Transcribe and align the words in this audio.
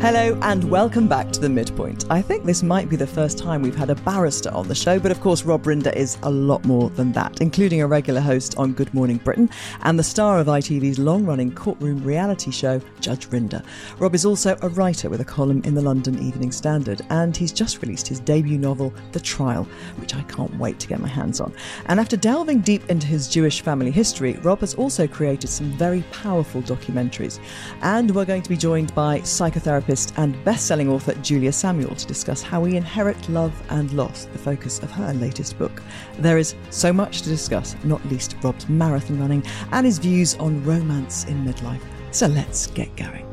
Hello 0.00 0.38
and 0.42 0.62
welcome 0.70 1.08
back 1.08 1.32
to 1.32 1.40
The 1.40 1.48
Midpoint. 1.48 2.04
I 2.08 2.22
think 2.22 2.44
this 2.44 2.62
might 2.62 2.88
be 2.88 2.94
the 2.94 3.04
first 3.04 3.36
time 3.36 3.62
we've 3.62 3.74
had 3.74 3.90
a 3.90 3.96
barrister 3.96 4.48
on 4.54 4.68
the 4.68 4.74
show, 4.74 5.00
but 5.00 5.10
of 5.10 5.20
course, 5.20 5.42
Rob 5.42 5.64
Rinder 5.64 5.92
is 5.92 6.18
a 6.22 6.30
lot 6.30 6.64
more 6.64 6.88
than 6.90 7.10
that, 7.14 7.40
including 7.40 7.82
a 7.82 7.86
regular 7.88 8.20
host 8.20 8.56
on 8.56 8.74
Good 8.74 8.94
Morning 8.94 9.16
Britain 9.16 9.50
and 9.82 9.98
the 9.98 10.04
star 10.04 10.38
of 10.38 10.46
ITV's 10.46 11.00
long 11.00 11.26
running 11.26 11.52
courtroom 11.52 12.04
reality 12.04 12.52
show, 12.52 12.80
Judge 13.00 13.28
Rinder. 13.30 13.66
Rob 13.98 14.14
is 14.14 14.24
also 14.24 14.56
a 14.62 14.68
writer 14.68 15.10
with 15.10 15.20
a 15.20 15.24
column 15.24 15.62
in 15.64 15.74
the 15.74 15.82
London 15.82 16.16
Evening 16.22 16.52
Standard, 16.52 17.02
and 17.10 17.36
he's 17.36 17.52
just 17.52 17.82
released 17.82 18.06
his 18.06 18.20
debut 18.20 18.56
novel, 18.56 18.94
The 19.10 19.20
Trial, 19.20 19.64
which 19.96 20.14
I 20.14 20.22
can't 20.22 20.56
wait 20.60 20.78
to 20.78 20.86
get 20.86 21.00
my 21.00 21.08
hands 21.08 21.40
on. 21.40 21.52
And 21.86 21.98
after 21.98 22.16
delving 22.16 22.60
deep 22.60 22.88
into 22.88 23.08
his 23.08 23.26
Jewish 23.26 23.62
family 23.62 23.90
history, 23.90 24.34
Rob 24.44 24.60
has 24.60 24.74
also 24.74 25.08
created 25.08 25.48
some 25.48 25.72
very 25.72 26.02
powerful 26.12 26.62
documentaries. 26.62 27.40
And 27.82 28.14
we're 28.14 28.24
going 28.24 28.42
to 28.42 28.48
be 28.48 28.56
joined 28.56 28.94
by 28.94 29.18
psychotherapist 29.22 29.87
and 30.16 30.44
best-selling 30.44 30.88
author 30.90 31.14
Julia 31.22 31.50
Samuel 31.50 31.94
to 31.94 32.06
discuss 32.06 32.42
how 32.42 32.60
we 32.60 32.76
inherit 32.76 33.28
love 33.28 33.54
and 33.70 33.90
loss, 33.92 34.26
the 34.26 34.38
focus 34.38 34.80
of 34.80 34.90
her 34.90 35.14
latest 35.14 35.58
book. 35.58 35.82
There 36.18 36.36
is 36.36 36.54
so 36.70 36.92
much 36.92 37.22
to 37.22 37.28
discuss, 37.28 37.74
not 37.84 38.04
least 38.06 38.36
Rob's 38.42 38.68
marathon 38.68 39.18
running 39.18 39.42
and 39.72 39.86
his 39.86 39.98
views 39.98 40.34
on 40.34 40.62
romance 40.64 41.24
in 41.24 41.44
midlife. 41.44 41.80
So 42.10 42.26
let's 42.26 42.66
get 42.66 42.94
going. 42.96 43.24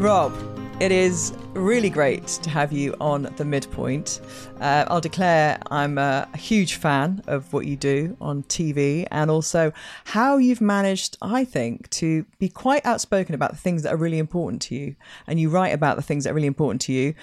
Rob, 0.00 0.53
it 0.80 0.90
is 0.90 1.32
really 1.52 1.88
great 1.88 2.26
to 2.26 2.50
have 2.50 2.72
you 2.72 2.96
on 3.00 3.22
the 3.36 3.44
midpoint. 3.44 4.20
Uh, 4.60 4.84
I'll 4.88 5.00
declare 5.00 5.58
I'm 5.70 5.98
a, 5.98 6.28
huge 6.36 6.74
fan 6.74 7.22
of 7.26 7.52
what 7.52 7.66
you 7.66 7.76
do 7.76 8.16
on 8.20 8.42
TV 8.44 9.06
and 9.10 9.30
also 9.30 9.72
how 10.04 10.36
you've 10.36 10.60
managed, 10.60 11.16
I 11.22 11.44
think, 11.44 11.88
to 11.90 12.26
be 12.38 12.48
quite 12.48 12.84
outspoken 12.84 13.34
about 13.34 13.52
the 13.52 13.56
things 13.56 13.82
that 13.82 13.94
are 13.94 13.96
really 13.96 14.18
important 14.18 14.62
to 14.62 14.74
you. 14.74 14.96
And 15.26 15.38
you 15.38 15.48
write 15.48 15.72
about 15.72 15.96
the 15.96 16.02
things 16.02 16.24
that 16.24 16.30
are 16.30 16.34
really 16.34 16.48
important 16.48 16.80
to 16.82 16.92
you 16.92 17.14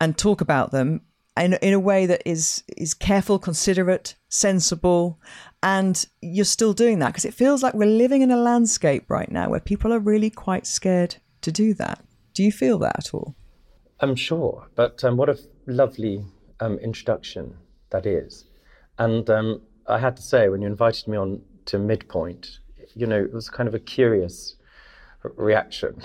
and 0.00 0.16
talk 0.16 0.40
about 0.40 0.70
them 0.70 1.02
in, 1.36 1.54
in 1.54 1.74
a 1.74 1.80
way 1.80 2.06
that 2.06 2.22
is 2.24 2.62
is 2.76 2.94
careful, 2.94 3.38
considerate, 3.38 4.14
sensible, 4.28 5.18
and 5.62 6.06
you're 6.22 6.44
still 6.44 6.72
doing 6.72 7.00
that 7.00 7.08
because 7.08 7.24
it 7.24 7.34
feels 7.34 7.62
like 7.62 7.74
we're 7.74 7.86
living 7.86 8.22
in 8.22 8.30
a 8.30 8.36
landscape 8.36 9.10
right 9.10 9.30
now 9.30 9.50
where 9.50 9.60
people 9.60 9.92
are 9.92 9.98
really 9.98 10.30
quite 10.30 10.66
scared 10.66 11.16
to 11.42 11.50
do 11.50 11.74
that. 11.74 12.02
Do 12.34 12.42
you 12.42 12.52
feel 12.52 12.78
that 12.78 12.96
at 12.98 13.14
all? 13.14 13.34
I'm 14.00 14.14
sure, 14.14 14.68
but 14.74 15.04
um, 15.04 15.16
what 15.16 15.28
a 15.28 15.38
lovely 15.66 16.24
um, 16.60 16.78
introduction 16.78 17.56
that 17.90 18.06
is. 18.06 18.46
And 18.98 19.28
um, 19.28 19.62
I 19.86 19.98
had 19.98 20.16
to 20.16 20.22
say, 20.22 20.48
when 20.48 20.62
you 20.62 20.68
invited 20.68 21.08
me 21.08 21.16
on 21.16 21.42
to 21.66 21.78
Midpoint, 21.78 22.58
you 22.94 23.06
know, 23.06 23.20
it 23.20 23.32
was 23.32 23.48
kind 23.50 23.68
of 23.68 23.74
a 23.74 23.78
curious 23.78 24.56
reaction. 25.22 26.00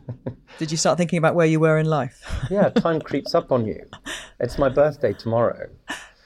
Did 0.58 0.70
you 0.70 0.76
start 0.76 0.98
thinking 0.98 1.18
about 1.18 1.34
where 1.34 1.46
you 1.46 1.58
were 1.58 1.78
in 1.78 1.86
life? 1.86 2.22
yeah, 2.50 2.68
time 2.76 3.00
creeps 3.00 3.34
up 3.34 3.50
on 3.50 3.66
you. 3.66 3.84
It's 4.38 4.58
my 4.58 4.68
birthday 4.68 5.12
tomorrow. 5.12 5.68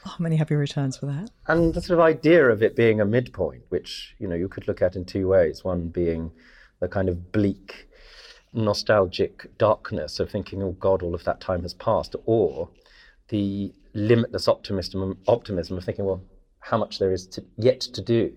Oh, 0.06 0.14
many 0.18 0.36
happy 0.36 0.54
returns 0.54 0.96
for 0.96 1.06
that. 1.06 1.30
And 1.48 1.74
the 1.74 1.80
sort 1.80 1.98
of 1.98 2.04
idea 2.04 2.48
of 2.48 2.62
it 2.62 2.76
being 2.76 3.00
a 3.00 3.04
midpoint, 3.04 3.62
which 3.70 4.14
you 4.18 4.28
know 4.28 4.36
you 4.36 4.48
could 4.48 4.68
look 4.68 4.80
at 4.82 4.94
in 4.96 5.04
two 5.04 5.26
ways. 5.28 5.64
One 5.64 5.88
being 5.88 6.30
the 6.80 6.88
kind 6.88 7.08
of 7.08 7.32
bleak 7.32 7.88
nostalgic 8.56 9.56
darkness 9.58 10.18
of 10.18 10.30
thinking, 10.30 10.62
oh 10.62 10.72
God, 10.72 11.02
all 11.02 11.14
of 11.14 11.24
that 11.24 11.40
time 11.40 11.62
has 11.62 11.74
passed, 11.74 12.16
or 12.24 12.68
the 13.28 13.72
limitless 13.94 14.48
optimism, 14.48 15.18
optimism 15.28 15.76
of 15.76 15.84
thinking, 15.84 16.04
well, 16.04 16.22
how 16.60 16.78
much 16.78 16.98
there 16.98 17.12
is 17.12 17.26
to, 17.28 17.44
yet 17.56 17.80
to 17.80 18.02
do. 18.02 18.32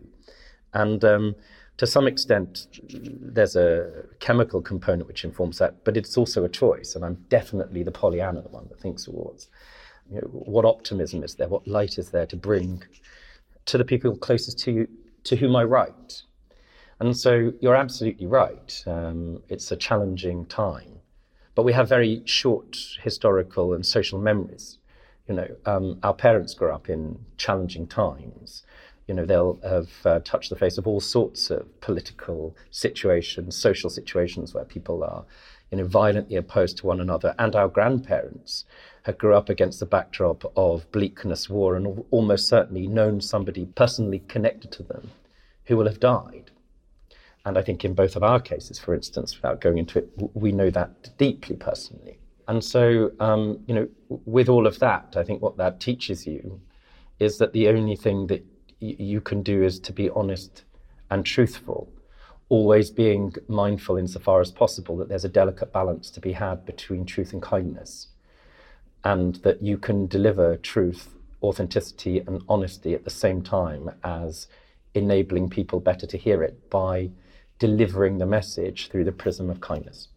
And 0.73 1.03
um, 1.03 1.35
to 1.77 1.87
some 1.87 2.07
extent, 2.07 2.67
there's 2.89 3.55
a 3.55 4.03
chemical 4.19 4.61
component 4.61 5.07
which 5.07 5.23
informs 5.23 5.57
that, 5.59 5.83
but 5.83 5.97
it's 5.97 6.17
also 6.17 6.43
a 6.43 6.49
choice. 6.49 6.95
And 6.95 7.03
I'm 7.03 7.25
definitely 7.29 7.83
the 7.83 7.91
Pollyanna, 7.91 8.41
the 8.41 8.49
one 8.49 8.67
that 8.69 8.79
thinks 8.79 9.05
towards 9.05 9.47
you 10.11 10.15
know, 10.15 10.27
what 10.27 10.65
optimism 10.65 11.23
is 11.23 11.35
there, 11.35 11.47
what 11.47 11.67
light 11.67 11.97
is 11.97 12.11
there 12.11 12.25
to 12.27 12.35
bring 12.35 12.83
to 13.65 13.77
the 13.77 13.85
people 13.85 14.15
closest 14.17 14.59
to 14.59 14.71
you, 14.71 14.87
to 15.23 15.35
whom 15.35 15.55
I 15.55 15.63
write. 15.63 16.23
And 16.99 17.15
so 17.15 17.53
you're 17.61 17.75
absolutely 17.75 18.27
right. 18.27 18.83
Um, 18.85 19.41
it's 19.47 19.71
a 19.71 19.77
challenging 19.77 20.45
time, 20.47 20.99
but 21.55 21.63
we 21.63 21.71
have 21.73 21.87
very 21.87 22.21
short 22.25 22.77
historical 23.01 23.73
and 23.73 23.85
social 23.85 24.19
memories. 24.19 24.79
You 25.27 25.35
know, 25.35 25.47
um, 25.65 25.99
our 26.03 26.13
parents 26.13 26.53
grew 26.53 26.71
up 26.71 26.89
in 26.89 27.19
challenging 27.37 27.87
times. 27.87 28.63
You 29.07 29.13
know, 29.13 29.25
they'll 29.25 29.59
have 29.63 29.89
uh, 30.05 30.19
touched 30.19 30.49
the 30.49 30.57
face 30.57 30.77
of 30.77 30.87
all 30.87 30.99
sorts 30.99 31.49
of 31.49 31.79
political 31.79 32.55
situations, 32.69 33.55
social 33.55 33.89
situations 33.89 34.53
where 34.53 34.65
people 34.65 35.03
are, 35.03 35.23
you 35.71 35.77
know, 35.77 35.85
violently 35.85 36.35
opposed 36.35 36.77
to 36.77 36.85
one 36.85 36.99
another. 36.99 37.33
And 37.39 37.55
our 37.55 37.69
grandparents 37.69 38.65
had 39.03 39.17
grew 39.17 39.35
up 39.35 39.47
against 39.47 39.79
the 39.79 39.85
backdrop 39.85 40.51
of 40.57 40.91
bleakness, 40.91 41.49
war, 41.49 41.75
and 41.75 42.03
almost 42.11 42.49
certainly 42.49 42.87
known 42.87 43.21
somebody 43.21 43.65
personally 43.67 44.21
connected 44.27 44.71
to 44.73 44.83
them 44.83 45.11
who 45.65 45.77
will 45.77 45.87
have 45.87 45.99
died. 45.99 46.48
And 47.45 47.57
I 47.57 47.61
think 47.61 47.85
in 47.85 47.93
both 47.93 48.15
of 48.15 48.23
our 48.23 48.39
cases, 48.39 48.79
for 48.79 48.93
instance, 48.93 49.35
without 49.35 49.61
going 49.61 49.77
into 49.77 49.99
it, 49.99 50.09
we 50.33 50.51
know 50.51 50.69
that 50.71 51.17
deeply 51.17 51.55
personally. 51.55 52.19
And 52.47 52.63
so, 52.63 53.11
um, 53.19 53.59
you 53.67 53.75
know, 53.75 53.87
with 54.25 54.49
all 54.49 54.67
of 54.67 54.79
that, 54.79 55.13
I 55.15 55.23
think 55.23 55.41
what 55.41 55.57
that 55.57 55.79
teaches 55.79 56.27
you 56.27 56.59
is 57.19 57.37
that 57.37 57.53
the 57.53 57.67
only 57.67 57.95
thing 57.95 58.27
that 58.27 58.43
y- 58.81 58.95
you 58.97 59.21
can 59.21 59.43
do 59.43 59.63
is 59.63 59.79
to 59.81 59.93
be 59.93 60.09
honest 60.09 60.63
and 61.11 61.25
truthful, 61.25 61.91
always 62.49 62.89
being 62.89 63.33
mindful 63.47 63.97
insofar 63.97 64.41
as 64.41 64.51
possible 64.51 64.97
that 64.97 65.09
there's 65.09 65.25
a 65.25 65.29
delicate 65.29 65.71
balance 65.71 66.09
to 66.11 66.19
be 66.19 66.33
had 66.33 66.65
between 66.65 67.05
truth 67.05 67.33
and 67.33 67.41
kindness, 67.41 68.07
and 69.03 69.35
that 69.37 69.61
you 69.61 69.77
can 69.77 70.07
deliver 70.07 70.57
truth, 70.57 71.15
authenticity, 71.43 72.19
and 72.19 72.43
honesty 72.49 72.93
at 72.93 73.03
the 73.03 73.09
same 73.09 73.41
time 73.41 73.91
as 74.03 74.47
enabling 74.95 75.49
people 75.49 75.79
better 75.79 76.07
to 76.07 76.17
hear 76.17 76.43
it 76.43 76.69
by 76.69 77.09
delivering 77.59 78.17
the 78.17 78.25
message 78.25 78.89
through 78.89 79.03
the 79.03 79.11
prism 79.11 79.49
of 79.49 79.61
kindness. 79.61 80.07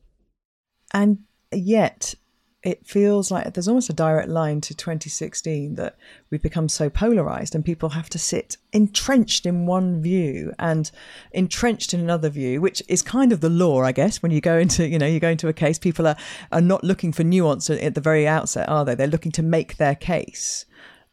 And 0.95 1.19
yet, 1.53 2.15
it 2.63 2.87
feels 2.87 3.31
like 3.31 3.53
there's 3.53 3.67
almost 3.67 3.91
a 3.91 3.95
direct 3.95 4.29
line 4.29 4.61
to 4.61 4.75
2016 4.75 5.75
that 5.75 5.97
we've 6.31 6.43
become 6.43 6.69
so 6.69 6.89
polarized 6.89 7.55
and 7.55 7.65
people 7.65 7.91
have 7.91 8.09
to 8.11 8.19
sit 8.19 8.57
entrenched 8.73 9.47
in 9.47 9.67
one 9.67 10.01
view 10.01 10.53
and 10.61 10.93
entrenched 11.33 11.93
in 11.93 11.99
another 11.99 12.29
view 12.29 12.61
which 12.61 12.81
is 12.87 13.03
kind 13.03 13.33
of 13.33 13.41
the 13.41 13.51
law 13.51 13.83
i 13.83 13.91
guess 13.91 14.23
when 14.23 14.31
you 14.31 14.41
go 14.41 14.57
into 14.59 14.87
you 14.87 14.97
know 14.97 15.07
you 15.07 15.19
go 15.19 15.29
into 15.29 15.49
a 15.49 15.53
case 15.53 15.77
people 15.77 16.07
are 16.07 16.17
are 16.53 16.61
not 16.61 16.85
looking 16.85 17.13
for 17.13 17.25
nuance 17.25 17.69
at 17.69 17.97
the 17.97 18.01
very 18.01 18.29
outset 18.29 18.69
are 18.69 18.85
they? 18.85 18.95
They're 18.95 19.07
looking 19.07 19.33
to 19.33 19.43
make 19.43 19.77
their 19.77 19.95
case. 19.95 20.65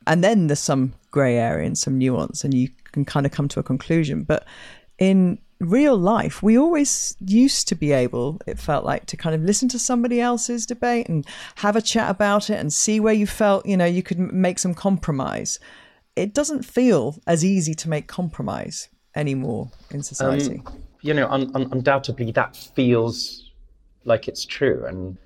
And 0.07 0.23
then 0.23 0.47
there's 0.47 0.59
some 0.59 0.94
gray 1.11 1.38
area 1.38 1.67
and 1.67 1.78
some 1.78 1.97
nuance 1.97 2.44
and 2.44 2.53
you 2.53 2.69
can 2.91 3.06
kind 3.06 3.25
of 3.25 3.31
come 3.31 3.47
to 3.50 3.59
a 3.59 3.63
conclusion. 3.63 4.23
But 4.23 4.46
in 4.97 5.40
real 5.59 5.97
life, 5.97 6.42
we 6.42 6.58
always 6.58 7.16
used 7.20 7.68
to 7.68 7.75
be 7.75 7.92
able, 7.92 8.40
it 8.47 8.59
felt 8.59 8.86
like, 8.86 9.06
to 9.08 9.18
kind 9.18 9.36
of 9.36 9.44
listen 9.44 9.70
to 9.70 9.80
somebody 9.80 10.22
else's 10.22 10.66
debate 10.66 11.09
and 11.09 11.25
have 11.56 11.75
a 11.75 11.81
chat 11.81 12.09
about 12.09 12.50
it 12.50 12.59
and 12.59 12.74
see 12.74 13.00
where 13.00 13.14
you 13.14 13.28
felt, 13.28 13.66
you 13.66 13.78
know, 13.78 13.85
you 13.85 14.03
could 14.03 14.20
make 14.20 14.59
some 14.59 14.73
compromise. 14.73 15.59
It 16.16 16.34
doesn't 16.34 16.64
feel 16.64 17.20
as 17.28 17.44
easy 17.44 17.73
to 17.76 17.90
make 17.90 18.08
compromise 18.08 18.90
anymore 19.16 19.72
in 19.91 20.03
society. 20.03 20.61
Um, 20.66 20.84
you 21.02 21.14
know, 21.14 21.28
un- 21.29 21.52
un- 21.56 21.70
undoubtedly 21.72 22.32
that 22.32 22.55
feels 22.55 23.52
like 24.05 24.28
it's 24.28 24.46
true. 24.46 24.85
And 24.85 25.17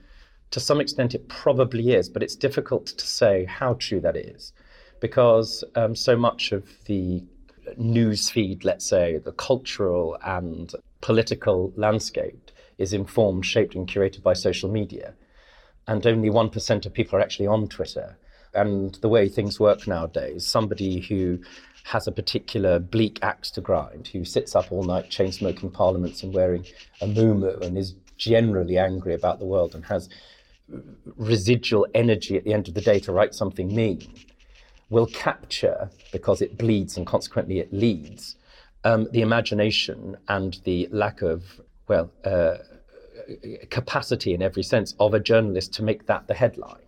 to 0.51 0.59
some 0.59 0.79
extent, 0.81 1.15
it 1.15 1.27
probably 1.29 1.94
is, 1.94 2.09
but 2.09 2.21
it's 2.21 2.36
difficult 2.36 2.88
to 2.88 3.07
say 3.07 3.45
how 3.45 3.74
true 3.75 4.00
that 4.01 4.15
is 4.15 4.53
because 5.00 5.65
um, 5.75 5.95
so 5.95 6.15
much 6.15 6.53
of 6.53 6.63
the 6.86 7.21
news 7.77 8.29
feed, 8.29 8.63
let's 8.63 8.87
say, 8.87 9.17
the 9.17 9.31
cultural 9.31 10.17
and 10.23 10.73
political 11.01 11.73
landscape 11.75 12.51
is 12.77 12.93
informed, 12.93 13.45
shaped, 13.45 13.75
and 13.75 13.87
curated 13.87 14.23
by 14.23 14.33
social 14.33 14.69
media. 14.71 15.13
And 15.87 16.05
only 16.07 16.29
1% 16.29 16.85
of 16.85 16.93
people 16.93 17.17
are 17.17 17.21
actually 17.21 17.47
on 17.47 17.67
Twitter. 17.67 18.17
And 18.53 18.95
the 18.95 19.09
way 19.09 19.29
things 19.29 19.59
work 19.59 19.87
nowadays, 19.87 20.45
somebody 20.45 21.01
who 21.01 21.39
has 21.85 22.07
a 22.07 22.11
particular 22.11 22.79
bleak 22.79 23.19
axe 23.21 23.51
to 23.51 23.61
grind, 23.61 24.07
who 24.07 24.23
sits 24.23 24.55
up 24.55 24.71
all 24.71 24.83
night 24.83 25.09
chain 25.09 25.31
smoking 25.31 25.71
parliaments 25.71 26.23
and 26.23 26.33
wearing 26.33 26.65
a 27.01 27.05
muumuu 27.05 27.61
and 27.61 27.77
is 27.77 27.95
generally 28.17 28.77
angry 28.77 29.13
about 29.13 29.39
the 29.39 29.45
world 29.45 29.75
and 29.75 29.85
has 29.85 30.07
residual 31.17 31.85
energy 31.93 32.37
at 32.37 32.43
the 32.45 32.53
end 32.53 32.67
of 32.67 32.73
the 32.73 32.81
day 32.81 32.99
to 32.99 33.11
write 33.11 33.33
something 33.35 33.73
mean 33.75 34.01
will 34.93 35.07
capture, 35.07 35.89
because 36.11 36.41
it 36.41 36.57
bleeds 36.57 36.95
and 36.97 37.05
consequently 37.05 37.59
it 37.59 37.73
leads, 37.73 38.35
um, 38.83 39.07
the 39.11 39.21
imagination 39.21 40.15
and 40.27 40.59
the 40.63 40.87
lack 40.91 41.21
of, 41.21 41.43
well, 41.87 42.11
uh, 42.23 42.57
capacity 43.69 44.33
in 44.33 44.41
every 44.41 44.63
sense 44.63 44.93
of 44.99 45.13
a 45.13 45.19
journalist 45.19 45.73
to 45.73 45.83
make 45.83 46.05
that 46.05 46.27
the 46.27 46.33
headline. 46.33 46.85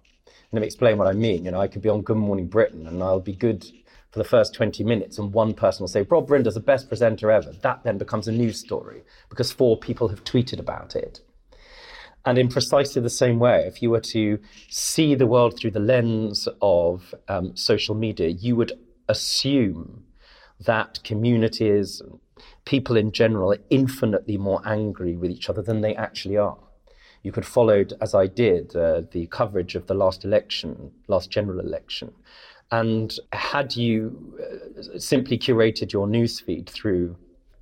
Let 0.52 0.62
me 0.62 0.68
explain 0.68 0.98
what 0.98 1.08
I 1.08 1.14
mean. 1.14 1.46
You 1.46 1.52
know, 1.52 1.60
I 1.60 1.68
could 1.68 1.82
be 1.82 1.90
on 1.90 2.02
Good 2.02 2.18
Morning 2.18 2.48
Britain 2.48 2.88
and 2.88 3.02
I'll 3.02 3.20
be 3.20 3.36
good 3.36 3.66
for 4.12 4.20
the 4.20 4.30
first 4.30 4.54
20 4.54 4.84
minutes 4.84 5.18
and 5.18 5.34
one 5.34 5.54
person 5.54 5.84
will 5.84 5.88
say, 5.88 6.04
Rob 6.04 6.30
Rinder's 6.30 6.54
the 6.54 6.60
best 6.60 6.88
presenter 6.88 7.32
ever. 7.32 7.52
That 7.52 7.84
then 7.84 7.98
becomes 7.98 8.28
a 8.28 8.32
news 8.32 8.60
story 8.60 9.04
because 9.30 9.52
four 9.52 9.78
people 9.78 10.10
have 10.10 10.24
tweeted 10.24 10.60
about 10.60 10.96
it. 10.96 11.22
And 12.26 12.40
in 12.40 12.48
precisely 12.48 13.02
the 13.02 13.10
same 13.10 13.38
way, 13.38 13.66
if 13.68 13.82
you 13.82 13.92
were 13.92 14.02
to 14.02 14.40
see 14.70 15.14
the 15.14 15.28
world 15.28 15.58
through 15.58 15.72
the 15.72 15.80
lens 15.80 16.48
of 16.62 17.14
um, 17.28 17.56
social 17.56 17.94
media, 17.94 18.30
you 18.30 18.56
would 18.56 18.74
assume 19.08 20.06
that 20.60 21.04
communities, 21.04 22.02
people 22.66 22.98
in 22.98 23.12
general, 23.12 23.52
are 23.52 23.60
infinitely 23.70 24.38
more 24.38 24.62
angry 24.66 25.16
with 25.16 25.30
each 25.30 25.50
other 25.50 25.62
than 25.62 25.82
they 25.82 25.96
actually 25.96 26.38
are. 26.38 26.58
You 27.22 27.32
could 27.32 27.46
follow, 27.46 27.86
as 28.02 28.16
I 28.16 28.28
did, 28.28 28.76
uh, 28.76 29.02
the 29.12 29.28
coverage 29.28 29.76
of 29.76 29.86
the 29.88 29.94
last 29.94 30.26
election, 30.26 30.92
last 31.08 31.30
general 31.30 31.60
election. 31.60 32.12
And 32.72 33.16
had 33.34 33.76
you 33.76 34.34
uh, 34.40 34.98
simply 34.98 35.38
curated 35.38 35.92
your 35.92 36.08
newsfeed 36.08 36.68
through 36.68 37.18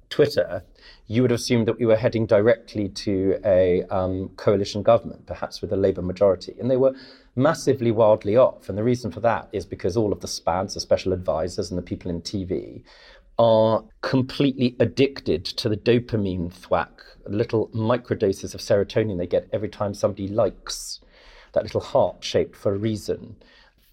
Twitter, 0.10 0.64
you 1.14 1.22
would 1.22 1.32
assume 1.32 1.66
that 1.66 1.78
we 1.78 1.86
were 1.86 1.96
heading 1.96 2.26
directly 2.26 2.90
to 2.90 3.40
a 3.46 3.84
um, 3.92 4.30
coalition 4.36 4.82
government, 4.82 5.26
perhaps 5.28 5.62
with 5.62 5.72
a 5.72 5.76
Labour 5.76 6.02
majority. 6.02 6.56
And 6.60 6.72
they 6.72 6.78
were 6.78 6.96
massively 7.36 7.92
wildly 7.92 8.36
off. 8.36 8.68
And 8.68 8.76
the 8.78 8.84
reason 8.84 9.12
for 9.12 9.20
that 9.20 9.48
is 9.52 9.64
because 9.64 9.96
all 9.96 10.12
of 10.12 10.22
the 10.22 10.28
SPADs, 10.28 10.74
the 10.74 10.80
special 10.80 11.14
advisors, 11.14 11.70
and 11.70 11.78
the 11.78 11.84
people 11.84 12.10
in 12.10 12.22
TV 12.22 12.82
are 13.38 13.84
completely 14.02 14.76
addicted 14.80 15.46
to 15.46 15.70
the 15.70 15.78
dopamine 15.78 16.52
thwack, 16.52 17.04
little 17.28 17.68
microdoses 17.70 18.56
of 18.56 18.62
serotonin 18.62 19.18
they 19.20 19.28
get 19.28 19.48
every 19.54 19.70
time 19.70 19.94
somebody 19.94 20.28
likes 20.28 21.00
that 21.54 21.64
little 21.64 21.82
heart 21.82 22.24
shaped 22.24 22.56
for 22.56 22.74
a 22.74 22.78
reason 22.78 23.36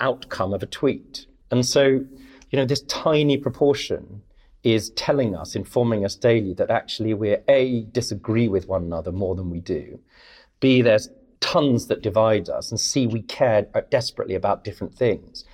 outcome 0.01 0.55
of 0.55 0.63
a 0.63 0.67
tweet. 0.67 1.27
And 1.51 1.67
so, 1.67 1.85
you 1.85 2.57
know, 2.59 2.65
this 2.65 2.83
tiny 2.83 3.37
proportion 3.37 4.23
is 4.63 4.91
telling 4.91 5.35
us, 5.35 5.55
informing 5.55 6.05
us 6.05 6.15
daily 6.15 6.53
that 6.55 6.71
actually 6.71 7.15
we're 7.15 7.43
A, 7.49 7.83
disagree 7.93 8.49
with 8.49 8.69
one 8.69 8.83
another 8.83 9.13
more 9.13 9.35
than 9.35 9.51
we 9.51 9.61
do, 9.61 9.99
B, 10.61 10.83
there's 10.83 11.09
tons 11.41 11.87
that 11.87 12.03
divide 12.03 12.49
us, 12.49 12.71
and 12.71 12.79
C, 12.79 13.07
we 13.07 13.23
care 13.23 13.63
desperately 13.91 14.35
about 14.35 14.65
different 14.65 14.95
things. 14.95 15.45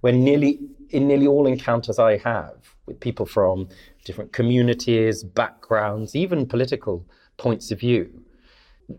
When 0.00 0.24
nearly, 0.24 0.58
in 0.90 1.06
nearly 1.06 1.26
all 1.26 1.46
encounters 1.46 1.98
I 1.98 2.18
have 2.18 2.56
with 2.86 2.98
people 3.00 3.26
from 3.26 3.68
different 4.04 4.32
communities, 4.32 5.22
backgrounds, 5.22 6.16
even 6.16 6.46
political 6.46 7.06
points 7.36 7.70
of 7.70 7.80
view, 7.80 8.22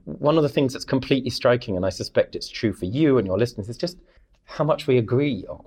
one 0.06 0.38
of 0.38 0.44
the 0.44 0.50
things 0.50 0.74
that's 0.74 0.86
completely 0.86 1.30
striking, 1.30 1.76
and 1.76 1.86
I 1.86 1.90
suspect 1.90 2.36
it's 2.36 2.50
true 2.50 2.74
for 2.74 2.86
you 2.86 3.18
and 3.18 3.28
your 3.28 3.38
listeners, 3.38 3.70
is 3.70 3.78
just 3.78 3.98
how 4.46 4.64
much 4.64 4.88
we 4.88 4.98
agree 4.98 5.46
on 5.50 5.66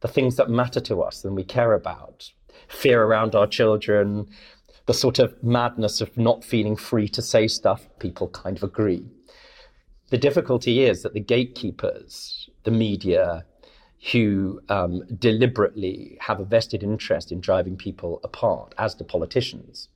the 0.00 0.08
things 0.08 0.36
that 0.36 0.50
matter 0.50 0.80
to 0.80 1.02
us 1.02 1.24
and 1.24 1.34
we 1.34 1.44
care 1.44 1.72
about 1.74 2.30
fear 2.68 3.02
around 3.02 3.34
our 3.34 3.46
children, 3.46 4.28
the 4.86 4.94
sort 4.94 5.18
of 5.18 5.42
madness 5.42 6.00
of 6.00 6.16
not 6.16 6.44
feeling 6.44 6.76
free 6.76 7.08
to 7.08 7.22
say 7.22 7.48
stuff, 7.48 7.88
people 7.98 8.28
kind 8.28 8.56
of 8.56 8.62
agree. 8.62 9.06
The 10.10 10.18
difficulty 10.18 10.84
is 10.84 11.02
that 11.02 11.14
the 11.14 11.20
gatekeepers, 11.20 12.50
the 12.64 12.70
media, 12.70 13.44
who 14.12 14.60
um, 14.68 15.02
deliberately 15.18 16.18
have 16.20 16.38
a 16.38 16.44
vested 16.44 16.82
interest 16.82 17.32
in 17.32 17.40
driving 17.40 17.76
people 17.76 18.20
apart, 18.22 18.74
as 18.76 18.94
do 18.94 19.04
politicians, 19.04 19.88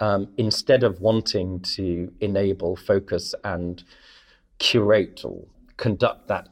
um, 0.00 0.28
instead 0.38 0.82
of 0.82 1.00
wanting 1.00 1.60
to 1.60 2.10
enable, 2.20 2.76
focus, 2.76 3.34
and 3.44 3.84
curate 4.58 5.22
or 5.24 5.44
conduct 5.76 6.28
that 6.28 6.48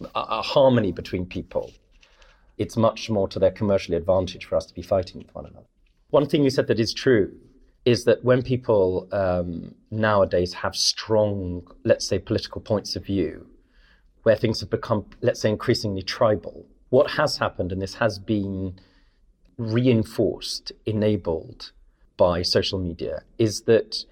a, 0.00 0.08
a 0.14 0.42
harmony 0.42 0.92
between 0.92 1.26
people, 1.26 1.70
it's 2.58 2.76
much 2.76 3.08
more 3.08 3.28
to 3.28 3.38
their 3.38 3.50
commercial 3.50 3.94
advantage 3.94 4.44
for 4.44 4.56
us 4.56 4.66
to 4.66 4.74
be 4.74 4.82
fighting 4.82 5.18
with 5.18 5.34
one 5.34 5.46
another. 5.46 5.66
One 6.10 6.26
thing 6.26 6.42
you 6.42 6.50
said 6.50 6.66
that 6.66 6.80
is 6.80 6.92
true 6.92 7.32
is 7.84 8.04
that 8.04 8.24
when 8.24 8.42
people 8.42 9.08
um, 9.12 9.74
nowadays 9.90 10.52
have 10.52 10.74
strong, 10.74 11.66
let's 11.84 12.06
say, 12.06 12.18
political 12.18 12.60
points 12.60 12.96
of 12.96 13.06
view, 13.06 13.46
where 14.24 14.36
things 14.36 14.60
have 14.60 14.70
become, 14.70 15.06
let's 15.22 15.40
say, 15.40 15.48
increasingly 15.48 16.02
tribal, 16.02 16.66
what 16.90 17.12
has 17.12 17.38
happened, 17.38 17.72
and 17.72 17.80
this 17.80 17.94
has 17.94 18.18
been 18.18 18.78
reinforced, 19.56 20.72
enabled 20.86 21.72
by 22.16 22.42
social 22.42 22.78
media, 22.78 23.22
is 23.38 23.62
that 23.62 24.04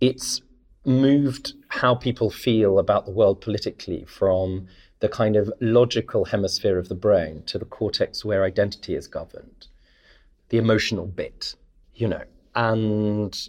it's 0.00 0.42
moved 0.84 1.54
how 1.68 1.94
people 1.94 2.30
feel 2.30 2.78
about 2.78 3.04
the 3.04 3.12
world 3.12 3.40
politically 3.40 4.04
from 4.06 4.66
the 5.00 5.08
kind 5.08 5.36
of 5.36 5.52
logical 5.60 6.26
hemisphere 6.26 6.78
of 6.78 6.88
the 6.88 6.94
brain 6.94 7.42
to 7.46 7.58
the 7.58 7.64
cortex 7.64 8.24
where 8.24 8.44
identity 8.44 8.94
is 8.94 9.06
governed, 9.06 9.66
the 10.50 10.58
emotional 10.58 11.06
bit, 11.06 11.54
you 11.94 12.06
know. 12.06 12.22
And 12.54 13.48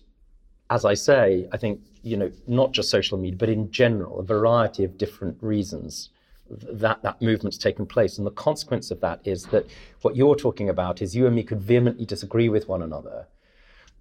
as 0.70 0.86
I 0.86 0.94
say, 0.94 1.48
I 1.52 1.58
think, 1.58 1.82
you 2.04 2.16
know, 2.18 2.32
not 2.48 2.72
just 2.72 2.90
social 2.90 3.18
media, 3.18 3.38
but 3.38 3.50
in 3.50 3.70
general, 3.72 4.20
a 4.20 4.24
variety 4.24 4.84
of 4.84 4.98
different 4.98 5.38
reasons 5.42 6.10
that 6.50 7.02
that 7.04 7.22
movement's 7.22 7.58
taken 7.58 7.86
place. 7.86 8.18
And 8.18 8.28
the 8.28 8.32
consequence 8.32 8.92
of 8.92 9.00
that 9.02 9.20
is 9.26 9.46
that 9.48 9.66
what 10.02 10.16
you're 10.16 10.36
talking 10.36 10.70
about 10.70 11.02
is 11.02 11.16
you 11.16 11.26
and 11.26 11.36
me 11.36 11.44
could 11.44 11.62
vehemently 11.62 12.06
disagree 12.06 12.50
with 12.50 12.68
one 12.68 12.82
another, 12.82 13.28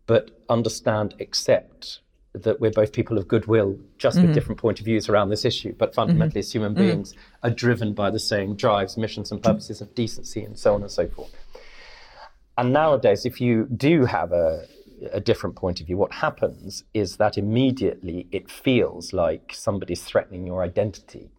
but 0.07 0.31
understand, 0.49 1.15
accept 1.21 2.01
that 2.33 2.61
we're 2.61 2.71
both 2.71 2.93
people 2.93 3.19
of 3.19 3.27
goodwill, 3.27 3.77
just 3.99 4.17
mm-hmm. 4.17 4.27
with 4.27 4.35
different 4.35 4.61
point 4.61 4.79
of 4.79 4.85
views 4.85 5.09
around 5.09 5.31
this 5.31 5.45
issue, 5.45 5.75
but 5.77 5.95
fundamentally, 5.95 6.41
mm-hmm. 6.41 6.47
as 6.47 6.53
human 6.53 6.75
mm-hmm. 6.75 6.83
beings, 6.83 7.13
mm-hmm. 7.13 7.47
are 7.47 7.51
driven 7.51 7.93
by 7.93 8.11
the 8.11 8.21
same 8.21 8.55
drives, 8.55 8.97
missions, 8.97 9.33
and 9.33 9.43
purposes 9.43 9.81
of 9.81 9.95
decency, 9.95 10.45
and 10.45 10.59
so 10.59 10.75
on 10.75 10.83
and 10.83 10.91
so 10.91 11.09
forth. 11.09 11.35
And 12.57 12.73
nowadays, 12.73 13.27
if 13.27 13.41
you 13.41 13.67
do 13.67 14.05
have 14.05 14.33
a, 14.33 14.67
a 15.13 15.21
different 15.21 15.57
point 15.57 15.81
of 15.81 15.87
view, 15.87 15.97
what 15.97 16.13
happens 16.13 16.85
is 16.95 17.17
that 17.17 17.37
immediately 17.37 18.29
it 18.31 18.51
feels 18.51 19.13
like 19.13 19.53
somebody's 19.55 20.05
threatening 20.05 20.47
your 20.47 20.63
identity, 20.63 21.31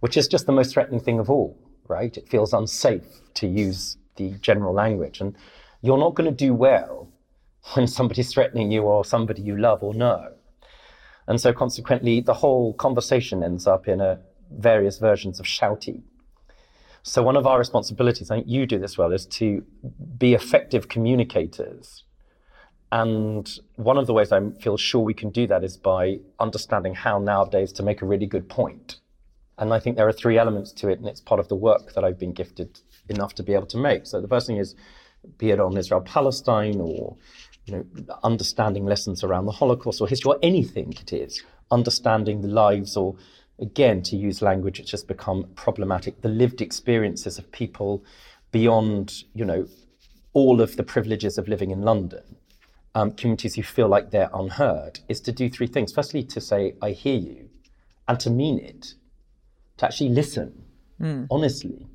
which 0.00 0.16
is 0.16 0.26
just 0.26 0.46
the 0.46 0.52
most 0.52 0.72
threatening 0.72 1.00
thing 1.00 1.20
of 1.20 1.30
all, 1.30 1.56
right? 1.86 2.16
It 2.16 2.28
feels 2.28 2.52
unsafe 2.52 3.20
to 3.34 3.46
use 3.46 3.96
the 4.16 4.30
general 4.40 4.74
language, 4.74 5.20
and 5.20 5.36
you're 5.82 5.98
not 5.98 6.14
going 6.14 6.28
to 6.28 6.36
do 6.36 6.52
well 6.52 7.11
when 7.74 7.86
somebody's 7.86 8.32
threatening 8.32 8.70
you 8.70 8.82
or 8.82 9.04
somebody 9.04 9.42
you 9.42 9.56
love 9.56 9.82
or 9.82 9.94
know. 9.94 10.32
And 11.26 11.40
so 11.40 11.52
consequently, 11.52 12.20
the 12.20 12.34
whole 12.34 12.74
conversation 12.74 13.42
ends 13.42 13.66
up 13.66 13.86
in 13.86 14.00
a 14.00 14.20
various 14.50 14.98
versions 14.98 15.38
of 15.40 15.46
shouty. 15.46 16.02
So 17.02 17.22
one 17.22 17.36
of 17.36 17.46
our 17.46 17.58
responsibilities, 17.58 18.30
I 18.30 18.36
think 18.36 18.48
you 18.48 18.66
do 18.66 18.78
this 18.78 18.96
well, 18.96 19.12
is 19.12 19.26
to 19.26 19.64
be 20.18 20.34
effective 20.34 20.88
communicators. 20.88 22.04
And 22.92 23.50
one 23.76 23.96
of 23.96 24.06
the 24.06 24.12
ways 24.12 24.32
I 24.32 24.50
feel 24.60 24.76
sure 24.76 25.00
we 25.00 25.14
can 25.14 25.30
do 25.30 25.46
that 25.46 25.64
is 25.64 25.76
by 25.76 26.18
understanding 26.38 26.94
how 26.94 27.18
nowadays 27.18 27.72
to 27.74 27.82
make 27.82 28.02
a 28.02 28.06
really 28.06 28.26
good 28.26 28.48
point. 28.48 29.00
And 29.58 29.72
I 29.72 29.80
think 29.80 29.96
there 29.96 30.06
are 30.06 30.12
three 30.12 30.38
elements 30.38 30.72
to 30.72 30.88
it, 30.88 30.98
and 30.98 31.08
it's 31.08 31.20
part 31.20 31.40
of 31.40 31.48
the 31.48 31.56
work 31.56 31.94
that 31.94 32.04
I've 32.04 32.18
been 32.18 32.32
gifted 32.32 32.80
enough 33.08 33.34
to 33.36 33.42
be 33.42 33.54
able 33.54 33.66
to 33.66 33.78
make. 33.78 34.06
So 34.06 34.20
the 34.20 34.28
first 34.28 34.46
thing 34.46 34.58
is, 34.58 34.74
be 35.38 35.50
it 35.50 35.60
on 35.60 35.76
Israel 35.76 36.00
Palestine 36.00 36.80
or 36.80 37.16
you 37.66 37.74
know, 37.74 38.16
understanding 38.22 38.84
lessons 38.84 39.22
around 39.22 39.46
the 39.46 39.52
Holocaust 39.52 40.00
or 40.00 40.08
history 40.08 40.30
or 40.30 40.38
anything 40.42 40.92
it 40.92 41.12
is, 41.12 41.42
understanding 41.70 42.42
the 42.42 42.48
lives 42.48 42.96
or, 42.96 43.14
again, 43.60 44.02
to 44.02 44.16
use 44.16 44.42
language 44.42 44.80
it's 44.80 44.90
just 44.90 45.06
become 45.06 45.44
problematic, 45.54 46.20
the 46.22 46.28
lived 46.28 46.60
experiences 46.60 47.38
of 47.38 47.50
people 47.52 48.04
beyond, 48.50 49.24
you 49.34 49.44
know, 49.44 49.66
all 50.32 50.60
of 50.60 50.76
the 50.76 50.82
privileges 50.82 51.38
of 51.38 51.46
living 51.48 51.70
in 51.70 51.82
London, 51.82 52.36
um, 52.94 53.12
communities 53.12 53.54
who 53.54 53.62
feel 53.62 53.88
like 53.88 54.10
they're 54.10 54.30
unheard, 54.34 55.00
is 55.08 55.20
to 55.20 55.32
do 55.32 55.48
three 55.48 55.66
things. 55.66 55.92
Firstly, 55.92 56.22
to 56.24 56.40
say, 56.40 56.74
I 56.82 56.90
hear 56.90 57.18
you, 57.18 57.48
and 58.08 58.18
to 58.20 58.30
mean 58.30 58.58
it, 58.58 58.94
to 59.76 59.86
actually 59.86 60.10
listen 60.10 60.62
mm. 61.02 61.26
honestly. 61.30 61.86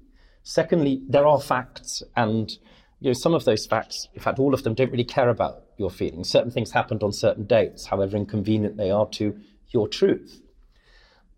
Secondly, 0.44 1.02
there 1.08 1.26
are 1.26 1.40
facts 1.40 2.04
and 2.16 2.58
you 3.00 3.10
know, 3.10 3.14
some 3.14 3.34
of 3.34 3.46
those 3.46 3.66
facts, 3.66 4.08
in 4.14 4.22
fact, 4.22 4.40
all 4.40 4.54
of 4.54 4.64
them 4.64 4.74
don't 4.74 4.92
really 4.92 5.04
care 5.04 5.30
about 5.30 5.64
your 5.78 5.92
feelings. 5.92 6.30
Certain 6.30 6.50
things 6.50 6.72
happened 6.72 7.04
on 7.04 7.12
certain 7.12 7.46
dates, 7.46 7.86
however 7.86 8.18
inconvenient 8.18 8.78
they 8.78 8.90
are 8.90 9.08
to 9.10 9.38
your 9.70 9.88
truth. 9.88 10.42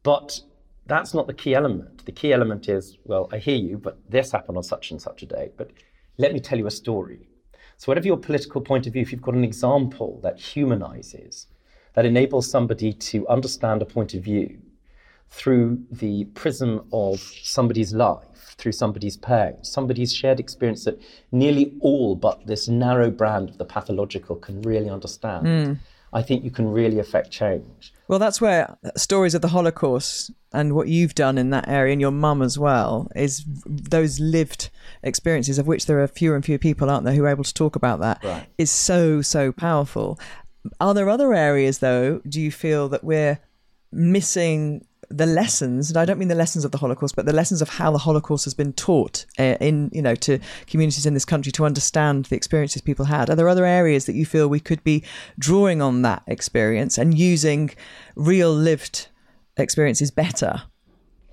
But 0.04 0.40
that's 0.86 1.14
not 1.14 1.28
the 1.28 1.34
key 1.34 1.54
element. 1.54 2.06
The 2.06 2.14
key 2.14 2.32
element 2.32 2.70
is, 2.70 2.98
well, 3.04 3.28
I 3.32 3.38
hear 3.38 3.58
you, 3.58 3.78
but 3.78 4.00
this 4.10 4.32
happened 4.32 4.58
on 4.58 4.64
such 4.64 4.92
and 4.92 5.02
such 5.02 5.22
a 5.24 5.26
date. 5.26 5.58
But 5.58 5.72
let 6.18 6.34
me 6.34 6.40
tell 6.40 6.58
you 6.58 6.68
a 6.68 6.72
story. 6.72 7.28
So, 7.78 7.92
whatever 7.92 8.08
your 8.08 8.18
political 8.18 8.62
point 8.62 8.88
of 8.88 8.94
view, 8.94 9.02
if 9.02 9.12
you've 9.12 9.22
got 9.22 9.36
an 9.36 9.44
example 9.44 10.20
that 10.24 10.40
humanizes, 10.40 11.48
that 11.94 12.06
enables 12.06 12.50
somebody 12.50 12.94
to 12.94 13.28
understand 13.28 13.82
a 13.82 13.86
point 13.86 14.14
of 14.14 14.24
view, 14.24 14.60
through 15.30 15.80
the 15.92 16.26
prism 16.34 16.86
of 16.92 17.20
somebody's 17.20 17.94
life, 17.94 18.56
through 18.58 18.72
somebody's 18.72 19.18
pain, 19.18 19.54
somebody's 19.62 20.14
shared 20.14 20.40
experience 20.40 20.86
that 20.86 21.00
nearly 21.32 21.74
all 21.82 22.16
but 22.16 22.46
this 22.48 22.68
narrow 22.68 23.10
brand 23.10 23.50
of 23.50 23.58
the 23.58 23.66
pathological 23.66 24.36
can 24.36 24.62
really 24.64 24.90
understand. 24.90 25.46
Mm. 25.46 25.78
I 26.12 26.24
think 26.24 26.44
you 26.44 26.50
can 26.50 26.68
really 26.68 26.98
affect 26.98 27.30
change. 27.30 27.94
Well, 28.08 28.18
that's 28.18 28.42
where 28.42 28.76
stories 28.98 29.36
of 29.36 29.44
the 29.44 29.50
Holocaust 29.50 30.32
and 30.52 30.74
what 30.74 30.88
you've 30.88 31.14
done 31.14 31.38
in 31.38 31.52
that 31.52 31.68
area, 31.68 31.92
and 31.92 32.02
your 32.02 32.10
mum 32.10 32.42
as 32.42 32.58
well, 32.58 33.08
is 33.16 33.46
those 33.68 34.20
lived 34.20 34.72
experiences, 35.04 35.60
of 35.60 35.68
which 35.68 35.86
there 35.86 36.02
are 36.02 36.08
fewer 36.08 36.36
and 36.36 36.44
fewer 36.44 36.58
people, 36.58 36.90
aren't 36.90 37.06
there, 37.06 37.14
who 37.14 37.24
are 37.26 37.30
able 37.30 37.44
to 37.44 37.54
talk 37.54 37.76
about 37.76 38.00
that, 38.00 38.24
right. 38.24 38.48
is 38.58 38.72
so, 38.72 39.22
so 39.22 39.52
powerful. 39.52 40.20
Are 40.80 40.96
there 40.96 41.08
other 41.08 41.36
areas, 41.36 41.78
though, 41.78 42.20
do 42.28 42.42
you 42.42 42.52
feel 42.52 42.90
that 42.90 43.04
we're 43.04 43.40
missing 43.92 44.88
the 45.10 45.26
lessons, 45.26 45.90
and 45.90 45.98
I 45.98 46.06
don't 46.06 46.20
mean 46.20 46.28
the 46.28 46.36
lessons 46.36 46.64
of 46.64 46.72
the 46.72 46.78
Holocaust, 46.78 47.16
but 47.16 47.26
the 47.26 47.34
lessons 47.34 47.62
of 47.62 47.70
how 47.70 47.92
the 47.92 47.98
Holocaust 47.98 48.46
has 48.46 48.54
been 48.54 48.74
taught 48.74 49.26
uh, 49.40 49.56
in, 49.60 49.90
you 49.92 50.02
know, 50.02 50.16
to 50.16 50.40
communities 50.68 51.06
in 51.06 51.14
this 51.16 51.26
country 51.26 51.52
to 51.54 51.66
understand 51.66 52.26
the 52.26 52.36
experiences 52.36 52.82
people 52.82 53.06
had. 53.06 53.30
Are 53.30 53.36
there 53.36 53.50
other 53.50 53.66
areas 53.66 54.06
that 54.06 54.14
you 54.14 54.26
feel 54.26 54.48
we 54.48 54.60
could 54.60 54.84
be 54.84 55.04
drawing 55.38 55.82
on 55.82 56.04
that 56.04 56.24
experience 56.28 56.98
and 56.98 57.18
using 57.18 57.72
real 58.16 58.54
lived 58.54 59.08
experiences 59.58 60.12
better? 60.12 60.64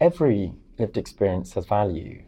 Every 0.00 0.54
lived 0.78 0.96
experience 0.96 1.52
has 1.54 1.66
value. 1.66 2.22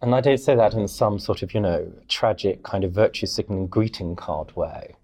And 0.00 0.14
I 0.14 0.20
don't 0.20 0.38
say 0.38 0.54
that 0.54 0.74
in 0.74 0.88
some 0.88 1.18
sort 1.18 1.42
of, 1.42 1.54
you 1.54 1.60
know, 1.60 1.92
tragic 2.08 2.62
kind 2.62 2.84
of 2.84 2.92
virtue 2.92 3.26
signaling 3.26 3.66
greeting 3.66 4.16
card 4.16 4.54
way. 4.56 4.96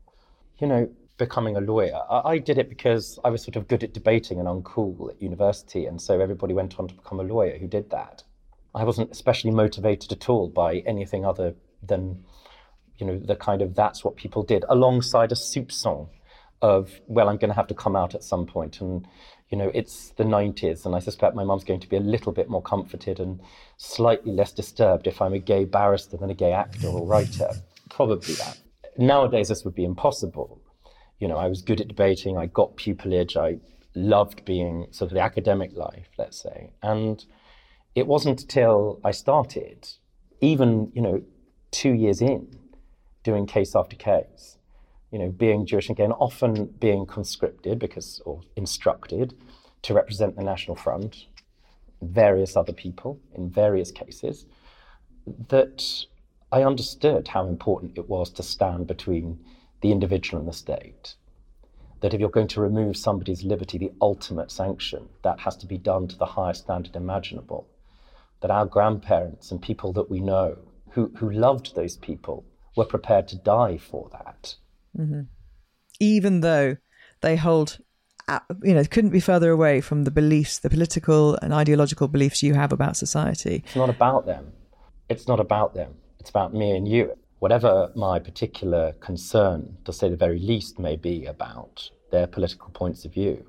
You 0.59 0.66
know, 0.66 0.90
becoming 1.19 1.57
a 1.57 1.61
lawyer. 1.61 2.00
I, 2.11 2.33
I, 2.33 2.38
did 2.38 2.59
it 2.59 2.69
because 2.69 3.19
I 3.25 3.31
was 3.31 3.42
sort 3.42 3.57
of 3.57 3.69
good 3.69 3.85
at 3.85 3.92
debating 3.92 4.38
and 4.38 4.49
uncool 4.49 5.11
at 5.11 5.21
university, 5.21 5.87
and 5.87 6.00
so 6.00 6.21
everybody 6.21 6.54
went 6.54 6.78
on 6.78 6.88
to 6.88 6.95
become 6.95 7.21
a 7.21 7.25
lawyer 7.25 7.59
who 7.59 7.66
did 7.66 7.90
that. 7.90 8.23
I 8.75 8.85
wasn't 8.85 9.11
especially 9.11 9.50
motivated 9.50 10.12
at 10.12 10.28
all 10.28 10.49
by 10.49 10.78
anything 10.78 11.26
other 11.26 11.54
than, 11.83 12.25
you 12.97 13.07
know, 13.07 13.19
the 13.19 13.37
kind 13.37 13.61
of 13.61 13.75
that's 13.75 14.02
what 14.02 14.16
people 14.16 14.42
did, 14.42 14.64
alongside 14.69 15.33
a 15.33 15.35
soupçon 15.35 16.09
of, 16.62 17.00
well, 17.07 17.28
I'm 17.28 17.37
going 17.37 17.50
to 17.50 17.57
have 17.57 17.66
to 17.66 17.75
come 17.75 17.97
out 17.97 18.14
at 18.14 18.25
some 18.25 18.47
point, 18.47 18.81
and 18.81 19.07
you 19.50 19.59
know, 19.59 19.71
it's 19.75 20.11
the 20.16 20.25
90s, 20.25 20.87
and 20.87 20.95
I 20.95 20.99
suspect 21.00 21.37
my 21.37 21.45
mum's 21.45 21.64
going 21.64 21.81
to 21.81 21.88
be 21.88 21.97
a 21.97 22.00
little 22.00 22.33
bit 22.33 22.49
more 22.49 22.62
comforted 22.62 23.21
and 23.21 23.38
slightly 23.76 24.33
less 24.33 24.50
disturbed 24.50 25.07
if 25.07 25.21
I'm 25.21 25.35
a 25.35 25.38
gay 25.38 25.66
barrister 25.66 26.16
than 26.16 26.31
a 26.31 26.35
gay 26.35 26.52
actor 26.52 26.87
or 26.87 27.07
writer. 27.07 27.50
Probably 27.90 28.33
that. 28.35 28.59
Nowadays, 28.97 29.49
this 29.49 29.62
would 29.64 29.75
be 29.75 29.85
impossible 29.85 30.62
you 31.23 31.29
know, 31.29 31.37
I 31.37 31.47
was 31.47 31.62
good 31.62 31.81
at 31.81 31.87
debating. 31.87 32.37
I 32.37 32.47
got 32.47 32.76
pupillage. 32.76 33.37
I 33.37 33.61
loved 33.95 34.45
being 34.45 34.88
sort 34.91 35.12
of 35.12 35.14
the 35.14 35.21
academic 35.21 35.71
life, 35.73 36.09
let's 36.19 36.37
say. 36.37 36.73
And 36.83 37.25
it 37.95 38.09
wasn't 38.09 38.43
until 38.43 39.00
I 39.05 39.12
started, 39.12 39.88
even, 40.41 40.91
you 40.93 41.00
know, 41.00 41.23
two 41.71 41.93
years 41.93 42.21
in, 42.21 42.59
doing 43.23 43.47
case 43.47 43.76
after 43.76 43.95
case, 43.95 44.59
you 45.12 45.19
know, 45.21 45.29
being 45.29 45.64
Jewish 45.64 45.88
again, 45.91 46.11
often 46.11 46.67
being 46.81 47.07
conscripted 47.07 47.79
because, 47.79 48.21
or 48.26 48.41
instructed 48.57 49.33
to 49.83 49.95
represent 49.95 50.35
the 50.35 50.43
National 50.43 50.75
Front, 50.75 51.26
various 52.00 52.57
other 52.57 52.73
people 52.73 53.21
in 53.37 53.49
various 53.49 53.93
cases, 53.93 54.45
that 55.50 56.05
I 56.50 56.64
understood 56.64 57.29
how 57.29 57.47
important 57.47 57.97
it 57.97 58.09
was 58.09 58.29
to 58.31 58.43
stand 58.43 58.88
between 58.88 59.38
the 59.82 59.92
individual 59.92 60.40
and 60.40 60.48
the 60.48 60.54
state. 60.54 61.14
That 62.00 62.14
if 62.14 62.20
you're 62.20 62.30
going 62.30 62.48
to 62.48 62.60
remove 62.60 62.96
somebody's 62.96 63.44
liberty, 63.44 63.78
the 63.78 63.92
ultimate 64.00 64.50
sanction, 64.50 65.08
that 65.22 65.40
has 65.40 65.56
to 65.58 65.66
be 65.66 65.78
done 65.78 66.08
to 66.08 66.16
the 66.16 66.26
highest 66.26 66.62
standard 66.62 66.96
imaginable. 66.96 67.68
That 68.40 68.50
our 68.50 68.66
grandparents 68.66 69.50
and 69.50 69.60
people 69.60 69.92
that 69.92 70.10
we 70.10 70.20
know 70.20 70.58
who, 70.90 71.12
who 71.16 71.30
loved 71.30 71.74
those 71.74 71.96
people 71.96 72.44
were 72.76 72.84
prepared 72.84 73.28
to 73.28 73.36
die 73.36 73.78
for 73.78 74.08
that. 74.12 74.56
Mm-hmm. 74.98 75.22
Even 76.00 76.40
though 76.40 76.76
they 77.20 77.36
hold, 77.36 77.78
uh, 78.26 78.40
you 78.62 78.74
know, 78.74 78.84
couldn't 78.84 79.10
be 79.10 79.20
further 79.20 79.50
away 79.50 79.80
from 79.80 80.02
the 80.02 80.10
beliefs, 80.10 80.58
the 80.58 80.70
political 80.70 81.36
and 81.36 81.54
ideological 81.54 82.08
beliefs 82.08 82.42
you 82.42 82.54
have 82.54 82.72
about 82.72 82.96
society. 82.96 83.62
It's 83.64 83.76
not 83.76 83.90
about 83.90 84.26
them. 84.26 84.52
It's 85.08 85.28
not 85.28 85.38
about 85.38 85.74
them. 85.74 85.94
It's 86.18 86.30
about 86.30 86.52
me 86.52 86.76
and 86.76 86.88
you 86.88 87.16
whatever 87.42 87.90
my 87.96 88.20
particular 88.20 88.92
concern, 89.00 89.76
to 89.84 89.92
say 89.92 90.08
the 90.08 90.14
very 90.14 90.38
least, 90.38 90.78
may 90.78 90.94
be 90.94 91.26
about 91.26 91.90
their 92.12 92.28
political 92.28 92.70
points 92.70 93.04
of 93.04 93.12
view, 93.12 93.44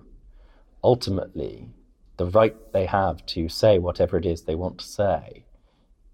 ultimately, 0.83 1.69
the 2.17 2.25
right 2.25 2.55
they 2.73 2.87
have 2.87 3.23
to 3.27 3.47
say 3.47 3.77
whatever 3.77 4.17
it 4.17 4.25
is 4.25 4.41
they 4.41 4.55
want 4.55 4.79
to 4.79 4.83
say 4.83 5.45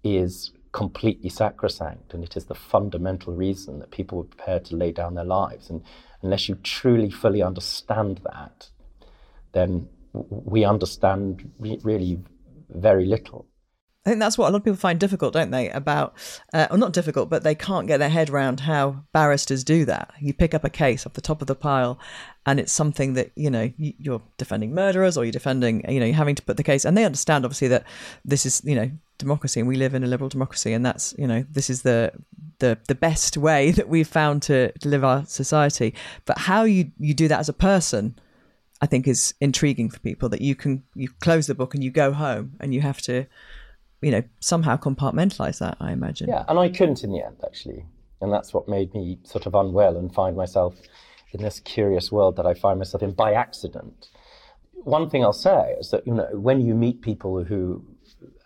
is 0.04 0.52
completely 0.72 1.30
sacrosanct. 1.30 2.12
And 2.12 2.22
it 2.22 2.36
is 2.36 2.44
the 2.44 2.54
fundamental 2.54 3.32
reason 3.32 3.78
that 3.78 3.90
people 3.90 4.18
were 4.18 4.24
prepared 4.24 4.66
to 4.66 4.76
lay 4.76 4.92
down 4.92 5.14
their 5.14 5.24
lives. 5.24 5.70
And 5.70 5.82
unless 6.20 6.50
you 6.50 6.56
truly, 6.56 7.10
fully 7.10 7.42
understand 7.42 8.20
that, 8.30 8.68
then 9.52 9.88
we 10.12 10.66
understand 10.66 11.50
really 11.58 12.18
very 12.68 13.06
little. 13.06 13.46
I 14.04 14.08
think 14.08 14.20
that's 14.20 14.38
what 14.38 14.48
a 14.48 14.50
lot 14.50 14.58
of 14.58 14.64
people 14.64 14.78
find 14.78 14.98
difficult, 14.98 15.34
don't 15.34 15.50
they? 15.50 15.68
About, 15.68 16.14
uh, 16.54 16.74
not 16.74 16.94
difficult, 16.94 17.28
but 17.28 17.42
they 17.42 17.54
can't 17.54 17.86
get 17.86 17.98
their 17.98 18.08
head 18.08 18.30
around 18.30 18.60
how 18.60 19.04
barristers 19.12 19.62
do 19.62 19.84
that. 19.84 20.10
You 20.18 20.32
pick 20.32 20.54
up 20.54 20.64
a 20.64 20.70
case 20.70 21.06
off 21.06 21.12
the 21.12 21.20
top 21.20 21.42
of 21.42 21.48
the 21.48 21.54
pile, 21.54 21.98
and 22.46 22.58
it's 22.58 22.72
something 22.72 23.12
that 23.14 23.30
you 23.36 23.50
know 23.50 23.70
you're 23.76 24.22
defending 24.38 24.74
murderers, 24.74 25.18
or 25.18 25.24
you're 25.26 25.32
defending, 25.32 25.84
you 25.86 26.00
know, 26.00 26.06
you're 26.06 26.14
having 26.14 26.34
to 26.34 26.42
put 26.42 26.56
the 26.56 26.62
case, 26.62 26.86
and 26.86 26.96
they 26.96 27.04
understand 27.04 27.44
obviously 27.44 27.68
that 27.68 27.84
this 28.24 28.46
is, 28.46 28.62
you 28.64 28.74
know, 28.74 28.90
democracy, 29.18 29.60
and 29.60 29.68
we 29.68 29.76
live 29.76 29.92
in 29.92 30.02
a 30.02 30.06
liberal 30.06 30.30
democracy, 30.30 30.72
and 30.72 30.84
that's, 30.84 31.14
you 31.18 31.26
know, 31.26 31.44
this 31.50 31.68
is 31.68 31.82
the 31.82 32.10
the 32.60 32.78
the 32.88 32.94
best 32.94 33.36
way 33.36 33.70
that 33.72 33.90
we've 33.90 34.08
found 34.08 34.40
to, 34.44 34.72
to 34.78 34.88
live 34.88 35.04
our 35.04 35.26
society. 35.26 35.94
But 36.24 36.38
how 36.38 36.62
you 36.64 36.90
you 36.98 37.12
do 37.12 37.28
that 37.28 37.40
as 37.40 37.50
a 37.50 37.54
person. 37.54 38.18
I 38.82 38.86
think 38.86 39.06
is 39.06 39.34
intriguing 39.42 39.90
for 39.90 39.98
people 39.98 40.30
that 40.30 40.40
you 40.40 40.54
can 40.54 40.84
you 40.94 41.10
close 41.20 41.46
the 41.46 41.54
book 41.54 41.74
and 41.74 41.84
you 41.84 41.90
go 41.90 42.14
home 42.14 42.52
and 42.60 42.72
you 42.72 42.80
have 42.80 43.02
to 43.02 43.26
you 44.00 44.10
know, 44.10 44.22
somehow 44.40 44.76
compartmentalize 44.76 45.58
that, 45.58 45.76
I 45.80 45.92
imagine. 45.92 46.28
Yeah, 46.28 46.44
and 46.48 46.58
I 46.58 46.68
couldn't 46.68 47.04
in 47.04 47.12
the 47.12 47.24
end, 47.24 47.36
actually. 47.44 47.84
And 48.20 48.32
that's 48.32 48.52
what 48.52 48.68
made 48.68 48.94
me 48.94 49.18
sort 49.24 49.46
of 49.46 49.54
unwell 49.54 49.96
and 49.96 50.12
find 50.12 50.36
myself 50.36 50.74
in 51.32 51.42
this 51.42 51.60
curious 51.60 52.10
world 52.10 52.36
that 52.36 52.46
I 52.46 52.54
find 52.54 52.78
myself 52.78 53.02
in 53.02 53.12
by 53.12 53.34
accident. 53.34 54.08
One 54.72 55.08
thing 55.10 55.22
I'll 55.22 55.32
say 55.32 55.76
is 55.78 55.90
that, 55.90 56.06
you 56.06 56.14
know, 56.14 56.28
when 56.32 56.60
you 56.60 56.74
meet 56.74 57.02
people 57.02 57.44
who, 57.44 57.84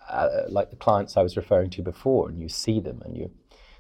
uh, 0.09 0.43
like 0.49 0.71
the 0.71 0.77
clients 0.77 1.17
I 1.17 1.23
was 1.23 1.37
referring 1.37 1.71
to 1.71 1.83
before, 1.83 2.29
and 2.29 2.39
you 2.39 2.49
see 2.49 2.81
them 2.81 3.03
and 3.05 3.17
you, 3.17 3.31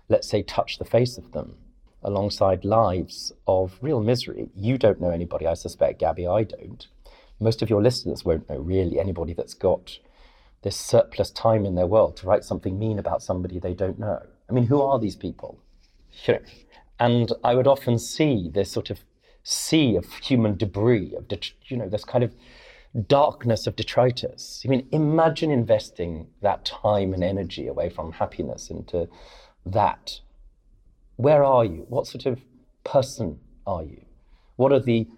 let's 0.09 0.28
say, 0.28 0.43
touch 0.43 0.78
the 0.78 0.85
face 0.85 1.19
of 1.19 1.33
them 1.33 1.57
alongside 2.02 2.64
lives 2.64 3.33
of 3.47 3.78
real 3.81 4.00
misery, 4.00 4.49
you 4.54 4.78
don't 4.78 5.00
know 5.00 5.11
anybody, 5.11 5.47
I 5.47 5.54
suspect, 5.54 6.00
Gabby, 6.00 6.26
I 6.26 6.45
don't. 6.45 6.87
Most 7.40 7.62
of 7.62 7.71
your 7.71 7.83
listeners 7.83 8.25
won't 8.25 8.49
know 8.49 8.59
really 8.59 9.00
anybody 9.00 9.33
that's 9.33 9.54
got 9.54 9.99
this 10.64 10.76
surplus 10.76 11.30
time 11.30 11.64
in 11.64 11.75
their 11.75 11.87
world 11.87 12.16
to 12.16 12.26
write 12.26 12.42
something 12.42 12.78
mean 12.78 12.99
about 12.99 13.23
somebody 13.23 13.59
they 13.59 13.75
don't 13.75 13.99
know. 13.99 14.21
I 14.49 14.52
mean, 14.52 14.66
who 14.66 14.80
are 14.80 14.99
these 14.99 15.14
people? 15.14 15.61
And 16.99 17.30
I 17.44 17.54
would 17.54 17.66
often 17.66 17.99
see 17.99 18.50
this 18.52 18.73
sort 18.73 18.88
of 18.90 19.00
sea 19.42 19.94
of 19.94 20.06
human 20.14 20.56
debris, 20.56 21.14
of 21.14 21.26
you 21.66 21.76
know, 21.76 21.88
this 21.88 22.04
kind 22.04 22.25
of 22.25 22.35
darkness 23.06 23.66
of 23.66 23.76
detritus. 23.76 24.62
I 24.64 24.68
mean, 24.68 24.88
imagine 24.90 25.50
investing 25.50 26.28
that 26.40 26.64
time 26.64 27.12
and 27.12 27.23
energy 27.23 27.66
away 27.66 27.90
from 27.90 28.12
happiness 28.12 28.71
into 28.71 29.09
that. 29.66 30.21
Where 31.16 31.44
are 31.44 31.64
you? 31.64 31.85
What 31.88 32.06
sort 32.06 32.25
of 32.25 32.40
person 32.85 33.38
are 33.66 33.83
you? 33.83 34.02
What 34.56 34.73
are 34.73 34.80
the 34.80 35.09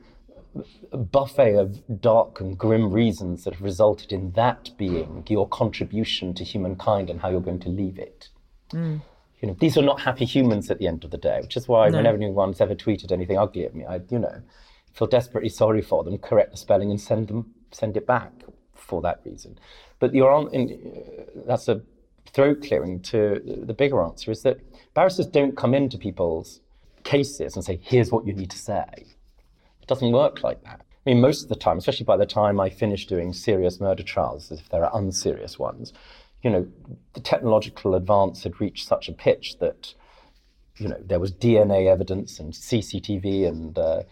buffet 0.93 1.55
of 1.55 2.01
dark 2.01 2.41
and 2.41 2.57
grim 2.57 2.93
reasons 2.93 3.45
that 3.45 3.55
have 3.55 3.63
resulted 3.63 4.13
in 4.13 4.33
that 4.33 4.71
being 4.77 5.25
your 5.29 5.49
contribution 5.49 6.35
to 6.35 6.45
humankind 6.45 7.11
and 7.11 7.21
how 7.21 7.31
you're 7.31 7.41
going 7.41 7.61
to 7.61 7.69
leave 7.69 7.99
it. 7.99 8.29
Mm. 8.73 9.01
You 9.41 9.49
know, 9.49 9.57
these 9.61 9.77
are 9.77 9.83
not 9.83 10.01
happy 10.01 10.25
humans 10.25 10.71
at 10.71 10.79
the 10.79 10.87
end 10.87 11.05
of 11.05 11.11
the 11.11 11.19
day, 11.19 11.41
which 11.41 11.57
is 11.57 11.69
why 11.69 11.89
no. 11.89 11.99
whenever 11.99 12.17
anyone's 12.17 12.61
ever 12.61 12.75
tweeted 12.75 13.13
anything 13.13 13.39
ugly 13.39 13.65
at 13.65 13.75
me, 13.75 13.85
I, 13.85 14.01
you 14.11 14.19
know, 14.19 14.43
feel 14.93 15.07
desperately 15.07 15.51
sorry 15.51 15.83
for 15.83 16.03
them, 16.05 16.17
correct 16.19 16.53
the 16.53 16.57
spelling, 16.57 16.91
and 16.91 17.01
send 17.01 17.29
them 17.29 17.55
send 17.71 17.97
it 17.97 18.07
back 18.07 18.33
for 18.75 19.03
that 19.03 19.21
reason. 19.25 19.59
But 19.99 20.15
you're 20.15 20.31
on, 20.31 20.53
in, 20.55 20.71
uh, 20.71 21.43
that's 21.47 21.69
a 21.69 21.83
throat 22.33 22.63
clearing 22.63 23.01
to 23.01 23.41
the 23.45 23.75
bigger 23.75 24.03
answer 24.03 24.31
is 24.31 24.43
that 24.43 24.59
barristers 24.95 25.27
don't 25.27 25.57
come 25.57 25.75
into 25.75 25.99
people's 25.99 26.61
cases 27.05 27.57
and 27.57 27.65
say, 27.65 27.79
here's 27.83 28.11
what 28.11 28.27
you 28.27 28.33
need 28.33 28.51
to 28.51 28.59
say. 28.59 29.07
It 29.87 29.89
doesn't 29.89 30.13
work 30.13 30.43
like 30.43 30.63
that. 30.65 30.83
I 31.07 31.11
mean, 31.11 31.21
most 31.21 31.45
of 31.45 31.49
the 31.49 31.55
time, 31.55 31.79
especially 31.79 32.05
by 32.05 32.17
the 32.17 32.27
time 32.27 32.59
I 32.59 32.69
finish 32.69 33.07
doing 33.07 33.33
serious 33.33 33.81
murder 33.81 34.03
trials, 34.03 34.51
if 34.51 34.69
there 34.71 34.85
are 34.85 34.99
unserious 34.99 35.59
ones, 35.59 35.93
you 36.43 36.51
know, 36.51 36.67
the 37.13 37.21
technological 37.21 37.95
advance 37.95 38.43
had 38.43 38.61
reached 38.61 38.89
such 38.89 39.09
a 39.09 39.13
pitch 39.13 39.59
that, 39.61 39.95
you 40.79 40.89
know, 40.89 41.01
there 41.01 41.21
was 41.21 41.33
DNA 41.33 41.87
evidence 41.91 42.41
and 42.41 42.53
CCTV 42.53 43.47
and 43.47 43.79
uh, 43.79 44.03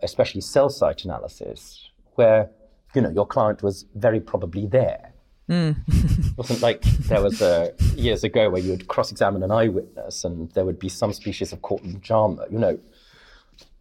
especially 0.00 0.40
cell 0.40 0.70
site 0.70 1.04
analysis, 1.04 1.90
where 2.14 2.50
you 2.94 3.02
know, 3.02 3.10
your 3.10 3.26
client 3.26 3.62
was 3.62 3.84
very 3.94 4.20
probably 4.20 4.66
there. 4.66 5.12
Mm. 5.48 5.76
it 5.88 6.36
wasn't 6.38 6.60
like 6.60 6.82
there 6.82 7.20
was 7.20 7.42
a, 7.42 7.74
years 7.96 8.22
ago 8.22 8.50
where 8.50 8.62
you 8.62 8.70
would 8.70 8.86
cross-examine 8.86 9.42
an 9.42 9.50
eyewitness 9.50 10.24
and 10.24 10.50
there 10.52 10.64
would 10.64 10.78
be 10.78 10.88
some 10.88 11.12
species 11.12 11.52
of 11.52 11.60
courtroom 11.62 11.98
drama. 11.98 12.46
You 12.50 12.58
know, 12.58 12.78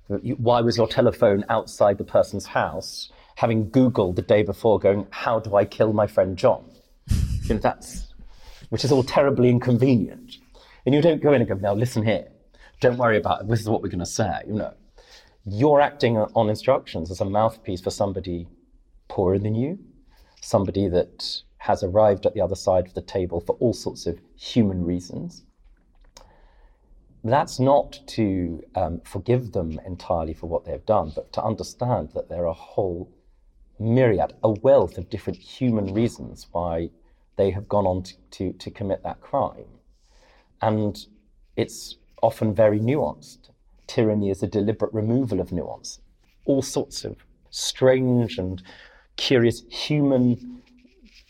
why 0.10 0.62
was 0.62 0.76
your 0.76 0.88
telephone 0.88 1.46
outside 1.50 1.98
the 1.98 2.04
person's 2.04 2.48
house? 2.48 3.12
Having 3.36 3.72
Googled 3.72 4.16
the 4.16 4.22
day 4.22 4.44
before, 4.44 4.80
going, 4.80 5.08
"How 5.12 5.40
do 5.40 5.56
I 5.56 5.66
kill 5.66 5.94
my 5.94 6.08
friend 6.08 6.38
John?" 6.38 6.66
You 7.44 7.56
know, 7.56 7.62
that's 7.62 8.14
which 8.70 8.86
is 8.86 8.92
all 8.92 9.04
terribly 9.04 9.50
inconvenient. 9.50 10.38
And 10.86 10.94
you 10.94 11.02
don't 11.02 11.22
go 11.22 11.34
in 11.34 11.42
and 11.42 11.50
go, 11.50 11.56
"Now 11.56 11.74
listen 11.74 12.04
here, 12.04 12.28
don't 12.82 12.98
worry 12.98 13.18
about 13.18 13.42
it. 13.42 13.48
This 13.48 13.62
is 13.62 13.70
what 13.70 13.82
we're 13.82 13.90
going 13.90 14.00
to 14.00 14.06
say." 14.06 14.42
You 14.48 14.54
know, 14.54 14.74
you're 15.46 15.82
acting 15.82 16.18
on 16.18 16.50
instructions 16.50 17.12
as 17.12 17.22
a 17.22 17.26
mouthpiece 17.26 17.82
for 17.82 17.92
somebody 17.92 18.48
poorer 19.08 19.40
than 19.40 19.56
you, 19.56 19.80
somebody 20.42 20.88
that 20.90 21.44
has 21.60 21.84
arrived 21.84 22.26
at 22.26 22.34
the 22.34 22.42
other 22.42 22.56
side 22.56 22.88
of 22.88 22.94
the 22.94 23.02
table 23.02 23.40
for 23.42 23.56
all 23.56 23.74
sorts 23.74 24.06
of 24.06 24.20
human 24.36 24.84
reasons. 24.86 25.44
That's 27.24 27.60
not 27.60 28.00
to 28.08 28.64
um, 28.76 29.02
forgive 29.04 29.52
them 29.52 29.80
entirely 29.86 30.34
for 30.34 30.48
what 30.48 30.66
they've 30.66 30.86
done, 30.86 31.12
but 31.14 31.34
to 31.34 31.44
understand 31.44 32.12
that 32.14 32.30
there 32.30 32.44
are 32.44 32.48
a 32.48 32.54
whole 32.54 33.12
myriad, 33.78 34.34
a 34.44 34.50
wealth 34.50 34.98
of 34.98 35.10
different 35.10 35.40
human 35.40 35.94
reasons 35.94 36.48
why 36.52 36.90
they 37.36 37.52
have 37.52 37.68
gone 37.68 37.86
on 37.86 38.04
to, 38.04 38.14
to, 38.32 38.54
to 38.54 38.72
commit 38.72 39.04
that 39.04 39.22
crime. 39.22 39.66
And 40.62 41.06
it's 41.56 41.96
often 42.22 42.54
very 42.54 42.80
nuanced. 42.80 43.50
Tyranny 43.88 44.30
is 44.30 44.44
a 44.44 44.48
deliberate 44.48 44.94
removal 44.94 45.40
of 45.40 45.52
nuance. 45.52 46.00
All 46.46 46.62
sorts 46.62 47.04
of 47.04 47.18
strange 47.50 48.38
and 48.38 48.62
curious 49.18 49.64
human 49.70 50.62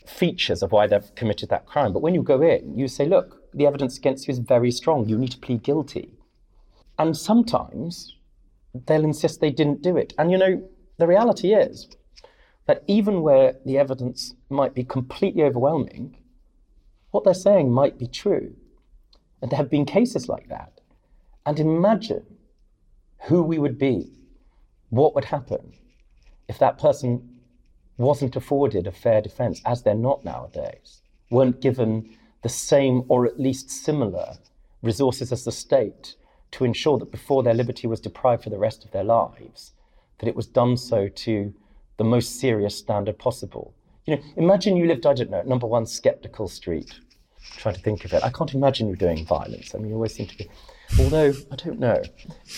features 0.06 0.62
of 0.62 0.72
why 0.72 0.86
they've 0.86 1.14
committed 1.14 1.48
that 1.48 1.66
crime. 1.66 1.92
But 1.92 2.02
when 2.02 2.14
you 2.14 2.22
go 2.22 2.42
in, 2.42 2.76
you 2.76 2.88
say, 2.88 3.06
look, 3.06 3.39
the 3.52 3.66
evidence 3.66 3.98
against 3.98 4.26
you 4.26 4.32
is 4.32 4.38
very 4.38 4.70
strong. 4.70 5.08
You 5.08 5.18
need 5.18 5.32
to 5.32 5.38
plead 5.38 5.62
guilty. 5.62 6.14
And 6.98 7.16
sometimes 7.16 8.16
they'll 8.86 9.04
insist 9.04 9.40
they 9.40 9.50
didn't 9.50 9.82
do 9.82 9.96
it. 9.96 10.12
And 10.18 10.30
you 10.30 10.38
know, 10.38 10.62
the 10.98 11.06
reality 11.06 11.54
is 11.54 11.88
that 12.66 12.84
even 12.86 13.22
where 13.22 13.54
the 13.64 13.78
evidence 13.78 14.34
might 14.48 14.74
be 14.74 14.84
completely 14.84 15.42
overwhelming, 15.42 16.16
what 17.10 17.24
they're 17.24 17.34
saying 17.34 17.72
might 17.72 17.98
be 17.98 18.06
true. 18.06 18.54
And 19.42 19.50
there 19.50 19.56
have 19.56 19.70
been 19.70 19.86
cases 19.86 20.28
like 20.28 20.48
that. 20.48 20.80
And 21.46 21.58
imagine 21.58 22.24
who 23.24 23.42
we 23.42 23.58
would 23.58 23.78
be, 23.78 24.12
what 24.90 25.14
would 25.14 25.24
happen 25.24 25.72
if 26.48 26.58
that 26.58 26.78
person 26.78 27.40
wasn't 27.96 28.36
afforded 28.36 28.86
a 28.86 28.92
fair 28.92 29.20
defense, 29.20 29.60
as 29.64 29.82
they're 29.82 29.94
not 29.94 30.24
nowadays, 30.24 31.02
weren't 31.30 31.60
given 31.60 32.16
the 32.42 32.48
same 32.48 33.02
or 33.08 33.26
at 33.26 33.38
least 33.38 33.70
similar 33.70 34.38
resources 34.82 35.32
as 35.32 35.44
the 35.44 35.52
state 35.52 36.16
to 36.52 36.64
ensure 36.64 36.98
that 36.98 37.10
before 37.10 37.42
their 37.42 37.54
liberty 37.54 37.86
was 37.86 38.00
deprived 38.00 38.44
for 38.44 38.50
the 38.50 38.58
rest 38.58 38.84
of 38.84 38.90
their 38.90 39.04
lives, 39.04 39.72
that 40.18 40.28
it 40.28 40.36
was 40.36 40.46
done 40.46 40.76
so 40.76 41.08
to 41.08 41.54
the 41.96 42.04
most 42.04 42.40
serious 42.40 42.76
standard 42.76 43.18
possible. 43.18 43.74
You 44.06 44.16
know, 44.16 44.22
imagine 44.36 44.76
you 44.76 44.86
lived, 44.86 45.06
I 45.06 45.14
don't 45.14 45.30
know, 45.30 45.42
number 45.42 45.66
one 45.66 45.86
Skeptical 45.86 46.48
Street. 46.48 46.98
Trying 47.56 47.74
to 47.74 47.80
think 47.80 48.04
of 48.04 48.12
it. 48.12 48.22
I 48.22 48.30
can't 48.30 48.52
imagine 48.54 48.88
you 48.88 48.96
doing 48.96 49.24
violence. 49.26 49.74
I 49.74 49.78
mean, 49.78 49.88
you 49.88 49.94
always 49.94 50.14
seem 50.14 50.26
to 50.26 50.36
be, 50.36 50.48
although, 50.98 51.32
I 51.50 51.56
don't 51.56 51.78
know. 51.78 52.02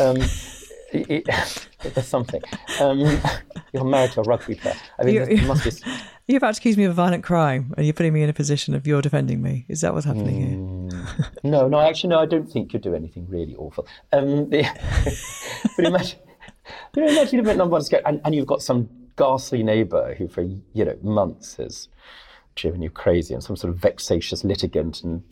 Um, 0.01 0.17
it, 0.93 1.27
it, 1.29 1.69
there's 1.95 2.07
something. 2.07 2.43
Um, 2.81 3.01
you're 3.73 3.85
married 3.85 4.13
to 4.13 4.21
a 4.21 4.25
rugby 4.25 4.55
player. 4.55 4.75
I 4.99 5.05
mean, 5.05 5.15
you, 5.15 5.47
must 5.47 5.65
be. 5.65 5.93
You're 6.33 6.39
about 6.39 6.55
to 6.55 6.61
accuse 6.61 6.79
me 6.79 6.85
of 6.85 6.93
a 6.93 6.95
violent 6.95 7.25
crime, 7.25 7.75
and 7.77 7.85
you're 7.85 7.93
putting 7.93 8.15
me 8.15 8.23
in 8.23 8.31
a 8.31 8.33
position 8.33 8.75
of 8.75 8.87
you're 8.87 9.03
defending 9.03 9.43
me. 9.43 9.67
Is 9.69 9.83
that 9.83 9.93
what's 9.93 10.07
happening 10.07 10.89
mm, 10.89 10.91
here? 10.91 11.31
no, 11.43 11.69
no. 11.69 11.79
Actually, 11.79 12.09
no. 12.09 12.21
I 12.21 12.25
don't 12.25 12.51
think 12.51 12.73
you'd 12.73 12.81
do 12.81 12.95
anything 12.95 13.27
really 13.29 13.55
awful. 13.57 13.87
Um, 14.15 14.49
the, 14.49 14.63
but 15.77 15.85
imagine, 15.85 16.19
you 16.97 17.05
know, 17.05 17.13
imagine 17.13 17.45
bit 17.45 17.59
number 17.59 17.77
one 17.77 17.83
and, 18.07 18.23
and 18.25 18.35
you've 18.35 18.47
got 18.47 18.63
some 18.63 18.89
ghastly 19.17 19.63
neighbour 19.63 20.15
who, 20.15 20.27
for 20.27 20.41
you 20.41 20.87
know 20.87 20.97
months, 21.03 21.57
has 21.57 21.89
driven 22.55 22.81
you 22.81 22.89
crazy, 22.89 23.35
and 23.35 23.45
some 23.45 23.55
sort 23.55 23.75
of 23.75 23.79
vexatious 23.79 24.43
litigant, 24.43 25.03
and 25.03 25.23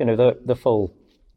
you 0.00 0.06
know 0.06 0.16
the 0.16 0.40
the 0.44 0.56
full 0.56 0.92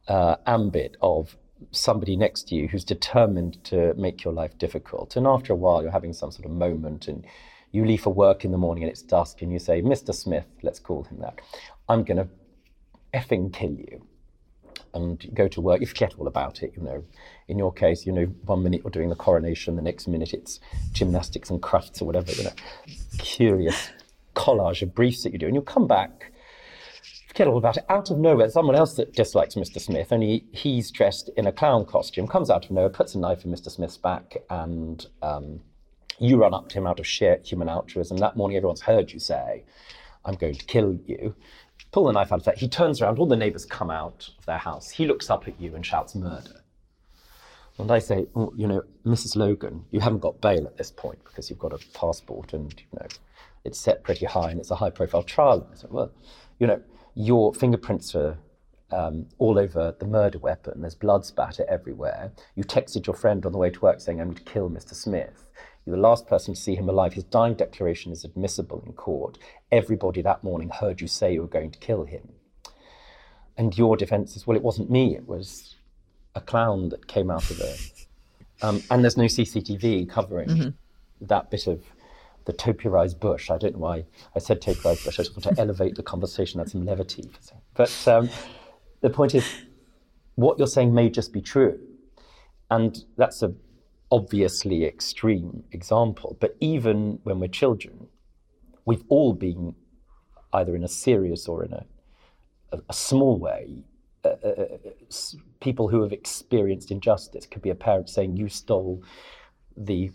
uh, 0.07 0.37
ambit 0.47 0.97
of 1.01 1.37
somebody 1.69 2.15
next 2.15 2.47
to 2.47 2.55
you 2.55 2.69
who's 2.69 2.83
determined 2.83 3.63
to 3.65 3.93
make 3.93 4.23
your 4.23 4.33
life 4.33 4.57
difficult. 4.57 5.15
And 5.15 5.27
after 5.27 5.53
a 5.53 5.55
while, 5.55 5.83
you're 5.83 5.91
having 5.91 6.13
some 6.13 6.31
sort 6.31 6.45
of 6.45 6.51
moment 6.51 7.07
and 7.07 7.23
you 7.75 7.85
leave 7.85 8.01
for 8.01 8.13
work 8.13 8.45
in 8.45 8.51
the 8.51 8.57
morning 8.57 8.83
and 8.83 8.91
it's 8.91 9.01
dusk 9.01 9.41
and 9.41 9.51
you 9.51 9.59
say, 9.59 9.81
Mr. 9.81 10.13
Smith, 10.13 10.45
let's 10.63 10.79
call 10.79 11.03
him 11.03 11.19
that, 11.19 11.41
I'm 11.89 12.03
going 12.03 12.17
to 12.17 12.27
effing 13.13 13.53
kill 13.53 13.73
you. 13.73 14.05
And 14.93 15.21
you 15.21 15.31
go 15.31 15.49
to 15.49 15.59
work, 15.59 15.81
you 15.81 15.87
forget 15.87 16.13
all 16.17 16.27
about 16.27 16.63
it, 16.63 16.73
you 16.77 16.81
know. 16.81 17.03
In 17.49 17.57
your 17.57 17.73
case, 17.73 18.05
you 18.05 18.13
know, 18.13 18.25
one 18.45 18.63
minute 18.63 18.81
you're 18.83 18.91
doing 18.91 19.09
the 19.09 19.15
coronation, 19.15 19.75
the 19.75 19.81
next 19.81 20.07
minute 20.07 20.33
it's 20.33 20.61
gymnastics 20.93 21.49
and 21.49 21.61
crafts 21.61 22.01
or 22.01 22.05
whatever, 22.05 22.31
you 22.31 22.45
know, 22.45 22.53
curious 23.17 23.89
collage 24.35 24.81
of 24.81 24.95
briefs 24.95 25.23
that 25.23 25.33
you 25.33 25.39
do. 25.39 25.47
And 25.47 25.53
you'll 25.53 25.63
come 25.63 25.87
back 25.87 26.31
forget 27.35 27.47
all 27.47 27.57
about 27.57 27.75
it. 27.75 27.83
Out 27.89 28.09
of 28.11 28.17
nowhere, 28.17 28.49
someone 28.49 28.77
else 28.77 28.95
that 28.95 29.11
dislikes 29.13 29.55
Mr. 29.55 29.81
Smith, 29.81 30.13
only 30.13 30.45
he's 30.53 30.89
dressed 30.89 31.29
in 31.35 31.45
a 31.47 31.51
clown 31.51 31.83
costume, 31.83 32.27
comes 32.27 32.49
out 32.49 32.63
of 32.63 32.71
nowhere, 32.71 32.89
puts 32.89 33.13
a 33.13 33.19
knife 33.19 33.43
in 33.43 33.51
Mr. 33.51 33.69
Smith's 33.69 33.97
back, 33.97 34.37
and 34.49 35.07
um, 35.21 35.59
you 36.19 36.37
run 36.37 36.53
up 36.53 36.69
to 36.69 36.77
him 36.77 36.87
out 36.87 36.99
of 36.99 37.07
sheer 37.07 37.39
human 37.43 37.69
altruism. 37.69 38.17
That 38.17 38.35
morning, 38.37 38.57
everyone's 38.57 38.81
heard 38.81 39.11
you 39.11 39.19
say, 39.19 39.63
I'm 40.23 40.35
going 40.35 40.55
to 40.55 40.65
kill 40.65 40.97
you. 41.05 41.35
Pull 41.91 42.05
the 42.05 42.13
knife 42.13 42.31
out 42.31 42.39
of 42.39 42.45
that. 42.45 42.57
He 42.57 42.67
turns 42.67 43.01
around, 43.01 43.19
all 43.19 43.25
the 43.25 43.35
neighbors 43.35 43.65
come 43.65 43.91
out 43.91 44.29
of 44.37 44.45
their 44.45 44.57
house. 44.57 44.89
He 44.89 45.05
looks 45.05 45.29
up 45.29 45.47
at 45.47 45.59
you 45.59 45.75
and 45.75 45.85
shouts, 45.85 46.15
Murder. 46.15 46.61
And 47.77 47.91
I 47.91 47.99
say, 47.99 48.25
oh, 48.35 48.53
you 48.55 48.67
know, 48.67 48.83
Mrs. 49.05 49.35
Logan, 49.35 49.85
you 49.91 49.99
haven't 49.99 50.19
got 50.19 50.39
bail 50.39 50.65
at 50.65 50.77
this 50.77 50.91
point 50.91 51.19
because 51.25 51.49
you've 51.49 51.59
got 51.59 51.73
a 51.73 51.79
passport 51.93 52.53
and, 52.53 52.73
you 52.79 52.99
know, 52.99 53.07
it's 53.65 53.79
set 53.79 54.03
pretty 54.03 54.25
high 54.25 54.51
and 54.51 54.59
it's 54.59 54.71
a 54.71 54.75
high 54.75 54.89
profile 54.89 55.23
trial. 55.23 55.67
I 55.71 55.75
said, 55.75 55.91
well, 55.91 56.11
you 56.59 56.67
know, 56.67 56.81
your 57.15 57.53
fingerprints 57.53 58.15
are 58.15 58.37
um, 58.91 59.27
all 59.39 59.57
over 59.57 59.95
the 59.99 60.05
murder 60.05 60.39
weapon. 60.39 60.81
There's 60.81 60.95
blood 60.95 61.25
spatter 61.25 61.65
everywhere. 61.67 62.31
You 62.55 62.63
texted 62.63 63.05
your 63.07 63.15
friend 63.15 63.45
on 63.45 63.51
the 63.51 63.57
way 63.57 63.69
to 63.69 63.79
work 63.79 63.99
saying, 63.99 64.21
I'm 64.21 64.27
going 64.27 64.37
to 64.37 64.43
kill 64.43 64.69
Mr. 64.69 64.93
Smith. 64.93 65.45
You're 65.85 65.95
the 65.95 66.01
last 66.01 66.27
person 66.27 66.55
to 66.55 66.59
see 66.59 66.75
him 66.75 66.89
alive. 66.89 67.13
His 67.13 67.23
dying 67.23 67.53
declaration 67.53 68.11
is 68.11 68.23
admissible 68.23 68.83
in 68.85 68.93
court. 68.93 69.37
Everybody 69.71 70.21
that 70.21 70.43
morning 70.43 70.69
heard 70.69 70.99
you 71.01 71.07
say 71.07 71.33
you 71.33 71.41
were 71.41 71.47
going 71.47 71.71
to 71.71 71.79
kill 71.79 72.05
him. 72.05 72.29
And 73.57 73.77
your 73.77 73.95
defense 73.95 74.35
is, 74.35 74.45
well, 74.45 74.57
it 74.57 74.63
wasn't 74.63 74.89
me, 74.89 75.15
it 75.15 75.27
was 75.27 75.75
a 76.33 76.41
clown 76.41 76.89
that 76.89 77.07
came 77.07 77.31
out 77.31 77.49
of 77.49 77.59
it. 77.59 78.07
Um, 78.61 78.83
and 78.91 79.03
there's 79.03 79.17
no 79.17 79.25
CCTV 79.25 80.09
covering 80.09 80.49
mm-hmm. 80.49 80.69
that 81.27 81.49
bit 81.49 81.67
of 81.67 81.83
the 82.45 82.53
topiarized 82.53 83.19
bush. 83.19 83.49
I 83.49 83.57
don't 83.57 83.73
know 83.73 83.79
why 83.79 84.05
I 84.35 84.39
said 84.39 84.61
topiarized 84.61 85.05
bush. 85.05 85.19
I 85.19 85.23
just 85.23 85.35
want 85.35 85.55
to 85.55 85.61
elevate 85.61 85.95
the 85.95 86.03
conversation, 86.03 86.59
add 86.59 86.69
some 86.69 86.85
levity. 86.85 87.29
But 87.73 88.07
um, 88.07 88.29
the 89.01 89.09
point 89.09 89.35
is, 89.35 89.45
what 90.35 90.57
you're 90.57 90.67
saying 90.67 90.93
may 90.93 91.09
just 91.09 91.33
be 91.33 91.41
true. 91.41 91.79
And 92.69 92.97
that's 93.17 93.41
a 93.41 93.53
obviously 94.11 94.85
extreme 94.85 95.63
example. 95.71 96.37
But 96.39 96.55
even 96.59 97.19
when 97.23 97.39
we're 97.39 97.47
children, 97.47 98.07
we've 98.85 99.03
all 99.09 99.33
been 99.33 99.75
either 100.53 100.75
in 100.75 100.83
a 100.83 100.87
serious 100.87 101.47
or 101.47 101.63
in 101.63 101.73
a, 101.73 101.85
a, 102.71 102.79
a 102.89 102.93
small 102.93 103.37
way. 103.37 103.83
Uh, 104.23 104.35
uh, 104.43 104.47
uh 104.47 104.77
people 105.59 105.89
who 105.89 106.01
have 106.01 106.11
experienced 106.11 106.91
injustice 106.91 107.45
could 107.45 107.61
be 107.61 107.69
a 107.69 107.75
parent 107.75 108.09
saying, 108.09 108.37
You 108.37 108.49
stole 108.49 109.03
the 109.77 110.11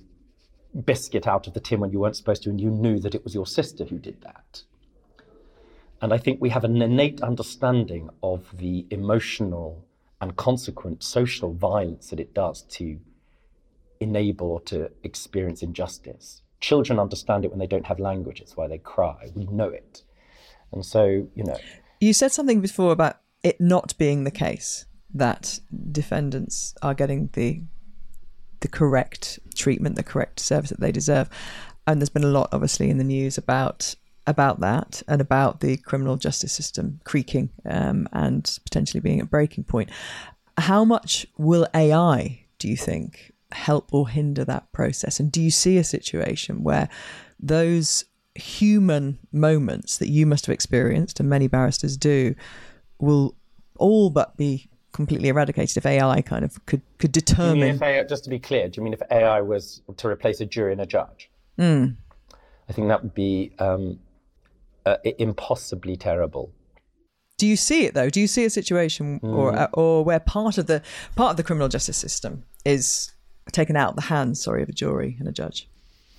biscuit 0.85 1.27
out 1.27 1.47
of 1.47 1.55
the 1.55 1.61
tin 1.61 1.81
when 1.81 1.91
you 1.91 2.01
weren't 2.01 2.17
supposed 2.17 2.43
to, 2.45 2.51
and 2.51 2.61
you 2.61 2.71
knew 2.71 2.99
that 3.01 3.15
it 3.15 3.25
was 3.25 3.35
your 3.35 3.47
sister 3.47 3.85
who 3.85 3.99
did 3.99 4.21
that. 4.23 4.63
And 6.03 6.13
I 6.13 6.19
think 6.19 6.41
we 6.41 6.51
have 6.51 6.65
an 6.65 6.81
innate 6.81 7.21
understanding 7.21 8.11
of 8.23 8.57
the 8.57 8.87
emotional 8.91 9.85
and 10.21 10.37
consequent 10.37 11.03
social 11.03 11.53
violence 11.53 12.09
that 12.11 12.21
it 12.21 12.35
does 12.35 12.63
to 12.63 12.99
enable 14.01 14.49
or 14.49 14.61
to 14.63 14.91
experience 15.03 15.63
injustice. 15.63 16.43
Children 16.61 16.99
understand 16.99 17.45
it 17.45 17.51
when 17.51 17.59
they 17.59 17.67
don't 17.67 17.87
have 17.87 17.99
language, 17.99 18.41
it's 18.41 18.57
why 18.57 18.67
they 18.67 18.79
cry. 18.79 19.31
We 19.35 19.47
know 19.47 19.69
it. 19.69 20.03
And 20.73 20.85
so, 20.85 21.29
you 21.35 21.45
know. 21.45 21.59
You 22.01 22.13
said 22.13 22.33
something 22.33 22.61
before 22.61 22.93
about 22.93 23.21
it 23.43 23.61
not 23.61 23.97
being 23.99 24.25
the 24.25 24.31
case 24.31 24.87
that 25.13 25.61
defendants 25.91 26.75
are 26.83 26.95
getting 26.95 27.31
the 27.33 27.63
the 28.61 28.69
correct 28.69 29.39
treatment, 29.55 29.97
the 29.97 30.03
correct 30.03 30.39
service 30.39 30.69
that 30.69 30.81
they 30.81 30.93
deserve. 30.93 31.31
And 31.87 31.99
there's 31.99 32.11
been 32.11 32.25
a 32.25 32.29
lot, 32.29 32.51
obviously, 32.53 32.91
in 32.91 32.99
the 32.99 33.05
news 33.05 33.39
about 33.39 33.95
about 34.27 34.61
that 34.61 35.03
and 35.09 35.21
about 35.21 35.61
the 35.61 35.77
criminal 35.79 36.17
justice 36.17 36.53
system 36.53 37.01
creaking 37.05 37.51
um, 37.65 38.09
and 38.13 38.59
potentially 38.65 39.01
being 39.01 39.21
at 39.21 39.31
breaking 39.31 39.65
point. 39.65 39.91
How 40.59 40.85
much 40.85 41.27
will 41.39 41.67
AI, 41.75 42.45
do 42.59 42.69
you 42.69 42.77
think, 42.77 43.33
help 43.53 43.89
or 43.93 44.09
hinder 44.09 44.45
that 44.45 44.71
process? 44.73 45.19
And 45.19 45.33
do 45.33 45.41
you 45.41 45.51
see 45.51 45.79
a 45.79 45.85
situation 45.85 46.63
where 46.63 46.89
those 47.39 48.05
human 48.35 49.19
moments 49.33 49.99
that 49.99 50.09
you 50.09 50.27
must 50.27 50.47
have 50.47 50.53
experienced, 50.53 51.21
and 51.21 51.29
many 51.29 51.49
barristers 51.49 51.97
do, 51.97 52.35
will 52.99 53.35
all 53.79 54.11
but 54.11 54.37
be 54.37 54.69
completely 54.93 55.29
eradicated 55.29 55.77
if 55.77 55.87
AI 55.87 56.21
kind 56.21 56.45
of 56.45 56.65
could 56.67 56.83
could 56.99 57.13
determine. 57.13 57.77
if 57.77 57.83
AI, 57.83 58.03
just 58.05 58.25
to 58.25 58.31
be 58.31 58.39
clear, 58.39 58.69
do 58.69 58.81
you 58.81 58.85
mean 58.85 58.93
if 58.93 59.03
AI 59.11 59.41
was 59.41 59.83
to 59.97 60.09
replace 60.09 60.41
a 60.41 60.47
jury 60.47 60.73
and 60.73 60.81
a 60.81 60.87
judge? 60.87 61.31
Mm. 61.59 61.97
I 62.69 62.73
think 62.73 62.89
that 62.89 63.03
would 63.03 63.15
be 63.15 63.53
um, 63.59 63.99
uh, 64.87 64.97
impossibly 65.19 65.97
terrible. 65.97 66.53
Do 67.39 67.47
you 67.47 67.57
see 67.57 67.87
it 67.87 67.95
though? 67.95 68.11
Do 68.11 68.21
you 68.21 68.27
see 68.27 68.45
a 68.45 68.51
situation 68.51 69.21
mm. 69.21 69.35
or 69.35 69.69
or 69.73 70.05
where 70.05 70.21
part 70.21 70.59
of 70.59 70.67
the 70.67 70.83
part 71.17 71.31
of 71.31 71.37
the 71.37 71.43
criminal 71.43 71.69
justice 71.69 71.97
system 71.97 72.45
is 72.65 73.13
taken 73.53 73.77
out 73.77 73.91
of 73.91 73.97
the 73.97 74.03
hands, 74.03 74.43
sorry, 74.43 74.63
of 74.63 74.69
a 74.69 74.73
jury 74.73 75.17
and 75.19 75.27
a 75.27 75.33
judge? 75.33 75.69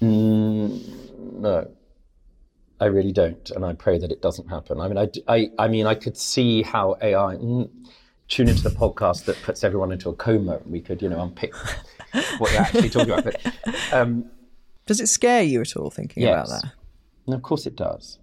Mm, 0.01 1.39
no, 1.39 1.69
I 2.79 2.85
really 2.85 3.11
don't, 3.11 3.49
and 3.51 3.63
I 3.63 3.73
pray 3.73 3.99
that 3.99 4.11
it 4.11 4.23
doesn't 4.23 4.47
happen. 4.47 4.79
I 4.79 4.87
mean, 4.87 4.97
I, 4.97 5.09
I, 5.27 5.51
I 5.59 5.67
mean, 5.67 5.85
I 5.85 5.93
could 5.93 6.17
see 6.17 6.63
how 6.63 6.97
AI 6.99 7.35
mm, 7.35 7.69
tune 8.27 8.49
into 8.49 8.63
the 8.63 8.71
podcast 8.71 9.25
that 9.25 9.39
puts 9.43 9.63
everyone 9.63 9.91
into 9.91 10.09
a 10.09 10.15
coma, 10.15 10.57
and 10.57 10.71
we 10.71 10.81
could, 10.81 11.03
you 11.03 11.09
know, 11.09 11.21
unpick 11.21 11.53
what 12.39 12.51
you're 12.51 12.61
actually 12.61 12.89
talking 12.89 13.11
about. 13.11 13.23
But 13.25 13.93
um, 13.93 14.25
does 14.87 14.99
it 14.99 15.07
scare 15.07 15.43
you 15.43 15.61
at 15.61 15.75
all 15.75 15.91
thinking 15.91 16.23
yes. 16.23 16.49
about 16.49 16.61
that? 16.63 16.71
No, 17.27 17.35
of 17.35 17.43
course 17.43 17.67
it 17.67 17.75
does. 17.75 18.17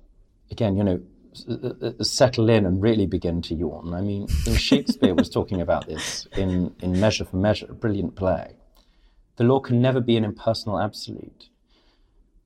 Again, 0.51 0.77
you 0.77 0.85
know, 0.85 1.01
uh, 1.49 1.53
uh, 1.53 1.93
uh, 2.01 2.05
settle 2.05 2.49
in 2.49 2.67
and 2.67 2.83
really 2.83 3.07
begin 3.07 3.43
to 3.43 3.55
yawn. 3.55 3.95
I 3.95 4.01
mean, 4.01 4.27
Shakespeare 4.57 5.15
was 5.15 5.29
talking 5.29 5.61
about 5.61 5.87
this 5.87 6.27
in, 6.37 6.75
in 6.81 6.99
Measure 6.99 7.25
for 7.25 7.37
Measure, 7.37 7.67
a 7.69 7.75
brilliant 7.75 8.17
play. 8.17 8.57
The 9.37 9.45
law 9.45 9.61
can 9.61 9.81
never 9.81 10.01
be 10.01 10.17
an 10.17 10.25
impersonal 10.25 10.81
absolute. 10.81 11.49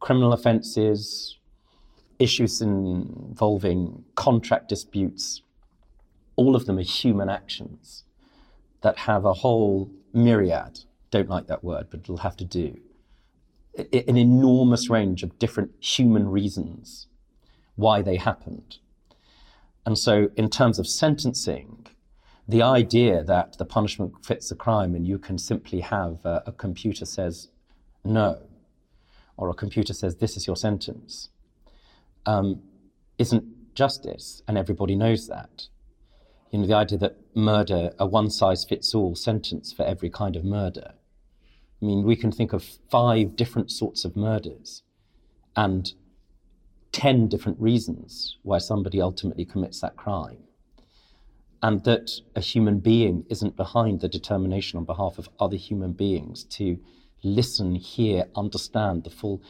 Criminal 0.00 0.32
offences, 0.32 1.38
issues 2.18 2.60
involving 2.60 4.04
contract 4.14 4.68
disputes, 4.68 5.42
all 6.36 6.56
of 6.56 6.66
them 6.66 6.78
are 6.78 6.82
human 6.82 7.28
actions 7.28 8.04
that 8.82 8.98
have 8.98 9.24
a 9.24 9.32
whole 9.32 9.90
myriad, 10.12 10.80
don't 11.10 11.28
like 11.28 11.46
that 11.46 11.62
word, 11.62 11.86
but 11.88 12.00
it'll 12.00 12.18
have 12.18 12.36
to 12.36 12.44
do, 12.44 12.78
an 13.76 14.16
enormous 14.16 14.90
range 14.90 15.22
of 15.22 15.38
different 15.38 15.70
human 15.80 16.28
reasons 16.28 17.06
why 17.76 18.02
they 18.02 18.16
happened. 18.16 18.78
And 19.84 19.98
so, 19.98 20.30
in 20.36 20.48
terms 20.48 20.78
of 20.78 20.86
sentencing, 20.86 21.86
the 22.46 22.62
idea 22.62 23.22
that 23.24 23.58
the 23.58 23.64
punishment 23.64 24.24
fits 24.24 24.48
the 24.48 24.54
crime 24.54 24.94
and 24.94 25.06
you 25.06 25.18
can 25.18 25.38
simply 25.38 25.80
have 25.80 26.24
a, 26.24 26.42
a 26.46 26.52
computer 26.52 27.04
says 27.04 27.48
no, 28.04 28.42
or 29.36 29.48
a 29.48 29.54
computer 29.54 29.92
says 29.92 30.16
this 30.16 30.36
is 30.36 30.46
your 30.46 30.56
sentence, 30.56 31.30
um, 32.26 32.62
isn't 33.18 33.74
justice, 33.74 34.42
and 34.46 34.58
everybody 34.58 34.94
knows 34.94 35.28
that. 35.28 35.66
You 36.50 36.58
know, 36.58 36.66
the 36.66 36.74
idea 36.74 36.98
that 36.98 37.16
murder, 37.34 37.92
a 37.98 38.06
one 38.06 38.28
size 38.30 38.64
fits 38.64 38.94
all 38.94 39.14
sentence 39.14 39.72
for 39.72 39.84
every 39.84 40.10
kind 40.10 40.36
of 40.36 40.44
murder. 40.44 40.92
I 41.80 41.84
mean, 41.84 42.04
we 42.04 42.14
can 42.14 42.30
think 42.30 42.52
of 42.52 42.62
five 42.90 43.34
different 43.34 43.70
sorts 43.70 44.04
of 44.04 44.14
murders 44.14 44.82
and 45.56 45.92
10 46.92 47.28
different 47.28 47.58
reasons 47.60 48.36
why 48.42 48.58
somebody 48.58 49.00
ultimately 49.00 49.44
commits 49.44 49.80
that 49.80 49.96
crime. 49.96 50.38
And 51.62 51.84
that 51.84 52.10
a 52.34 52.40
human 52.40 52.80
being 52.80 53.24
isn't 53.30 53.56
behind 53.56 54.00
the 54.00 54.08
determination 54.08 54.78
on 54.78 54.84
behalf 54.84 55.18
of 55.18 55.28
other 55.38 55.56
human 55.56 55.92
beings 55.92 56.44
to 56.44 56.78
listen, 57.22 57.76
hear, 57.76 58.26
understand 58.34 59.04
the 59.04 59.10
full 59.10 59.42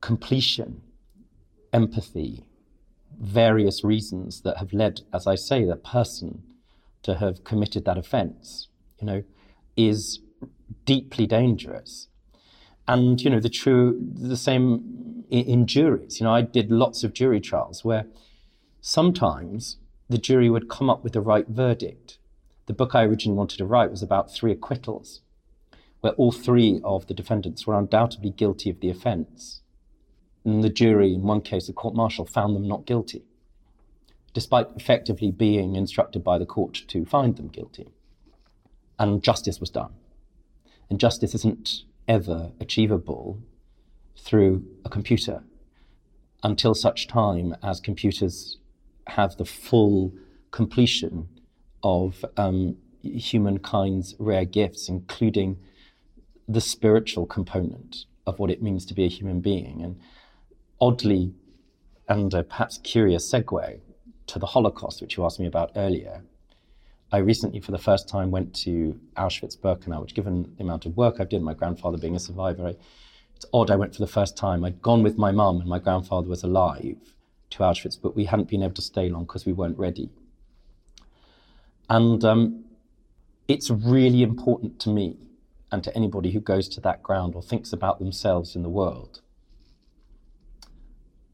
completion, 0.00 0.80
empathy, 1.72 2.44
various 3.20 3.84
reasons 3.84 4.40
that 4.42 4.56
have 4.56 4.72
led, 4.72 5.02
as 5.12 5.26
I 5.26 5.34
say, 5.34 5.64
the 5.64 5.76
person 5.76 6.42
to 7.02 7.16
have 7.16 7.44
committed 7.44 7.84
that 7.84 7.98
offense, 7.98 8.68
you 8.98 9.06
know, 9.06 9.22
is 9.76 10.20
deeply 10.84 11.26
dangerous. 11.26 12.08
And, 12.86 13.20
you 13.20 13.30
know, 13.30 13.40
the 13.40 13.48
true, 13.48 13.98
the 14.14 14.36
same 14.36 15.24
in, 15.30 15.44
in 15.44 15.66
juries. 15.66 16.20
You 16.20 16.24
know, 16.24 16.34
I 16.34 16.42
did 16.42 16.70
lots 16.70 17.04
of 17.04 17.12
jury 17.12 17.40
trials 17.40 17.84
where 17.84 18.06
sometimes 18.80 19.78
the 20.08 20.18
jury 20.18 20.50
would 20.50 20.68
come 20.68 20.90
up 20.90 21.02
with 21.02 21.14
the 21.14 21.20
right 21.20 21.48
verdict. 21.48 22.18
The 22.66 22.74
book 22.74 22.94
I 22.94 23.04
originally 23.04 23.36
wanted 23.36 23.58
to 23.58 23.66
write 23.66 23.90
was 23.90 24.02
about 24.02 24.32
three 24.32 24.52
acquittals, 24.52 25.22
where 26.00 26.12
all 26.14 26.32
three 26.32 26.80
of 26.84 27.06
the 27.06 27.14
defendants 27.14 27.66
were 27.66 27.78
undoubtedly 27.78 28.30
guilty 28.30 28.70
of 28.70 28.80
the 28.80 28.90
offence. 28.90 29.62
And 30.44 30.62
the 30.62 30.70
jury, 30.70 31.14
in 31.14 31.22
one 31.22 31.40
case, 31.40 31.66
the 31.66 31.72
court 31.72 31.94
martial, 31.94 32.26
found 32.26 32.54
them 32.54 32.68
not 32.68 32.86
guilty, 32.86 33.24
despite 34.34 34.68
effectively 34.76 35.30
being 35.30 35.74
instructed 35.74 36.22
by 36.22 36.38
the 36.38 36.46
court 36.46 36.82
to 36.88 37.06
find 37.06 37.36
them 37.36 37.48
guilty. 37.48 37.88
And 38.98 39.22
justice 39.22 39.58
was 39.58 39.70
done. 39.70 39.92
And 40.90 41.00
justice 41.00 41.34
isn't 41.34 41.84
ever 42.08 42.52
achievable 42.60 43.40
through 44.16 44.64
a 44.84 44.88
computer 44.88 45.42
until 46.42 46.74
such 46.74 47.08
time 47.08 47.56
as 47.62 47.80
computers 47.80 48.58
have 49.06 49.36
the 49.36 49.44
full 49.44 50.12
completion 50.50 51.28
of 51.82 52.24
um, 52.36 52.76
humankind's 53.02 54.14
rare 54.18 54.44
gifts, 54.44 54.88
including 54.88 55.58
the 56.48 56.60
spiritual 56.60 57.26
component 57.26 58.04
of 58.26 58.38
what 58.38 58.50
it 58.50 58.62
means 58.62 58.84
to 58.86 58.94
be 58.94 59.04
a 59.04 59.08
human 59.08 59.40
being. 59.40 59.82
And 59.82 59.98
oddly, 60.80 61.34
and 62.08 62.32
a 62.34 62.42
perhaps 62.42 62.78
curious 62.78 63.30
segue 63.30 63.80
to 64.26 64.38
the 64.38 64.46
Holocaust, 64.46 65.00
which 65.00 65.16
you 65.16 65.24
asked 65.24 65.40
me 65.40 65.46
about 65.46 65.72
earlier, 65.76 66.24
I 67.14 67.18
recently, 67.18 67.60
for 67.60 67.70
the 67.70 67.78
first 67.78 68.08
time, 68.08 68.32
went 68.32 68.52
to 68.64 68.98
Auschwitz 69.16 69.56
Birkenau, 69.56 70.00
which, 70.00 70.14
given 70.14 70.52
the 70.56 70.64
amount 70.64 70.84
of 70.84 70.96
work 70.96 71.20
I've 71.20 71.28
done, 71.28 71.44
my 71.44 71.54
grandfather 71.54 71.96
being 71.96 72.16
a 72.16 72.18
survivor, 72.18 72.66
I, 72.66 72.74
it's 73.36 73.46
odd 73.54 73.70
I 73.70 73.76
went 73.76 73.94
for 73.94 74.00
the 74.00 74.08
first 74.08 74.36
time. 74.36 74.64
I'd 74.64 74.82
gone 74.82 75.04
with 75.04 75.16
my 75.16 75.30
mum, 75.30 75.60
and 75.60 75.68
my 75.68 75.78
grandfather 75.78 76.28
was 76.28 76.42
alive 76.42 76.96
to 77.50 77.58
Auschwitz, 77.60 77.96
but 78.02 78.16
we 78.16 78.24
hadn't 78.24 78.48
been 78.48 78.64
able 78.64 78.74
to 78.74 78.82
stay 78.82 79.08
long 79.08 79.26
because 79.26 79.46
we 79.46 79.52
weren't 79.52 79.78
ready. 79.78 80.10
And 81.88 82.24
um, 82.24 82.64
it's 83.46 83.70
really 83.70 84.24
important 84.24 84.80
to 84.80 84.88
me 84.88 85.16
and 85.70 85.84
to 85.84 85.96
anybody 85.96 86.32
who 86.32 86.40
goes 86.40 86.68
to 86.70 86.80
that 86.80 87.00
ground 87.04 87.36
or 87.36 87.42
thinks 87.42 87.72
about 87.72 88.00
themselves 88.00 88.56
in 88.56 88.64
the 88.64 88.68
world 88.68 89.20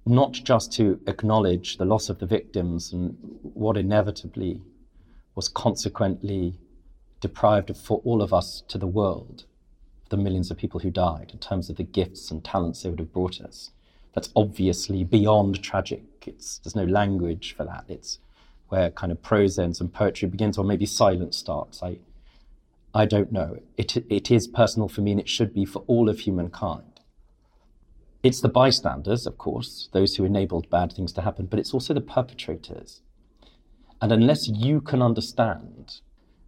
not 0.06 0.32
just 0.32 0.72
to 0.72 0.98
acknowledge 1.06 1.76
the 1.76 1.84
loss 1.84 2.08
of 2.08 2.18
the 2.18 2.26
victims 2.26 2.92
and 2.92 3.16
what 3.42 3.76
inevitably 3.76 4.60
was 5.34 5.48
consequently 5.48 6.58
deprived 7.20 7.70
of, 7.70 7.76
for 7.76 8.00
all 8.04 8.22
of 8.22 8.32
us 8.32 8.62
to 8.68 8.78
the 8.78 8.86
world, 8.86 9.44
the 10.08 10.16
millions 10.16 10.50
of 10.50 10.56
people 10.56 10.80
who 10.80 10.90
died, 10.90 11.30
in 11.32 11.38
terms 11.38 11.70
of 11.70 11.76
the 11.76 11.82
gifts 11.82 12.30
and 12.30 12.44
talents 12.44 12.82
they 12.82 12.90
would 12.90 12.98
have 12.98 13.12
brought 13.12 13.40
us. 13.40 13.70
That's 14.12 14.30
obviously 14.34 15.04
beyond 15.04 15.62
tragic. 15.62 16.02
It's, 16.26 16.58
there's 16.58 16.74
no 16.74 16.84
language 16.84 17.54
for 17.56 17.64
that. 17.64 17.84
It's 17.88 18.18
where 18.68 18.90
kind 18.90 19.12
of 19.12 19.22
prose 19.22 19.58
ends 19.58 19.80
and 19.80 19.92
poetry 19.92 20.28
begins, 20.28 20.58
or 20.58 20.64
maybe 20.64 20.86
silence 20.86 21.36
starts. 21.36 21.82
I, 21.82 21.98
I 22.94 23.06
don't 23.06 23.30
know. 23.30 23.60
It, 23.76 23.96
it 23.96 24.30
is 24.30 24.48
personal 24.48 24.88
for 24.88 25.00
me, 25.00 25.12
and 25.12 25.20
it 25.20 25.28
should 25.28 25.54
be 25.54 25.64
for 25.64 25.84
all 25.86 26.08
of 26.08 26.20
humankind. 26.20 27.00
It's 28.22 28.40
the 28.40 28.48
bystanders, 28.48 29.26
of 29.26 29.38
course, 29.38 29.88
those 29.92 30.16
who 30.16 30.24
enabled 30.24 30.68
bad 30.68 30.92
things 30.92 31.12
to 31.14 31.22
happen, 31.22 31.46
but 31.46 31.58
it's 31.58 31.72
also 31.72 31.94
the 31.94 32.00
perpetrators 32.00 33.00
and 34.00 34.12
unless 34.12 34.48
you 34.48 34.80
can 34.80 35.02
understand 35.02 36.00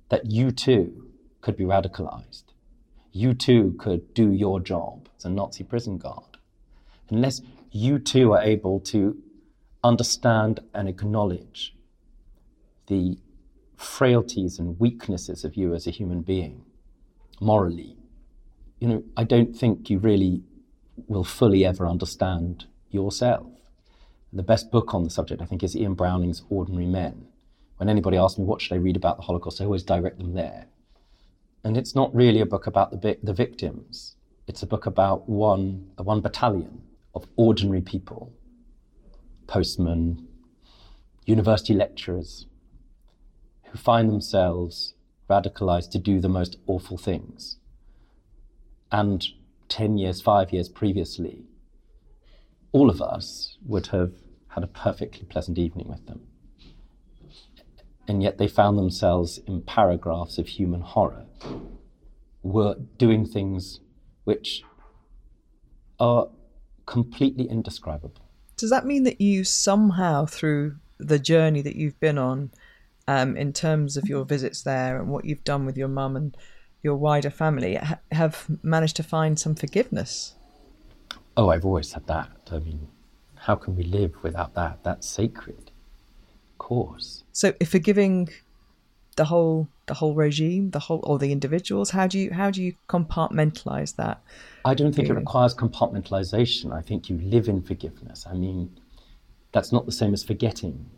that 0.09 0.31
you 0.31 0.51
too 0.51 1.11
could 1.41 1.57
be 1.57 1.65
radicalized, 1.65 2.45
you 3.13 3.35
too 3.35 3.75
could 3.79 4.15
do 4.15 4.33
your 4.33 4.59
job 4.61 5.09
as 5.19 5.25
a 5.25 5.31
Nazi 5.31 5.65
prison 5.65 5.99
guard, 5.99 6.39
unless 7.11 7.43
you 7.71 7.99
too 7.99 8.33
are 8.33 8.43
able 8.43 8.81
to 8.81 9.17
understand 9.85 10.61
and 10.73 10.89
acknowledge 10.89 11.75
the 12.87 13.19
frailties 13.77 14.59
and 14.59 14.79
weaknesses 14.79 15.45
of 15.45 15.57
you 15.57 15.75
as 15.75 15.87
a 15.87 15.91
human 15.91 16.23
being, 16.23 16.65
morally, 17.41 17.97
you 18.79 18.89
know, 18.89 19.03
I 19.17 19.25
don't 19.25 19.55
think 19.57 19.91
you 19.91 19.99
really 19.99 20.43
will 21.07 21.25
fully 21.25 21.65
ever 21.65 21.87
understand 21.87 22.67
yourself. 22.91 23.47
The 24.33 24.43
best 24.43 24.71
book 24.71 24.95
on 24.95 25.05
the 25.05 25.11
subject, 25.11 25.43
I 25.43 25.45
think, 25.45 25.63
is 25.63 25.77
Ian 25.77 25.95
Browning's 25.95 26.43
Ordinary 26.49 26.87
Men 26.87 27.27
when 27.83 27.89
anybody 27.89 28.17
asks 28.17 28.39
me 28.39 28.45
what 28.45 28.63
should 28.63 28.75
I 28.75 28.77
read 28.77 28.95
about 28.95 29.17
the 29.17 29.25
Holocaust, 29.25 29.61
I 29.61 29.65
always 29.65 29.83
direct 29.83 30.19
them 30.19 30.35
there. 30.35 30.67
And 31.65 31.77
it's 31.77 31.97
not 31.97 32.15
really 32.15 32.41
a 32.41 32.47
book 32.47 32.69
about 32.69 33.03
the, 33.03 33.19
the 33.25 33.33
victims. 33.33 34.15
It's 34.47 34.63
a 34.63 34.69
book 34.69 34.87
about 34.87 35.29
one, 35.29 35.91
one 35.97 36.21
battalion 36.21 36.83
of 37.13 37.27
ordinary 37.35 37.81
people, 37.81 38.33
postmen, 39.49 40.29
university 41.27 41.75
lecturers, 41.75 42.47
who 43.65 43.77
find 43.77 44.09
themselves 44.09 44.95
radicalized 45.29 45.91
to 45.91 45.99
do 45.99 46.21
the 46.21 46.29
most 46.29 46.59
awful 46.69 46.97
things. 46.97 47.57
And 48.93 49.27
10 49.71 49.99
years, 49.99 50.21
five 50.21 50.53
years 50.53 50.69
previously, 50.69 51.47
all 52.71 52.89
of 52.89 53.03
us 53.03 53.59
would 53.67 53.89
have 53.89 54.13
had 54.51 54.63
a 54.63 54.69
perfectly 54.69 55.25
pleasant 55.25 55.59
evening 55.59 55.89
with 55.89 56.07
them. 56.07 56.29
And 58.13 58.23
yet 58.23 58.37
they 58.37 58.47
found 58.47 58.77
themselves 58.77 59.41
in 59.47 59.63
paragraphs 59.63 60.37
of 60.37 60.47
human 60.47 60.83
horror, 60.83 61.25
were 62.43 62.77
doing 62.99 63.25
things 63.25 63.81
which 64.25 64.63
are 65.99 66.29
completely 66.85 67.49
indescribable. 67.49 68.23
Does 68.59 68.69
that 68.69 68.85
mean 68.85 69.05
that 69.05 69.23
you 69.23 69.45
somehow, 69.45 70.27
through 70.27 70.77
the 70.99 71.19
journey 71.19 71.63
that 71.63 71.75
you've 71.75 71.99
been 72.01 72.19
on, 72.19 72.51
um, 73.09 73.35
in 73.35 73.55
terms 73.55 73.97
of 73.97 74.11
your 74.11 74.27
visits 74.27 74.61
there 74.61 75.01
and 75.01 75.09
what 75.09 75.25
you've 75.25 75.43
done 75.43 75.65
with 75.65 75.79
your 75.79 75.89
mum 75.89 76.15
and 76.15 76.37
your 76.83 76.97
wider 76.97 77.31
family, 77.31 77.77
ha- 77.77 77.99
have 78.11 78.47
managed 78.63 78.97
to 78.97 79.03
find 79.03 79.41
some 79.41 79.55
forgiveness? 79.55 80.35
Oh, 81.35 81.49
I've 81.49 81.65
always 81.65 81.95
had 81.95 82.07
that. 82.09 82.29
I 82.51 82.59
mean, 82.59 82.89
how 83.37 83.55
can 83.55 83.75
we 83.75 83.85
live 83.85 84.23
without 84.23 84.53
that? 84.53 84.81
That's 84.83 85.09
sacred. 85.09 85.72
Course. 86.63 87.25
So, 87.33 87.55
if 87.59 87.71
forgiving 87.71 88.29
the 89.17 89.25
whole 89.25 89.67
the 89.87 89.95
whole 89.95 90.15
regime, 90.15 90.71
the 90.71 90.79
whole 90.79 91.01
or 91.03 91.19
the 91.19 91.33
individuals, 91.33 91.91
how 91.91 92.07
do 92.07 92.21
you 92.21 92.33
how 92.33 92.53
do 92.53 92.63
you 92.63 92.75
compartmentalize 92.89 93.97
that? 93.97 94.23
I 94.65 94.75
don't 94.75 94.95
think 94.95 95.09
it 95.09 95.15
requires 95.15 95.57
compartmentalization. 95.57 96.73
I 96.73 96.81
think 96.81 97.11
you 97.11 97.19
live 97.19 97.49
in 97.49 97.63
forgiveness. 97.63 98.27
I 98.31 98.35
mean, 98.35 98.79
that's 99.51 99.73
not 99.73 99.87
the 99.87 99.93
same 100.01 100.15
as 100.15 100.23
forgetting. 100.23 100.89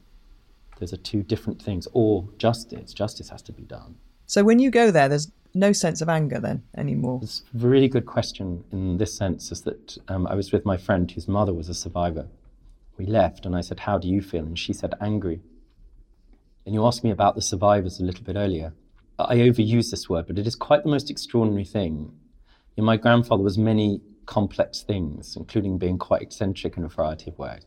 Those 0.81 0.93
are 0.93 0.99
two 0.99 1.23
different 1.23 1.63
things. 1.63 1.89
Or 1.95 2.29
justice. 2.37 2.93
Justice 2.93 3.31
has 3.31 3.41
to 3.43 3.53
be 3.53 3.63
done. 3.63 3.95
So 4.27 4.45
when 4.45 4.59
you 4.59 4.71
go 4.71 4.91
there, 4.91 5.09
there's 5.09 5.33
no 5.55 5.73
sense 5.73 6.03
of 6.03 6.11
anger 6.11 6.41
then 6.41 6.63
anymore. 6.77 7.21
It's 7.23 7.43
a 7.55 7.67
really 7.67 7.89
good 7.89 8.05
question 8.05 8.65
in 8.71 8.99
this 8.99 9.17
sense 9.17 9.51
is 9.51 9.63
that 9.63 9.97
um, 10.09 10.27
I 10.27 10.35
was 10.35 10.53
with 10.53 10.67
my 10.67 10.77
friend 10.77 11.11
whose 11.11 11.27
mother 11.27 11.55
was 11.55 11.71
a 11.71 11.75
survivor. 11.75 12.27
We 12.99 13.07
left 13.07 13.47
and 13.47 13.57
I 13.57 13.63
said, 13.63 13.81
How 13.81 13.97
do 13.97 14.09
you 14.09 14.21
feel? 14.21 14.45
And 14.45 14.59
she 14.59 14.75
said, 14.75 14.93
Angry. 15.01 15.41
And 16.67 16.75
you 16.75 16.85
asked 16.87 17.05
me 17.05 17.11
about 17.11 17.35
the 17.35 17.43
survivors 17.43 18.01
a 18.01 18.05
little 18.05 18.25
bit 18.25 18.37
earlier. 18.37 18.73
I 19.19 19.37
overuse 19.37 19.91
this 19.91 20.09
word, 20.09 20.27
but 20.27 20.39
it 20.39 20.47
is 20.47 20.57
quite 20.57 20.83
the 20.83 20.89
most 20.89 21.11
extraordinary 21.11 21.65
thing. 21.65 22.13
You 22.77 22.83
know, 22.83 22.87
my 22.87 22.97
grandfather 22.97 23.43
was 23.43 23.59
many 23.59 24.01
complex 24.27 24.83
things, 24.83 25.37
including 25.37 25.79
being 25.79 25.99
quite 25.99 26.23
eccentric 26.23 26.77
in 26.77 26.85
a 26.85 26.89
variety 26.89 27.31
of 27.31 27.39
ways. 27.39 27.67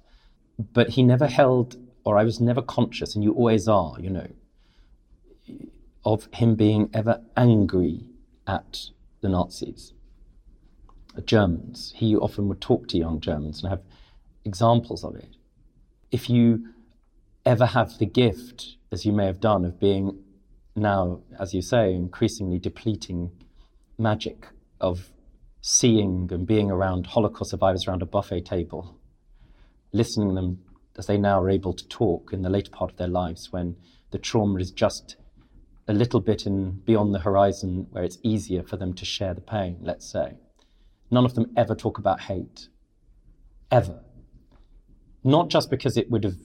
But 0.58 0.90
he 0.90 1.04
never 1.04 1.28
held, 1.28 1.78
or 2.04 2.18
I 2.18 2.24
was 2.24 2.42
never 2.42 2.62
conscious, 2.62 3.16
and 3.16 3.24
you 3.24 3.34
always 3.34 3.68
are, 3.68 3.96
you 4.00 4.10
know, 4.10 4.28
of 6.04 6.28
him 6.34 6.56
being 6.56 6.90
ever 6.94 7.22
angry 7.36 8.10
at 8.48 8.90
the 9.22 9.30
Nazis, 9.30 9.94
the 11.16 11.22
Germans. 11.22 11.94
He 11.96 12.16
often 12.16 12.48
would 12.48 12.62
talk 12.62 12.88
to 12.90 12.98
young 12.98 13.20
Germans 13.20 13.62
and 13.62 13.70
have 13.70 13.82
examples 14.44 15.04
of 15.04 15.16
it. 15.16 15.36
If 16.12 16.30
you 16.30 16.70
ever 17.46 17.68
have 17.68 17.98
the 18.00 18.06
gift, 18.06 18.77
as 18.92 19.06
you 19.06 19.12
may 19.12 19.26
have 19.26 19.40
done, 19.40 19.66
of 19.66 19.80
being 19.80 20.24
now, 20.76 21.22
as 21.40 21.54
you 21.54 21.62
say, 21.62 21.94
increasingly 21.94 22.60
depleting 22.60 23.32
magic 23.98 24.48
of 24.80 25.12
seeing 25.62 26.30
and 26.32 26.46
being 26.48 26.72
around 26.72 27.08
Holocaust 27.08 27.52
survivors 27.52 27.88
around 27.88 28.02
a 28.02 28.06
buffet 28.06 28.46
table, 28.46 28.98
listening 29.92 30.36
them 30.36 30.60
as 30.98 31.08
they 31.08 31.18
now 31.18 31.42
are 31.42 31.50
able 31.50 31.74
to 31.74 31.88
talk 31.88 32.32
in 32.34 32.42
the 32.42 32.50
later 32.50 32.72
part 32.72 32.92
of 32.92 32.98
their 32.98 33.08
lives 33.08 33.52
when 33.52 33.76
the 34.12 34.18
trauma 34.18 34.60
is 34.60 34.72
just 34.72 35.18
a 35.88 35.94
little 35.94 36.20
bit 36.20 36.46
in 36.46 36.72
beyond 36.86 37.14
the 37.14 37.20
horizon 37.20 37.88
where 37.92 38.04
it's 38.04 38.18
easier 38.24 38.64
for 38.64 38.78
them 38.78 38.94
to 38.94 39.06
share 39.06 39.34
the 39.34 39.42
pain, 39.42 39.78
let's 39.82 40.10
say. 40.10 40.34
None 41.10 41.26
of 41.26 41.36
them 41.36 41.52
ever 41.56 41.76
talk 41.76 41.98
about 41.98 42.22
hate. 42.22 42.68
Ever. 43.72 44.00
Not 45.24 45.50
just 45.50 45.70
because 45.70 45.98
it 45.98 46.10
would 46.10 46.24
have, 46.24 46.36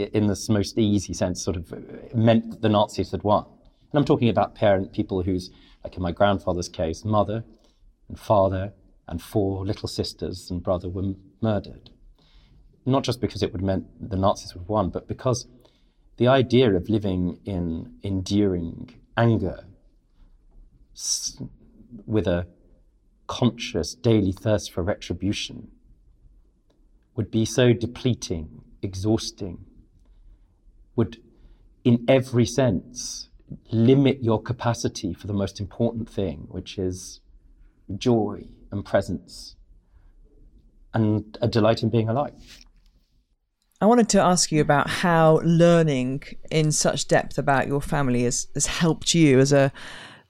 in 0.00 0.26
this 0.26 0.48
most 0.48 0.78
easy 0.78 1.12
sense, 1.12 1.42
sort 1.42 1.56
of 1.56 2.14
meant 2.14 2.50
that 2.50 2.62
the 2.62 2.68
Nazis 2.68 3.10
had 3.10 3.22
won. 3.22 3.44
And 3.92 3.98
I'm 3.98 4.04
talking 4.04 4.28
about 4.28 4.54
parent 4.54 4.92
people 4.92 5.22
whose, 5.22 5.50
like 5.84 5.96
in 5.96 6.02
my 6.02 6.12
grandfather's 6.12 6.68
case, 6.68 7.04
mother 7.04 7.44
and 8.08 8.18
father 8.18 8.72
and 9.08 9.20
four 9.20 9.66
little 9.66 9.88
sisters 9.88 10.50
and 10.50 10.62
brother 10.62 10.88
were 10.88 11.14
murdered. 11.40 11.90
Not 12.86 13.04
just 13.04 13.20
because 13.20 13.42
it 13.42 13.52
would 13.52 13.62
meant 13.62 13.86
the 14.10 14.16
Nazis 14.16 14.54
would 14.54 14.68
won, 14.68 14.90
but 14.90 15.08
because 15.08 15.46
the 16.16 16.28
idea 16.28 16.72
of 16.74 16.88
living 16.88 17.40
in 17.44 17.94
enduring 18.02 18.94
anger 19.16 19.64
with 22.06 22.26
a 22.26 22.46
conscious 23.26 23.94
daily 23.94 24.32
thirst 24.32 24.72
for 24.72 24.82
retribution 24.82 25.68
would 27.16 27.30
be 27.30 27.44
so 27.44 27.72
depleting, 27.72 28.62
exhausting, 28.82 29.64
would, 30.96 31.18
in 31.84 32.04
every 32.08 32.46
sense, 32.46 33.28
limit 33.70 34.22
your 34.22 34.40
capacity 34.40 35.12
for 35.12 35.26
the 35.26 35.32
most 35.32 35.60
important 35.60 36.08
thing, 36.08 36.46
which 36.48 36.78
is 36.78 37.20
joy 37.96 38.46
and 38.70 38.84
presence 38.84 39.56
and 40.94 41.38
a 41.40 41.48
delight 41.48 41.82
in 41.82 41.88
being 41.88 42.08
alive. 42.08 42.64
I 43.80 43.86
wanted 43.86 44.10
to 44.10 44.20
ask 44.20 44.52
you 44.52 44.60
about 44.60 44.90
how 44.90 45.40
learning 45.42 46.22
in 46.50 46.70
such 46.70 47.08
depth 47.08 47.38
about 47.38 47.66
your 47.66 47.80
family 47.80 48.24
has, 48.24 48.48
has 48.54 48.66
helped 48.66 49.14
you 49.14 49.38
as 49.38 49.52
a 49.52 49.72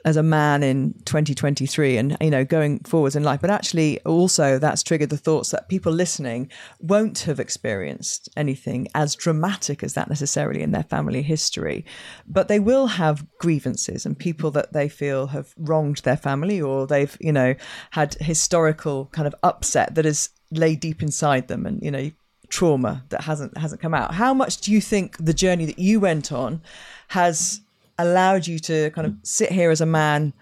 as 0.04 0.16
a 0.16 0.22
man 0.22 0.62
in 0.62 0.94
2023 1.04 1.96
and 1.96 2.16
you 2.20 2.30
know 2.30 2.44
going 2.44 2.78
forwards 2.80 3.16
in 3.16 3.22
life 3.22 3.40
but 3.40 3.50
actually 3.50 4.00
also 4.00 4.58
that's 4.58 4.82
triggered 4.82 5.10
the 5.10 5.16
thoughts 5.16 5.50
that 5.50 5.68
people 5.68 5.92
listening 5.92 6.50
won't 6.78 7.20
have 7.20 7.40
experienced 7.40 8.28
anything 8.36 8.86
as 8.94 9.14
dramatic 9.14 9.82
as 9.82 9.94
that 9.94 10.08
necessarily 10.08 10.62
in 10.62 10.72
their 10.72 10.82
family 10.84 11.22
history 11.22 11.84
but 12.26 12.48
they 12.48 12.58
will 12.58 12.86
have 12.86 13.26
grievances 13.38 14.06
and 14.06 14.18
people 14.18 14.50
that 14.50 14.72
they 14.72 14.88
feel 14.88 15.28
have 15.28 15.54
wronged 15.56 15.98
their 15.98 16.16
family 16.16 16.60
or 16.60 16.86
they've 16.86 17.16
you 17.20 17.32
know 17.32 17.54
had 17.90 18.14
historical 18.14 19.06
kind 19.06 19.26
of 19.26 19.34
upset 19.42 19.94
that 19.94 20.06
is 20.06 20.30
laid 20.50 20.80
deep 20.80 21.02
inside 21.02 21.48
them 21.48 21.66
and 21.66 21.82
you 21.82 21.90
know 21.90 22.10
trauma 22.50 23.04
that 23.08 23.22
hasn't 23.22 23.56
hasn't 23.56 23.80
come 23.80 23.94
out. 23.94 24.14
How 24.14 24.34
much 24.34 24.60
do 24.60 24.72
you 24.72 24.80
think 24.80 25.16
the 25.18 25.32
journey 25.32 25.64
that 25.64 25.78
you 25.78 26.00
went 26.00 26.30
on 26.32 26.60
has 27.08 27.62
allowed 28.02 28.46
you 28.46 28.58
to 28.60 28.90
kind 28.90 29.06
of 29.06 29.14
sit 29.22 29.52
here 29.52 29.70
as 29.70 29.80
a 29.80 29.86
man 29.86 30.32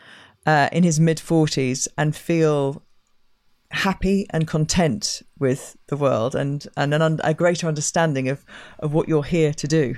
uh, 0.47 0.69
in 0.73 0.83
his 0.83 0.99
mid 0.99 1.21
forties 1.21 1.89
and 1.97 2.15
feel 2.15 2.83
happy 3.71 4.27
and 4.31 4.47
content 4.47 5.23
with 5.39 5.77
the 5.89 5.97
world 5.97 6.35
and 6.35 6.67
and 6.77 6.95
an, 6.95 7.21
a 7.23 7.35
greater 7.35 7.69
understanding 7.69 8.29
of 8.29 8.45
of 8.79 8.93
what 8.93 9.09
you're 9.09 9.25
here 9.25 9.53
to 9.53 9.67
do? 9.67 9.97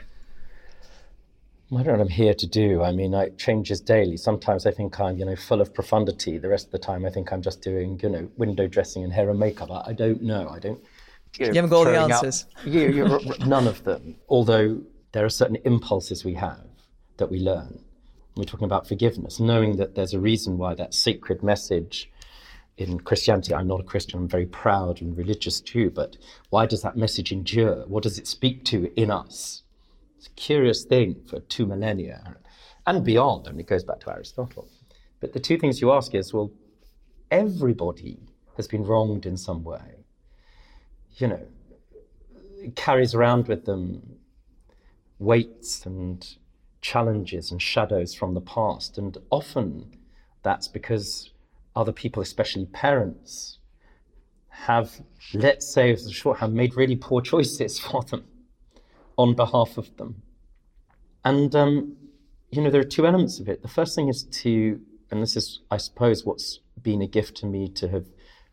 I 1.72 1.76
don't 1.76 1.86
know 1.86 1.92
what 1.92 2.00
I'm 2.00 2.08
here 2.08 2.34
to 2.34 2.46
do. 2.48 2.82
I 2.82 2.90
mean, 2.90 3.14
it 3.14 3.38
changes 3.38 3.80
daily. 3.80 4.16
Sometimes 4.16 4.66
I 4.66 4.72
think 4.72 4.98
I'm, 4.98 5.18
you 5.18 5.24
know, 5.24 5.36
full 5.36 5.60
of 5.60 5.72
profundity. 5.72 6.36
The 6.36 6.48
rest 6.48 6.66
of 6.66 6.72
the 6.72 6.80
time, 6.80 7.06
I 7.06 7.10
think 7.10 7.32
I'm 7.32 7.42
just 7.42 7.62
doing, 7.62 8.00
you 8.02 8.08
know, 8.08 8.28
window 8.36 8.66
dressing 8.66 9.04
and 9.04 9.12
hair 9.12 9.30
and 9.30 9.38
makeup. 9.38 9.70
I, 9.70 9.90
I 9.90 9.92
don't 9.92 10.20
know. 10.20 10.48
I 10.48 10.58
don't 10.58 10.82
you, 11.38 11.46
know, 11.46 11.52
you 11.52 11.54
haven't 11.54 11.70
got 11.70 11.76
all 11.76 11.84
the 11.84 11.96
answers. 11.96 12.46
you, 12.64 13.20
none 13.46 13.68
of 13.68 13.84
them. 13.84 14.16
Although 14.28 14.80
there 15.12 15.24
are 15.24 15.30
certain 15.30 15.58
impulses 15.64 16.24
we 16.24 16.34
have 16.34 16.69
that 17.20 17.30
we 17.30 17.38
learn. 17.38 17.80
We're 18.36 18.44
talking 18.44 18.64
about 18.64 18.88
forgiveness, 18.88 19.38
knowing 19.38 19.76
that 19.76 19.94
there's 19.94 20.14
a 20.14 20.20
reason 20.20 20.58
why 20.58 20.74
that 20.74 20.92
sacred 20.92 21.42
message 21.42 22.10
in 22.76 22.98
Christianity, 22.98 23.54
I'm 23.54 23.68
not 23.68 23.80
a 23.80 23.84
Christian, 23.84 24.18
I'm 24.18 24.28
very 24.28 24.46
proud 24.46 25.00
and 25.00 25.16
religious 25.16 25.60
too, 25.60 25.90
but 25.90 26.16
why 26.48 26.66
does 26.66 26.82
that 26.82 26.96
message 26.96 27.30
endure? 27.30 27.86
What 27.86 28.02
does 28.02 28.18
it 28.18 28.26
speak 28.26 28.64
to 28.66 28.90
in 29.00 29.10
us? 29.10 29.62
It's 30.18 30.26
a 30.26 30.30
curious 30.30 30.84
thing 30.84 31.22
for 31.28 31.40
two 31.40 31.66
millennia 31.66 32.36
and 32.86 33.04
beyond, 33.04 33.46
and 33.46 33.60
it 33.60 33.68
goes 33.68 33.84
back 33.84 34.00
to 34.00 34.10
Aristotle. 34.10 34.68
But 35.20 35.32
the 35.34 35.40
two 35.40 35.58
things 35.58 35.80
you 35.80 35.92
ask 35.92 36.14
is 36.14 36.34
well, 36.34 36.50
everybody 37.30 38.18
has 38.56 38.66
been 38.66 38.84
wronged 38.84 39.26
in 39.26 39.36
some 39.36 39.62
way 39.62 40.00
you 41.20 41.28
know, 41.28 41.46
carries 42.74 43.14
around 43.14 43.48
with 43.48 43.64
them 43.64 44.16
weights 45.18 45.84
and 45.86 46.36
challenges 46.80 47.50
and 47.50 47.60
shadows 47.60 48.14
from 48.14 48.34
the 48.34 48.40
past. 48.40 48.98
And 48.98 49.16
often 49.30 49.96
that's 50.42 50.68
because 50.68 51.30
other 51.76 51.92
people, 51.92 52.22
especially 52.22 52.66
parents, 52.66 53.58
have, 54.48 55.00
let's 55.34 55.72
say, 55.72 55.92
as 55.92 56.06
a 56.06 56.12
shorthand, 56.12 56.54
made 56.54 56.76
really 56.76 56.96
poor 56.96 57.20
choices 57.20 57.78
for 57.78 58.02
them 58.02 58.24
on 59.16 59.34
behalf 59.34 59.76
of 59.78 59.96
them. 59.96 60.22
And, 61.24 61.54
um, 61.54 61.96
you 62.50 62.62
know, 62.62 62.70
there 62.70 62.80
are 62.80 62.84
two 62.84 63.06
elements 63.06 63.38
of 63.40 63.48
it. 63.48 63.62
The 63.62 63.68
first 63.68 63.94
thing 63.94 64.08
is 64.08 64.22
to, 64.24 64.80
and 65.10 65.22
this 65.22 65.36
is, 65.36 65.60
I 65.70 65.76
suppose, 65.76 66.24
what's 66.24 66.60
been 66.82 67.02
a 67.02 67.06
gift 67.06 67.36
to 67.38 67.46
me 67.46 67.68
to 67.68 67.88
have 67.88 68.06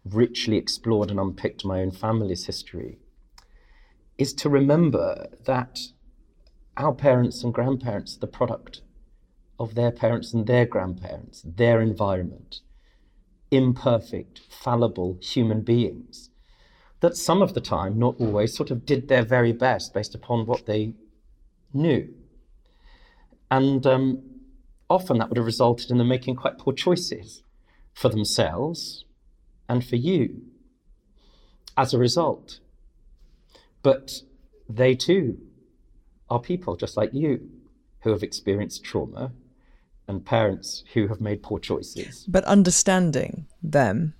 richly 0.05 0.57
explored 0.57 1.09
and 1.09 1.19
unpicked 1.19 1.65
my 1.65 1.81
own 1.81 1.91
family's 1.91 2.45
history 2.45 2.99
is 4.17 4.33
to 4.33 4.49
remember 4.49 5.27
that 5.45 5.79
our 6.77 6.93
parents 6.93 7.43
and 7.43 7.53
grandparents 7.53 8.15
are 8.15 8.19
the 8.19 8.27
product 8.27 8.81
of 9.59 9.75
their 9.75 9.91
parents 9.91 10.33
and 10.33 10.45
their 10.45 10.65
grandparents, 10.65 11.41
their 11.43 11.81
environment, 11.81 12.61
imperfect, 13.49 14.39
fallible 14.49 15.17
human 15.21 15.61
beings 15.61 16.29
that 16.99 17.15
some 17.15 17.41
of 17.41 17.53
the 17.53 17.61
time, 17.61 17.99
not 17.99 18.15
always, 18.19 18.55
sort 18.55 18.71
of 18.71 18.85
did 18.85 19.07
their 19.07 19.23
very 19.23 19.51
best 19.51 19.93
based 19.93 20.15
upon 20.15 20.45
what 20.45 20.65
they 20.65 20.93
knew. 21.73 22.13
And 23.51 23.85
um, 23.85 24.23
often 24.89 25.19
that 25.19 25.29
would 25.29 25.37
have 25.37 25.45
resulted 25.45 25.91
in 25.91 25.97
them 25.97 26.07
making 26.07 26.35
quite 26.35 26.57
poor 26.57 26.73
choices 26.73 27.43
for 27.93 28.09
themselves 28.09 29.05
and 29.69 29.85
for 29.85 29.95
you 29.95 30.41
as 31.75 31.93
a 31.93 31.99
result. 31.99 32.59
But 33.83 34.21
they 34.67 34.95
too 34.95 35.37
are 36.29 36.39
people 36.39 36.75
just 36.75 36.97
like 36.97 37.13
you 37.13 37.49
who 38.01 38.11
have 38.11 38.23
experienced 38.23 38.83
trauma 38.83 39.31
and 40.07 40.25
parents 40.25 40.83
who 40.93 41.07
have 41.07 41.19
made 41.19 41.43
poor 41.43 41.59
choices. 41.59 42.25
But 42.27 42.43
understanding 42.45 43.47
them, 43.61 44.13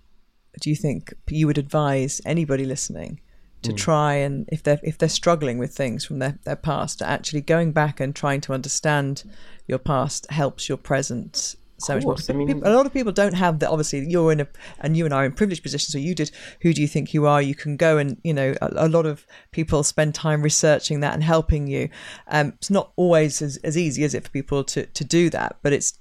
do 0.62 0.70
you 0.70 0.76
think 0.76 1.14
you 1.30 1.48
would 1.48 1.58
advise 1.58 2.22
anybody 2.26 2.66
listening 2.66 3.22
to 3.62 3.72
mm. 3.72 3.78
try 3.78 4.16
and 4.16 4.48
if 4.52 4.62
they're 4.64 4.80
if 4.84 4.98
they're 4.98 5.10
struggling 5.10 5.58
with 5.58 5.74
things 5.74 6.06
from 6.06 6.20
their, 6.20 6.40
their 6.44 6.56
past, 6.56 7.00
to 7.00 7.08
actually 7.08 7.42
going 7.42 7.72
back 7.72 8.00
and 8.00 8.16
trying 8.16 8.42
to 8.42 8.54
understand 8.54 9.24
your 9.68 9.80
past 9.80 10.30
helps 10.30 10.70
your 10.70 10.78
present 10.78 11.56
so 11.80 11.96
much 11.96 12.04
more. 12.04 12.16
I 12.30 12.34
mean, 12.34 12.48
people, 12.48 12.64
a 12.68 12.74
lot 12.74 12.86
of 12.86 12.94
people 12.94 13.12
don't 13.12 13.34
have 13.34 13.60
that. 13.60 13.70
Obviously, 13.70 14.06
you're 14.08 14.32
in 14.32 14.42
a, 14.42 14.48
and 14.80 14.98
you 14.98 15.06
and 15.06 15.14
I 15.14 15.24
are 15.24 15.26
in 15.26 15.34
privileged 15.34 15.64
positions. 15.64 15.92
So 15.92 15.98
you 15.98 16.16
did. 16.16 16.32
Who 16.62 16.74
do 16.74 16.82
you 16.82 16.88
think 16.88 17.14
you 17.14 17.26
are? 17.28 17.42
You 17.42 17.56
can 17.56 17.78
go 17.78 17.98
and 17.98 18.20
you 18.24 18.34
know. 18.34 18.56
A, 18.62 18.88
a 18.88 18.90
lot 18.90 19.06
of 19.06 19.26
people 19.52 19.84
spend 19.84 20.16
time 20.16 20.42
researching 20.42 21.00
that 21.02 21.14
and 21.14 21.24
helping 21.24 21.68
you. 21.68 21.90
Um, 22.28 22.54
it's 22.58 22.70
not 22.70 22.92
always 22.96 23.42
as, 23.42 23.58
as 23.58 23.78
easy, 23.78 24.04
as 24.04 24.14
it, 24.14 24.24
for 24.24 24.30
people 24.30 24.64
to 24.66 24.86
to 24.86 25.04
do 25.04 25.30
that? 25.30 25.58
But 25.62 25.74
it's 25.74 26.00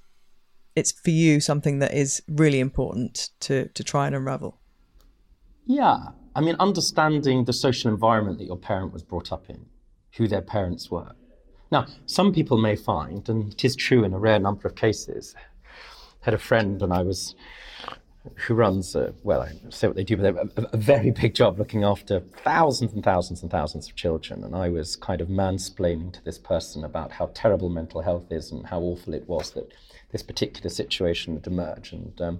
it's 0.75 0.91
for 0.91 1.09
you 1.09 1.39
something 1.39 1.79
that 1.79 1.93
is 1.93 2.21
really 2.27 2.59
important 2.59 3.29
to 3.41 3.67
to 3.69 3.83
try 3.83 4.07
and 4.07 4.15
unravel. 4.15 4.59
Yeah, 5.65 5.97
I 6.35 6.41
mean, 6.41 6.55
understanding 6.59 7.45
the 7.45 7.53
social 7.53 7.91
environment 7.91 8.37
that 8.37 8.45
your 8.45 8.57
parent 8.57 8.93
was 8.93 9.03
brought 9.03 9.31
up 9.31 9.49
in, 9.49 9.65
who 10.15 10.27
their 10.27 10.41
parents 10.41 10.89
were. 10.89 11.11
Now, 11.71 11.87
some 12.05 12.31
people 12.31 12.57
may 12.57 12.75
find, 12.75 13.27
and 13.27 13.51
it 13.51 13.65
is 13.65 13.75
true 13.75 14.03
in 14.03 14.13
a 14.13 14.19
rare 14.19 14.39
number 14.39 14.67
of 14.67 14.75
cases, 14.75 15.35
had 16.27 16.33
a 16.33 16.37
friend 16.37 16.81
and 16.81 16.91
I 16.91 17.03
was 17.03 17.35
who 18.35 18.53
runs 18.53 18.93
a, 18.95 19.13
well, 19.23 19.41
I 19.41 19.53
say 19.69 19.87
what 19.87 19.95
they 19.95 20.03
do, 20.03 20.17
but 20.17 20.35
a, 20.35 20.49
a, 20.57 20.63
a, 20.73 20.77
very 20.77 21.09
big 21.11 21.33
job 21.33 21.57
looking 21.57 21.85
after 21.85 22.19
thousands 22.43 22.91
and 22.91 23.01
thousands 23.01 23.41
and 23.41 23.49
thousands 23.49 23.87
of 23.87 23.95
children. 23.95 24.43
And 24.43 24.53
I 24.53 24.67
was 24.67 24.97
kind 24.97 25.21
of 25.21 25.29
mansplaining 25.29 26.11
to 26.11 26.25
this 26.25 26.37
person 26.37 26.83
about 26.83 27.13
how 27.13 27.31
terrible 27.33 27.69
mental 27.69 28.01
health 28.01 28.29
is 28.29 28.51
and 28.51 28.67
how 28.67 28.81
awful 28.81 29.13
it 29.13 29.25
was 29.29 29.51
that 29.51 29.71
this 30.11 30.21
particular 30.21 30.69
situation 30.69 31.35
had 31.35 31.47
emerged. 31.47 31.93
And 31.93 32.19
um, 32.19 32.39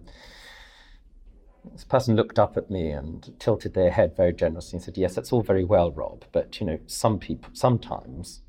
this 1.72 1.86
person 1.86 2.18
looked 2.18 2.38
up 2.38 2.58
at 2.58 2.70
me 2.70 2.92
and 2.92 3.34
tilted 3.40 3.74
their 3.74 3.92
head 3.92 4.18
very 4.18 4.34
generously 4.34 4.76
and 4.76 4.84
said, 4.84 4.98
"Yes, 4.98 5.16
that's 5.16 5.32
all 5.32 5.44
very 5.44 5.64
well, 5.64 5.94
Rob, 5.94 6.26
but 6.34 6.60
you 6.60 6.68
know, 6.68 6.80
some 6.88 7.20
people, 7.20 7.52
sometimes, 7.54 8.42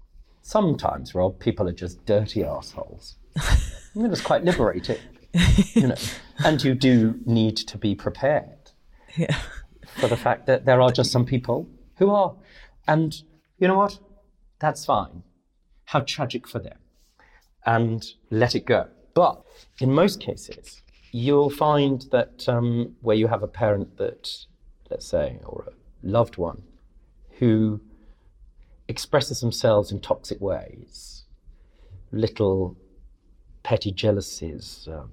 sometimes, 0.43 1.15
Rob, 1.15 1.39
people 1.39 1.69
are 1.69 1.73
just 1.73 2.05
dirty 2.05 2.43
assholes." 2.43 3.15
and 3.95 4.05
it 4.05 4.11
was 4.11 4.21
quite 4.21 4.43
liberating 4.43 4.99
you 5.75 5.89
know, 5.89 5.97
and 6.45 6.63
you 6.63 6.75
do 6.75 7.21
need 7.27 7.57
to 7.57 7.79
be 7.79 7.95
prepared 7.95 8.71
yeah. 9.17 9.37
for 9.97 10.09
the 10.09 10.17
fact 10.17 10.47
that 10.47 10.65
there 10.65 10.81
are 10.81 10.91
just 10.91 11.13
some 11.13 11.27
people 11.27 11.69
who 11.97 12.11
are, 12.11 12.35
and 12.87 13.23
you 13.59 13.69
know 13.69 13.77
what? 13.77 13.99
That's 14.59 14.85
fine. 14.85 15.23
How 15.87 16.01
tragic 16.01 16.47
for 16.47 16.59
them, 16.59 16.79
and 17.67 18.05
let 18.31 18.55
it 18.55 18.67
go. 18.67 18.89
But 19.15 19.43
in 19.81 19.93
most 19.93 20.21
cases, 20.21 20.83
you'll 21.13 21.51
find 21.51 22.03
that 22.13 22.49
um, 22.49 22.97
where 23.01 23.17
you 23.17 23.29
have 23.29 23.43
a 23.43 23.49
parent 23.49 23.97
that, 23.99 24.31
let's 24.91 25.07
say, 25.07 25.39
or 25.45 25.67
a 25.69 26.07
loved 26.07 26.37
one 26.37 26.63
who 27.39 27.81
expresses 28.87 29.41
themselves 29.41 29.93
in 29.93 30.01
toxic 30.01 30.41
ways, 30.41 31.25
little 32.11 32.77
petty 33.69 33.93
jealousies, 33.93 34.89
um, 34.91 35.11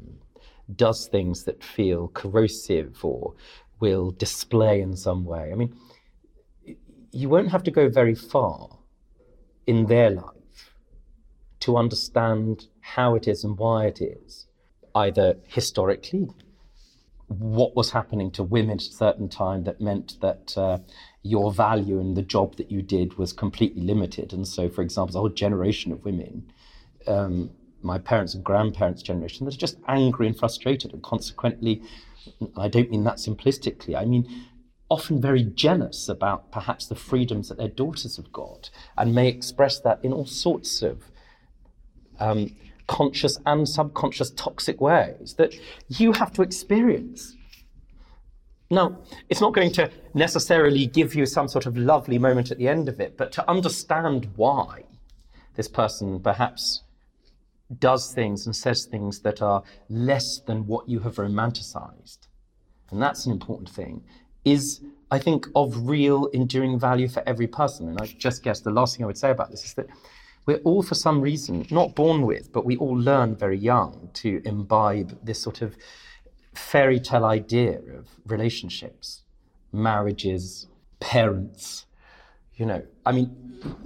does 0.77 1.07
things 1.07 1.43
that 1.43 1.61
feel 1.61 2.07
corrosive 2.07 3.03
or 3.03 3.33
will 3.81 4.11
display 4.11 4.79
in 4.79 4.95
some 4.95 5.25
way. 5.25 5.51
I 5.51 5.55
mean, 5.55 5.75
you 7.11 7.27
won't 7.27 7.51
have 7.51 7.63
to 7.63 7.71
go 7.71 7.89
very 7.89 8.15
far 8.15 8.69
in 9.67 9.87
their 9.87 10.09
life 10.09 10.71
to 11.59 11.75
understand 11.75 12.67
how 12.79 13.15
it 13.15 13.27
is 13.27 13.43
and 13.43 13.57
why 13.57 13.87
it 13.87 13.99
is, 14.01 14.47
either 14.95 15.35
historically, 15.47 16.29
what 17.27 17.75
was 17.75 17.91
happening 17.91 18.31
to 18.31 18.43
women 18.43 18.77
at 18.77 18.83
a 18.83 18.99
certain 19.05 19.27
time 19.27 19.65
that 19.65 19.81
meant 19.81 20.17
that 20.21 20.57
uh, 20.57 20.77
your 21.23 21.51
value 21.51 21.99
in 21.99 22.13
the 22.13 22.21
job 22.21 22.55
that 22.55 22.71
you 22.71 22.81
did 22.81 23.17
was 23.17 23.33
completely 23.33 23.81
limited. 23.81 24.31
And 24.31 24.47
so, 24.47 24.69
for 24.69 24.81
example, 24.81 25.17
a 25.17 25.19
whole 25.19 25.29
generation 25.45 25.91
of 25.91 26.05
women 26.05 26.53
um, 27.05 27.49
my 27.85 27.97
parents' 27.97 28.33
and 28.33 28.43
grandparents' 28.43 29.01
generation 29.01 29.45
that 29.45 29.55
are 29.55 29.57
just 29.57 29.77
angry 29.87 30.27
and 30.27 30.37
frustrated, 30.37 30.93
and 30.93 31.03
consequently, 31.03 31.81
I 32.57 32.67
don't 32.67 32.91
mean 32.91 33.03
that 33.03 33.17
simplistically, 33.17 33.95
I 33.95 34.05
mean 34.05 34.27
often 34.89 35.19
very 35.19 35.43
jealous 35.43 36.07
about 36.07 36.51
perhaps 36.51 36.85
the 36.85 36.95
freedoms 36.95 37.49
that 37.49 37.57
their 37.57 37.67
daughters 37.67 38.17
have 38.17 38.31
got, 38.31 38.69
and 38.97 39.15
may 39.15 39.27
express 39.27 39.79
that 39.79 39.99
in 40.03 40.13
all 40.13 40.25
sorts 40.25 40.81
of 40.81 41.11
um, 42.19 42.55
conscious 42.87 43.39
and 43.45 43.67
subconscious 43.67 44.31
toxic 44.31 44.79
ways 44.79 45.35
that 45.37 45.53
you 45.89 46.13
have 46.13 46.31
to 46.33 46.41
experience. 46.41 47.35
Now, 48.69 48.97
it's 49.29 49.41
not 49.41 49.53
going 49.53 49.71
to 49.73 49.91
necessarily 50.13 50.87
give 50.87 51.13
you 51.13 51.25
some 51.25 51.47
sort 51.47 51.65
of 51.65 51.77
lovely 51.77 52.17
moment 52.17 52.51
at 52.51 52.57
the 52.57 52.67
end 52.67 52.89
of 52.89 52.99
it, 52.99 53.17
but 53.17 53.31
to 53.33 53.49
understand 53.49 54.29
why 54.35 54.83
this 55.55 55.67
person 55.67 56.19
perhaps 56.19 56.81
does 57.79 58.13
things 58.13 58.45
and 58.45 58.55
says 58.55 58.85
things 58.85 59.21
that 59.21 59.41
are 59.41 59.63
less 59.89 60.39
than 60.39 60.67
what 60.67 60.87
you 60.87 60.99
have 60.99 61.15
romanticized, 61.15 62.27
and 62.91 63.01
that's 63.01 63.25
an 63.25 63.31
important 63.31 63.69
thing, 63.69 64.03
is, 64.43 64.81
I 65.09 65.19
think, 65.19 65.47
of 65.55 65.87
real 65.87 66.27
enduring 66.27 66.79
value 66.79 67.07
for 67.07 67.23
every 67.25 67.47
person. 67.47 67.89
And 67.89 67.99
I 67.99 68.05
just 68.05 68.43
guess 68.43 68.59
the 68.59 68.69
last 68.69 68.95
thing 68.95 69.03
I 69.03 69.07
would 69.07 69.17
say 69.17 69.31
about 69.31 69.49
this 69.49 69.65
is 69.65 69.73
that 69.73 69.87
we're 70.45 70.57
all, 70.57 70.83
for 70.83 70.93
some 70.93 71.21
reason, 71.21 71.65
not 71.71 71.95
born 71.95 72.21
with, 72.21 72.53
but 72.53 72.65
we 72.65 72.77
all 72.77 72.95
learn 72.95 73.35
very 73.35 73.57
young 73.57 74.11
to 74.13 74.41
imbibe 74.45 75.17
this 75.23 75.41
sort 75.41 75.63
of 75.63 75.75
fairy 76.53 76.99
tale 76.99 77.25
idea 77.25 77.79
of 77.97 78.07
relationships, 78.27 79.23
marriages, 79.73 80.67
parents, 80.99 81.87
you 82.57 82.65
know, 82.65 82.83
I 83.05 83.11
mean, 83.11 83.35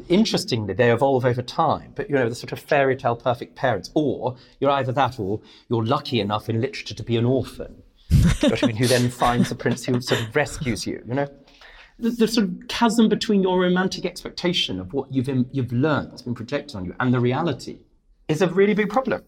interestingly, 0.09 0.73
they 0.73 0.91
evolve 0.91 1.25
over 1.25 1.41
time, 1.41 1.93
but 1.95 2.09
you 2.09 2.15
know, 2.15 2.29
the 2.29 2.35
sort 2.35 2.51
of 2.51 2.59
fairy 2.59 2.95
tale 2.95 3.15
perfect 3.15 3.55
parents, 3.55 3.89
or 3.93 4.35
you're 4.59 4.71
either 4.71 4.91
that 4.91 5.19
or 5.19 5.41
you're 5.69 5.85
lucky 5.85 6.19
enough 6.19 6.49
in 6.49 6.61
literature 6.61 6.95
to 6.95 7.03
be 7.03 7.17
an 7.17 7.25
orphan, 7.25 7.81
I 8.11 8.65
mean, 8.65 8.75
who 8.75 8.87
then 8.87 9.09
finds 9.09 9.51
a 9.51 9.55
prince 9.55 9.85
who 9.85 9.99
sort 10.01 10.21
of 10.21 10.35
rescues 10.35 10.85
you, 10.85 11.03
you 11.07 11.13
know? 11.13 11.27
The, 11.99 12.11
the, 12.11 12.27
sort 12.27 12.47
of 12.47 12.67
chasm 12.69 13.09
between 13.09 13.43
your 13.43 13.59
romantic 13.59 14.05
expectation 14.05 14.79
of 14.79 14.93
what 14.93 15.13
you've, 15.13 15.27
you've 15.51 15.73
learned 15.73 16.11
that's 16.11 16.21
been 16.21 16.33
projected 16.33 16.77
on 16.77 16.85
you 16.85 16.95
and 16.99 17.13
the 17.13 17.19
reality 17.19 17.79
is 18.29 18.41
a 18.41 18.47
really 18.47 18.73
big 18.73 18.89
problem. 18.89 19.23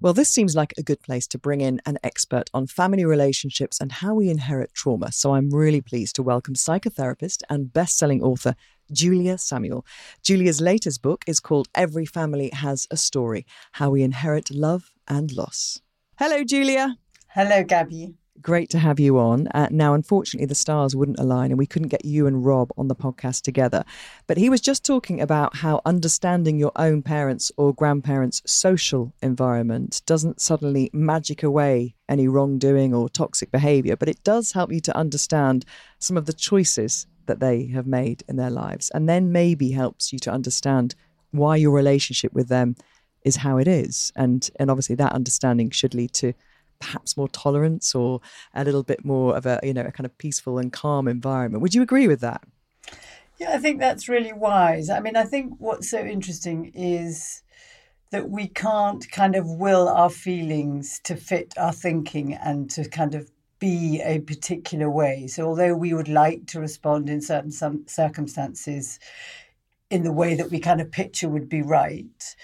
Well, 0.00 0.12
this 0.12 0.28
seems 0.28 0.54
like 0.54 0.72
a 0.78 0.82
good 0.84 1.02
place 1.02 1.26
to 1.26 1.38
bring 1.38 1.60
in 1.60 1.80
an 1.84 1.98
expert 2.04 2.48
on 2.54 2.68
family 2.68 3.04
relationships 3.04 3.80
and 3.80 3.90
how 3.90 4.14
we 4.14 4.30
inherit 4.30 4.72
trauma. 4.72 5.10
So 5.10 5.34
I'm 5.34 5.50
really 5.50 5.80
pleased 5.80 6.14
to 6.16 6.22
welcome 6.22 6.54
psychotherapist 6.54 7.42
and 7.50 7.72
best-selling 7.72 8.22
author 8.22 8.54
Julia 8.92 9.38
Samuel. 9.38 9.84
Julia's 10.22 10.60
latest 10.60 11.02
book 11.02 11.24
is 11.26 11.40
called 11.40 11.68
Every 11.74 12.06
Family 12.06 12.48
Has 12.50 12.86
a 12.92 12.96
Story: 12.96 13.44
How 13.72 13.90
We 13.90 14.04
Inherit 14.04 14.52
Love 14.52 14.92
and 15.08 15.32
Loss. 15.32 15.80
Hello, 16.16 16.44
Julia. 16.44 16.96
Hello, 17.26 17.64
Gabby. 17.64 18.14
Great 18.40 18.70
to 18.70 18.78
have 18.78 19.00
you 19.00 19.18
on. 19.18 19.48
Uh, 19.48 19.68
now, 19.70 19.94
unfortunately, 19.94 20.46
the 20.46 20.54
stars 20.54 20.94
wouldn't 20.94 21.18
align 21.18 21.50
and 21.50 21.58
we 21.58 21.66
couldn't 21.66 21.88
get 21.88 22.04
you 22.04 22.26
and 22.26 22.44
Rob 22.44 22.70
on 22.76 22.86
the 22.86 22.94
podcast 22.94 23.42
together. 23.42 23.84
But 24.26 24.36
he 24.36 24.48
was 24.48 24.60
just 24.60 24.84
talking 24.84 25.20
about 25.20 25.56
how 25.56 25.80
understanding 25.84 26.58
your 26.58 26.72
own 26.76 27.02
parents' 27.02 27.50
or 27.56 27.74
grandparents' 27.74 28.42
social 28.46 29.12
environment 29.22 30.02
doesn't 30.06 30.40
suddenly 30.40 30.90
magic 30.92 31.42
away 31.42 31.94
any 32.08 32.28
wrongdoing 32.28 32.94
or 32.94 33.08
toxic 33.08 33.50
behavior, 33.50 33.96
but 33.96 34.08
it 34.08 34.22
does 34.24 34.52
help 34.52 34.70
you 34.72 34.80
to 34.80 34.96
understand 34.96 35.64
some 35.98 36.16
of 36.16 36.26
the 36.26 36.32
choices 36.32 37.06
that 37.26 37.40
they 37.40 37.66
have 37.66 37.86
made 37.86 38.22
in 38.28 38.36
their 38.36 38.50
lives. 38.50 38.90
And 38.90 39.08
then 39.08 39.32
maybe 39.32 39.72
helps 39.72 40.12
you 40.12 40.18
to 40.20 40.30
understand 40.30 40.94
why 41.32 41.56
your 41.56 41.72
relationship 41.72 42.32
with 42.32 42.48
them 42.48 42.76
is 43.24 43.36
how 43.36 43.58
it 43.58 43.66
is. 43.66 44.12
And, 44.16 44.48
and 44.60 44.70
obviously, 44.70 44.96
that 44.96 45.12
understanding 45.12 45.70
should 45.70 45.94
lead 45.94 46.12
to 46.14 46.34
perhaps 46.80 47.16
more 47.16 47.28
tolerance 47.28 47.94
or 47.94 48.20
a 48.54 48.64
little 48.64 48.82
bit 48.82 49.04
more 49.04 49.36
of 49.36 49.46
a 49.46 49.58
you 49.62 49.74
know 49.74 49.82
a 49.82 49.92
kind 49.92 50.06
of 50.06 50.16
peaceful 50.18 50.58
and 50.58 50.72
calm 50.72 51.08
environment. 51.08 51.62
Would 51.62 51.74
you 51.74 51.82
agree 51.82 52.08
with 52.08 52.20
that? 52.20 52.42
Yeah, 53.38 53.52
I 53.52 53.58
think 53.58 53.78
that's 53.78 54.08
really 54.08 54.32
wise. 54.32 54.90
I 54.90 55.00
mean, 55.00 55.16
I 55.16 55.22
think 55.24 55.54
what's 55.58 55.88
so 55.88 56.00
interesting 56.00 56.72
is 56.74 57.42
that 58.10 58.30
we 58.30 58.48
can't 58.48 59.08
kind 59.10 59.36
of 59.36 59.46
will 59.46 59.88
our 59.88 60.10
feelings 60.10 61.00
to 61.04 61.14
fit 61.14 61.54
our 61.56 61.72
thinking 61.72 62.34
and 62.34 62.70
to 62.70 62.88
kind 62.88 63.14
of 63.14 63.30
be 63.58 64.00
a 64.04 64.20
particular 64.20 64.90
way. 64.90 65.26
So, 65.26 65.46
although 65.46 65.74
we 65.74 65.94
would 65.94 66.08
like 66.08 66.46
to 66.48 66.60
respond 66.60 67.08
in 67.08 67.20
certain 67.20 67.50
some 67.50 67.86
circumstances 67.86 68.98
in 69.90 70.02
the 70.02 70.12
way 70.12 70.34
that 70.34 70.50
we 70.50 70.60
kind 70.60 70.80
of 70.80 70.90
picture 70.90 71.28
would 71.28 71.48
be 71.48 71.62
right, 71.62 72.36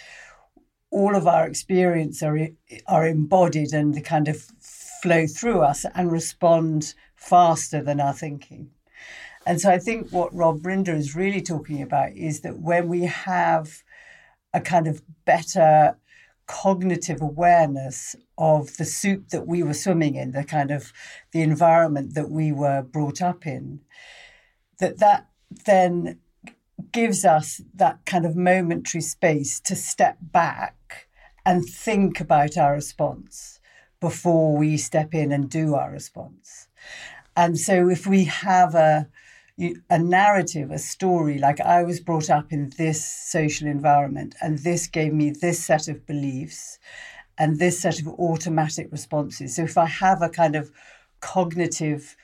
all 0.94 1.16
of 1.16 1.26
our 1.26 1.44
experience 1.46 2.22
are 2.22 2.38
are 2.86 3.06
embodied 3.06 3.72
and 3.72 3.94
they 3.94 4.00
kind 4.00 4.28
of 4.28 4.40
flow 5.02 5.26
through 5.26 5.60
us 5.60 5.84
and 5.94 6.12
respond 6.12 6.94
faster 7.16 7.82
than 7.82 8.00
our 8.00 8.14
thinking. 8.14 8.70
And 9.44 9.60
so, 9.60 9.70
I 9.70 9.78
think 9.78 10.10
what 10.10 10.34
Rob 10.34 10.62
Rinder 10.62 10.96
is 10.96 11.16
really 11.16 11.42
talking 11.42 11.82
about 11.82 12.12
is 12.12 12.40
that 12.40 12.60
when 12.60 12.88
we 12.88 13.02
have 13.02 13.82
a 14.54 14.60
kind 14.60 14.86
of 14.86 15.02
better 15.24 15.98
cognitive 16.46 17.20
awareness 17.20 18.14
of 18.38 18.76
the 18.76 18.84
soup 18.84 19.30
that 19.30 19.48
we 19.48 19.64
were 19.64 19.74
swimming 19.74 20.14
in, 20.14 20.30
the 20.30 20.44
kind 20.44 20.70
of 20.70 20.92
the 21.32 21.42
environment 21.42 22.14
that 22.14 22.30
we 22.30 22.52
were 22.52 22.82
brought 22.82 23.20
up 23.20 23.46
in, 23.46 23.80
that 24.78 24.98
that 24.98 25.26
then 25.66 26.20
gives 26.92 27.24
us 27.24 27.60
that 27.74 28.04
kind 28.04 28.26
of 28.26 28.36
momentary 28.36 29.00
space 29.00 29.60
to 29.60 29.76
step 29.76 30.16
back 30.20 31.08
and 31.46 31.64
think 31.64 32.20
about 32.20 32.56
our 32.56 32.72
response 32.72 33.60
before 34.00 34.56
we 34.56 34.76
step 34.76 35.14
in 35.14 35.32
and 35.32 35.48
do 35.50 35.74
our 35.74 35.90
response. 35.90 36.68
And 37.36 37.58
so 37.58 37.88
if 37.88 38.06
we 38.06 38.24
have 38.24 38.74
a 38.74 39.08
a 39.88 39.98
narrative, 39.98 40.72
a 40.72 40.78
story, 40.78 41.38
like 41.38 41.60
I 41.60 41.84
was 41.84 42.00
brought 42.00 42.28
up 42.28 42.52
in 42.52 42.72
this 42.76 43.04
social 43.04 43.68
environment 43.68 44.34
and 44.42 44.58
this 44.58 44.88
gave 44.88 45.12
me 45.12 45.30
this 45.30 45.62
set 45.62 45.86
of 45.86 46.04
beliefs 46.06 46.80
and 47.38 47.58
this 47.58 47.78
set 47.80 48.00
of 48.00 48.08
automatic 48.08 48.88
responses. 48.90 49.54
So 49.54 49.62
if 49.62 49.78
I 49.78 49.86
have 49.86 50.22
a 50.22 50.28
kind 50.28 50.56
of 50.56 50.72
cognitive 51.20 52.16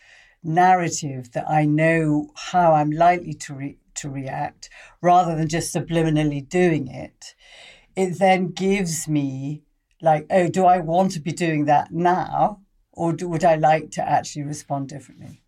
narrative 0.43 1.31
that 1.33 1.49
I 1.49 1.67
know 1.67 2.31
how 2.35 2.73
I'm 2.73 2.91
likely 2.91 3.35
to 3.35 3.55
re- 3.55 3.79
to 4.01 4.11
react 4.11 4.69
rather 5.01 5.37
than 5.37 5.49
just 5.49 5.75
subliminally 5.75 6.47
doing 6.49 6.89
it, 6.89 7.35
it 7.97 8.19
then 8.19 8.49
gives 8.49 9.09
me 9.09 9.63
like, 10.03 10.27
oh, 10.31 10.49
do 10.49 10.65
I 10.65 10.79
want 10.79 11.13
to 11.13 11.21
be 11.21 11.33
doing 11.33 11.67
that 11.67 11.93
now? 11.93 12.61
Or 12.93 13.13
do, 13.13 13.29
would 13.29 13.45
I 13.45 13.57
like 13.57 13.91
to 13.93 14.09
actually 14.09 14.43
respond 14.43 14.89
differently? 14.89 15.43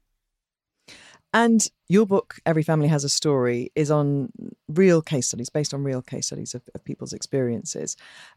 And 1.32 1.66
your 1.88 2.06
book, 2.06 2.36
Every 2.44 2.62
Family 2.62 2.88
Has 2.88 3.04
a 3.04 3.08
Story, 3.08 3.70
is 3.74 3.90
on 3.90 4.30
real 4.68 5.00
case 5.00 5.28
studies, 5.28 5.48
based 5.48 5.72
on 5.72 5.82
real 5.82 6.02
case 6.02 6.26
studies 6.26 6.54
of, 6.54 6.62
of 6.74 6.84
people's 6.84 7.12
experiences. 7.12 7.96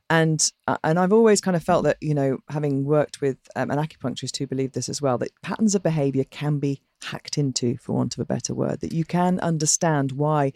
And 0.09 0.51
uh, 0.67 0.77
and 0.83 0.97
I've 0.97 1.13
always 1.13 1.41
kind 1.41 1.57
of 1.57 1.63
felt 1.63 1.83
that, 1.83 1.97
you 2.01 2.13
know, 2.13 2.39
having 2.49 2.85
worked 2.85 3.21
with 3.21 3.37
um, 3.55 3.69
an 3.69 3.79
acupuncturist 3.79 4.37
who 4.37 4.47
believed 4.47 4.73
this 4.73 4.89
as 4.89 5.01
well, 5.01 5.17
that 5.17 5.41
patterns 5.41 5.75
of 5.75 5.83
behavior 5.83 6.23
can 6.23 6.59
be 6.59 6.81
hacked 7.03 7.37
into, 7.37 7.77
for 7.77 7.93
want 7.93 8.15
of 8.15 8.21
a 8.21 8.25
better 8.25 8.53
word, 8.53 8.79
that 8.79 8.93
you 8.93 9.03
can 9.03 9.39
understand 9.41 10.13
why 10.13 10.53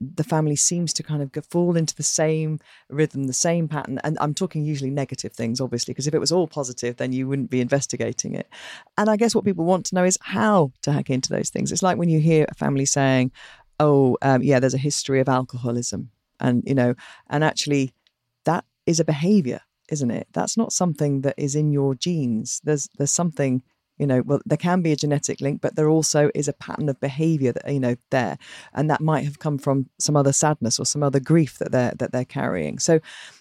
the 0.00 0.24
family 0.24 0.56
seems 0.56 0.94
to 0.94 1.02
kind 1.02 1.22
of 1.22 1.44
fall 1.46 1.76
into 1.76 1.94
the 1.94 2.02
same 2.02 2.58
rhythm, 2.88 3.24
the 3.24 3.32
same 3.34 3.68
pattern. 3.68 4.00
And 4.02 4.16
I'm 4.20 4.32
talking 4.32 4.64
usually 4.64 4.90
negative 4.90 5.32
things, 5.32 5.60
obviously, 5.60 5.92
because 5.92 6.06
if 6.06 6.14
it 6.14 6.18
was 6.18 6.32
all 6.32 6.46
positive, 6.46 6.96
then 6.96 7.12
you 7.12 7.28
wouldn't 7.28 7.50
be 7.50 7.60
investigating 7.60 8.34
it. 8.34 8.48
And 8.96 9.10
I 9.10 9.16
guess 9.16 9.34
what 9.34 9.44
people 9.44 9.66
want 9.66 9.84
to 9.86 9.94
know 9.94 10.04
is 10.04 10.18
how 10.22 10.72
to 10.82 10.92
hack 10.92 11.10
into 11.10 11.28
those 11.28 11.50
things. 11.50 11.70
It's 11.70 11.82
like 11.82 11.98
when 11.98 12.08
you 12.08 12.18
hear 12.18 12.46
a 12.48 12.54
family 12.54 12.86
saying, 12.86 13.30
oh, 13.78 14.16
um, 14.22 14.42
yeah, 14.42 14.58
there's 14.58 14.74
a 14.74 14.78
history 14.78 15.20
of 15.20 15.28
alcoholism. 15.28 16.10
And, 16.38 16.62
you 16.66 16.74
know, 16.74 16.94
and 17.28 17.44
actually 17.44 17.92
that 18.44 18.64
is 18.86 19.00
a 19.00 19.04
behavior, 19.04 19.60
isn't 19.90 20.10
it? 20.10 20.28
That's 20.32 20.56
not 20.56 20.72
something 20.72 21.20
that 21.22 21.34
is 21.36 21.54
in 21.54 21.72
your 21.72 21.94
genes. 21.94 22.62
There's, 22.64 22.88
there's 22.96 23.12
something 23.12 23.62
you 24.00 24.06
know 24.06 24.22
well 24.22 24.40
there 24.46 24.58
can 24.58 24.80
be 24.80 24.92
a 24.92 24.96
genetic 24.96 25.40
link 25.40 25.60
but 25.60 25.76
there 25.76 25.90
also 25.90 26.30
is 26.34 26.48
a 26.48 26.54
pattern 26.54 26.88
of 26.88 26.98
behavior 27.00 27.52
that 27.52 27.70
you 27.70 27.78
know 27.78 27.94
there 28.08 28.38
and 28.72 28.88
that 28.88 29.02
might 29.02 29.24
have 29.24 29.38
come 29.38 29.58
from 29.58 29.88
some 29.98 30.16
other 30.16 30.32
sadness 30.32 30.78
or 30.80 30.86
some 30.86 31.02
other 31.02 31.20
grief 31.20 31.58
that 31.58 31.70
they're 31.70 31.92
that 31.98 32.10
they're 32.10 32.24
carrying. 32.24 32.78
So 32.78 32.98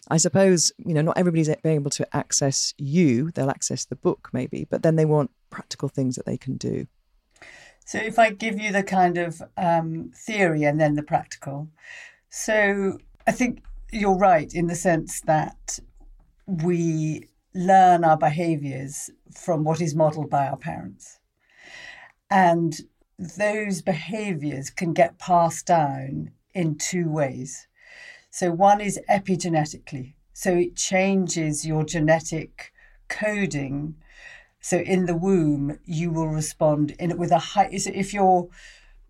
i 0.09 0.17
suppose 0.17 0.71
you 0.85 0.93
know 0.93 1.01
not 1.01 1.17
everybody's 1.17 1.49
being 1.63 1.75
able 1.75 1.91
to 1.91 2.15
access 2.15 2.73
you. 2.77 3.31
They'll 3.31 3.49
access 3.49 3.85
the 3.85 3.95
book 3.95 4.29
maybe 4.33 4.67
but 4.69 4.83
then 4.83 4.97
they 4.97 5.05
want 5.05 5.31
practical 5.49 5.87
things 5.87 6.15
that 6.17 6.25
they 6.25 6.37
can 6.37 6.57
do. 6.57 6.85
So 7.85 7.97
if 7.97 8.19
i 8.19 8.29
give 8.31 8.59
you 8.59 8.71
the 8.73 8.83
kind 8.83 9.17
of 9.17 9.41
um, 9.57 10.11
theory 10.13 10.63
and 10.63 10.79
then 10.79 10.95
the 10.95 11.03
practical. 11.03 11.69
So 12.29 12.99
i 13.25 13.31
think 13.31 13.63
you're 13.91 14.17
right 14.17 14.53
in 14.53 14.67
the 14.67 14.75
sense 14.75 15.21
that 15.21 15.79
we 16.45 17.28
learn 17.53 18.03
our 18.03 18.17
behaviors 18.17 19.09
from 19.35 19.63
what 19.63 19.81
is 19.81 19.95
modeled 19.95 20.29
by 20.29 20.47
our 20.47 20.57
parents. 20.57 21.19
And 22.29 22.79
those 23.17 23.81
behaviors 23.81 24.69
can 24.69 24.93
get 24.93 25.19
passed 25.19 25.65
down 25.65 26.31
in 26.53 26.77
two 26.77 27.09
ways. 27.09 27.67
So, 28.29 28.51
one 28.51 28.79
is 28.79 28.99
epigenetically, 29.09 30.13
so 30.33 30.55
it 30.55 30.75
changes 30.75 31.65
your 31.65 31.83
genetic 31.83 32.71
coding. 33.07 33.95
So, 34.61 34.77
in 34.77 35.05
the 35.05 35.15
womb, 35.15 35.79
you 35.85 36.11
will 36.11 36.27
respond 36.27 36.91
in 36.99 37.17
with 37.17 37.31
a 37.31 37.39
high. 37.39 37.69
If 37.71 38.13
your 38.13 38.49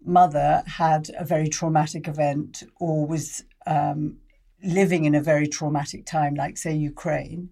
mother 0.03 0.63
had 0.65 1.09
a 1.17 1.25
very 1.25 1.49
traumatic 1.49 2.07
event 2.07 2.63
or 2.79 3.05
was 3.05 3.43
um, 3.67 4.17
living 4.63 5.05
in 5.05 5.15
a 5.15 5.21
very 5.21 5.47
traumatic 5.47 6.05
time, 6.05 6.35
like, 6.35 6.57
say, 6.57 6.73
Ukraine, 6.73 7.49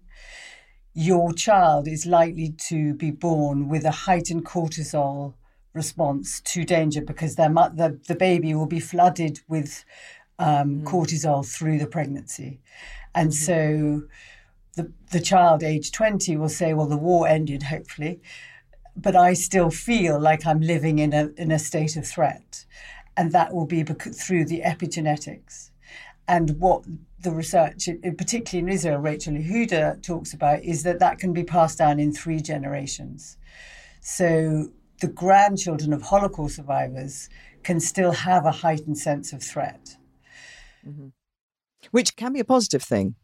your 0.98 1.32
child 1.32 1.86
is 1.86 2.06
likely 2.06 2.50
to 2.58 2.92
be 2.94 3.12
born 3.12 3.68
with 3.68 3.84
a 3.84 3.92
heightened 3.92 4.44
cortisol 4.44 5.32
response 5.72 6.40
to 6.40 6.64
danger 6.64 7.00
because 7.00 7.36
their 7.36 7.48
the, 7.48 8.00
the 8.08 8.16
baby 8.16 8.52
will 8.52 8.66
be 8.66 8.80
flooded 8.80 9.38
with 9.46 9.84
um, 10.40 10.80
mm. 10.80 10.82
cortisol 10.82 11.46
through 11.46 11.78
the 11.78 11.86
pregnancy. 11.86 12.58
And 13.14 13.30
mm-hmm. 13.30 14.00
so 14.00 14.08
the, 14.74 14.92
the 15.12 15.20
child 15.20 15.62
age 15.62 15.92
20 15.92 16.36
will 16.36 16.48
say, 16.48 16.74
well, 16.74 16.88
the 16.88 16.96
war 16.96 17.28
ended, 17.28 17.62
hopefully, 17.62 18.20
but 18.96 19.14
I 19.14 19.34
still 19.34 19.70
feel 19.70 20.18
like 20.18 20.44
I'm 20.44 20.60
living 20.60 20.98
in 20.98 21.12
a, 21.12 21.28
in 21.36 21.52
a 21.52 21.60
state 21.60 21.94
of 21.94 22.08
threat. 22.08 22.64
And 23.16 23.30
that 23.30 23.54
will 23.54 23.66
be 23.66 23.84
through 23.84 24.46
the 24.46 24.62
epigenetics. 24.62 25.70
And 26.26 26.58
what 26.58 26.84
the 27.20 27.30
research, 27.30 27.88
particularly 28.16 28.68
in 28.68 28.74
Israel, 28.74 28.98
Rachel 28.98 29.34
Yehuda 29.34 30.02
talks 30.02 30.32
about, 30.32 30.62
is 30.62 30.84
that 30.84 31.00
that 31.00 31.18
can 31.18 31.32
be 31.32 31.44
passed 31.44 31.78
down 31.78 31.98
in 31.98 32.12
three 32.12 32.40
generations. 32.40 33.36
So 34.00 34.68
the 35.00 35.08
grandchildren 35.08 35.92
of 35.92 36.02
Holocaust 36.02 36.56
survivors 36.56 37.28
can 37.62 37.80
still 37.80 38.12
have 38.12 38.46
a 38.46 38.52
heightened 38.52 38.98
sense 38.98 39.32
of 39.32 39.42
threat. 39.42 39.96
Mm-hmm. 40.86 41.08
Which 41.90 42.16
can 42.16 42.32
be 42.32 42.40
a 42.40 42.44
positive 42.44 42.82
thing 42.82 43.16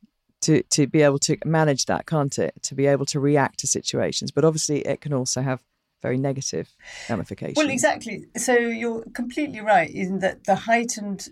to, 0.43 0.63
to 0.71 0.87
be 0.87 1.03
able 1.03 1.19
to 1.21 1.37
manage 1.45 1.87
that, 1.87 2.07
can't 2.07 2.39
it? 2.39 2.55
To 2.65 2.75
be 2.75 2.87
able 2.87 3.07
to 3.07 3.21
react 3.21 3.61
to 3.61 3.67
situations. 3.67 4.31
But 4.31 4.45
obviously, 4.45 4.81
it 4.81 5.01
can 5.01 5.13
also 5.13 5.43
have 5.43 5.63
very 6.03 6.19
negative 6.19 6.75
ramifications. 7.09 7.57
Well, 7.57 7.71
exactly. 7.71 8.27
So 8.37 8.55
you're 8.55 9.05
completely 9.15 9.61
right 9.61 9.91
in 9.91 10.19
that 10.19 10.45
the 10.45 10.55
heightened, 10.55 11.29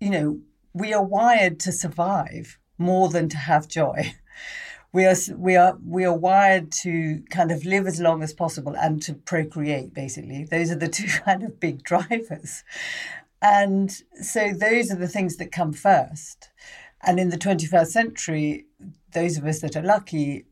you 0.00 0.10
know, 0.10 0.40
we 0.76 0.92
are 0.92 1.02
wired 1.02 1.58
to 1.60 1.72
survive 1.72 2.58
more 2.76 3.08
than 3.08 3.28
to 3.30 3.36
have 3.36 3.68
joy. 3.68 4.14
We 4.92 5.04
are 5.04 5.16
we 5.36 5.56
are 5.56 5.76
we 5.84 6.06
are 6.06 6.16
wired 6.16 6.72
to 6.84 7.22
kind 7.28 7.50
of 7.50 7.66
live 7.66 7.86
as 7.86 8.00
long 8.00 8.22
as 8.22 8.32
possible 8.32 8.74
and 8.74 9.02
to 9.02 9.12
procreate. 9.12 9.92
Basically, 9.92 10.44
those 10.44 10.70
are 10.70 10.76
the 10.76 10.88
two 10.98 11.08
kind 11.22 11.42
of 11.42 11.60
big 11.60 11.82
drivers, 11.82 12.64
and 13.42 13.90
so 14.22 14.54
those 14.54 14.90
are 14.90 14.96
the 14.96 15.08
things 15.08 15.36
that 15.36 15.52
come 15.52 15.74
first. 15.74 16.48
And 17.02 17.20
in 17.20 17.28
the 17.28 17.36
twenty 17.36 17.66
first 17.66 17.92
century, 17.92 18.66
those 19.12 19.36
of 19.36 19.44
us 19.44 19.60
that 19.60 19.76
are 19.76 19.82
lucky 19.82 20.46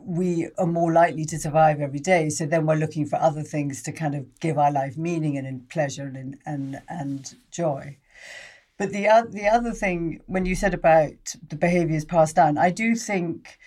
we 0.00 0.48
are 0.58 0.66
more 0.66 0.92
likely 0.92 1.24
to 1.26 1.38
survive 1.38 1.80
every 1.80 2.00
day. 2.00 2.30
So 2.30 2.46
then 2.46 2.66
we're 2.66 2.76
looking 2.76 3.06
for 3.06 3.16
other 3.16 3.42
things 3.42 3.82
to 3.82 3.92
kind 3.92 4.14
of 4.14 4.40
give 4.40 4.56
our 4.58 4.72
life 4.72 4.96
meaning 4.96 5.36
and 5.36 5.68
pleasure 5.68 6.06
and 6.06 6.38
and, 6.46 6.80
and 6.88 7.34
joy. 7.52 7.98
But 8.78 8.90
the 8.90 9.08
the 9.30 9.48
other 9.48 9.72
thing, 9.72 10.22
when 10.26 10.46
you 10.46 10.54
said 10.54 10.72
about 10.72 11.34
the 11.46 11.56
behaviours 11.56 12.04
passed 12.04 12.36
down, 12.36 12.56
I 12.56 12.70
do 12.70 12.94
think 12.94 13.58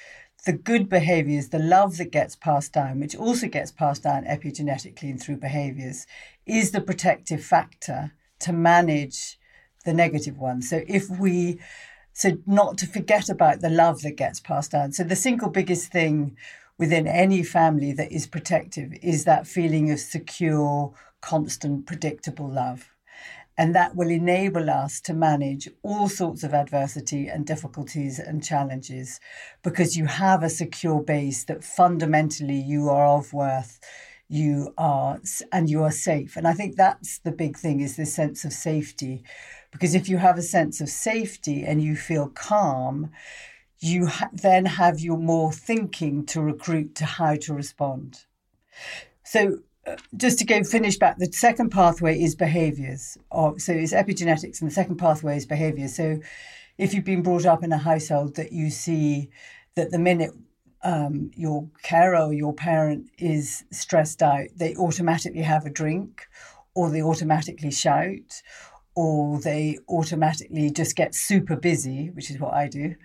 the 0.45 0.53
good 0.53 0.89
behaviours, 0.89 1.49
the 1.49 1.59
love 1.59 1.97
that 1.97 2.11
gets 2.11 2.35
passed 2.35 2.73
down, 2.73 2.99
which 2.99 3.15
also 3.15 3.47
gets 3.47 3.71
passed 3.71 4.03
down 4.03 4.23
epigenetically 4.25 5.11
and 5.11 5.21
through 5.21 5.37
behaviours, 5.37 6.07
is 6.45 6.71
the 6.71 6.81
protective 6.81 7.43
factor 7.43 8.13
to 8.39 8.53
manage 8.53 9.37
the 9.85 9.93
negative 9.93 10.37
ones. 10.37 10.69
So 10.69 10.81
if 10.87 11.09
we 11.09 11.59
so 12.13 12.37
not 12.45 12.77
to 12.79 12.87
forget 12.87 13.29
about 13.29 13.61
the 13.61 13.69
love 13.69 14.01
that 14.01 14.17
gets 14.17 14.39
passed 14.39 14.71
down. 14.71 14.91
So 14.91 15.03
the 15.03 15.15
single 15.15 15.49
biggest 15.49 15.91
thing 15.91 16.37
within 16.77 17.07
any 17.07 17.43
family 17.43 17.93
that 17.93 18.11
is 18.11 18.27
protective 18.27 18.93
is 19.01 19.25
that 19.25 19.47
feeling 19.47 19.91
of 19.91 19.99
secure, 19.99 20.93
constant, 21.21 21.85
predictable 21.85 22.49
love. 22.49 22.90
And 23.57 23.75
that 23.75 23.95
will 23.95 24.09
enable 24.09 24.69
us 24.69 25.01
to 25.01 25.13
manage 25.13 25.69
all 25.83 26.09
sorts 26.09 26.43
of 26.43 26.53
adversity 26.53 27.27
and 27.27 27.45
difficulties 27.45 28.17
and 28.17 28.43
challenges 28.43 29.19
because 29.61 29.97
you 29.97 30.05
have 30.05 30.41
a 30.41 30.49
secure 30.49 31.01
base 31.01 31.43
that 31.45 31.63
fundamentally 31.63 32.59
you 32.59 32.89
are 32.89 33.05
of 33.05 33.33
worth, 33.33 33.79
you 34.27 34.73
are, 34.77 35.19
and 35.51 35.69
you 35.69 35.83
are 35.83 35.91
safe. 35.91 36.37
And 36.37 36.47
I 36.47 36.53
think 36.53 36.75
that's 36.75 37.19
the 37.19 37.31
big 37.31 37.57
thing 37.57 37.81
is 37.81 37.97
this 37.97 38.15
sense 38.15 38.45
of 38.45 38.53
safety. 38.53 39.23
Because 39.71 39.95
if 39.95 40.09
you 40.09 40.17
have 40.17 40.37
a 40.37 40.43
sense 40.43 40.81
of 40.81 40.89
safety 40.89 41.63
and 41.63 41.81
you 41.81 41.95
feel 41.95 42.29
calm, 42.29 43.11
you 43.79 44.07
ha- 44.07 44.29
then 44.31 44.65
have 44.65 44.99
your 44.99 45.17
more 45.17 45.51
thinking 45.51 46.25
to 46.27 46.41
recruit 46.41 46.95
to 46.95 47.05
how 47.05 47.35
to 47.35 47.53
respond. 47.53 48.25
So, 49.23 49.59
just 50.15 50.39
to 50.39 50.45
go 50.45 50.63
finish 50.63 50.97
back, 50.97 51.17
the 51.17 51.31
second 51.31 51.69
pathway 51.69 52.21
is 52.21 52.35
behaviors. 52.35 53.17
Or, 53.29 53.57
so 53.59 53.73
it's 53.73 53.93
epigenetics, 53.93 54.61
and 54.61 54.69
the 54.69 54.73
second 54.73 54.97
pathway 54.97 55.37
is 55.37 55.45
behavior. 55.45 55.87
So, 55.87 56.19
if 56.77 56.93
you've 56.93 57.05
been 57.05 57.21
brought 57.21 57.45
up 57.45 57.63
in 57.63 57.71
a 57.71 57.77
household 57.77 58.35
that 58.35 58.51
you 58.51 58.69
see 58.69 59.29
that 59.75 59.91
the 59.91 59.99
minute 59.99 60.31
um, 60.83 61.31
your 61.35 61.67
carer 61.83 62.17
or 62.25 62.33
your 62.33 62.53
parent 62.53 63.09
is 63.17 63.63
stressed 63.71 64.23
out, 64.23 64.47
they 64.55 64.75
automatically 64.75 65.41
have 65.41 65.65
a 65.65 65.69
drink, 65.69 66.27
or 66.73 66.89
they 66.89 67.03
automatically 67.03 67.71
shout, 67.71 68.41
or 68.95 69.39
they 69.41 69.77
automatically 69.89 70.71
just 70.71 70.95
get 70.95 71.13
super 71.13 71.55
busy, 71.55 72.09
which 72.11 72.31
is 72.31 72.39
what 72.39 72.53
I 72.53 72.67
do 72.67 72.95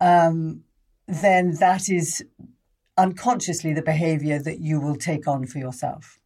um, 0.00 0.64
then 1.06 1.54
that 1.56 1.88
is 1.88 2.24
unconsciously 3.00 3.72
the 3.72 3.82
behavior 3.82 4.38
that 4.38 4.60
you 4.60 4.80
will 4.80 4.96
take 4.96 5.26
on 5.26 5.46
for 5.46 5.58
yourself. 5.58 6.18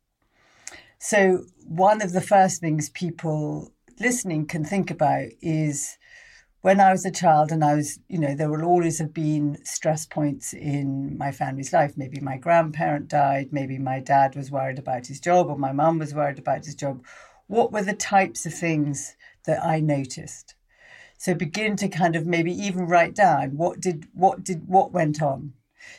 So, 0.99 1.45
one 1.67 2.03
of 2.03 2.13
the 2.13 2.21
first 2.21 2.61
things 2.61 2.91
people 2.91 3.73
listening 4.01 4.47
can 4.47 4.65
think 4.65 4.91
about 4.91 5.29
is 5.41 5.97
when 6.63 6.81
I 6.81 6.93
was 6.93 7.05
a 7.05 7.11
child 7.11 7.53
and 7.53 7.63
I 7.63 7.75
was, 7.75 8.01
you 8.09 8.19
know, 8.19 8.35
there 8.35 8.51
will 8.51 8.65
always 8.65 8.99
have 8.99 9.13
been 9.15 9.59
stress 9.65 10.07
points 10.07 10.53
in 10.53 11.17
my 11.17 11.31
family's 11.31 11.73
life. 11.73 11.93
Maybe 11.97 12.21
my 12.21 12.39
grandparent 12.39 13.09
died, 13.09 13.49
maybe 13.53 13.79
my 13.79 14.01
dad 14.01 14.35
was 14.35 14.51
worried 14.51 14.79
about 14.79 15.07
his 15.07 15.21
job, 15.21 15.49
or 15.49 15.59
my 15.59 15.73
mum 15.73 15.99
was 15.99 16.15
worried 16.15 16.39
about 16.39 16.65
his 16.65 16.75
job. 16.75 17.05
What 17.47 17.71
were 17.71 17.83
the 17.83 17.95
types 17.95 18.47
of 18.47 18.55
things 18.55 19.15
that 19.45 19.63
I 19.65 19.81
noticed? 19.81 20.55
So 21.19 21.35
begin 21.35 21.77
to 21.77 21.89
kind 21.89 22.17
of 22.17 22.27
maybe 22.27 22.53
even 22.53 22.87
write 22.87 23.15
down 23.15 23.57
what 23.57 23.81
did 23.81 24.09
what 24.13 24.43
did 24.43 24.67
what 24.67 24.93
went 24.93 25.23
on. 25.23 25.53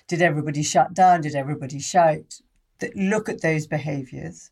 Did 0.07 0.21
everybody 0.21 0.63
shut 0.63 0.93
down? 0.93 1.21
Did 1.21 1.35
everybody 1.35 1.79
shout? 1.79 2.41
That 2.79 2.95
look 2.95 3.29
at 3.29 3.41
those 3.41 3.67
behaviours. 3.67 4.51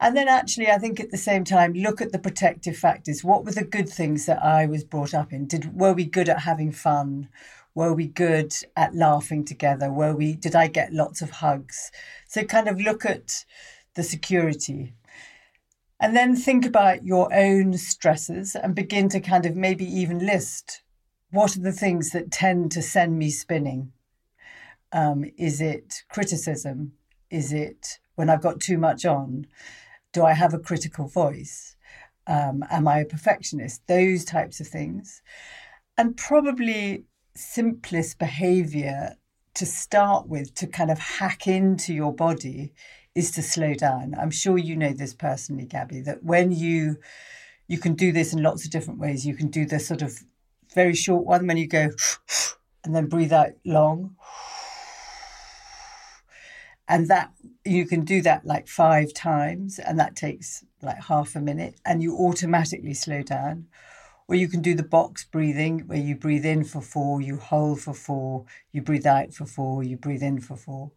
And 0.00 0.16
then 0.16 0.28
actually, 0.28 0.68
I 0.68 0.78
think 0.78 1.00
at 1.00 1.10
the 1.10 1.16
same 1.16 1.44
time, 1.44 1.72
look 1.72 2.02
at 2.02 2.12
the 2.12 2.18
protective 2.18 2.76
factors. 2.76 3.24
What 3.24 3.44
were 3.44 3.52
the 3.52 3.64
good 3.64 3.88
things 3.88 4.26
that 4.26 4.44
I 4.44 4.66
was 4.66 4.84
brought 4.84 5.14
up 5.14 5.32
in? 5.32 5.46
Did 5.46 5.78
were 5.78 5.94
we 5.94 6.04
good 6.04 6.28
at 6.28 6.40
having 6.40 6.72
fun? 6.72 7.28
Were 7.74 7.94
we 7.94 8.06
good 8.06 8.54
at 8.76 8.94
laughing 8.94 9.44
together? 9.44 9.90
Were 9.90 10.14
we 10.14 10.34
did 10.34 10.54
I 10.54 10.66
get 10.66 10.92
lots 10.92 11.22
of 11.22 11.30
hugs? 11.30 11.90
So 12.28 12.44
kind 12.44 12.68
of 12.68 12.80
look 12.80 13.04
at 13.06 13.44
the 13.94 14.02
security 14.02 14.92
and 16.00 16.14
then 16.14 16.36
think 16.36 16.66
about 16.66 17.06
your 17.06 17.32
own 17.32 17.78
stresses 17.78 18.54
and 18.54 18.74
begin 18.74 19.08
to 19.08 19.20
kind 19.20 19.46
of 19.46 19.56
maybe 19.56 19.86
even 19.86 20.26
list 20.26 20.82
what 21.30 21.56
are 21.56 21.60
the 21.60 21.72
things 21.72 22.10
that 22.10 22.30
tend 22.30 22.70
to 22.72 22.82
send 22.82 23.18
me 23.18 23.30
spinning? 23.30 23.90
Um, 24.94 25.24
is 25.36 25.60
it 25.60 26.04
criticism? 26.08 26.92
Is 27.30 27.52
it 27.52 27.98
when 28.14 28.30
I've 28.30 28.40
got 28.40 28.60
too 28.60 28.78
much 28.78 29.04
on? 29.04 29.46
Do 30.12 30.24
I 30.24 30.32
have 30.32 30.54
a 30.54 30.58
critical 30.58 31.08
voice? 31.08 31.76
Um, 32.26 32.64
am 32.70 32.88
I 32.88 33.00
a 33.00 33.04
perfectionist? 33.04 33.86
Those 33.86 34.24
types 34.24 34.60
of 34.60 34.68
things. 34.68 35.20
And 35.98 36.16
probably 36.16 37.04
simplest 37.34 38.18
behavior 38.18 39.16
to 39.54 39.66
start 39.66 40.28
with 40.28 40.54
to 40.54 40.66
kind 40.66 40.90
of 40.90 40.98
hack 40.98 41.46
into 41.46 41.92
your 41.92 42.14
body 42.14 42.72
is 43.14 43.30
to 43.32 43.42
slow 43.42 43.74
down. 43.74 44.14
I'm 44.18 44.30
sure 44.30 44.56
you 44.56 44.76
know 44.76 44.92
this 44.92 45.14
personally, 45.14 45.66
Gabby, 45.66 46.00
that 46.02 46.24
when 46.24 46.50
you 46.52 46.96
you 47.66 47.78
can 47.78 47.94
do 47.94 48.12
this 48.12 48.32
in 48.32 48.42
lots 48.42 48.64
of 48.64 48.70
different 48.70 49.00
ways. 49.00 49.26
You 49.26 49.34
can 49.34 49.48
do 49.48 49.64
the 49.64 49.80
sort 49.80 50.02
of 50.02 50.18
very 50.74 50.94
short 50.94 51.24
one 51.24 51.46
when 51.46 51.56
you 51.56 51.66
go 51.66 51.90
and 52.84 52.94
then 52.94 53.06
breathe 53.06 53.32
out 53.32 53.52
long. 53.64 54.16
And 56.86 57.08
that 57.08 57.32
you 57.64 57.86
can 57.86 58.04
do 58.04 58.20
that 58.22 58.44
like 58.44 58.68
five 58.68 59.14
times, 59.14 59.78
and 59.78 59.98
that 59.98 60.16
takes 60.16 60.64
like 60.82 61.02
half 61.02 61.34
a 61.34 61.40
minute, 61.40 61.80
and 61.84 62.02
you 62.02 62.16
automatically 62.16 62.94
slow 62.94 63.22
down. 63.22 63.66
Or 64.26 64.34
you 64.34 64.48
can 64.48 64.62
do 64.62 64.74
the 64.74 64.82
box 64.82 65.24
breathing 65.24 65.80
where 65.80 65.98
you 65.98 66.16
breathe 66.16 66.46
in 66.46 66.64
for 66.64 66.80
four, 66.80 67.20
you 67.20 67.36
hold 67.36 67.80
for 67.80 67.92
four, 67.92 68.46
you 68.72 68.80
breathe 68.80 69.06
out 69.06 69.34
for 69.34 69.44
four, 69.44 69.82
you 69.82 69.98
breathe 69.98 70.22
in 70.22 70.40
for 70.40 70.56
four. 70.56 70.92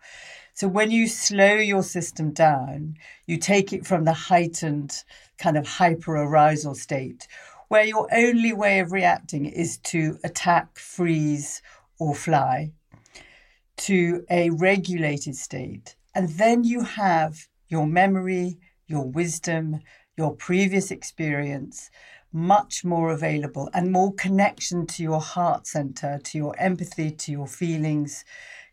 So 0.53 0.69
when 0.69 0.91
you 0.91 1.07
slow 1.07 1.55
your 1.55 1.83
system 1.83 2.31
down, 2.31 2.95
you 3.25 3.37
take 3.37 3.73
it 3.73 3.85
from 3.85 4.05
the 4.05 4.13
heightened 4.13 5.03
kind 5.37 5.57
of 5.57 5.67
hyper 5.67 6.15
arousal 6.15 6.73
state 6.73 7.27
where 7.67 7.83
your 7.83 8.07
only 8.13 8.53
way 8.53 8.79
of 8.79 8.93
reacting 8.93 9.45
is 9.45 9.77
to 9.79 10.17
attack, 10.23 10.79
freeze, 10.79 11.61
or 11.99 12.15
fly 12.15 12.71
to 13.77 14.25
a 14.29 14.49
regulated 14.49 15.35
state. 15.35 15.95
And 16.13 16.29
then 16.29 16.63
you 16.63 16.83
have 16.83 17.47
your 17.67 17.85
memory, 17.85 18.57
your 18.87 19.05
wisdom, 19.05 19.81
your 20.17 20.35
previous 20.35 20.91
experience, 20.91 21.89
much 22.33 22.83
more 22.83 23.11
available 23.11 23.69
and 23.73 23.91
more 23.91 24.13
connection 24.13 24.85
to 24.87 25.03
your 25.03 25.21
heart 25.21 25.67
center, 25.67 26.19
to 26.23 26.37
your 26.37 26.55
empathy, 26.59 27.11
to 27.11 27.31
your 27.31 27.47
feelings, 27.47 28.25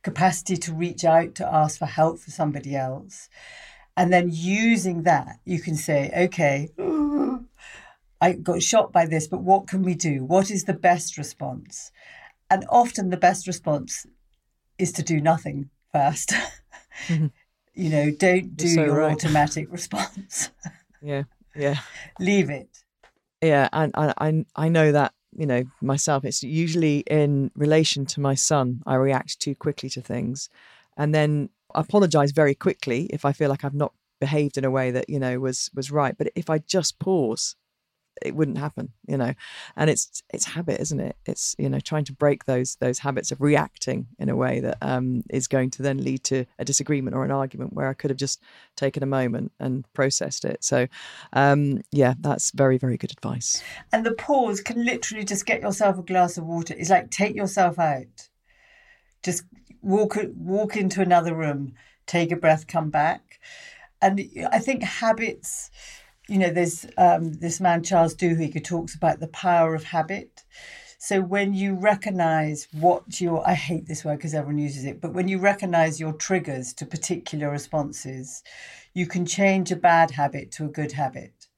capacity 0.03 0.57
to 0.57 0.73
reach 0.73 1.05
out 1.05 1.35
to 1.35 1.55
ask 1.55 1.79
for 1.79 1.87
help 1.87 2.19
for 2.19 2.31
somebody 2.31 2.75
else. 2.75 3.29
And 3.97 4.13
then 4.13 4.29
using 4.33 5.03
that, 5.05 5.39
you 5.45 5.61
can 5.61 5.77
say, 5.77 6.11
okay, 6.17 6.71
I 8.21 8.33
got 8.33 8.63
shot 8.63 8.93
by 8.93 9.07
this, 9.07 9.29
but 9.29 9.43
what 9.43 9.67
can 9.67 9.83
we 9.83 9.95
do? 9.95 10.25
What 10.25 10.51
is 10.51 10.65
the 10.65 10.73
best 10.73 11.17
response? 11.17 11.93
And 12.51 12.65
often 12.69 13.11
the 13.11 13.17
best 13.17 13.47
response 13.47 14.07
is 14.79 14.93
to 14.93 15.03
do 15.03 15.21
nothing 15.21 15.71
1st 15.95 16.35
mm-hmm. 17.07 17.27
you 17.75 17.91
know, 17.91 18.11
don't 18.11 18.57
do 18.57 18.69
so 18.69 18.85
your 18.85 18.99
right. 18.99 19.13
automatic 19.13 19.67
response. 19.73 20.51
yeah, 21.03 21.25
yeah. 21.57 21.79
Leave 22.21 22.51
it 22.51 22.85
yeah 23.45 23.69
and 23.73 23.93
I, 23.95 24.45
I 24.57 24.69
know 24.69 24.91
that 24.93 25.13
you 25.37 25.47
know 25.47 25.65
myself 25.81 26.25
it's 26.25 26.43
usually 26.43 26.99
in 27.01 27.51
relation 27.55 28.07
to 28.07 28.21
my 28.21 28.35
son 28.35 28.83
i 28.87 28.95
react 28.95 29.41
too 29.41 29.55
quickly 29.55 29.89
to 29.91 30.01
things 30.01 30.49
and 30.97 31.15
then 31.15 31.51
apologize 31.75 32.31
very 32.33 32.55
quickly 32.55 33.07
if 33.13 33.25
i 33.25 33.33
feel 33.33 33.51
like 33.51 33.65
i've 33.65 33.75
not 33.75 33.93
behaved 34.21 34.57
in 34.57 34.65
a 34.65 34.71
way 34.71 34.91
that 34.91 35.11
you 35.11 35.19
know 35.19 35.39
was 35.39 35.71
was 35.75 35.91
right 35.91 36.17
but 36.17 36.29
if 36.35 36.49
i 36.49 36.59
just 36.59 36.99
pause 36.99 37.57
it 38.23 38.35
wouldn't 38.35 38.59
happen 38.59 38.93
you 39.07 39.17
know? 39.17 39.35
And 39.77 39.91
it's 39.91 40.23
it's 40.33 40.45
habit 40.45 40.81
isn't 40.81 41.01
it? 41.01 41.17
It's 41.27 41.55
you 41.59 41.69
know 41.69 41.81
trying 41.81 42.05
to 42.07 42.13
break 42.13 42.45
those 42.45 42.77
those 42.77 42.99
habits 42.99 43.31
of 43.33 43.41
reacting 43.41 44.07
in 44.19 44.29
a 44.29 44.37
way 44.37 44.61
that 44.61 44.79
um, 44.83 45.23
is 45.31 45.47
going 45.47 45.71
to 45.71 45.83
then 45.83 46.03
lead 46.03 46.25
to 46.25 46.45
a 46.59 46.65
disagreement 46.65 47.15
or 47.15 47.25
an 47.25 47.31
argument 47.31 47.73
where 47.73 47.89
i 47.89 47.95
could 47.95 48.11
have 48.11 48.19
just 48.19 48.43
taken 48.77 49.03
a 49.03 49.07
moment 49.07 49.53
and 49.61 49.85
processed 49.93 50.45
it. 50.45 50.65
So 50.65 50.87
um, 51.33 51.83
yeah 51.93 52.15
that's 52.21 52.51
very 52.53 52.79
very 52.79 52.97
good 52.97 53.13
advice. 53.13 53.63
And 53.93 54.05
the 54.05 54.15
pause 54.15 54.61
can 54.61 54.85
literally 54.85 55.25
just 55.25 55.47
get 55.47 55.63
yourself 55.63 55.99
a 55.99 56.03
glass 56.03 56.39
of 56.39 56.45
water. 56.45 56.75
It's 56.77 56.91
like 56.91 57.11
take 57.11 57.35
yourself 57.37 57.79
out. 57.79 58.29
Just 59.23 59.45
walk 59.83 60.17
walk 60.35 60.77
into 60.77 61.03
another 61.03 61.35
room 61.35 61.75
take 62.07 62.31
a 62.31 62.37
breath 62.37 62.67
come 62.67 62.91
back. 62.91 63.41
And 64.03 64.21
i 64.53 64.59
think 64.59 64.83
habits 64.83 65.71
you 66.29 66.39
know, 66.39 66.51
there's 66.51 66.87
um, 66.97 67.35
this 67.35 67.61
man, 67.61 67.83
Charles 67.83 68.15
Duhigg, 68.15 68.55
who 68.55 68.61
talks 68.61 68.95
about 68.95 69.21
the 69.21 69.29
power 69.29 69.75
of 69.75 69.85
habit. 69.85 70.45
So 70.99 71.21
when 71.21 71.53
you 71.53 71.75
recognize 71.75 72.67
what 72.73 73.21
your, 73.21 73.47
I 73.47 73.53
hate 73.53 73.87
this 73.87 74.05
word 74.05 74.17
because 74.17 74.33
everyone 74.33 74.63
uses 74.63 74.87
it, 74.87 75.03
but 75.03 75.13
when 75.13 75.29
you 75.29 75.39
recognize 75.39 76.01
your 76.01 76.15
triggers 76.15 76.73
to 76.75 76.87
particular 76.87 77.51
responses, 77.51 78.43
you 78.95 79.07
can 79.07 79.27
change 79.27 79.71
a 79.71 79.77
bad 79.77 80.13
habit 80.13 80.51
to 80.53 80.65
a 80.65 80.69
good 80.69 80.93
habit. 80.93 81.49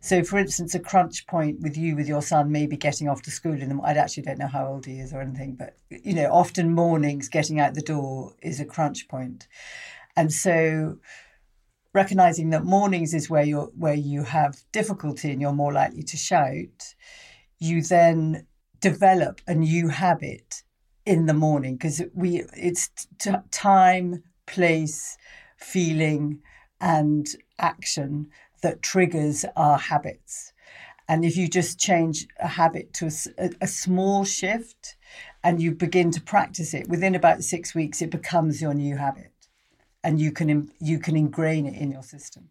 So, 0.00 0.22
for 0.22 0.38
instance, 0.38 0.74
a 0.74 0.80
crunch 0.80 1.26
point 1.26 1.60
with 1.60 1.76
you, 1.76 1.96
with 1.96 2.08
your 2.08 2.22
son, 2.22 2.52
maybe 2.52 2.76
getting 2.76 3.08
off 3.08 3.22
to 3.22 3.30
school 3.30 3.60
in 3.60 3.70
the. 3.70 3.82
I 3.82 3.92
actually 3.92 4.24
don't 4.24 4.38
know 4.38 4.46
how 4.46 4.66
old 4.66 4.84
he 4.84 5.00
is 5.00 5.14
or 5.14 5.22
anything, 5.22 5.54
but 5.54 5.78
you 5.88 6.12
know, 6.12 6.30
often 6.30 6.74
mornings 6.74 7.30
getting 7.30 7.58
out 7.58 7.72
the 7.72 7.80
door 7.80 8.34
is 8.42 8.60
a 8.60 8.66
crunch 8.66 9.08
point, 9.08 9.48
and 10.14 10.30
so 10.30 10.98
recognizing 11.94 12.50
that 12.50 12.64
mornings 12.64 13.14
is 13.14 13.30
where 13.30 13.44
you 13.44 13.72
where 13.76 13.94
you 13.94 14.24
have 14.24 14.62
difficulty 14.72 15.30
and 15.30 15.40
you're 15.40 15.52
more 15.52 15.72
likely 15.72 16.02
to 16.02 16.16
shout, 16.16 16.94
you 17.58 17.80
then 17.80 18.46
develop 18.80 19.40
a 19.46 19.54
new 19.54 19.88
habit 19.88 20.62
in 21.06 21.26
the 21.26 21.34
morning 21.34 21.76
because 21.76 22.02
we 22.12 22.42
it's 22.54 22.90
t- 23.18 23.30
time, 23.50 24.22
place, 24.46 25.16
feeling, 25.56 26.40
and 26.80 27.28
action 27.58 28.28
that 28.62 28.82
triggers 28.82 29.44
our 29.56 29.78
habits. 29.78 30.52
And 31.06 31.24
if 31.24 31.36
you 31.36 31.48
just 31.48 31.78
change 31.78 32.26
a 32.40 32.48
habit 32.48 32.94
to 32.94 33.10
a, 33.38 33.50
a, 33.60 33.66
small 33.66 34.24
shift 34.24 34.96
and 35.42 35.60
you 35.60 35.72
begin 35.72 36.10
to 36.12 36.20
practice 36.22 36.72
it, 36.72 36.88
within 36.88 37.14
about 37.14 37.44
six 37.44 37.74
weeks, 37.74 38.00
it 38.00 38.08
becomes 38.10 38.62
your 38.62 38.72
new 38.72 38.96
habit 38.96 39.33
and 40.04 40.20
you 40.20 40.30
can, 40.30 40.70
you 40.80 40.98
can 41.00 41.16
ingrain 41.16 41.66
it 41.66 41.74
in 41.74 41.90
your 41.90 42.04
system. 42.04 42.50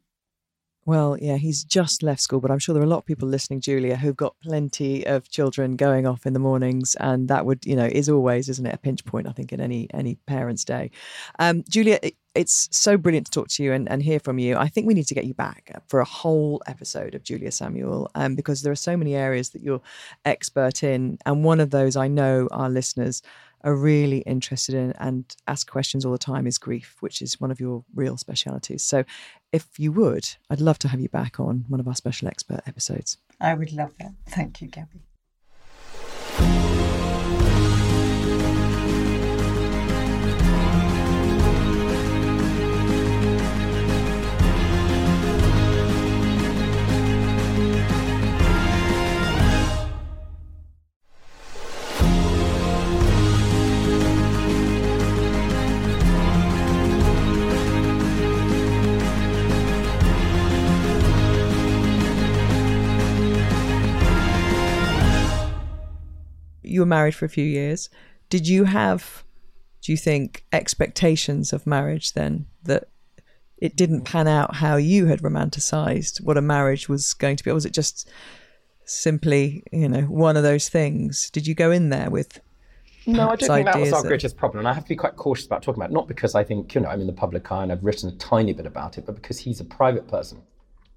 Well, 0.86 1.18
yeah, 1.18 1.38
he's 1.38 1.64
just 1.64 2.04
left 2.04 2.20
school, 2.20 2.42
but 2.42 2.52
I'm 2.52 2.60
sure 2.60 2.74
there 2.74 2.84
are 2.84 2.86
a 2.86 2.90
lot 2.90 2.98
of 2.98 3.06
people 3.06 3.30
listening, 3.30 3.62
Julia, 3.62 3.96
who've 3.96 4.18
got 4.18 4.36
plenty 4.44 5.08
of 5.08 5.30
children 5.30 5.78
going 5.78 6.06
off 6.06 6.26
in 6.26 6.34
the 6.34 6.40
mornings, 6.40 6.94
and 7.00 7.30
that 7.30 7.46
would, 7.46 7.66
you 7.66 7.78
know, 7.78 7.86
is 7.86 8.10
always, 8.10 8.50
isn't 8.50 8.66
it, 8.66 8.76
a 8.76 8.78
pinch 8.78 9.06
point? 9.06 9.26
I 9.26 9.32
think 9.32 9.54
in 9.54 9.62
any 9.62 9.88
any 9.94 10.16
parent's 10.26 10.66
day. 10.66 10.92
Um, 11.40 11.64
Julia, 11.70 12.00
it's 12.36 12.68
so 12.72 12.98
brilliant 12.98 13.28
to 13.28 13.32
talk 13.32 13.48
to 13.48 13.64
you 13.64 13.72
and, 13.72 13.90
and 13.90 14.04
hear 14.04 14.20
from 14.20 14.40
you. 14.40 14.58
I 14.58 14.68
think 14.68 14.86
we 14.86 14.94
need 14.94 15.08
to 15.08 15.16
get 15.16 15.24
you 15.24 15.34
back 15.34 15.72
for 15.88 16.02
a 16.02 16.06
whole 16.06 16.62
episode 16.68 17.16
of 17.16 17.24
Julia 17.24 17.52
Samuel, 17.52 18.12
um, 18.16 18.36
because 18.36 18.62
there 18.62 18.74
are 18.74 18.76
so 18.76 18.98
many 18.98 19.16
areas 19.16 19.52
that 19.52 19.62
you're 19.62 19.82
expert 20.26 20.84
in, 20.84 21.18
and 21.26 21.46
one 21.46 21.62
of 21.62 21.70
those 21.70 21.96
I 21.96 22.10
know 22.10 22.50
our 22.52 22.70
listeners 22.70 23.22
are 23.64 23.76
really 23.76 24.20
interested 24.20 24.76
in 24.76 24.92
and 24.94 25.36
ask 25.48 25.70
questions 25.70 26.06
all 26.06 26.12
the 26.12 26.18
time 26.18 26.48
is 26.48 26.58
grief, 26.58 26.98
which 27.00 27.22
is 27.22 27.40
one 27.40 27.52
of 27.52 27.60
your 27.60 27.84
real 27.96 28.18
specialities. 28.18 28.84
So, 28.84 29.04
if 29.52 29.68
you 29.78 29.92
would, 29.92 30.30
I'd 30.50 30.62
love 30.62 30.80
to 30.80 30.88
have 30.88 31.00
you 31.00 31.10
back 31.10 31.40
on 31.40 31.66
one 31.68 31.80
of 31.80 31.88
our 31.88 31.96
special 31.96 32.28
expert 32.28 32.62
episodes. 32.66 33.18
I 33.40 33.54
would 33.54 33.72
love 33.72 33.94
that. 34.00 34.14
Thank 34.28 34.62
you, 34.62 34.68
Gabby. 34.68 35.04
Were 66.84 66.88
married 66.88 67.16
for 67.16 67.26
a 67.26 67.30
few 67.30 67.46
years. 67.46 67.90
Did 68.30 68.48
you 68.48 68.66
have, 68.66 69.24
do 69.82 69.92
you 69.92 69.98
think, 69.98 70.46
expectations 70.52 71.54
of 71.54 71.68
marriage 71.68 72.14
then 72.14 72.48
that 72.64 72.90
it 73.58 73.76
didn't 73.76 74.02
pan 74.02 74.28
out 74.28 74.56
how 74.56 74.76
you 74.76 75.06
had 75.06 75.22
romanticized 75.22 76.22
what 76.22 76.38
a 76.38 76.42
marriage 76.42 76.90
was 76.90 77.14
going 77.14 77.38
to 77.38 77.44
be? 77.44 77.52
Or 77.52 77.54
was 77.54 77.66
it 77.66 77.74
just 77.74 78.10
simply, 78.86 79.64
you 79.72 79.88
know, 79.88 80.02
one 80.02 80.38
of 80.38 80.44
those 80.44 80.70
things? 80.70 81.30
Did 81.30 81.48
you 81.48 81.56
go 81.56 81.72
in 81.72 81.90
there 81.90 82.10
with 82.10 82.40
no, 83.06 83.30
I 83.30 83.36
don't 83.36 83.50
think 83.50 83.66
that 83.66 83.80
was 83.80 83.94
our 83.94 84.04
greatest 84.04 84.38
problem. 84.38 84.60
And 84.60 84.68
I 84.68 84.74
have 84.74 84.84
to 84.84 84.90
be 84.90 84.96
quite 84.96 85.18
cautious 85.18 85.46
about 85.46 85.62
talking 85.62 85.82
about 85.82 85.92
it, 85.92 85.94
not 85.94 86.08
because 86.08 86.36
I 86.36 86.44
think, 86.44 86.74
you 86.74 86.82
know, 86.82 86.88
I'm 86.88 87.02
in 87.02 87.08
the 87.08 87.14
public 87.14 87.52
eye 87.52 87.64
and 87.64 87.72
I've 87.72 87.84
written 87.84 88.10
a 88.10 88.16
tiny 88.16 88.54
bit 88.54 88.66
about 88.66 88.98
it, 88.98 89.06
but 89.06 89.16
because 89.16 89.40
he's 89.40 89.60
a 89.60 89.66
private 89.66 90.08
person 90.08 90.42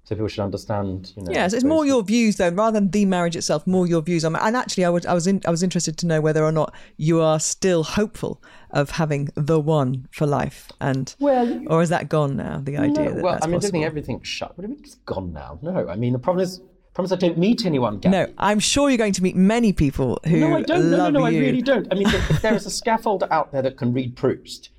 so 0.07 0.15
people 0.15 0.29
should 0.29 0.43
understand. 0.43 1.11
You 1.17 1.23
know, 1.23 1.31
yes, 1.33 1.51
it's 1.51 1.65
more 1.65 1.85
your 1.85 2.01
views 2.01 2.37
though, 2.37 2.47
rather 2.47 2.79
than 2.79 2.91
the 2.91 3.03
marriage 3.03 3.35
itself. 3.35 3.67
More 3.67 3.85
your 3.85 4.01
views 4.01 4.23
on. 4.23 4.37
And 4.37 4.55
actually, 4.55 4.85
I 4.85 4.89
would, 4.89 5.05
I 5.05 5.13
was, 5.13 5.27
in, 5.27 5.41
I 5.45 5.49
was 5.49 5.63
interested 5.63 5.97
to 5.97 6.05
know 6.05 6.21
whether 6.21 6.45
or 6.45 6.51
not 6.53 6.73
you 6.95 7.19
are 7.19 7.41
still 7.41 7.83
hopeful 7.83 8.41
of 8.71 8.91
having 8.91 9.27
the 9.35 9.59
one 9.59 10.07
for 10.11 10.25
life, 10.25 10.71
and 10.79 11.13
well, 11.19 11.61
or 11.67 11.81
is 11.81 11.89
that 11.89 12.07
gone 12.07 12.37
now? 12.37 12.61
The 12.63 12.77
idea. 12.77 13.03
No, 13.03 13.13
that 13.15 13.23
well, 13.23 13.39
I 13.41 13.47
mean, 13.47 13.55
I 13.55 13.59
don't 13.59 13.71
think 13.71 13.85
everything's 13.85 14.25
shut. 14.25 14.57
What 14.57 14.61
do 14.61 14.69
you 14.69 14.75
mean 14.75 14.83
it's 14.85 14.95
gone 14.95 15.33
now? 15.33 15.59
No, 15.61 15.89
I 15.89 15.97
mean 15.97 16.13
the 16.13 16.19
problem 16.19 16.43
is. 16.43 16.61
Promise 16.93 17.11
I 17.11 17.15
don't 17.17 17.37
meet 17.37 17.63
anyone. 17.67 17.99
Gabby. 17.99 18.11
No, 18.11 18.33
I'm 18.39 18.57
sure 18.57 18.89
you're 18.89 18.97
going 18.97 19.13
to 19.13 19.21
meet 19.21 19.35
many 19.35 19.71
people 19.71 20.19
who. 20.25 20.39
No, 20.39 20.57
I 20.57 20.63
don't. 20.63 20.89
No, 20.89 20.97
no, 20.97 21.09
no, 21.09 21.27
you. 21.27 21.37
I 21.37 21.41
really 21.41 21.61
don't. 21.61 21.87
I 21.91 21.95
mean, 21.95 22.07
if 22.07 22.41
there 22.41 22.55
is 22.55 22.65
a 22.65 22.69
scaffolder 22.83 23.29
out 23.29 23.51
there 23.51 23.61
that 23.61 23.77
can 23.77 23.93
read 23.93 24.15
Proust, 24.15 24.69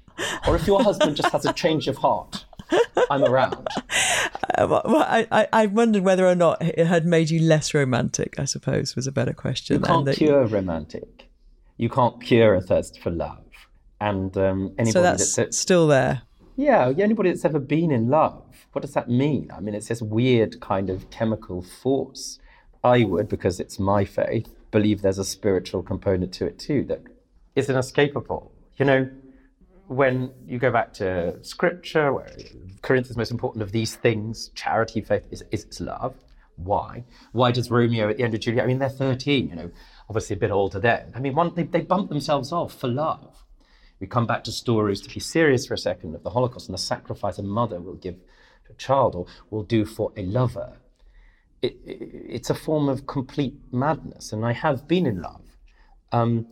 or 0.49 0.57
if 0.57 0.67
your 0.67 0.83
husband 0.83 1.15
just 1.15 1.31
has 1.31 1.45
a 1.45 1.53
change 1.53 1.87
of 1.87 1.99
heart, 1.99 2.45
I'm 3.11 3.25
around. 3.25 3.67
Uh, 4.57 4.67
well, 4.69 4.97
I, 4.97 5.49
I 5.53 5.67
wondered 5.67 6.03
whether 6.05 6.27
or 6.27 6.35
not 6.35 6.61
it 6.61 6.87
had 6.87 7.07
made 7.07 7.31
you 7.31 7.41
less 7.41 7.73
romantic. 7.75 8.39
I 8.39 8.45
suppose 8.45 8.97
was 8.97 9.07
a 9.07 9.13
better 9.13 9.33
question. 9.33 9.77
You 9.77 9.83
can't 9.83 10.13
cure 10.13 10.43
you... 10.43 10.49
romantic. 10.49 11.29
You 11.77 11.89
can't 11.89 12.21
cure 12.23 12.55
a 12.55 12.61
thirst 12.61 13.01
for 13.01 13.11
love. 13.11 13.45
And 14.01 14.37
um, 14.37 14.75
anybody 14.79 14.91
so 14.93 15.03
that's, 15.03 15.35
that's 15.37 15.59
still 15.59 15.87
there. 15.87 16.23
Yeah, 16.57 16.93
anybody 16.99 17.31
that's 17.31 17.45
ever 17.45 17.61
been 17.61 17.91
in 17.91 18.09
love. 18.09 18.45
What 18.73 18.83
does 18.83 18.95
that 18.95 19.09
mean? 19.09 19.51
I 19.57 19.61
mean, 19.61 19.75
it's 19.75 19.89
this 19.89 20.03
weird 20.03 20.61
kind 20.61 20.91
of 20.91 21.09
chemical 21.11 21.63
force. 21.63 22.41
I 22.83 23.05
would, 23.05 23.29
because 23.29 23.61
it's 23.61 23.79
my 23.79 24.05
faith, 24.05 24.55
believe 24.71 25.03
there's 25.03 25.19
a 25.19 25.25
spiritual 25.25 25.83
component 25.83 26.33
to 26.35 26.47
it 26.47 26.59
too 26.59 26.85
that 26.85 27.03
is 27.55 27.69
inescapable. 27.69 28.53
You 28.77 28.85
know, 28.85 29.11
when 29.89 30.33
you 30.47 30.59
go 30.59 30.71
back 30.71 30.93
to 30.95 31.43
scripture, 31.43 32.13
where 32.13 32.31
Corinthians 32.83 33.17
most 33.17 33.31
important 33.31 33.63
of 33.63 33.73
these 33.73 33.97
things, 33.97 34.51
charity, 34.55 35.01
faith 35.01 35.25
is, 35.31 35.43
is 35.51 35.81
love. 35.81 36.15
Why? 36.57 37.05
Why 37.33 37.53
does 37.53 37.71
Romeo 37.71 38.09
at 38.09 38.17
the 38.17 38.25
end 38.25 38.35
of 38.35 38.41
Juliet? 38.41 38.65
I 38.65 38.67
mean, 38.67 38.79
they're 38.79 38.89
13, 38.89 39.49
you 39.49 39.55
know, 39.55 39.71
obviously 40.09 40.37
a 40.37 40.39
bit 40.39 40.51
older 40.51 40.79
then. 40.79 41.13
I 41.15 41.21
mean, 41.21 41.35
one, 41.35 41.55
they, 41.55 41.63
they 41.63 41.81
bump 41.81 42.11
themselves 42.11 42.53
off 42.53 42.75
for 42.75 42.89
love. 42.89 43.45
We 44.01 44.07
come 44.07 44.27
back 44.27 44.45
to 44.45 44.53
stories 44.53 45.01
to 45.03 45.13
be 45.13 45.21
serious 45.21 45.67
for 45.67 45.75
a 45.75 45.79
second 45.79 46.15
of 46.15 46.23
the 46.23 46.31
Holocaust 46.31 46.69
and 46.69 46.75
the 46.75 46.83
sacrifice 46.83 47.39
a 47.39 47.43
mother 47.43 47.81
will 47.81 47.95
give 47.95 48.17
to 48.67 48.73
a 48.73 48.75
child 48.75 49.15
or 49.15 49.27
will 49.51 49.63
do 49.63 49.85
for 49.85 50.13
a 50.17 50.23
lover. 50.23 50.77
It, 51.63 51.77
it, 51.85 51.99
it's 52.29 52.51
a 52.51 52.55
form 52.55 52.89
of 52.89 53.07
complete 53.07 53.55
madness, 53.73 54.33
and 54.33 54.45
I 54.45 54.53
have 54.53 54.87
been 54.87 55.07
in 55.07 55.23
love. 55.23 55.43
Um, 56.13 56.47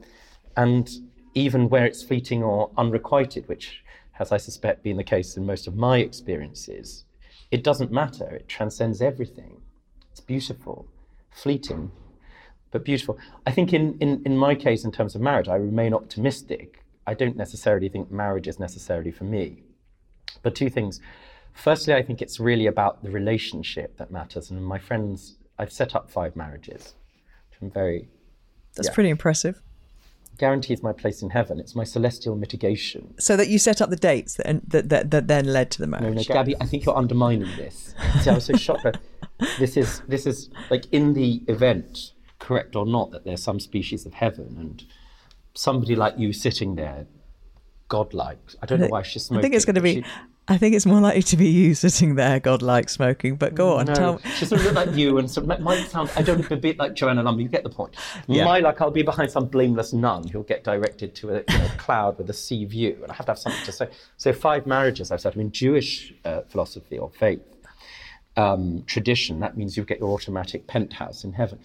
and 0.56 0.88
even 1.36 1.68
where 1.68 1.84
it's 1.84 2.02
fleeting 2.02 2.42
or 2.42 2.70
unrequited, 2.78 3.46
which 3.46 3.84
has, 4.12 4.32
I 4.32 4.38
suspect, 4.38 4.82
been 4.82 4.96
the 4.96 5.04
case 5.04 5.36
in 5.36 5.44
most 5.44 5.66
of 5.66 5.76
my 5.76 5.98
experiences, 5.98 7.04
it 7.50 7.62
doesn't 7.62 7.92
matter. 7.92 8.24
It 8.24 8.48
transcends 8.48 9.02
everything. 9.02 9.60
It's 10.10 10.20
beautiful, 10.20 10.88
fleeting, 11.30 11.92
but 12.70 12.86
beautiful. 12.86 13.18
I 13.46 13.50
think 13.52 13.74
in, 13.74 13.98
in, 14.00 14.22
in 14.24 14.34
my 14.34 14.54
case, 14.54 14.82
in 14.82 14.90
terms 14.90 15.14
of 15.14 15.20
marriage, 15.20 15.46
I 15.46 15.56
remain 15.56 15.92
optimistic. 15.92 16.82
I 17.06 17.12
don't 17.12 17.36
necessarily 17.36 17.90
think 17.90 18.10
marriage 18.10 18.48
is 18.48 18.58
necessarily 18.58 19.12
for 19.12 19.24
me. 19.24 19.62
But 20.42 20.54
two 20.54 20.70
things. 20.70 21.00
Firstly, 21.52 21.92
I 21.92 22.02
think 22.02 22.22
it's 22.22 22.40
really 22.40 22.66
about 22.66 23.02
the 23.02 23.10
relationship 23.10 23.98
that 23.98 24.10
matters. 24.10 24.50
And 24.50 24.64
my 24.64 24.78
friends, 24.78 25.36
I've 25.58 25.72
set 25.72 25.94
up 25.94 26.10
five 26.10 26.34
marriages, 26.34 26.94
which 27.50 27.58
I'm 27.60 27.70
very. 27.70 28.08
That's 28.74 28.88
yeah. 28.88 28.94
pretty 28.94 29.10
impressive 29.10 29.60
guarantees 30.38 30.82
my 30.82 30.92
place 30.92 31.22
in 31.22 31.30
heaven. 31.30 31.58
It's 31.58 31.74
my 31.74 31.84
celestial 31.84 32.36
mitigation. 32.36 33.14
So 33.18 33.36
that 33.36 33.48
you 33.48 33.58
set 33.58 33.80
up 33.80 33.90
the 33.90 33.96
dates 33.96 34.34
that 34.34 34.60
that, 34.70 34.88
that, 34.88 35.10
that 35.10 35.28
then 35.28 35.46
led 35.46 35.70
to 35.72 35.80
the 35.80 35.86
marriage. 35.86 36.04
No, 36.04 36.12
no, 36.12 36.22
Gabby, 36.24 36.54
I 36.60 36.66
think 36.66 36.84
you're 36.84 36.96
undermining 36.96 37.54
this. 37.56 37.94
See, 38.20 38.30
I 38.30 38.34
was 38.34 38.44
so 38.44 38.56
shocked. 38.56 38.98
this 39.58 39.76
is 39.76 40.00
this 40.08 40.26
is 40.26 40.50
like 40.70 40.84
in 40.92 41.14
the 41.14 41.42
event, 41.48 42.12
correct 42.38 42.76
or 42.76 42.86
not, 42.86 43.10
that 43.10 43.24
there's 43.24 43.42
some 43.42 43.60
species 43.60 44.06
of 44.06 44.14
heaven 44.14 44.56
and 44.58 44.84
somebody 45.54 45.96
like 45.96 46.18
you 46.18 46.32
sitting 46.32 46.74
there, 46.74 47.06
godlike. 47.88 48.38
I 48.62 48.66
don't 48.66 48.80
know 48.80 48.88
why 48.88 49.02
she's 49.02 49.24
smoking. 49.24 49.40
I 49.40 49.42
think 49.42 49.54
it's 49.54 49.64
going 49.64 49.76
to 49.76 49.80
be. 49.80 50.02
She, 50.02 50.04
I 50.48 50.58
think 50.58 50.76
it's 50.76 50.86
more 50.86 51.00
likely 51.00 51.22
to 51.24 51.36
be 51.36 51.48
you 51.48 51.74
sitting 51.74 52.14
there, 52.14 52.38
godlike, 52.38 52.88
smoking. 52.88 53.34
But 53.34 53.56
go 53.56 53.78
on, 53.78 53.86
no, 53.86 53.94
tell. 53.94 54.18
She 54.36 54.44
sort 54.44 54.60
of 54.60 54.66
look 54.66 54.74
like 54.74 54.94
you, 54.96 55.18
and 55.18 55.28
sort 55.28 55.50
of 55.50 55.60
might 55.60 55.88
sound. 55.88 56.10
I 56.14 56.22
don't 56.22 56.48
a 56.50 56.56
bit 56.56 56.78
like 56.78 56.94
Joanna 56.94 57.24
Lumley. 57.24 57.44
You 57.44 57.48
get 57.48 57.64
the 57.64 57.70
point. 57.70 57.96
Yeah. 58.28 58.44
My 58.44 58.60
like, 58.60 58.80
I'll 58.80 58.92
be 58.92 59.02
behind 59.02 59.30
some 59.30 59.46
blameless 59.46 59.92
nun 59.92 60.28
who'll 60.28 60.44
get 60.44 60.62
directed 60.62 61.16
to 61.16 61.30
a 61.30 61.44
you 61.48 61.58
know, 61.58 61.68
cloud 61.78 62.18
with 62.18 62.30
a 62.30 62.32
sea 62.32 62.64
view, 62.64 62.98
and 63.02 63.10
I 63.10 63.14
have 63.16 63.26
to 63.26 63.32
have 63.32 63.38
something 63.38 63.64
to 63.64 63.72
say. 63.72 63.88
So 64.18 64.32
five 64.32 64.66
marriages. 64.66 65.10
I've 65.10 65.20
said. 65.20 65.34
I 65.34 65.36
mean, 65.36 65.50
Jewish 65.50 66.14
uh, 66.24 66.42
philosophy 66.42 66.98
or 66.98 67.10
faith. 67.10 67.42
Um, 68.38 68.84
tradition, 68.86 69.40
that 69.40 69.56
means 69.56 69.78
you 69.78 69.84
get 69.84 69.98
your 69.98 70.10
automatic 70.10 70.66
penthouse 70.66 71.24
in 71.24 71.32
heaven. 71.32 71.58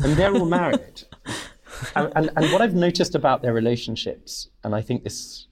And 0.00 0.14
they're 0.16 0.34
all 0.34 0.44
married. 0.44 1.04
and, 1.94 2.12
and, 2.16 2.30
and 2.34 2.52
what 2.52 2.60
I've 2.60 2.74
noticed 2.74 3.14
about 3.14 3.42
their 3.42 3.52
relationships, 3.52 4.48
and 4.64 4.74
I 4.74 4.82
think 4.82 5.04
this 5.04 5.45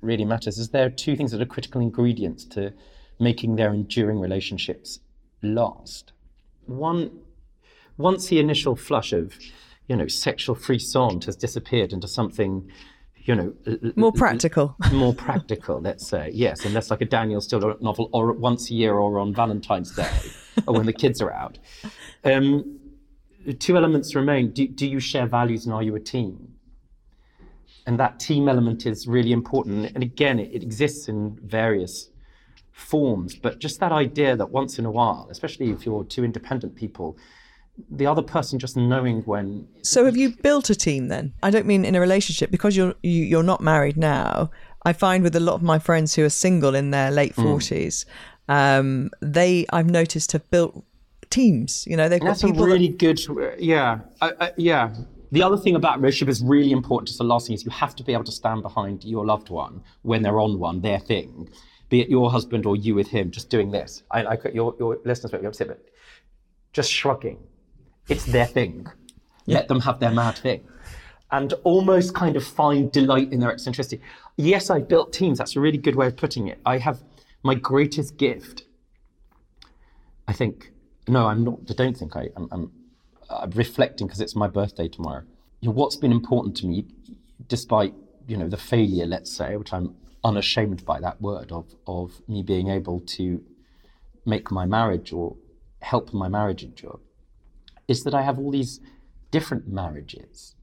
really 0.00 0.24
matters 0.24 0.58
is 0.58 0.70
there 0.70 0.86
are 0.86 0.90
two 0.90 1.16
things 1.16 1.32
that 1.32 1.40
are 1.40 1.46
critical 1.46 1.80
ingredients 1.80 2.44
to 2.44 2.72
making 3.18 3.56
their 3.56 3.72
enduring 3.72 4.20
relationships 4.20 5.00
last. 5.42 6.12
One, 6.66 7.10
once 7.96 8.28
the 8.28 8.38
initial 8.38 8.76
flush 8.76 9.12
of, 9.12 9.34
you 9.88 9.96
know, 9.96 10.06
sexual 10.06 10.54
frisson 10.54 11.20
has 11.22 11.36
disappeared 11.36 11.92
into 11.92 12.06
something, 12.06 12.70
you 13.16 13.34
know, 13.34 13.54
more 13.96 14.12
practical, 14.12 14.76
more 14.92 15.14
practical, 15.14 15.80
let's 15.80 16.06
say, 16.06 16.30
yes, 16.32 16.64
unless 16.64 16.84
that's 16.84 16.90
like 16.92 17.00
a 17.00 17.06
Danielle 17.06 17.40
Steel 17.40 17.76
novel, 17.80 18.08
or 18.12 18.32
once 18.32 18.70
a 18.70 18.74
year, 18.74 18.94
or 18.94 19.18
on 19.18 19.34
Valentine's 19.34 19.94
Day, 19.94 20.10
or 20.66 20.74
when 20.74 20.86
the 20.86 20.92
kids 20.92 21.20
are 21.20 21.32
out. 21.32 21.58
Um, 22.24 22.78
two 23.58 23.76
elements 23.76 24.14
remain: 24.14 24.52
do, 24.52 24.68
do 24.68 24.86
you 24.86 25.00
share 25.00 25.26
values, 25.26 25.66
and 25.66 25.74
are 25.74 25.82
you 25.82 25.94
a 25.94 26.00
team? 26.00 26.54
And 27.88 27.98
that 27.98 28.20
team 28.20 28.48
element 28.50 28.84
is 28.84 29.08
really 29.08 29.32
important. 29.32 29.90
And 29.94 30.02
again, 30.04 30.38
it, 30.38 30.50
it 30.52 30.62
exists 30.62 31.08
in 31.08 31.38
various 31.42 32.10
forms, 32.72 33.34
but 33.34 33.58
just 33.60 33.80
that 33.80 33.92
idea 33.92 34.36
that 34.36 34.50
once 34.50 34.78
in 34.78 34.84
a 34.84 34.90
while, 34.90 35.26
especially 35.30 35.70
if 35.70 35.86
you're 35.86 36.04
two 36.04 36.22
independent 36.22 36.76
people, 36.76 37.16
the 37.90 38.04
other 38.06 38.20
person 38.20 38.58
just 38.58 38.76
knowing 38.76 39.22
when. 39.22 39.66
So 39.82 40.04
have 40.04 40.18
you 40.18 40.28
built 40.42 40.68
a 40.68 40.74
team 40.74 41.08
then? 41.08 41.32
I 41.42 41.50
don't 41.50 41.64
mean 41.66 41.86
in 41.86 41.94
a 41.94 42.00
relationship 42.00 42.50
because 42.50 42.76
you're 42.76 42.94
you, 43.02 43.22
you're 43.24 43.42
not 43.42 43.62
married 43.62 43.96
now. 43.96 44.50
I 44.84 44.92
find 44.92 45.24
with 45.24 45.34
a 45.34 45.40
lot 45.40 45.54
of 45.54 45.62
my 45.62 45.78
friends 45.78 46.14
who 46.14 46.24
are 46.24 46.30
single 46.30 46.74
in 46.74 46.90
their 46.90 47.10
late 47.10 47.34
Hmm. 47.36 47.42
forties, 47.44 48.04
um, 48.48 49.10
they 49.22 49.64
I've 49.72 49.88
noticed 49.90 50.32
have 50.32 50.48
built 50.50 50.84
teams. 51.30 51.86
You 51.86 51.96
know, 51.96 52.08
they've 52.10 52.20
got 52.20 52.26
That's 52.28 52.42
a 52.42 52.48
people. 52.48 52.66
that- 52.66 52.72
really 52.72 52.88
good, 52.88 53.18
yeah, 53.58 54.00
I, 54.20 54.32
I, 54.40 54.52
yeah. 54.58 54.94
The 55.30 55.42
other 55.42 55.56
thing 55.56 55.76
about 55.76 56.00
relationship 56.00 56.28
is 56.28 56.42
really 56.42 56.72
important. 56.72 57.08
Just 57.08 57.18
the 57.18 57.24
last 57.24 57.46
thing 57.46 57.54
is 57.54 57.64
you 57.64 57.70
have 57.70 57.94
to 57.96 58.02
be 58.02 58.12
able 58.12 58.24
to 58.24 58.32
stand 58.32 58.62
behind 58.62 59.04
your 59.04 59.26
loved 59.26 59.50
one 59.50 59.82
when 60.02 60.22
they're 60.22 60.40
on 60.40 60.58
one, 60.58 60.80
their 60.80 60.98
thing, 60.98 61.48
be 61.88 62.00
it 62.00 62.08
your 62.08 62.30
husband 62.30 62.66
or 62.66 62.76
you 62.76 62.94
with 62.94 63.08
him, 63.08 63.30
just 63.30 63.50
doing 63.50 63.70
this. 63.70 64.02
I, 64.10 64.24
I 64.24 64.38
your 64.52 64.74
your 64.78 64.98
listeners 65.04 65.32
might 65.32 65.42
be 65.42 65.46
upset, 65.46 65.68
but 65.68 65.84
just 66.72 66.90
shrugging. 66.90 67.38
It's 68.08 68.24
their 68.24 68.46
thing. 68.46 68.86
Let 69.46 69.68
them 69.68 69.80
have 69.80 69.98
their 69.98 70.10
mad 70.10 70.36
thing. 70.36 70.66
And 71.30 71.52
almost 71.64 72.14
kind 72.14 72.36
of 72.36 72.44
find 72.44 72.90
delight 72.90 73.32
in 73.32 73.40
their 73.40 73.50
eccentricity. 73.50 74.02
Yes, 74.36 74.70
I 74.70 74.80
built 74.80 75.12
teams. 75.12 75.38
That's 75.38 75.56
a 75.56 75.60
really 75.60 75.76
good 75.78 75.94
way 75.94 76.06
of 76.06 76.16
putting 76.16 76.48
it. 76.48 76.58
I 76.64 76.78
have 76.78 77.02
my 77.42 77.54
greatest 77.54 78.16
gift 78.16 78.64
I 80.28 80.34
think 80.34 80.70
no, 81.08 81.26
I'm 81.26 81.42
not. 81.42 81.60
I 81.70 81.72
don't 81.72 81.96
think 81.96 82.14
I, 82.16 82.28
I'm, 82.36 82.48
I'm, 82.52 82.70
I'm 83.30 83.50
reflecting 83.50 84.06
because 84.06 84.20
it's 84.20 84.36
my 84.36 84.48
birthday 84.48 84.88
tomorrow. 84.88 85.22
You 85.60 85.68
know, 85.68 85.74
what's 85.74 85.96
been 85.96 86.12
important 86.12 86.56
to 86.58 86.66
me, 86.66 86.86
despite 87.46 87.94
you 88.26 88.36
know 88.36 88.48
the 88.48 88.56
failure, 88.56 89.06
let's 89.06 89.34
say, 89.34 89.56
which 89.56 89.72
I'm 89.72 89.96
unashamed 90.24 90.84
by 90.84 91.00
that 91.00 91.20
word 91.20 91.52
of 91.52 91.74
of 91.86 92.22
me 92.28 92.42
being 92.42 92.68
able 92.68 93.00
to 93.00 93.42
make 94.24 94.50
my 94.50 94.66
marriage 94.66 95.12
or 95.12 95.36
help 95.80 96.12
my 96.12 96.28
marriage 96.28 96.62
endure, 96.62 97.00
is 97.86 98.04
that 98.04 98.14
I 98.14 98.22
have 98.22 98.38
all 98.38 98.50
these 98.50 98.80
different 99.30 99.68
marriages, 99.68 100.54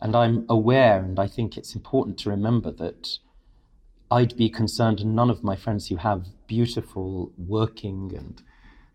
and 0.00 0.14
I'm 0.14 0.46
aware, 0.48 1.02
and 1.02 1.18
I 1.18 1.26
think 1.26 1.56
it's 1.56 1.74
important 1.74 2.18
to 2.18 2.30
remember 2.30 2.70
that 2.72 3.18
I'd 4.10 4.36
be 4.36 4.48
concerned, 4.48 5.00
and 5.00 5.14
none 5.14 5.30
of 5.30 5.44
my 5.44 5.56
friends 5.56 5.88
who 5.88 5.96
have 5.96 6.26
beautiful, 6.46 7.32
working, 7.36 8.12
and 8.16 8.42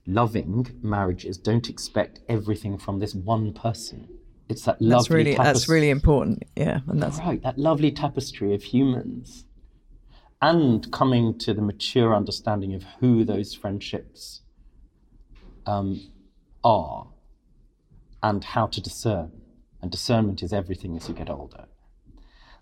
loving 0.06 0.80
marriages 0.82 1.38
don't 1.38 1.70
expect 1.70 2.20
everything 2.28 2.78
from 2.78 2.99
this 2.99 3.16
one 3.16 3.54
person. 3.54 4.08
It's 4.49 4.64
that 4.66 4.82
lovely 4.82 4.93
that's 4.93 5.10
really 5.10 5.36
that's 5.36 5.70
really 5.70 5.89
important. 5.89 6.43
Yeah, 6.56 6.82
and 6.88 7.01
that's 7.01 7.20
right. 7.20 7.41
That 7.41 7.58
lovely 7.58 7.91
tapestry 7.91 8.54
of 8.54 8.64
humans, 8.64 9.45
and 10.41 10.91
coming 10.91 11.38
to 11.39 11.54
the 11.54 11.62
mature 11.62 12.14
understanding 12.14 12.74
of 12.74 12.84
who 12.99 13.24
those 13.24 13.54
friendships 13.54 14.41
um, 15.66 16.12
are, 16.64 17.08
and 18.22 18.43
how 18.43 18.68
to 18.68 18.82
discern. 18.82 19.32
And 19.82 19.91
discernment 19.91 20.41
is 20.43 20.54
everything 20.54 20.95
as 20.95 21.10
you 21.10 21.14
get 21.14 21.30
older. 21.30 21.66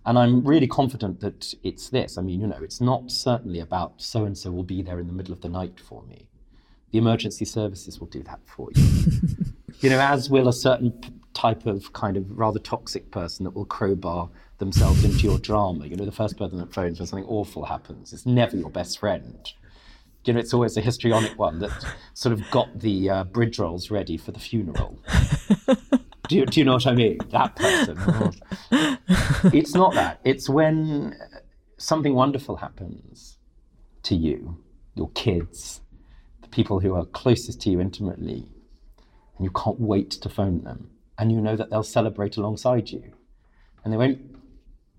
And 0.05 0.17
I'm 0.17 0.43
really 0.43 0.65
confident 0.65 1.19
that 1.19 1.53
it's 1.63 1.89
this. 1.89 2.17
I 2.17 2.23
mean, 2.23 2.41
you 2.41 2.47
know, 2.47 2.59
it's 2.63 2.81
not 2.81 3.11
certainly 3.11 3.59
about 3.59 4.01
so 4.01 4.25
and 4.25 4.35
so 4.35 4.51
will 4.51 4.63
be 4.63 4.81
there 4.81 4.99
in 4.99 5.05
the 5.05 5.13
middle 5.13 5.33
of 5.33 5.41
the 5.41 5.49
night 5.49 5.79
for 5.79 6.03
me. 6.03 6.27
The 6.91 6.97
emergency 6.97 7.45
services 7.45 7.99
will 7.99 8.07
do 8.07 8.23
that 8.23 8.39
for 8.45 8.69
you. 8.75 8.83
you 9.79 9.89
know, 9.89 9.99
as 9.99 10.29
will 10.29 10.47
a 10.47 10.53
certain 10.53 10.93
type 11.33 11.65
of 11.65 11.93
kind 11.93 12.17
of 12.17 12.37
rather 12.37 12.59
toxic 12.59 13.11
person 13.11 13.45
that 13.45 13.51
will 13.51 13.65
crowbar 13.65 14.29
themselves 14.57 15.03
into 15.03 15.19
your 15.19 15.39
drama. 15.39 15.85
You 15.85 15.95
know, 15.95 16.05
the 16.05 16.11
first 16.11 16.37
person 16.37 16.57
that 16.59 16.73
phones 16.73 16.99
when 16.99 17.07
something 17.07 17.27
awful 17.27 17.65
happens. 17.65 18.13
It's 18.13 18.25
never 18.25 18.57
your 18.57 18.69
best 18.69 18.99
friend. 18.99 19.51
You 20.25 20.33
know, 20.33 20.39
it's 20.39 20.53
always 20.53 20.77
a 20.77 20.81
histrionic 20.81 21.39
one 21.39 21.59
that 21.59 21.71
sort 22.13 22.33
of 22.33 22.49
got 22.51 22.79
the 22.79 23.09
uh, 23.09 23.23
bridge 23.23 23.57
rolls 23.57 23.89
ready 23.89 24.17
for 24.17 24.31
the 24.31 24.39
funeral. 24.39 24.99
do, 26.27 26.35
you, 26.37 26.45
do 26.45 26.59
you 26.59 26.65
know 26.65 26.73
what 26.73 26.85
I 26.85 26.93
mean? 26.93 27.17
That 27.29 27.55
person. 27.55 27.97
It's 29.53 29.73
not 29.73 29.95
that. 29.95 30.19
It's 30.23 30.47
when 30.47 31.17
something 31.77 32.13
wonderful 32.13 32.57
happens 32.57 33.39
to 34.03 34.15
you, 34.15 34.59
your 34.95 35.09
kids, 35.09 35.80
people 36.51 36.79
who 36.79 36.95
are 36.95 37.05
closest 37.05 37.61
to 37.61 37.69
you 37.69 37.79
intimately, 37.79 38.47
and 39.37 39.45
you 39.45 39.51
can't 39.51 39.79
wait 39.79 40.11
to 40.11 40.29
phone 40.29 40.63
them. 40.63 40.89
And 41.17 41.31
you 41.31 41.39
know 41.41 41.55
that 41.55 41.69
they'll 41.69 41.83
celebrate 41.83 42.37
alongside 42.37 42.89
you. 42.89 43.13
And 43.83 43.93
they 43.93 43.97
won't 43.97 44.19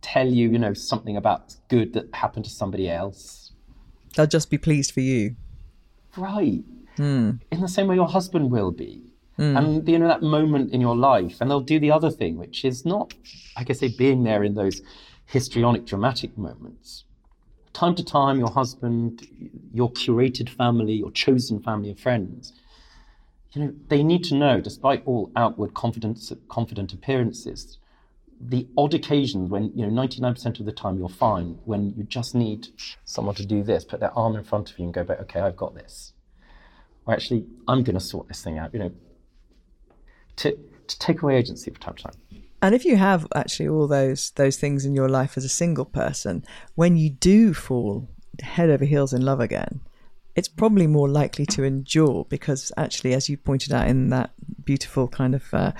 tell 0.02 0.26
you, 0.26 0.50
you 0.50 0.58
know, 0.58 0.74
something 0.74 1.16
about 1.16 1.56
good 1.68 1.92
that 1.94 2.14
happened 2.14 2.44
to 2.44 2.50
somebody 2.50 2.88
else. 2.88 3.52
they'll 4.14 4.26
just 4.26 4.50
be 4.50 4.58
pleased 4.58 4.92
for 4.92 5.00
you. 5.00 5.36
Right. 6.16 6.62
Hmm. 6.96 7.32
In 7.50 7.60
the 7.60 7.68
same 7.68 7.86
way 7.86 7.94
your 7.94 8.08
husband 8.08 8.50
will 8.50 8.70
be. 8.70 9.02
Hmm. 9.36 9.56
And 9.56 9.88
you 9.88 9.98
know 9.98 10.08
that 10.08 10.22
moment 10.22 10.72
in 10.72 10.80
your 10.80 10.96
life, 10.96 11.40
and 11.40 11.50
they'll 11.50 11.60
do 11.60 11.80
the 11.80 11.90
other 11.90 12.10
thing, 12.10 12.36
which 12.36 12.64
is 12.64 12.84
not, 12.84 13.14
like 13.56 13.70
I 13.70 13.72
say, 13.72 13.88
being 13.88 14.24
there 14.24 14.44
in 14.44 14.54
those 14.54 14.82
histrionic, 15.26 15.86
dramatic 15.86 16.36
moments. 16.36 17.04
Time 17.72 17.94
to 17.94 18.04
time, 18.04 18.38
your 18.38 18.50
husband, 18.50 19.26
your 19.72 19.90
curated 19.92 20.48
family, 20.48 20.92
your 20.92 21.10
chosen 21.10 21.60
family 21.62 21.90
of 21.90 21.98
friends, 21.98 22.52
you 23.52 23.62
know, 23.62 23.74
they 23.88 24.02
need 24.02 24.24
to 24.24 24.34
know, 24.34 24.60
despite 24.60 25.02
all 25.06 25.30
outward 25.36 25.74
confidence, 25.74 26.32
confident 26.48 26.92
appearances, 26.92 27.78
the 28.44 28.66
odd 28.76 28.92
occasions 28.92 29.48
when 29.50 29.70
you 29.76 29.86
know 29.86 30.02
99% 30.02 30.58
of 30.58 30.66
the 30.66 30.72
time 30.72 30.98
you're 30.98 31.08
fine 31.08 31.58
when 31.64 31.94
you 31.96 32.02
just 32.02 32.34
need 32.34 32.68
someone 33.04 33.36
to 33.36 33.46
do 33.46 33.62
this 33.62 33.84
put 33.84 34.00
their 34.00 34.16
arm 34.18 34.34
in 34.34 34.42
front 34.42 34.70
of 34.70 34.78
you 34.78 34.84
and 34.84 34.92
go 34.92 35.04
back 35.04 35.20
okay 35.20 35.40
i've 35.40 35.56
got 35.56 35.74
this. 35.74 36.12
Or 37.06 37.14
actually 37.14 37.46
i'm 37.68 37.84
going 37.84 37.94
to 37.94 38.04
sort 38.04 38.26
this 38.28 38.42
thing 38.42 38.58
out 38.58 38.72
you 38.74 38.80
know. 38.80 38.92
To, 40.36 40.58
to 40.88 40.98
take 40.98 41.22
away 41.22 41.36
agency 41.36 41.70
from 41.70 41.80
time 41.80 41.94
to 41.94 42.02
time 42.02 42.14
And 42.62 42.74
if 42.76 42.84
you 42.84 42.96
have 42.96 43.26
actually 43.34 43.68
all 43.68 43.88
those 43.88 44.30
those 44.36 44.56
things 44.56 44.84
in 44.86 44.94
your 44.94 45.08
life 45.08 45.36
as 45.36 45.44
a 45.44 45.48
single 45.48 45.84
person, 45.84 46.44
when 46.76 46.96
you 46.96 47.10
do 47.10 47.52
fall 47.52 48.08
head 48.40 48.70
over 48.70 48.84
heels 48.84 49.12
in 49.12 49.22
love 49.22 49.40
again, 49.40 49.80
it's 50.34 50.48
probably 50.48 50.86
more 50.86 51.08
likely 51.08 51.44
to 51.46 51.64
endure 51.64 52.24
because 52.30 52.72
actually, 52.76 53.14
as 53.14 53.28
you 53.28 53.36
pointed 53.36 53.72
out 53.72 53.88
in 53.88 54.10
that 54.10 54.30
beautiful 54.64 55.08
kind 55.08 55.34
of 55.34 55.52
uh, 55.52 55.72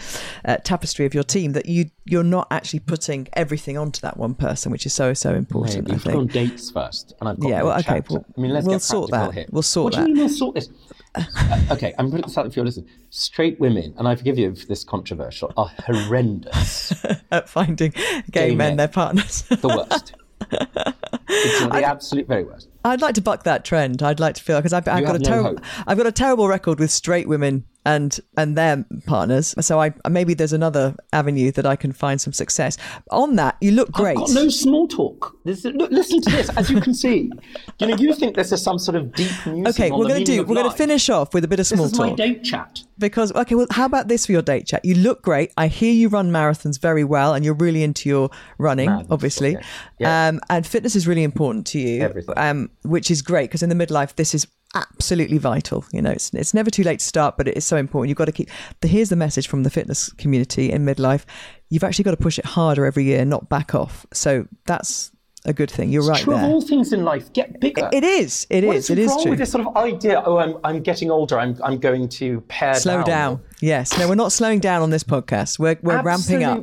uh, 0.45 0.57
tapestry 0.57 1.07
of 1.07 1.14
your 1.14 1.22
team, 1.22 1.53
that 1.53 1.66
you 1.66 1.91
you're 2.05 2.24
not 2.24 2.49
actually 2.51 2.80
putting 2.80 3.28
everything 3.35 3.78
onto 3.78 4.01
that 4.01 4.16
one 4.16 4.35
person, 4.35 4.72
which 4.72 4.85
is 4.85 4.93
so 4.93 5.14
so 5.14 5.35
important. 5.35 5.89
Maybe. 5.89 5.93
I 5.93 5.95
we've 5.95 6.05
gone 6.05 6.16
on 6.16 6.26
dates 6.26 6.70
first 6.70 7.14
and 7.20 7.28
i've 7.28 7.39
got 7.39 7.49
Yeah, 7.49 7.62
well, 7.62 7.78
okay, 7.78 8.03
well, 8.11 8.24
i 8.37 8.41
mean 8.41 8.53
let's 8.53 8.66
we'll 8.66 8.74
get 8.76 8.83
sort 8.83 9.11
that. 9.12 9.33
here. 9.35 9.47
We'll 9.51 9.62
sort 9.62 9.95
what 9.95 9.95
do 9.95 10.01
you 10.01 10.14
mean 10.14 10.18
we'll 10.18 10.28
sort 10.28 10.57
this 10.57 10.68
okay 11.70 11.94
i'm 11.98 12.10
putting 12.10 12.26
this 12.26 12.38
out 12.38 12.50
for 12.52 12.58
your 12.58 12.64
listeners 12.64 12.88
straight 13.10 13.60
women 13.60 13.92
and 13.98 14.08
i 14.08 14.14
forgive 14.14 14.38
you 14.38 14.50
if 14.50 14.66
this 14.66 14.82
controversial 14.84 15.52
are 15.56 15.70
horrendous 15.86 16.92
At 17.30 17.48
finding 17.48 17.90
gay, 17.90 18.22
Gay 18.30 18.48
men, 18.48 18.56
men. 18.56 18.76
their 18.78 18.88
partners. 18.88 19.42
the 19.42 19.68
worst 19.68 20.14
it's 21.28 21.60
the 21.60 21.84
absolute 21.84 22.26
very 22.26 22.44
worst 22.44 22.68
I'd 22.84 23.00
like 23.00 23.14
to 23.14 23.22
buck 23.22 23.44
that 23.44 23.64
trend. 23.64 24.02
I'd 24.02 24.20
like 24.20 24.34
to 24.34 24.42
feel 24.42 24.58
because 24.58 24.72
I've, 24.72 24.88
I've 24.88 25.04
got 25.04 25.16
a 25.16 25.18
no 25.20 25.24
terrible, 25.24 25.50
hope. 25.50 25.60
I've 25.86 25.96
got 25.96 26.06
a 26.06 26.12
terrible 26.12 26.48
record 26.48 26.80
with 26.80 26.90
straight 26.90 27.28
women 27.28 27.64
and 27.84 28.18
and 28.36 28.56
their 28.56 28.84
partners. 29.06 29.54
So 29.60 29.80
I 29.80 29.92
maybe 30.08 30.34
there's 30.34 30.52
another 30.52 30.94
avenue 31.12 31.50
that 31.52 31.66
I 31.66 31.76
can 31.76 31.92
find 31.92 32.20
some 32.20 32.32
success. 32.32 32.76
On 33.10 33.36
that, 33.36 33.56
you 33.60 33.72
look 33.72 33.90
great. 33.92 34.16
I've 34.18 34.26
got 34.26 34.30
no 34.34 34.48
small 34.48 34.88
talk. 34.88 35.36
Look, 35.44 35.90
listen 35.90 36.20
to 36.22 36.30
this. 36.30 36.48
As 36.50 36.70
you 36.70 36.80
can 36.80 36.94
see, 36.94 37.30
you 37.78 37.86
know, 37.86 37.96
you 37.96 38.14
think 38.14 38.36
this 38.36 38.52
is 38.52 38.62
some 38.62 38.78
sort 38.78 38.96
of 38.96 39.12
deep 39.14 39.30
okay, 39.46 39.90
we're 39.90 40.08
going 40.08 40.24
to 40.24 40.32
do. 40.32 40.44
We're 40.44 40.54
going 40.54 40.70
to 40.70 40.76
finish 40.76 41.08
off 41.08 41.34
with 41.34 41.44
a 41.44 41.48
bit 41.48 41.60
of 41.60 41.66
small 41.66 41.84
This 41.84 41.92
is 41.92 41.98
my 41.98 42.08
talk 42.08 42.16
date 42.16 42.44
chat. 42.44 42.82
because 42.98 43.32
okay. 43.32 43.54
Well, 43.54 43.66
how 43.70 43.86
about 43.86 44.08
this 44.08 44.26
for 44.26 44.32
your 44.32 44.42
date 44.42 44.66
chat? 44.66 44.84
You 44.84 44.94
look 44.94 45.22
great. 45.22 45.52
I 45.56 45.68
hear 45.68 45.92
you 45.92 46.08
run 46.08 46.30
marathons 46.30 46.80
very 46.80 47.04
well, 47.04 47.34
and 47.34 47.44
you're 47.44 47.54
really 47.54 47.82
into 47.82 48.08
your 48.08 48.30
running, 48.58 48.88
Marathons, 48.88 49.06
obviously. 49.10 49.56
okay. 49.56 49.66
Yeah. 49.98 50.28
Um, 50.28 50.40
and 50.48 50.66
fitness 50.66 50.96
is 50.96 51.01
really 51.07 51.22
important 51.24 51.66
to 51.68 51.78
you. 51.78 52.24
Um, 52.36 52.70
which 52.82 53.11
is 53.11 53.22
great 53.22 53.50
because 53.50 53.62
in 53.62 53.68
the 53.68 53.74
midlife, 53.86 54.14
this 54.16 54.34
is 54.34 54.46
absolutely 54.74 55.38
vital. 55.38 55.84
You 55.92 56.03
know, 56.03 56.11
it's 56.11 56.32
it's 56.34 56.55
never 56.55 56.70
too 56.70 56.82
late 56.82 57.00
to 57.00 57.05
start, 57.07 57.36
but 57.36 57.48
it 57.48 57.57
is 57.57 57.64
so 57.66 57.76
important. 57.76 58.09
You've 58.09 58.18
got 58.18 58.26
to 58.26 58.32
keep. 58.32 58.48
The, 58.80 58.88
here's 58.88 59.09
the 59.09 59.16
message 59.16 59.48
from 59.48 59.62
the 59.62 59.70
fitness 59.70 60.11
community 60.14 60.70
in 60.72 60.84
midlife: 60.84 61.24
you've 61.70 61.84
actually 61.84 62.05
got 62.05 62.12
to 62.12 62.16
push 62.16 62.38
it 62.38 62.44
harder 62.44 62.84
every 62.86 63.05
year, 63.05 63.24
not 63.24 63.48
back 63.48 63.74
off. 63.74 64.07
So 64.12 64.46
that's 64.66 65.11
a 65.44 65.53
good 65.53 65.70
thing. 65.70 65.90
You're 65.90 66.07
right 66.07 66.22
True 66.22 66.34
of 66.34 66.40
there. 66.40 66.48
all 66.50 66.61
things 66.61 66.92
in 66.92 67.03
life, 67.03 67.32
get 67.32 67.59
bigger. 67.59 67.88
It 67.92 68.05
is. 68.05 68.46
It 68.48 68.64
What 68.64 68.76
is. 68.76 68.84
is 68.84 68.90
It 68.90 68.98
is 69.00 69.09
wrong 69.09 69.22
true. 69.22 69.30
with 69.30 69.40
this 69.40 69.50
sort 69.50 69.66
of 69.66 69.76
idea? 69.76 70.22
Oh, 70.24 70.38
I'm, 70.38 70.57
I'm 70.62 70.82
getting 70.82 71.11
older. 71.11 71.36
I'm, 71.36 71.59
I'm 71.64 71.78
going 71.78 72.09
to 72.11 72.42
pare 72.42 72.74
Slow 72.74 73.03
down. 73.03 73.40
Yes. 73.61 73.98
No, 73.98 74.09
we're 74.09 74.14
not 74.14 74.30
slowing 74.30 74.61
down 74.61 74.82
on 74.82 74.90
this 74.90 75.03
podcast. 75.03 75.59
We're 75.59 75.76
we're 75.82 76.00
ramping 76.03 76.44
up. 76.44 76.62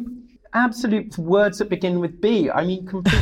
Absolute- 0.53 1.17
words 1.17 1.59
that 1.59 1.69
begin 1.69 1.99
with 1.99 2.19
B. 2.21 2.49
I 2.49 2.65
mean, 2.65 2.85
complete 2.85 3.21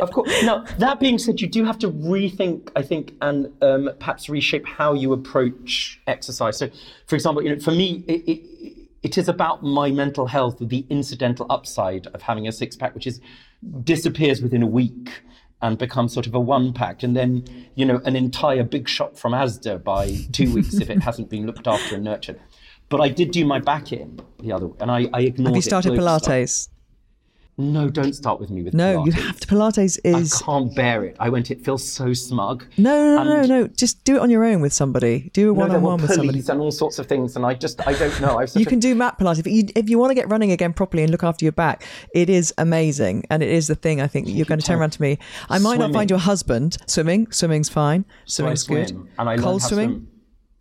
of 0.00 0.10
course. 0.12 0.42
Now, 0.42 0.64
that 0.78 0.98
being 0.98 1.18
said, 1.18 1.40
you 1.40 1.46
do 1.46 1.64
have 1.64 1.78
to 1.80 1.90
rethink, 1.90 2.70
I 2.74 2.82
think, 2.82 3.14
and 3.20 3.52
um, 3.62 3.90
perhaps 3.98 4.28
reshape 4.28 4.66
how 4.66 4.94
you 4.94 5.12
approach 5.12 6.00
exercise. 6.06 6.56
So, 6.58 6.70
for 7.06 7.16
example, 7.16 7.42
you 7.42 7.54
know, 7.54 7.60
for 7.60 7.72
me, 7.72 8.04
it, 8.06 8.22
it, 8.26 8.88
it 9.02 9.18
is 9.18 9.28
about 9.28 9.62
my 9.62 9.90
mental 9.90 10.26
health, 10.26 10.56
the 10.60 10.86
incidental 10.88 11.46
upside 11.50 12.06
of 12.08 12.22
having 12.22 12.48
a 12.48 12.52
six 12.52 12.76
pack, 12.76 12.94
which 12.94 13.06
is 13.06 13.20
disappears 13.84 14.42
within 14.42 14.62
a 14.62 14.66
week 14.66 15.22
and 15.60 15.78
becomes 15.78 16.12
sort 16.12 16.26
of 16.26 16.34
a 16.34 16.40
one 16.40 16.72
pack, 16.72 17.02
and 17.02 17.16
then 17.16 17.44
you 17.74 17.84
know 17.84 18.00
an 18.04 18.16
entire 18.16 18.64
big 18.64 18.88
shop 18.88 19.16
from 19.16 19.32
Asda 19.32 19.82
by 19.82 20.26
two 20.32 20.52
weeks 20.52 20.74
if 20.74 20.90
it 20.90 21.00
hasn't 21.02 21.30
been 21.30 21.46
looked 21.46 21.66
after 21.66 21.94
and 21.94 22.04
nurtured. 22.04 22.40
But 22.92 23.00
I 23.00 23.08
did 23.08 23.30
do 23.32 23.44
my 23.46 23.58
back 23.58 23.90
in 23.92 24.20
the 24.40 24.52
other, 24.52 24.68
and 24.80 24.90
I, 24.90 25.08
I 25.14 25.20
ignored. 25.22 25.48
Have 25.48 25.56
you 25.56 25.62
started 25.62 25.92
Pilates? 25.94 26.68
No, 27.58 27.90
don't 27.90 28.14
start 28.14 28.40
with 28.40 28.50
me 28.50 28.62
with 28.62 28.72
No, 28.72 28.90
Pilates. 28.98 29.06
you 29.06 29.12
have 29.12 29.40
to. 29.40 29.46
Pilates 29.46 29.98
is 30.04 30.40
I 30.42 30.44
can't 30.44 30.74
bear 30.74 31.04
it. 31.04 31.16
I 31.20 31.28
went. 31.28 31.50
It 31.50 31.62
feels 31.64 31.86
so 31.86 32.12
smug. 32.14 32.64
no, 32.78 32.94
no, 33.16 33.24
no, 33.24 33.40
And- 33.40 33.48
no. 33.48 33.66
Just 33.68 34.04
do 34.04 34.16
it 34.16 34.20
on 34.20 34.30
your 34.30 34.42
own 34.44 34.60
with 34.62 34.72
somebody. 34.72 35.30
Do 35.34 35.50
a 35.52 35.54
No, 35.54 35.60
there 35.68 35.78
were 35.78 35.88
one-on-one 35.90 36.02
with 36.02 36.12
somebody. 36.14 36.42
and 36.48 36.60
all 36.60 36.70
sorts 36.70 36.98
of 36.98 37.06
things, 37.06 37.36
and 37.36 37.44
I 37.46 37.54
just 37.54 37.86
I 37.86 37.92
don't 37.94 38.18
know. 38.20 38.38
I've 38.38 38.50
You 38.56 38.66
can 38.66 38.78
do 38.78 38.94
mat 38.94 39.18
Pilates, 39.18 39.42
but 39.42 39.52
you, 39.52 39.64
if 39.76 39.88
you 39.90 39.98
want 39.98 40.10
to 40.10 40.14
get 40.14 40.30
running 40.30 40.50
again 40.52 40.72
properly 40.72 41.02
and 41.02 41.10
look 41.12 41.22
after 41.24 41.44
your 41.44 41.52
back, 41.52 41.84
it 42.14 42.28
is 42.30 42.52
amazing, 42.58 43.24
and 43.30 43.42
it 43.42 43.50
is 43.50 43.66
the 43.68 43.74
thing. 43.74 44.00
I 44.02 44.06
think 44.06 44.28
you're 44.28 44.46
going 44.46 44.60
to 44.60 44.66
turn 44.66 44.78
around 44.80 44.90
to 44.92 45.02
me. 45.02 45.18
I 45.50 45.58
might 45.58 45.78
not 45.78 45.92
find 45.92 46.08
your 46.10 46.18
husband. 46.20 46.76
Swimming, 46.86 47.30
swimming's 47.32 47.68
fine. 47.70 48.04
So 48.26 48.42
Swimming's 48.42 48.62
swim, 48.62 48.84
good. 48.84 49.08
and 49.18 49.28
I 49.30 49.36
Cold 49.36 49.62
swimming. 49.62 49.88
swim. 49.90 50.08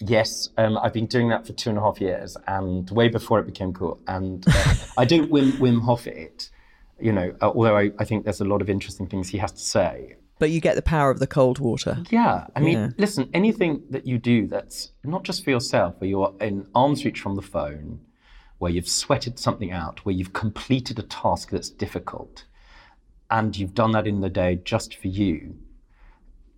Yes, 0.02 0.50
um, 0.58 0.78
I've 0.78 0.94
been 0.94 1.06
doing 1.06 1.30
that 1.30 1.46
for 1.46 1.54
two 1.54 1.70
and 1.70 1.78
a 1.78 1.82
half 1.82 2.02
years, 2.02 2.36
and 2.48 2.90
way 2.90 3.08
before 3.08 3.40
it 3.40 3.46
became 3.46 3.72
cool. 3.74 4.00
And 4.08 4.46
uh, 4.48 4.74
I 4.98 5.06
don't 5.06 5.32
Wim 5.32 5.52
Wim 5.54 5.82
Hof 5.82 6.08
it, 6.08 6.50
you 7.00 7.12
know. 7.12 7.34
uh, 7.42 7.50
Although 7.50 7.78
I, 7.78 7.92
I 8.00 8.06
think 8.06 8.24
there's 8.24 8.42
a 8.42 8.46
lot 8.46 8.62
of 8.62 8.70
interesting 8.70 9.08
things 9.08 9.30
he 9.30 9.38
has 9.38 9.52
to 9.52 9.60
say. 9.60 10.16
But 10.40 10.50
you 10.50 10.60
get 10.60 10.76
the 10.76 10.82
power 10.82 11.12
of 11.12 11.20
the 11.20 11.28
cold 11.28 11.60
water. 11.60 12.00
Yeah, 12.10 12.48
I 12.56 12.60
mean, 12.62 12.78
Yeah. 12.80 12.90
listen, 12.98 13.30
anything 13.32 13.84
that 13.92 14.08
you 14.08 14.18
do 14.18 14.48
that's 14.48 14.92
not 15.04 15.24
just 15.24 15.44
for 15.44 15.52
yourself, 15.52 15.96
where 16.00 16.10
you're 16.10 16.34
in 16.42 16.66
arm's 16.74 17.06
reach 17.06 17.20
from 17.22 17.36
the 17.36 17.44
phone, 17.44 18.00
where 18.58 18.72
you've 18.72 18.90
sweated 18.90 19.38
something 19.38 19.72
out, 19.72 20.04
where 20.04 20.16
you've 20.16 20.34
completed 20.34 20.98
a 20.98 21.04
task 21.04 21.52
that's 21.52 21.70
difficult, 21.70 22.46
and 23.30 23.56
you've 23.56 23.76
done 23.76 23.92
that 23.92 24.08
in 24.08 24.22
the 24.22 24.30
day 24.32 24.60
just 24.64 24.96
for 24.96 25.10
you, 25.10 25.58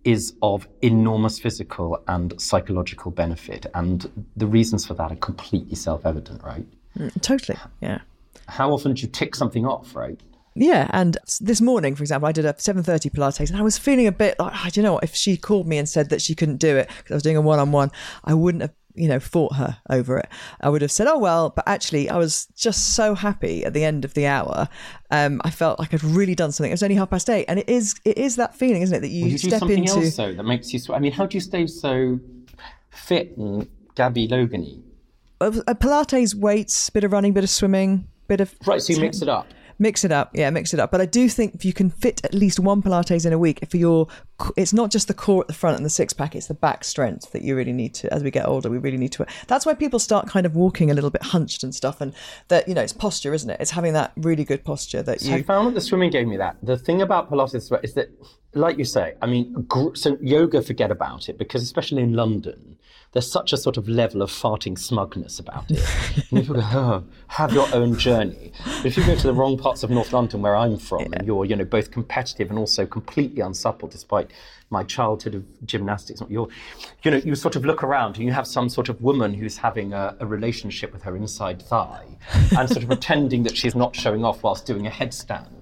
is 0.04 0.34
of 0.42 0.68
enormous 0.82 1.38
physical 1.38 2.02
and 2.08 2.38
psychological 2.40 3.10
benefit. 3.10 3.66
And 3.74 4.26
the 4.36 4.46
reasons 4.46 4.86
for 4.86 4.94
that 4.94 5.10
are 5.10 5.16
completely 5.16 5.74
self 5.74 6.04
evident, 6.06 6.42
right? 6.42 6.66
Mm, 6.98 7.20
totally. 7.22 7.58
Yeah. 7.80 8.00
How 8.46 8.70
often 8.70 8.92
do 8.94 9.02
you 9.02 9.08
tick 9.08 9.34
something 9.34 9.66
off, 9.66 9.96
right? 9.96 10.20
Yeah, 10.56 10.88
and 10.92 11.16
this 11.40 11.60
morning, 11.60 11.96
for 11.96 12.04
example, 12.04 12.28
I 12.28 12.32
did 12.32 12.44
a 12.44 12.52
7:30 12.52 13.10
Pilates, 13.10 13.50
and 13.50 13.58
I 13.58 13.62
was 13.62 13.76
feeling 13.76 14.06
a 14.06 14.12
bit 14.12 14.38
like, 14.38 14.52
oh, 14.54 14.68
do 14.70 14.80
you 14.80 14.84
know, 14.84 14.94
what? 14.94 15.04
if 15.04 15.14
she 15.14 15.36
called 15.36 15.66
me 15.66 15.78
and 15.78 15.88
said 15.88 16.10
that 16.10 16.22
she 16.22 16.36
couldn't 16.36 16.58
do 16.58 16.76
it 16.76 16.88
because 16.98 17.10
I 17.10 17.14
was 17.14 17.22
doing 17.24 17.36
a 17.36 17.40
one-on-one, 17.40 17.90
I 18.24 18.34
wouldn't 18.34 18.62
have, 18.62 18.72
you 18.94 19.08
know, 19.08 19.18
fought 19.20 19.54
her 19.56 19.78
over 19.90 20.18
it. 20.18 20.28
I 20.60 20.68
would 20.68 20.82
have 20.82 20.92
said, 20.92 21.06
oh 21.08 21.18
well, 21.18 21.50
but 21.50 21.66
actually, 21.66 22.08
I 22.10 22.16
was 22.16 22.46
just 22.54 22.94
so 22.94 23.14
happy 23.14 23.64
at 23.64 23.72
the 23.74 23.84
end 23.84 24.04
of 24.04 24.14
the 24.14 24.26
hour. 24.26 24.68
Um, 25.10 25.40
I 25.44 25.50
felt 25.50 25.78
like 25.78 25.92
I'd 25.92 26.04
really 26.04 26.34
done 26.34 26.52
something. 26.52 26.70
It 26.70 26.74
was 26.74 26.82
only 26.82 26.94
half 26.96 27.10
past 27.10 27.28
eight, 27.28 27.46
and 27.48 27.58
it 27.58 27.68
is, 27.68 27.94
it 28.04 28.16
is 28.18 28.36
that 28.36 28.54
feeling, 28.54 28.82
isn't 28.82 28.96
it, 28.96 29.00
that 29.00 29.08
you, 29.08 29.26
You 29.26 29.38
do 29.38 29.48
step 29.48 29.58
something 29.60 29.78
into. 29.78 29.92
else 29.92 30.16
though 30.16 30.32
that 30.32 30.44
makes 30.44 30.72
you. 30.72 30.78
Sw- 30.78 30.90
I 30.90 30.98
mean, 30.98 31.12
how 31.12 31.26
do 31.26 31.36
you 31.36 31.40
stay 31.40 31.66
so 31.66 32.20
fit 32.90 33.36
and 33.36 33.68
Gabby 33.94 34.28
Logany? 34.28 34.80
Pilates, 35.40 36.34
weights, 36.34 36.90
bit 36.90 37.04
of 37.04 37.12
running, 37.12 37.32
bit 37.32 37.44
of 37.44 37.50
swimming, 37.50 38.08
bit 38.28 38.40
of 38.40 38.54
Right, 38.66 38.80
so 38.80 38.92
you 38.92 39.00
mix 39.00 39.20
it 39.22 39.28
up. 39.28 39.46
Mix 39.78 40.04
it 40.04 40.12
up, 40.12 40.30
yeah, 40.34 40.50
mix 40.50 40.72
it 40.72 40.80
up. 40.80 40.90
But 40.90 41.00
I 41.00 41.06
do 41.06 41.28
think 41.28 41.54
if 41.54 41.64
you 41.64 41.72
can 41.72 41.90
fit 41.90 42.24
at 42.24 42.32
least 42.32 42.60
one 42.60 42.82
Pilates 42.82 43.26
in 43.26 43.32
a 43.32 43.38
week 43.38 43.58
for 43.68 43.76
your, 43.76 44.06
it's 44.56 44.72
not 44.72 44.90
just 44.90 45.08
the 45.08 45.14
core 45.14 45.42
at 45.42 45.48
the 45.48 45.54
front 45.54 45.76
and 45.76 45.84
the 45.84 45.90
six 45.90 46.12
pack; 46.12 46.34
it's 46.36 46.46
the 46.46 46.54
back 46.54 46.84
strength 46.84 47.32
that 47.32 47.42
you 47.42 47.56
really 47.56 47.72
need 47.72 47.94
to. 47.94 48.12
As 48.12 48.22
we 48.22 48.30
get 48.30 48.46
older, 48.46 48.70
we 48.70 48.78
really 48.78 48.96
need 48.96 49.12
to. 49.12 49.26
That's 49.48 49.66
why 49.66 49.74
people 49.74 49.98
start 49.98 50.28
kind 50.28 50.46
of 50.46 50.54
walking 50.54 50.90
a 50.90 50.94
little 50.94 51.10
bit 51.10 51.22
hunched 51.22 51.64
and 51.64 51.74
stuff, 51.74 52.00
and 52.00 52.14
that 52.48 52.68
you 52.68 52.74
know, 52.74 52.82
it's 52.82 52.92
posture, 52.92 53.34
isn't 53.34 53.50
it? 53.50 53.60
It's 53.60 53.72
having 53.72 53.92
that 53.94 54.12
really 54.16 54.44
good 54.44 54.64
posture 54.64 55.02
that 55.02 55.26
I 55.26 55.36
you. 55.36 55.42
found 55.42 55.68
that 55.68 55.74
the 55.74 55.80
swimming 55.80 56.10
gave 56.10 56.26
me 56.26 56.36
that. 56.36 56.56
The 56.62 56.76
thing 56.78 57.02
about 57.02 57.30
Pilates 57.30 57.84
is 57.84 57.94
that, 57.94 58.10
like 58.54 58.78
you 58.78 58.84
say, 58.84 59.14
I 59.22 59.26
mean, 59.26 59.66
so 59.94 60.16
yoga, 60.20 60.62
forget 60.62 60.90
about 60.90 61.28
it 61.28 61.38
because 61.38 61.62
especially 61.62 62.02
in 62.02 62.14
London, 62.14 62.76
there's 63.14 63.30
such 63.30 63.52
a 63.52 63.56
sort 63.56 63.76
of 63.76 63.88
level 63.88 64.22
of 64.22 64.30
farting 64.30 64.76
smugness 64.76 65.38
about 65.38 65.70
it. 65.70 65.78
and 66.30 66.40
people 66.40 66.56
go, 66.56 66.60
oh, 66.64 67.04
have 67.28 67.52
your 67.52 67.72
own 67.72 67.96
journey. 67.96 68.52
But 68.64 68.86
if 68.86 68.96
you 68.96 69.06
go 69.06 69.14
to 69.14 69.26
the 69.26 69.32
wrong 69.32 69.56
parts 69.56 69.84
of 69.84 69.90
North 69.90 70.12
London, 70.12 70.42
where 70.42 70.56
I'm 70.56 70.76
from, 70.76 71.12
and 71.14 71.24
you're, 71.24 71.44
you 71.44 71.54
know, 71.54 71.64
both 71.64 71.92
competitive 71.92 72.50
and 72.50 72.58
also 72.58 72.86
completely 72.86 73.40
unsupple, 73.40 73.88
despite 73.88 74.32
my 74.68 74.82
childhood 74.82 75.36
of 75.36 75.44
gymnastics, 75.64 76.20
you're, 76.28 76.48
you 77.04 77.10
know, 77.12 77.18
you 77.18 77.36
sort 77.36 77.54
of 77.54 77.64
look 77.64 77.84
around 77.84 78.16
and 78.16 78.24
you 78.24 78.32
have 78.32 78.48
some 78.48 78.68
sort 78.68 78.88
of 78.88 79.00
woman 79.00 79.32
who's 79.32 79.58
having 79.58 79.92
a, 79.92 80.16
a 80.18 80.26
relationship 80.26 80.92
with 80.92 81.02
her 81.04 81.14
inside 81.16 81.62
thigh 81.62 82.18
and 82.58 82.68
sort 82.68 82.82
of 82.82 82.88
pretending 82.88 83.44
that 83.44 83.56
she's 83.56 83.76
not 83.76 83.94
showing 83.94 84.24
off 84.24 84.42
whilst 84.42 84.66
doing 84.66 84.88
a 84.88 84.90
headstand. 84.90 85.53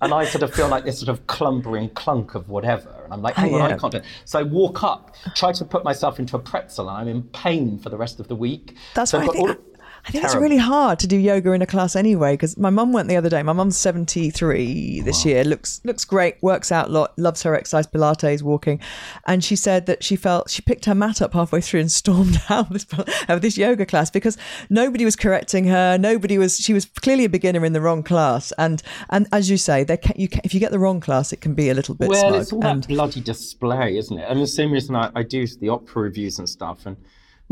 And 0.00 0.12
I 0.12 0.24
sort 0.24 0.42
of 0.42 0.54
feel 0.54 0.68
like 0.68 0.84
this 0.84 0.98
sort 0.98 1.08
of 1.08 1.26
clumbering 1.26 1.92
clunk 1.94 2.34
of 2.34 2.48
whatever. 2.48 2.90
And 3.04 3.12
I'm 3.12 3.22
like, 3.22 3.34
hang 3.34 3.54
oh, 3.54 3.60
on, 3.60 3.70
yeah. 3.70 3.76
I 3.76 3.78
can't 3.78 3.92
do 3.92 3.98
it. 3.98 4.04
So 4.24 4.38
I 4.38 4.42
walk 4.42 4.82
up, 4.82 5.14
try 5.34 5.52
to 5.52 5.64
put 5.64 5.84
myself 5.84 6.18
into 6.18 6.36
a 6.36 6.38
pretzel, 6.38 6.88
and 6.88 6.98
I'm 6.98 7.08
in 7.08 7.22
pain 7.22 7.78
for 7.78 7.88
the 7.88 7.96
rest 7.96 8.20
of 8.20 8.28
the 8.28 8.36
week. 8.36 8.76
That's 8.94 9.10
so 9.10 9.20
I've 9.20 9.56
I 10.04 10.10
think. 10.10 10.24
it's 10.24 10.34
really 10.34 10.56
hard 10.56 10.98
to 11.00 11.06
do 11.06 11.16
yoga 11.16 11.52
in 11.52 11.62
a 11.62 11.66
class 11.66 11.94
anyway 11.94 12.34
because 12.34 12.56
my 12.58 12.70
mum 12.70 12.92
went 12.92 13.08
the 13.08 13.16
other 13.16 13.28
day. 13.28 13.42
My 13.42 13.52
mum's 13.52 13.76
73 13.76 15.00
this 15.02 15.24
year, 15.24 15.44
looks 15.44 15.80
looks 15.84 16.04
great, 16.04 16.42
works 16.42 16.72
out 16.72 16.88
a 16.88 16.90
lot, 16.92 17.16
loves 17.18 17.42
her 17.42 17.54
exercise, 17.54 17.86
Pilates, 17.86 18.42
walking. 18.42 18.80
And 19.26 19.44
she 19.44 19.56
said 19.56 19.86
that 19.86 20.02
she 20.02 20.16
felt 20.16 20.50
she 20.50 20.62
picked 20.62 20.86
her 20.86 20.94
mat 20.94 21.22
up 21.22 21.34
halfway 21.34 21.60
through 21.60 21.80
and 21.80 21.92
stormed 22.02 22.40
out 22.50 22.70
of 22.70 22.72
this, 22.72 22.86
of 23.28 23.42
this 23.42 23.56
yoga 23.56 23.86
class 23.86 24.10
because 24.10 24.36
nobody 24.70 25.04
was 25.04 25.16
correcting 25.16 25.66
her. 25.66 25.96
Nobody 25.98 26.38
was, 26.38 26.58
she 26.58 26.72
was 26.72 26.84
clearly 26.84 27.24
a 27.24 27.28
beginner 27.28 27.64
in 27.64 27.72
the 27.72 27.80
wrong 27.80 28.02
class. 28.02 28.52
And 28.58 28.82
and 29.10 29.26
as 29.32 29.50
you 29.50 29.56
say, 29.56 29.84
there 29.84 29.96
can, 29.96 30.14
you 30.16 30.28
can, 30.28 30.40
if 30.44 30.52
you 30.54 30.60
get 30.60 30.72
the 30.72 30.78
wrong 30.78 31.00
class, 31.00 31.32
it 31.32 31.40
can 31.40 31.54
be 31.54 31.70
a 31.70 31.74
little 31.74 31.94
bit 31.94 32.08
Well, 32.08 32.28
smug. 32.30 32.40
it's 32.42 32.52
all 32.52 32.64
and 32.64 32.82
that 32.82 32.88
bloody 32.88 33.20
display, 33.20 33.96
isn't 33.96 34.18
it? 34.18 34.26
And 34.28 34.40
the 34.40 34.46
same 34.46 34.72
reason 34.72 34.96
I, 34.96 35.10
I 35.14 35.22
do 35.22 35.46
the 35.46 35.68
opera 35.68 36.02
reviews 36.02 36.38
and 36.38 36.48
stuff. 36.48 36.86
And 36.86 36.96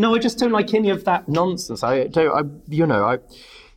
no, 0.01 0.14
I 0.14 0.18
just 0.18 0.38
don't 0.38 0.51
like 0.51 0.72
any 0.74 0.90
of 0.90 1.05
that 1.05 1.28
nonsense. 1.28 1.82
I 1.82 2.07
don't. 2.07 2.32
I, 2.34 2.42
you 2.68 2.86
know, 2.86 3.05
I. 3.05 3.18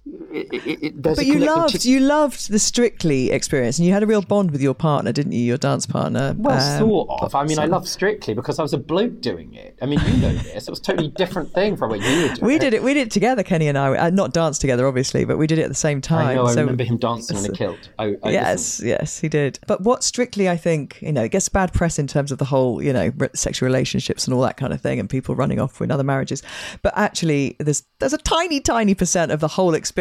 It, 0.05 0.47
it, 0.51 0.83
it, 0.83 1.01
But 1.01 1.25
you 1.25 1.39
loved 1.39 1.71
tis- 1.71 1.85
you 1.85 2.01
loved 2.01 2.49
the 2.51 2.59
Strictly 2.59 3.31
experience, 3.31 3.77
and 3.79 3.87
you 3.87 3.93
had 3.93 4.03
a 4.03 4.05
real 4.05 4.21
bond 4.21 4.51
with 4.51 4.61
your 4.61 4.73
partner, 4.73 5.13
didn't 5.13 5.31
you? 5.31 5.39
Your 5.45 5.57
dance 5.57 5.85
partner. 5.85 6.35
Well, 6.37 6.59
Um, 6.59 6.79
sort 6.89 7.09
of. 7.21 7.33
I 7.35 7.45
mean, 7.45 7.57
I 7.57 7.65
love 7.65 7.87
Strictly 7.87 8.33
because 8.33 8.59
I 8.59 8.63
was 8.63 8.73
a 8.73 8.77
bloke 8.77 9.21
doing 9.21 9.53
it. 9.53 9.77
I 9.81 9.85
mean, 9.85 10.01
you 10.05 10.17
know 10.17 10.33
this. 10.33 10.67
It 10.67 10.69
was 10.69 10.79
a 10.79 10.83
totally 10.83 11.07
different 11.07 11.53
thing 11.53 11.77
from 11.77 11.91
what 11.91 12.01
you 12.01 12.05
were 12.21 12.33
doing. 12.35 12.45
We 12.45 12.59
did 12.59 12.73
it. 12.73 12.83
We 12.83 12.93
did 12.93 13.07
it 13.07 13.11
together, 13.11 13.43
Kenny 13.43 13.69
and 13.69 13.77
I. 13.77 13.95
Uh, 13.95 14.09
not 14.09 14.33
dance 14.33 14.57
together, 14.57 14.87
obviously, 14.87 15.23
but 15.23 15.37
we 15.37 15.47
did 15.47 15.57
it 15.57 15.63
at 15.63 15.69
the 15.69 15.75
same 15.75 16.01
time. 16.01 16.27
I 16.27 16.33
know. 16.35 16.45
I 16.47 16.53
So- 16.53 16.61
remember 16.61 16.83
him 16.83 16.97
dancing 16.97 17.37
in 17.37 17.45
a 17.45 17.51
kilt. 17.53 17.89
I, 17.97 18.15
I 18.23 18.31
yes, 18.31 18.81
yes, 18.83 19.19
he 19.19 19.29
did. 19.29 19.57
But 19.67 19.81
what 19.81 20.03
strictly, 20.03 20.49
I 20.49 20.57
think, 20.57 20.97
you 21.01 21.13
know, 21.13 21.23
it 21.23 21.29
gets 21.31 21.47
bad 21.47 21.71
press 21.71 21.97
in 21.97 22.07
terms 22.07 22.31
of 22.33 22.39
the 22.39 22.45
whole, 22.45 22.81
you 22.83 22.91
know, 22.91 23.11
sexual 23.35 23.67
relationships 23.67 24.25
and 24.27 24.33
all 24.33 24.41
that 24.41 24.57
kind 24.57 24.73
of 24.73 24.81
thing, 24.81 24.99
and 24.99 25.09
people 25.09 25.33
running 25.33 25.61
off 25.61 25.79
with 25.79 25.91
other 25.91 26.03
marriages. 26.03 26.43
But 26.81 26.91
actually, 26.97 27.55
there's 27.59 27.83
there's 27.99 28.13
a 28.13 28.17
tiny, 28.17 28.59
tiny 28.59 28.95
percent 28.95 29.31
of 29.31 29.39
the 29.39 29.47
whole 29.47 29.73
experience 29.73 29.92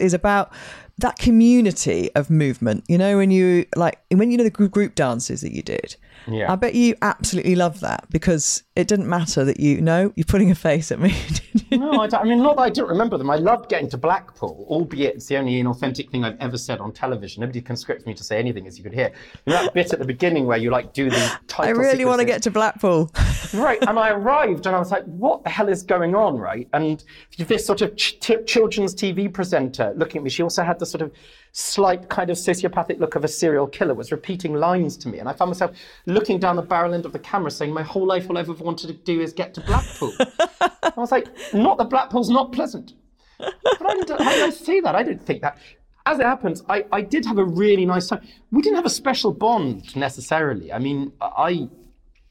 is 0.00 0.14
about 0.14 0.52
that 0.98 1.18
community 1.18 2.10
of 2.14 2.30
movement. 2.30 2.84
You 2.88 2.98
know, 2.98 3.16
when 3.16 3.30
you 3.30 3.66
like 3.76 4.00
when 4.10 4.30
you 4.30 4.36
know 4.36 4.44
the 4.44 4.50
group 4.50 4.72
group 4.72 4.94
dances 4.94 5.40
that 5.40 5.52
you 5.52 5.62
did. 5.62 5.96
Yeah. 6.26 6.52
I 6.52 6.56
bet 6.56 6.74
you 6.74 6.94
absolutely 7.02 7.56
love 7.56 7.80
that 7.80 8.06
because 8.10 8.62
it 8.74 8.88
didn't 8.88 9.08
matter 9.08 9.44
that 9.44 9.60
you 9.60 9.80
know 9.80 10.12
you're 10.16 10.24
putting 10.24 10.50
a 10.50 10.54
face 10.54 10.90
at 10.90 10.98
me. 10.98 11.14
no, 11.70 12.00
I, 12.00 12.06
don't, 12.06 12.20
I 12.20 12.24
mean, 12.24 12.42
not 12.42 12.56
that 12.56 12.62
I 12.62 12.70
don't 12.70 12.88
remember 12.88 13.18
them. 13.18 13.30
I 13.30 13.36
loved 13.36 13.68
getting 13.68 13.88
to 13.90 13.98
Blackpool, 13.98 14.66
albeit 14.68 15.16
it's 15.16 15.26
the 15.26 15.36
only 15.36 15.62
inauthentic 15.62 16.10
thing 16.10 16.24
I've 16.24 16.38
ever 16.40 16.56
said 16.56 16.80
on 16.80 16.92
television. 16.92 17.42
Nobody 17.42 17.60
can 17.60 17.76
script 17.76 18.06
me 18.06 18.14
to 18.14 18.24
say 18.24 18.38
anything, 18.38 18.66
as 18.66 18.78
you 18.78 18.84
could 18.84 18.94
hear. 18.94 19.12
You 19.46 19.52
know 19.52 19.62
that 19.64 19.74
bit 19.74 19.92
at 19.92 19.98
the 19.98 20.06
beginning 20.06 20.46
where 20.46 20.58
you 20.58 20.70
like 20.70 20.94
do 20.94 21.10
the 21.10 21.38
title 21.46 21.68
I 21.68 21.82
really 21.82 22.06
want 22.06 22.20
to 22.20 22.26
get 22.26 22.42
to 22.44 22.50
Blackpool. 22.50 23.10
right 23.54 23.78
and 23.86 23.98
i 23.98 24.10
arrived 24.10 24.66
and 24.66 24.74
i 24.74 24.78
was 24.78 24.90
like 24.90 25.04
what 25.04 25.42
the 25.44 25.50
hell 25.50 25.68
is 25.68 25.82
going 25.82 26.14
on 26.14 26.36
right 26.36 26.68
and 26.72 27.04
this 27.38 27.66
sort 27.66 27.82
of 27.82 27.94
ch- 27.96 28.18
t- 28.20 28.42
children's 28.44 28.94
tv 28.94 29.32
presenter 29.32 29.92
looking 29.96 30.18
at 30.18 30.24
me 30.24 30.30
she 30.30 30.42
also 30.42 30.62
had 30.62 30.78
the 30.78 30.86
sort 30.86 31.02
of 31.02 31.12
slight 31.52 32.08
kind 32.08 32.30
of 32.30 32.36
sociopathic 32.36 32.98
look 32.98 33.14
of 33.14 33.24
a 33.24 33.28
serial 33.28 33.66
killer 33.66 33.94
was 33.94 34.10
repeating 34.10 34.54
lines 34.54 34.96
to 34.96 35.08
me 35.08 35.18
and 35.18 35.28
i 35.28 35.32
found 35.32 35.50
myself 35.50 35.72
looking 36.06 36.38
down 36.38 36.56
the 36.56 36.62
barrel 36.62 36.94
end 36.94 37.04
of 37.04 37.12
the 37.12 37.18
camera 37.18 37.50
saying 37.50 37.72
my 37.72 37.82
whole 37.82 38.06
life 38.06 38.26
will 38.26 38.38
i've 38.38 38.48
wanted 38.64 38.86
to 38.88 38.92
do 38.92 39.20
is 39.20 39.32
get 39.32 39.54
to 39.54 39.60
blackpool 39.62 40.12
i 40.60 40.92
was 40.96 41.12
like 41.12 41.28
not 41.52 41.78
that 41.78 41.90
blackpool's 41.90 42.30
not 42.30 42.52
pleasant 42.52 42.94
but 43.38 43.86
I 43.90 43.94
didn't, 43.94 44.20
I 44.20 44.50
say 44.50 44.80
that? 44.80 44.94
I 44.94 45.02
didn't 45.02 45.22
think 45.22 45.42
that. 45.42 45.58
As 46.04 46.18
it 46.18 46.26
happens, 46.26 46.62
I, 46.68 46.84
I 46.90 47.00
did 47.00 47.24
have 47.26 47.38
a 47.38 47.44
really 47.44 47.86
nice 47.86 48.08
time. 48.08 48.26
We 48.50 48.62
didn't 48.62 48.76
have 48.76 48.86
a 48.86 48.90
special 48.90 49.32
bond 49.32 49.94
necessarily. 49.94 50.72
I 50.72 50.78
mean, 50.78 51.12
I 51.20 51.68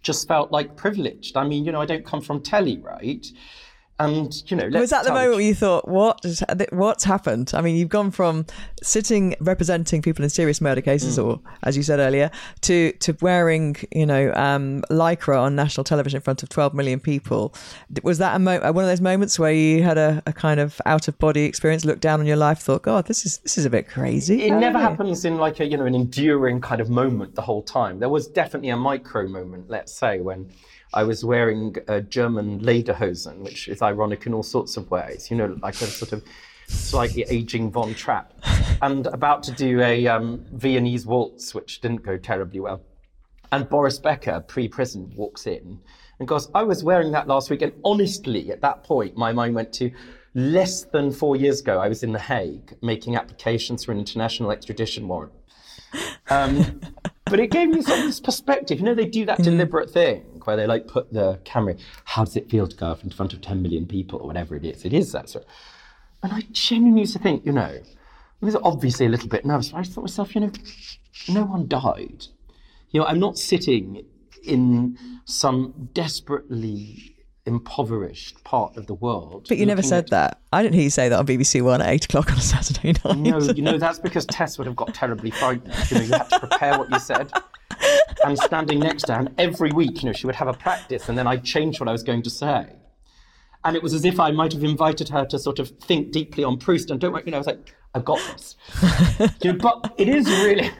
just 0.04 0.28
felt 0.28 0.52
like 0.52 0.76
privileged. 0.76 1.38
I 1.38 1.46
mean, 1.46 1.64
you 1.64 1.72
know, 1.72 1.82
I 1.82 1.86
don't 1.86 2.06
come 2.06 2.22
from 2.22 2.42
telly, 2.42 2.80
right? 2.80 3.26
And 4.06 4.52
you 4.52 4.58
know, 4.58 4.80
was 4.80 4.90
that 4.90 5.04
the 5.04 5.12
moment 5.12 5.36
where 5.36 5.42
you 5.42 5.56
thought, 5.56 5.88
"What? 5.88 6.26
What's 6.72 7.04
happened?" 7.04 7.52
I 7.54 7.62
mean, 7.62 7.76
you've 7.76 7.90
gone 7.90 8.12
from 8.12 8.46
sitting 8.82 9.36
representing 9.40 10.02
people 10.02 10.24
in 10.24 10.30
serious 10.30 10.62
murder 10.62 10.82
cases, 10.82 11.18
mm. 11.18 11.26
or 11.26 11.40
as 11.64 11.78
you 11.78 11.84
said 11.84 12.00
earlier, 12.00 12.32
to 12.62 12.92
to 12.94 13.16
wearing, 13.22 13.76
you 13.92 14.06
know, 14.06 14.34
um, 14.34 14.84
lycra 14.90 15.42
on 15.42 15.56
national 15.56 15.84
television 15.84 16.18
in 16.18 16.22
front 16.22 16.44
of 16.44 16.50
12 16.50 16.74
million 16.74 17.00
people. 17.00 17.54
Was 18.04 18.18
that 18.18 18.36
a 18.36 18.40
mo- 18.40 18.60
one 18.72 18.84
of 18.84 18.90
those 18.90 19.02
moments 19.02 19.38
where 19.38 19.52
you 19.54 19.84
had 19.84 19.98
a, 19.98 20.22
a 20.26 20.34
kind 20.34 20.60
of 20.60 20.82
out 20.86 21.08
of 21.08 21.18
body 21.20 21.44
experience, 21.44 21.86
looked 21.86 22.02
down 22.02 22.20
on 22.20 22.26
your 22.26 22.38
life, 22.38 22.60
thought, 22.60 22.84
"God, 22.84 23.08
this 23.08 23.26
is 23.26 23.38
this 23.40 23.58
is 23.58 23.66
a 23.66 23.70
bit 23.70 23.88
crazy." 23.88 24.44
It 24.44 24.54
never 24.54 24.80
happens 24.80 25.26
in 25.26 25.38
like 25.38 25.60
a 25.60 25.66
you 25.66 25.78
know 25.78 25.86
an 25.86 25.96
enduring 25.96 26.62
kind 26.62 26.82
of 26.82 26.90
moment 26.90 27.36
the 27.36 27.42
whole 27.42 27.64
time. 27.64 28.00
There 28.00 28.10
was 28.10 28.28
definitely 28.28 28.70
a 28.70 28.78
micro 28.78 29.28
moment, 29.28 29.70
let's 29.70 29.94
say, 29.94 30.20
when 30.20 30.50
I 30.94 31.04
was 31.04 31.24
wearing 31.24 31.76
a 31.88 32.02
German 32.02 32.60
lederhosen, 32.60 33.40
which 33.40 33.68
is 33.68 33.82
ironic 33.82 34.26
in 34.26 34.34
all 34.34 34.44
sorts 34.44 34.76
of 34.78 34.92
ways, 34.92 35.32
you 35.32 35.38
know, 35.38 35.58
like 35.62 35.76
a 35.76 35.86
sort 35.86 36.12
of 36.12 36.24
slightly 36.68 37.24
aging 37.30 37.72
Von 37.72 37.94
Trapp, 37.94 38.34
and 38.82 39.08
about 39.08 39.44
to 39.44 39.52
do 39.52 39.82
a 39.82 40.08
um, 40.08 40.46
Viennese 40.54 41.06
waltz, 41.06 41.54
which 41.54 41.82
didn't 41.82 42.04
go 42.04 42.18
terribly 42.18 42.60
well. 42.60 42.82
And 43.52 43.68
Boris 43.70 44.00
Becker, 44.00 44.42
pre 44.42 44.68
prison, 44.68 45.12
walks 45.16 45.48
in 45.48 45.80
and 46.20 46.28
goes, 46.28 46.50
I 46.54 46.64
was 46.64 46.84
wearing 46.84 47.12
that 47.12 47.28
last 47.28 47.50
week. 47.50 47.62
And 47.62 47.74
honestly, 47.84 48.52
at 48.52 48.62
that 48.62 48.84
point, 48.84 49.18
my 49.18 49.32
mind 49.32 49.56
went 49.56 49.74
to 49.74 49.92
less 50.34 50.84
than 50.84 51.12
four 51.12 51.36
years 51.36 51.60
ago, 51.60 51.80
I 51.80 51.90
was 51.90 52.04
in 52.04 52.14
The 52.14 52.20
Hague 52.20 52.78
making 52.82 53.16
applications 53.16 53.84
for 53.84 53.92
an 53.92 54.00
international 54.00 54.52
extradition 54.52 55.08
warrant. 55.08 55.34
Um, 56.30 56.80
but 57.26 57.40
it 57.40 57.52
gave 57.52 57.70
me 57.70 57.82
sort 57.82 58.00
of 58.00 58.06
this 58.06 58.22
perspective. 58.22 58.80
You 58.80 58.86
know, 58.86 58.96
they 58.96 59.06
do 59.06 59.26
that 59.26 59.40
mm. 59.40 59.44
deliberate 59.44 59.90
thing 59.90 60.31
where 60.46 60.56
they 60.56 60.68
like 60.68 60.88
put 60.88 61.14
the 61.14 61.40
camera. 61.44 61.76
How 62.06 62.26
does 62.26 62.36
it 62.36 62.50
feel 62.50 62.68
to 62.68 62.76
go 62.76 62.88
up 62.88 63.04
in 63.04 63.10
front 63.10 63.34
of 63.34 63.42
10 63.42 63.62
million 63.62 63.86
people 63.86 64.20
or 64.20 64.28
whatever 64.28 64.56
it 64.56 64.66
is? 64.66 64.86
It 64.86 64.94
is 64.94 65.12
that 65.12 65.30
sort. 65.30 65.46
Of, 65.46 65.52
and 66.24 66.34
I 66.34 66.48
genuinely 66.52 67.02
used 67.02 67.14
to 67.14 67.20
think, 67.20 67.46
you 67.46 67.52
know, 67.52 67.80
I 68.42 68.46
was 68.46 68.56
obviously 68.56 69.06
a 69.06 69.10
little 69.10 69.30
bit 69.30 69.46
nervous, 69.46 69.70
but 69.70 69.80
I 69.80 69.84
thought 69.84 69.94
to 69.94 70.02
myself, 70.02 70.36
you 70.36 70.42
know, 70.42 70.52
no 71.30 71.46
one 71.46 71.68
died. 71.68 72.26
You 72.92 73.00
know, 73.00 73.06
I'm 73.06 73.20
not 73.20 73.38
sitting 73.38 74.06
in 74.44 74.98
some 75.26 75.90
desperately 75.94 77.11
impoverished 77.46 78.44
part 78.44 78.78
of 78.78 78.88
the 78.88 78.94
world. 78.94 79.46
But 79.50 79.58
you 79.58 79.66
never 79.66 79.82
said 79.82 80.06
at... 80.06 80.10
that. 80.12 80.42
I 80.54 80.62
didn't 80.62 80.76
hear 80.76 80.84
you 80.84 80.90
say 80.90 81.10
that 81.10 81.18
on 81.18 81.26
BBC 81.26 81.62
One 81.62 81.82
at 81.82 81.90
eight 81.90 82.06
o'clock 82.06 82.32
on 82.32 82.38
a 82.38 82.42
Saturday 82.42 82.94
night. 83.06 83.18
No, 83.18 83.40
you 83.40 83.62
know 83.62 83.78
that's 83.78 84.00
because 84.00 84.26
Tess 84.26 84.58
would 84.58 84.68
have 84.68 84.76
got 84.76 84.94
terribly 84.94 85.32
frightened. 85.32 85.74
You 85.90 85.98
know, 85.98 86.04
you 86.04 86.12
had 86.12 86.30
to 86.30 86.40
prepare 86.40 86.78
what 86.78 86.90
you 86.92 87.00
said. 87.00 87.32
And 88.24 88.38
standing 88.38 88.80
next 88.80 89.04
to 89.04 89.14
her, 89.14 89.20
and 89.22 89.34
every 89.40 89.72
week, 89.72 90.04
you 90.04 90.10
know, 90.10 90.14
she 90.14 90.28
would 90.28 90.36
have 90.36 90.48
a 90.48 90.54
practice, 90.54 91.10
and 91.10 91.18
then 91.18 91.26
I'd 91.26 91.44
change 91.44 91.80
what 91.80 91.90
I 91.90 91.92
was 91.92 92.04
going 92.04 92.22
to 92.24 92.30
say. 92.30 92.68
And 93.64 93.76
it 93.76 93.82
was 93.82 93.94
as 93.94 94.06
if 94.06 94.20
I 94.20 94.32
might 94.32 94.54
have 94.54 94.64
invited 94.64 95.10
her 95.10 95.26
to 95.26 95.40
sort 95.40 95.60
of 95.60 95.70
think 95.70 96.12
deeply 96.12 96.44
on 96.44 96.58
Proust. 96.58 96.92
And 96.92 97.00
don't 97.00 97.14
worry, 97.14 97.24
you 97.26 97.32
know, 97.32 97.38
I 97.38 97.40
was 97.40 97.48
like, 97.48 97.74
I've 97.94 98.06
got 98.06 98.20
this. 98.32 98.56
you 99.42 99.54
know, 99.54 99.58
but 99.58 99.94
it 99.98 100.08
is 100.08 100.28
really, 100.28 100.72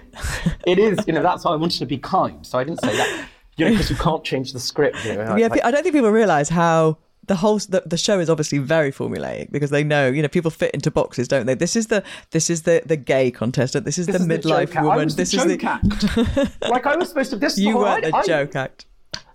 it 0.66 0.80
is, 0.80 1.00
you 1.08 1.14
know, 1.14 1.22
that's 1.22 1.46
why 1.46 1.52
I 1.52 1.56
wanted 1.56 1.80
to 1.80 1.86
be 1.86 1.98
kind. 1.98 2.46
So 2.46 2.58
I 2.58 2.64
didn't 2.64 2.82
say 2.82 2.96
that 2.96 3.28
you 3.58 3.66
know, 3.66 3.72
because 3.72 3.90
you 3.90 3.96
can't 3.96 4.24
change 4.24 4.54
the 4.54 4.60
script. 4.60 5.04
You 5.06 5.16
know, 5.16 5.36
yeah, 5.36 5.48
like, 5.48 5.64
I 5.64 5.72
don't 5.72 5.84
think 5.84 5.96
people 5.96 6.12
realise 6.12 6.50
how 6.50 6.98
the 7.28 7.36
whole 7.36 7.60
the, 7.60 7.84
the 7.86 7.98
show 7.98 8.20
is 8.20 8.30
obviously 8.30 8.58
very 8.58 8.92
formulaic 8.92 9.52
because 9.52 9.70
they 9.70 9.84
know 9.84 10.10
you 10.10 10.22
know 10.22 10.28
people 10.28 10.50
fit 10.50 10.72
into 10.72 10.90
boxes 10.90 11.28
don't 11.28 11.46
they 11.46 11.54
this 11.54 11.76
is 11.76 11.88
the 11.88 12.04
this 12.32 12.50
is 12.50 12.64
the 12.64 12.82
the 12.86 12.98
gay 12.98 13.30
contestant 13.30 13.86
this 13.86 13.98
is 13.98 14.08
this 14.08 14.18
the 14.18 14.34
is 14.34 14.44
midlife 14.44 14.74
the 14.74 14.82
woman 14.82 15.08
this 15.16 15.34
is 15.34 15.46
the 15.46 15.64
act. 15.64 16.62
like 16.70 16.86
i 16.88 16.96
was 16.96 17.10
supposed 17.10 17.30
to 17.30 17.38
this 17.38 17.58
you 17.58 17.78
weren't 17.78 18.06
a 18.06 18.24
joke 18.26 18.56
act 18.56 18.86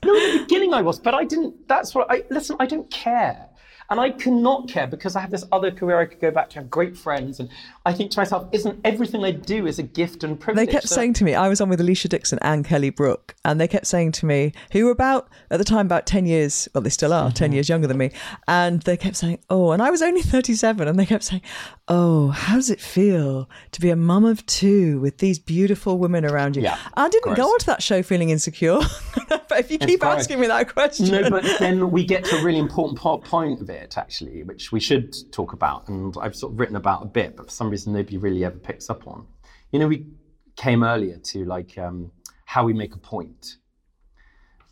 no 0.05 0.15
in 0.15 0.37
the 0.37 0.43
beginning 0.43 0.75
i 0.75 0.83
was 0.83 0.99
but 0.99 1.15
i 1.15 1.25
didn't 1.25 1.55
that's 1.69 1.95
what 1.95 2.11
i 2.11 2.25
listen 2.29 2.57
i 2.59 2.67
don't 2.67 2.91
care 2.91 3.49
and 3.89 4.01
I 4.01 4.11
cannot 4.11 4.69
care 4.69 4.87
because 4.87 5.15
I 5.15 5.21
have 5.21 5.31
this 5.31 5.45
other 5.53 5.71
career 5.71 6.01
I 6.01 6.07
could 6.07 6.21
go 6.21 6.31
back 6.31 6.51
to, 6.51 6.57
have 6.57 6.71
great 6.71 6.97
friends. 6.97 7.39
And 7.39 7.49
I 7.87 7.93
think 7.93 8.11
to 8.11 8.19
myself, 8.19 8.49
isn't 8.51 8.81
everything 8.85 9.25
I 9.25 9.31
do 9.31 9.65
is 9.65 9.79
a 9.79 9.85
gift 9.85 10.25
and 10.25 10.39
privilege? 10.39 10.67
They 10.67 10.73
kept 10.73 10.89
so- 10.89 10.97
saying 10.97 11.13
to 11.15 11.25
me, 11.25 11.37
I 11.37 11.49
was 11.49 11.61
on 11.61 11.69
with 11.69 11.79
Alesha 11.79 12.09
Dixon 12.09 12.41
and 12.43 12.65
Kelly 12.65 12.91
Brook, 12.91 13.37
and 13.45 13.61
they 13.61 13.69
kept 13.69 13.87
saying 13.87 14.11
to 14.13 14.27
me, 14.27 14.53
who 14.73 14.87
were 14.87 14.91
about, 14.91 15.29
at 15.53 15.59
the 15.59 15.65
time, 15.65 15.87
about 15.87 16.05
10 16.05 16.27
years, 16.27 16.69
well, 16.75 16.83
they 16.83 16.91
still 16.91 17.13
are, 17.13 17.29
mm-hmm. 17.29 17.35
10 17.35 17.53
years 17.53 17.69
younger 17.69 17.87
than 17.87 17.97
me. 17.97 18.11
And 18.49 18.83
they 18.83 18.97
kept 18.97 19.15
saying, 19.15 19.39
oh, 19.51 19.71
and 19.71 19.81
I 19.81 19.91
was 19.91 20.03
only 20.03 20.23
37. 20.23 20.89
And 20.89 20.99
they 20.99 21.07
kept 21.07 21.23
saying, 21.23 21.43
oh, 21.87 22.31
how 22.31 22.57
does 22.57 22.71
it 22.71 22.81
feel 22.81 23.49
to 23.71 23.81
be 23.81 23.91
a 23.91 23.97
mum 23.97 24.25
of 24.25 24.45
two 24.47 24.99
with 24.99 25.19
these 25.19 25.39
beautiful 25.39 25.97
women 25.97 26.25
around 26.25 26.57
you? 26.57 26.63
Yeah, 26.63 26.79
I 26.95 27.09
didn't 27.09 27.35
go 27.35 27.47
onto 27.47 27.67
that 27.67 27.85
show 27.85 28.03
feeling 28.03 28.31
insecure. 28.31 28.81
but 29.29 29.61
if 29.61 29.71
you 29.71 29.79
keep 29.79 30.05
asking 30.05 30.41
me 30.41 30.49
that 30.49 30.73
question. 30.73 31.07
No, 31.07 31.31
but 31.31 31.45
then 31.61 31.93
we 31.93 32.05
get 32.05 32.25
to 32.25 32.37
a 32.39 32.43
really 32.43 32.59
important 32.59 32.99
part, 32.99 33.23
point 33.23 33.61
of 33.61 33.71
it 33.71 33.97
actually, 33.97 34.43
which 34.43 34.73
we 34.73 34.81
should 34.81 35.15
talk 35.31 35.53
about, 35.53 35.87
and 35.89 36.17
I've 36.21 36.35
sort 36.35 36.53
of 36.53 36.59
written 36.59 36.75
about 36.75 37.03
a 37.03 37.07
bit, 37.07 37.37
but 37.37 37.47
for 37.47 37.53
some 37.53 37.71
reason 37.71 37.76
nobody 37.85 38.17
really 38.17 38.45
ever 38.45 38.59
picks 38.59 38.89
up 38.89 39.09
on. 39.09 39.27
You 39.73 39.81
know, 39.81 39.89
we 39.89 40.07
came 40.55 40.85
earlier 40.85 41.19
to 41.19 41.45
like 41.45 41.77
um, 41.77 42.13
how 42.45 42.65
we 42.65 42.73
make 42.73 42.95
a 42.95 42.99
point. 42.99 43.57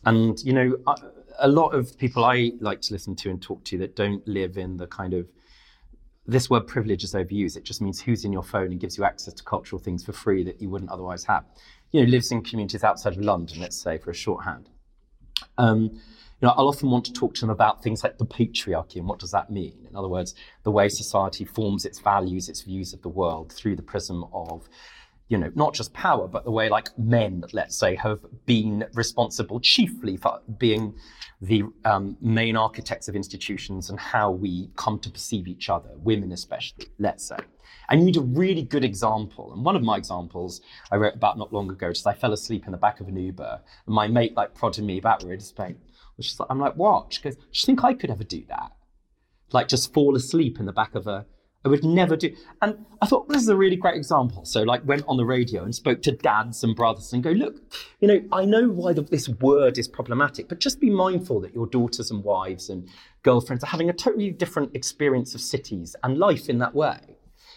And, 0.07 0.39
you 0.45 0.53
know, 0.53 0.77
a, 0.87 0.95
a 1.41 1.49
lot 1.49 1.75
of 1.75 1.99
people 1.99 2.25
I 2.25 2.53
like 2.61 2.81
to 2.83 2.93
listen 2.93 3.17
to 3.17 3.31
and 3.31 3.43
talk 3.43 3.65
to 3.65 3.79
that 3.79 3.97
don't 3.97 4.27
live 4.29 4.57
in 4.57 4.77
the 4.77 4.87
kind 4.87 5.13
of 5.13 5.27
this 6.27 6.49
word 6.49 6.67
privilege 6.67 7.05
is 7.05 7.15
overused. 7.15 7.57
It 7.57 7.65
just 7.65 7.83
means 7.83 8.01
who's 8.01 8.25
in 8.25 8.33
your 8.33 8.43
phone 8.43 8.71
and 8.71 8.81
gives 8.81 8.97
you 8.97 9.05
access 9.05 9.35
to 9.35 9.43
cultural 9.45 9.81
things 9.81 10.05
for 10.05 10.13
free 10.13 10.43
that 10.45 10.61
you 10.61 10.71
wouldn't 10.71 10.91
otherwise 10.91 11.25
have. 11.25 11.45
You 11.93 12.03
know, 12.03 12.11
lives 12.11 12.33
in 12.33 12.43
communities 12.43 12.85
outside 12.85 13.15
of 13.17 13.23
London, 13.23 13.61
let's 13.61 13.77
say, 13.77 13.99
for 13.99 14.11
a 14.11 14.15
shorthand. 14.15 14.71
Um, 15.59 16.01
you 16.41 16.49
know, 16.49 16.55
I'll 16.57 16.69
often 16.69 16.91
want 16.91 17.05
to 17.07 17.13
talk 17.13 17.35
to 17.35 17.41
them 17.41 17.51
about 17.51 17.83
things 17.83 18.03
like 18.03 18.19
the 18.19 18.27
patriarchy 18.27 18.97
and 18.97 19.07
what 19.07 19.19
does 19.19 19.31
that 19.31 19.51
mean. 19.51 19.87
In 19.89 19.97
other 19.97 20.09
words, 20.09 20.35
the 20.63 20.71
way 20.71 20.89
society 20.89 21.45
forms 21.45 21.85
its 21.85 22.01
values, 22.01 22.49
its 22.49 22.63
views 22.63 22.93
of 22.93 23.03
the 23.03 23.09
world 23.09 23.53
through 23.53 23.77
the 23.77 23.83
prism 23.83 24.25
of, 24.33 24.69
you 25.29 25.39
know, 25.39 25.51
not 25.55 25.75
just 25.75 25.93
power, 25.95 26.29
but 26.29 26.45
the 26.45 26.51
way 26.51 26.69
like 26.69 26.97
men, 26.99 27.45
let's 27.53 27.77
say, 27.77 27.95
have 27.95 28.21
been 28.47 28.85
responsible 28.95 29.61
chiefly 29.61 30.17
for 30.17 30.41
being 30.59 30.95
the 31.41 31.63
um, 31.85 32.17
main 32.21 32.57
architects 32.57 33.09
of 33.09 33.17
institutions 33.17 33.91
and 33.91 33.99
how 33.99 34.31
we 34.31 34.71
come 34.77 34.99
to 34.99 35.11
perceive 35.11 35.47
each 35.47 35.71
other, 35.71 35.91
women 35.97 36.33
especially, 36.33 36.87
let's 36.99 37.27
say. 37.27 37.37
You 37.91 37.99
need 37.99 38.17
a 38.17 38.23
really 38.23 38.63
good 38.63 38.85
example. 38.85 39.53
And 39.53 39.65
one 39.65 39.77
of 39.77 39.83
my 39.83 39.97
examples 39.99 40.63
I 40.91 40.97
wrote 40.97 41.15
about 41.15 41.39
not 41.39 41.53
long 41.53 41.71
ago, 41.71 41.93
just 41.93 42.07
I 42.07 42.15
fell 42.15 42.33
asleep 42.33 42.65
in 42.67 42.73
the 42.73 42.79
back 42.79 43.01
of 43.01 43.09
an 43.09 43.17
Uber, 43.17 43.61
and 43.87 43.95
my 43.95 44.09
mate 44.09 44.35
like 44.37 44.55
prodded 44.55 44.85
me 44.85 44.99
about 44.99 45.23
where 45.23 45.35
Spain. 46.15 46.23
She's 46.23 46.41
like, 46.41 46.49
I'm 46.51 46.59
like, 46.59 46.75
what? 46.75 47.13
She 47.13 47.23
goes, 47.23 47.37
do 47.37 47.43
you 47.53 47.67
think 47.67 47.85
I 47.85 47.95
could 47.95 48.11
ever 48.11 48.25
do 48.25 48.45
that? 48.49 48.73
Like 49.53 49.69
just 49.69 49.93
fall 49.93 50.17
asleep 50.17 50.59
in 50.59 50.67
the 50.67 50.73
back 50.73 50.95
of 50.95 51.07
a, 51.07 51.27
I 51.65 51.69
would 51.69 51.85
never 51.85 52.17
do. 52.17 52.35
And 52.61 52.85
I 53.01 53.07
thought, 53.07 53.27
well, 53.27 53.35
this 53.35 53.43
is 53.43 53.49
a 53.49 53.57
really 53.57 53.77
great 53.77 53.97
example. 53.97 54.45
So 54.45 54.63
like 54.63 54.87
went 54.87 55.05
on 55.09 55.17
the 55.17 55.25
radio 55.25 55.65
and 55.65 55.75
spoke 55.75 56.03
to 56.03 56.13
dads 56.13 56.63
and 56.63 56.77
brothers 56.77 57.13
and 57.13 57.23
go, 57.23 57.31
look, 57.31 57.57
you 58.01 58.09
know, 58.09 58.21
I 58.33 58.45
know 58.45 58.69
why 58.69 58.93
the, 58.93 59.03
this 59.03 59.29
word 59.29 59.79
is 59.79 59.89
problematic, 59.89 60.49
but 60.49 60.61
just 60.61 60.81
be 60.81 60.91
mindful 60.91 61.41
that 61.41 61.55
your 61.55 61.67
daughters 61.67 62.11
and 62.11 62.23
wives 62.23 62.69
and 62.69 62.89
girlfriends 63.23 63.65
are 63.65 63.69
having 63.69 63.89
a 63.89 63.95
totally 63.95 64.31
different 64.31 64.75
experience 64.77 65.35
of 65.35 65.41
cities 65.41 65.97
and 66.03 66.19
life 66.19 66.49
in 66.49 66.59
that 66.59 66.75
way 66.75 67.14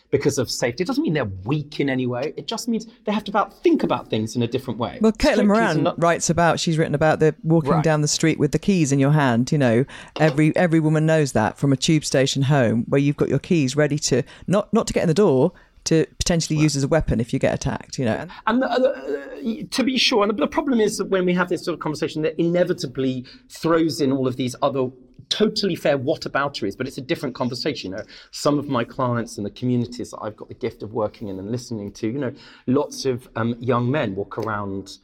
because 0.09 0.37
of 0.37 0.49
safety. 0.49 0.83
It 0.83 0.87
doesn't 0.87 1.03
mean 1.03 1.13
they're 1.13 1.25
weak 1.25 1.79
in 1.79 1.89
any 1.89 2.05
way. 2.05 2.33
It 2.37 2.47
just 2.47 2.67
means 2.67 2.87
they 3.05 3.11
have 3.11 3.23
to 3.25 3.31
about 3.31 3.61
think 3.61 3.83
about 3.83 4.09
things 4.09 4.35
in 4.35 4.41
a 4.41 4.47
different 4.47 4.79
way. 4.79 4.99
Well, 5.01 5.11
Caitlin 5.11 5.47
Moran 5.47 5.83
not... 5.83 6.01
writes 6.01 6.29
about. 6.29 6.59
She's 6.59 6.77
written 6.77 6.95
about 6.95 7.19
the 7.19 7.35
walking 7.43 7.71
right. 7.71 7.83
down 7.83 8.01
the 8.01 8.07
street 8.07 8.39
with 8.39 8.51
the 8.51 8.59
keys 8.59 8.91
in 8.91 8.99
your 8.99 9.11
hand. 9.11 9.51
You 9.51 9.57
know, 9.57 9.85
every 10.19 10.55
every 10.55 10.79
woman 10.79 11.05
knows 11.05 11.33
that 11.33 11.57
from 11.57 11.73
a 11.73 11.77
tube 11.77 12.05
station 12.05 12.43
home 12.43 12.85
where 12.87 12.99
you've 12.99 13.17
got 13.17 13.29
your 13.29 13.39
keys 13.39 13.75
ready 13.75 13.99
to 13.99 14.23
not 14.47 14.73
not 14.73 14.87
to 14.87 14.93
get 14.93 15.03
in 15.03 15.07
the 15.07 15.13
door, 15.13 15.51
to 15.87 16.05
potentially 16.17 16.59
use 16.59 16.75
as 16.75 16.83
a 16.83 16.87
weapon 16.87 17.19
if 17.19 17.33
you 17.33 17.39
get 17.39 17.53
attacked, 17.53 17.97
you 17.97 18.05
know. 18.05 18.27
And 18.45 18.63
uh, 18.63 18.67
uh, 18.67 19.63
to 19.71 19.83
be 19.83 19.97
sure, 19.97 20.23
and 20.23 20.37
the 20.37 20.47
problem 20.47 20.79
is 20.79 20.97
that 20.97 21.05
when 21.05 21.25
we 21.25 21.33
have 21.33 21.49
this 21.49 21.63
sort 21.63 21.73
of 21.73 21.79
conversation, 21.79 22.21
that 22.23 22.39
inevitably 22.39 23.25
throws 23.49 24.01
in 24.01 24.11
all 24.11 24.27
of 24.27 24.35
these 24.35 24.55
other 24.61 24.89
totally 25.29 25.75
fair 25.75 25.97
whatabouteries, 25.97 26.77
but 26.77 26.87
it's 26.87 26.97
a 26.97 27.01
different 27.01 27.35
conversation. 27.35 27.91
You 27.91 27.97
know, 27.97 28.03
some 28.31 28.59
of 28.59 28.67
my 28.67 28.83
clients 28.83 29.37
and 29.37 29.45
the 29.45 29.51
communities 29.51 30.11
that 30.11 30.19
I've 30.21 30.35
got 30.35 30.49
the 30.49 30.55
gift 30.55 30.83
of 30.83 30.93
working 30.93 31.29
in 31.29 31.39
and 31.39 31.51
listening 31.51 31.91
to, 31.93 32.07
you 32.07 32.19
know, 32.19 32.33
lots 32.65 33.05
of 33.05 33.27
um, 33.35 33.55
young 33.59 33.89
men 33.89 34.15
walk 34.15 34.37
around 34.37 34.97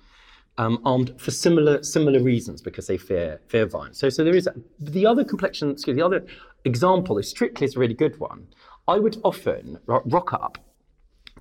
um, 0.57 0.79
armed 0.85 1.19
for 1.19 1.31
similar 1.31 1.81
similar 1.81 2.21
reasons 2.21 2.61
because 2.61 2.87
they 2.87 2.97
fear 2.97 3.39
fear 3.47 3.65
violence. 3.65 3.99
So, 3.99 4.09
so 4.09 4.23
there 4.23 4.35
is 4.35 4.47
a, 4.47 4.53
the 4.79 5.05
other 5.05 5.23
complexion. 5.23 5.71
Excuse 5.71 5.95
the 5.95 6.05
other 6.05 6.25
example 6.65 7.17
is 7.17 7.27
strictly 7.29 7.65
is 7.65 7.75
a 7.75 7.79
really 7.79 7.95
good 7.95 8.19
one. 8.19 8.47
I 8.87 8.99
would 8.99 9.17
often 9.23 9.79
rock 9.85 10.33
up. 10.33 10.57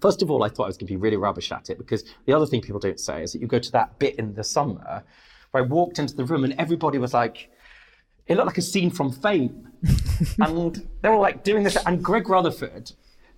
First 0.02 0.20
of 0.20 0.30
all, 0.32 0.42
I 0.42 0.48
thought 0.48 0.64
I 0.64 0.66
was 0.66 0.76
going 0.76 0.88
to 0.88 0.92
be 0.92 0.96
really 0.96 1.16
rubbish 1.16 1.52
at 1.52 1.70
it 1.70 1.78
because 1.78 2.04
the 2.26 2.32
other 2.32 2.44
thing 2.44 2.60
people 2.60 2.80
don't 2.80 2.98
say 2.98 3.22
is 3.22 3.32
that 3.32 3.40
you 3.40 3.46
go 3.46 3.60
to 3.60 3.72
that 3.72 4.00
bit 4.00 4.16
in 4.16 4.34
the 4.34 4.42
summer 4.42 5.04
where 5.52 5.62
I 5.62 5.66
walked 5.66 6.00
into 6.00 6.16
the 6.16 6.24
room 6.24 6.42
and 6.42 6.54
everybody 6.58 6.98
was 6.98 7.14
like, 7.14 7.48
it 8.26 8.34
looked 8.34 8.46
like 8.46 8.58
a 8.58 8.62
scene 8.62 8.90
from 8.90 9.12
Fame. 9.12 9.68
and 10.40 10.84
they 11.02 11.08
were 11.08 11.16
like 11.16 11.44
doing 11.44 11.62
this. 11.62 11.76
And 11.86 12.02
Greg 12.02 12.28
Rutherford, 12.28 12.90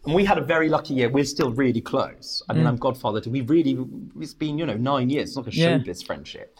and 0.06 0.14
we 0.14 0.24
had 0.24 0.38
a 0.38 0.42
very 0.42 0.70
lucky 0.70 0.94
year. 0.94 1.10
We're 1.10 1.24
still 1.24 1.50
really 1.50 1.82
close. 1.82 2.42
I 2.48 2.54
mean, 2.54 2.64
mm. 2.64 2.68
I'm 2.68 2.76
godfather 2.76 3.20
to. 3.20 3.30
We 3.30 3.42
really, 3.42 3.78
it's 4.20 4.34
been, 4.34 4.58
you 4.58 4.64
know, 4.64 4.76
nine 4.76 5.10
years. 5.10 5.30
It's 5.30 5.36
like 5.36 5.48
a 5.48 5.50
showbiz 5.50 6.00
yeah. 6.00 6.06
friendship. 6.06 6.58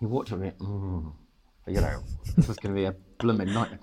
He 0.00 0.06
walked 0.06 0.32
up 0.32 0.40
and 0.40 0.42
me, 0.42 0.52
mm, 0.58 1.12
you 1.68 1.80
know, 1.80 2.02
this 2.36 2.48
is 2.48 2.56
going 2.56 2.74
to 2.74 2.80
be 2.80 2.84
a 2.84 2.94
blooming 3.18 3.52
nightmare. 3.52 3.78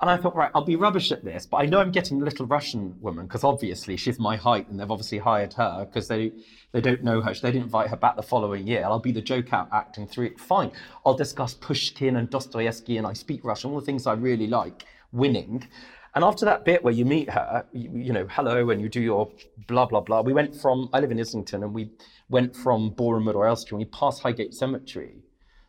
And 0.00 0.10
I 0.10 0.18
thought, 0.18 0.36
right, 0.36 0.50
I'll 0.54 0.64
be 0.64 0.76
rubbish 0.76 1.10
at 1.10 1.24
this, 1.24 1.46
but 1.46 1.56
I 1.56 1.64
know 1.64 1.80
I'm 1.80 1.90
getting 1.90 2.20
a 2.20 2.24
little 2.24 2.44
Russian 2.44 3.00
woman 3.00 3.26
because 3.26 3.44
obviously 3.44 3.96
she's 3.96 4.18
my 4.18 4.36
height 4.36 4.68
and 4.68 4.78
they've 4.78 4.90
obviously 4.90 5.18
hired 5.18 5.54
her 5.54 5.86
because 5.86 6.06
they 6.08 6.32
they 6.72 6.82
don't 6.82 7.02
know 7.02 7.22
her. 7.22 7.32
They 7.32 7.50
didn't 7.50 7.64
invite 7.64 7.88
her 7.88 7.96
back 7.96 8.16
the 8.16 8.22
following 8.22 8.66
year. 8.66 8.84
I'll 8.84 8.98
be 8.98 9.12
the 9.12 9.22
joke 9.22 9.54
out 9.54 9.68
acting 9.72 10.06
through 10.06 10.26
it. 10.26 10.40
Fine. 10.40 10.72
I'll 11.06 11.14
discuss 11.14 11.54
Pushkin 11.54 12.16
and 12.16 12.28
Dostoevsky 12.28 12.98
and 12.98 13.06
I 13.06 13.14
speak 13.14 13.42
Russian, 13.42 13.70
all 13.70 13.80
the 13.80 13.86
things 13.86 14.06
I 14.06 14.12
really 14.12 14.46
like, 14.46 14.84
winning. 15.12 15.66
And 16.14 16.24
after 16.24 16.46
that 16.46 16.64
bit 16.64 16.82
where 16.82 16.94
you 16.94 17.04
meet 17.04 17.28
her, 17.28 17.66
you, 17.72 17.90
you 17.94 18.12
know, 18.12 18.26
hello, 18.30 18.70
and 18.70 18.80
you 18.80 18.88
do 18.88 19.02
your 19.02 19.30
blah, 19.66 19.84
blah, 19.84 20.00
blah. 20.00 20.22
We 20.22 20.32
went 20.32 20.56
from, 20.56 20.88
I 20.94 21.00
live 21.00 21.10
in 21.10 21.20
Islington, 21.20 21.62
and 21.62 21.74
we 21.74 21.90
went 22.30 22.56
from 22.56 22.90
Borehamwood 22.92 23.34
or 23.34 23.46
Elstree, 23.46 23.76
and 23.76 23.78
we 23.80 23.84
passed 23.84 24.22
Highgate 24.22 24.54
Cemetery. 24.54 25.22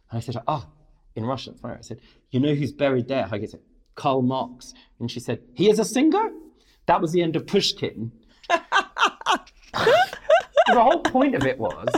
And 0.10 0.18
I 0.18 0.22
said, 0.22 0.38
ah, 0.48 0.70
in 1.18 1.26
Russian, 1.26 1.60
I 1.66 1.82
said, 1.82 2.00
you 2.32 2.40
know 2.40 2.56
who's 2.56 2.72
buried 2.72 3.10
there? 3.10 3.26
Highgate 3.26 3.52
Cemetery. 3.52 3.77
Karl 3.98 4.22
Marx. 4.22 4.74
And 5.00 5.12
she 5.12 5.20
said, 5.20 5.42
He 5.54 5.70
is 5.70 5.80
a 5.80 5.86
singer? 5.86 6.30
That 6.86 7.02
was 7.02 7.12
the 7.12 7.22
end 7.22 7.36
of 7.36 7.46
Pushkin. 7.46 8.14
the 8.50 8.62
whole 10.74 11.02
point 11.02 11.36
of 11.36 11.46
it 11.46 11.60
was, 11.60 11.90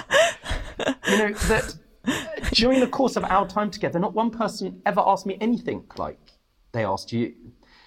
you 1.08 1.18
know, 1.18 1.34
that 1.34 1.76
during 2.54 2.80
the 2.80 2.88
course 2.88 3.16
of 3.16 3.24
our 3.26 3.48
time 3.48 3.70
together, 3.70 4.00
not 4.00 4.16
one 4.16 4.32
person 4.32 4.82
ever 4.88 5.02
asked 5.06 5.28
me 5.28 5.38
anything 5.40 5.86
like 5.98 6.18
they 6.72 6.84
asked 6.84 7.14
you. 7.14 7.36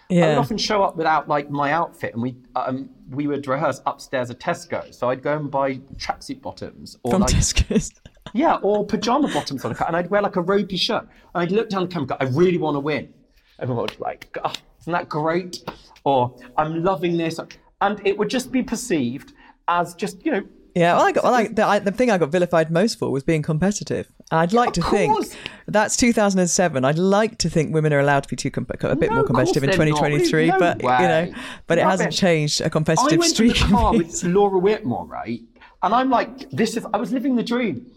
Yeah. 0.08 0.26
I 0.26 0.28
would 0.28 0.38
often 0.38 0.58
show 0.58 0.82
up 0.82 0.96
without 0.96 1.26
like 1.26 1.50
my 1.50 1.72
outfit, 1.72 2.12
and 2.12 2.22
we 2.22 2.36
um, 2.54 2.90
we 3.10 3.26
would 3.26 3.46
rehearse 3.48 3.80
upstairs 3.86 4.30
at 4.30 4.38
Tesco. 4.38 4.94
So 4.94 5.08
I'd 5.08 5.22
go 5.22 5.36
and 5.36 5.50
buy 5.50 5.76
tracksuit 5.96 6.42
bottoms 6.42 6.98
or 7.02 7.12
From 7.12 7.22
like 7.22 7.30
Tesco's. 7.30 7.92
yeah, 8.34 8.56
or 8.56 8.84
pajama 8.84 9.28
bottoms 9.32 9.64
on 9.64 9.74
and 9.74 9.96
I'd 9.96 10.10
wear 10.10 10.20
like 10.20 10.36
a 10.36 10.42
ropey 10.42 10.76
shirt. 10.76 11.08
And 11.34 11.42
I'd 11.42 11.50
look 11.50 11.70
down 11.70 11.82
the 11.82 11.88
camera, 11.88 12.02
and 12.02 12.08
go, 12.08 12.16
I 12.20 12.38
really 12.38 12.58
want 12.58 12.74
to 12.76 12.80
win 12.80 13.12
everyone 13.62 13.84
would 13.84 13.96
be 13.96 14.02
like, 14.02 14.36
oh, 14.44 14.52
isn't 14.80 14.92
that 14.92 15.08
great? 15.08 15.62
Or 16.04 16.36
I'm 16.58 16.82
loving 16.82 17.16
this. 17.16 17.38
And 17.80 18.06
it 18.06 18.18
would 18.18 18.28
just 18.28 18.52
be 18.52 18.62
perceived 18.62 19.32
as 19.68 19.94
just, 19.94 20.24
you 20.26 20.32
know, 20.32 20.42
yeah, 20.74 20.96
well, 20.96 21.06
I 21.06 21.12
got 21.12 21.24
well, 21.24 21.34
I, 21.34 21.48
the, 21.48 21.66
I, 21.66 21.78
the, 21.80 21.92
thing 21.92 22.10
I 22.10 22.16
got 22.16 22.30
vilified 22.30 22.70
most 22.70 22.98
for 22.98 23.10
was 23.10 23.22
being 23.22 23.42
competitive. 23.42 24.10
I'd 24.30 24.54
like 24.54 24.72
to 24.72 24.82
think 24.82 25.36
that's 25.68 25.98
2007. 25.98 26.82
I'd 26.82 26.98
like 26.98 27.36
to 27.38 27.50
think 27.50 27.74
women 27.74 27.92
are 27.92 28.00
allowed 28.00 28.22
to 28.22 28.28
be 28.30 28.36
too 28.36 28.50
a 28.56 28.96
bit 28.96 29.10
no, 29.10 29.16
more 29.16 29.24
competitive 29.24 29.64
in 29.64 29.70
2023, 29.70 30.46
no 30.46 30.58
but 30.58 30.82
way. 30.82 30.96
you 30.98 31.08
know, 31.08 31.34
but 31.66 31.76
it 31.76 31.84
hasn't 31.84 32.14
changed 32.14 32.62
a 32.62 32.70
competitive 32.70 33.12
I 33.12 33.16
went 33.16 33.30
streak. 33.30 33.56
To 33.56 33.64
the 33.64 33.70
car 33.70 33.92
with 33.92 34.24
Laura 34.24 34.58
Whitmore, 34.58 35.06
right? 35.06 35.42
And 35.82 35.94
I'm 35.94 36.08
like, 36.08 36.48
this 36.50 36.76
is. 36.78 36.86
I 36.94 36.96
was 36.96 37.12
living 37.12 37.36
the 37.36 37.42
dream. 37.42 37.90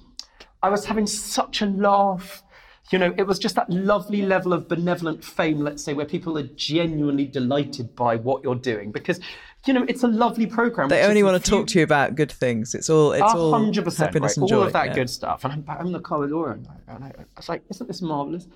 I 0.61 0.69
was 0.69 0.83
having 0.83 1.07
such 1.07 1.61
a 1.61 1.67
laugh. 1.67 2.43
You 2.91 2.99
know, 2.99 3.15
it 3.17 3.23
was 3.23 3.39
just 3.39 3.55
that 3.55 3.69
lovely 3.69 4.21
level 4.21 4.53
of 4.53 4.67
benevolent 4.67 5.23
fame, 5.23 5.59
let's 5.59 5.83
say, 5.83 5.93
where 5.93 6.05
people 6.05 6.37
are 6.37 6.43
genuinely 6.43 7.25
delighted 7.25 7.95
by 7.95 8.15
what 8.15 8.43
you're 8.43 8.53
doing 8.53 8.91
because, 8.91 9.19
you 9.65 9.73
know, 9.73 9.85
it's 9.89 10.03
a 10.03 10.07
lovely 10.07 10.45
program. 10.45 10.89
They 10.89 11.03
only 11.03 11.23
want 11.23 11.43
to 11.43 11.49
few... 11.49 11.59
talk 11.59 11.67
to 11.69 11.79
you 11.79 11.83
about 11.83 12.13
good 12.13 12.31
things. 12.31 12.75
It's 12.75 12.89
all, 12.89 13.13
it's 13.13 13.23
all 13.23 13.51
100%, 13.51 13.97
happiness 13.97 14.37
right? 14.37 14.37
and 14.37 14.47
joy. 14.47 14.57
All 14.57 14.63
of 14.63 14.73
that 14.73 14.87
yeah. 14.89 14.93
good 14.93 15.09
stuff. 15.09 15.43
And 15.43 15.53
I'm, 15.53 15.65
I'm 15.67 15.87
in 15.87 15.93
the 15.93 15.99
corridor 15.99 16.51
and 16.51 16.67
I, 16.67 16.93
and 16.93 17.03
I, 17.05 17.07
I 17.07 17.25
was 17.35 17.49
like, 17.49 17.63
isn't 17.69 17.87
this 17.87 18.03
marvelous? 18.03 18.47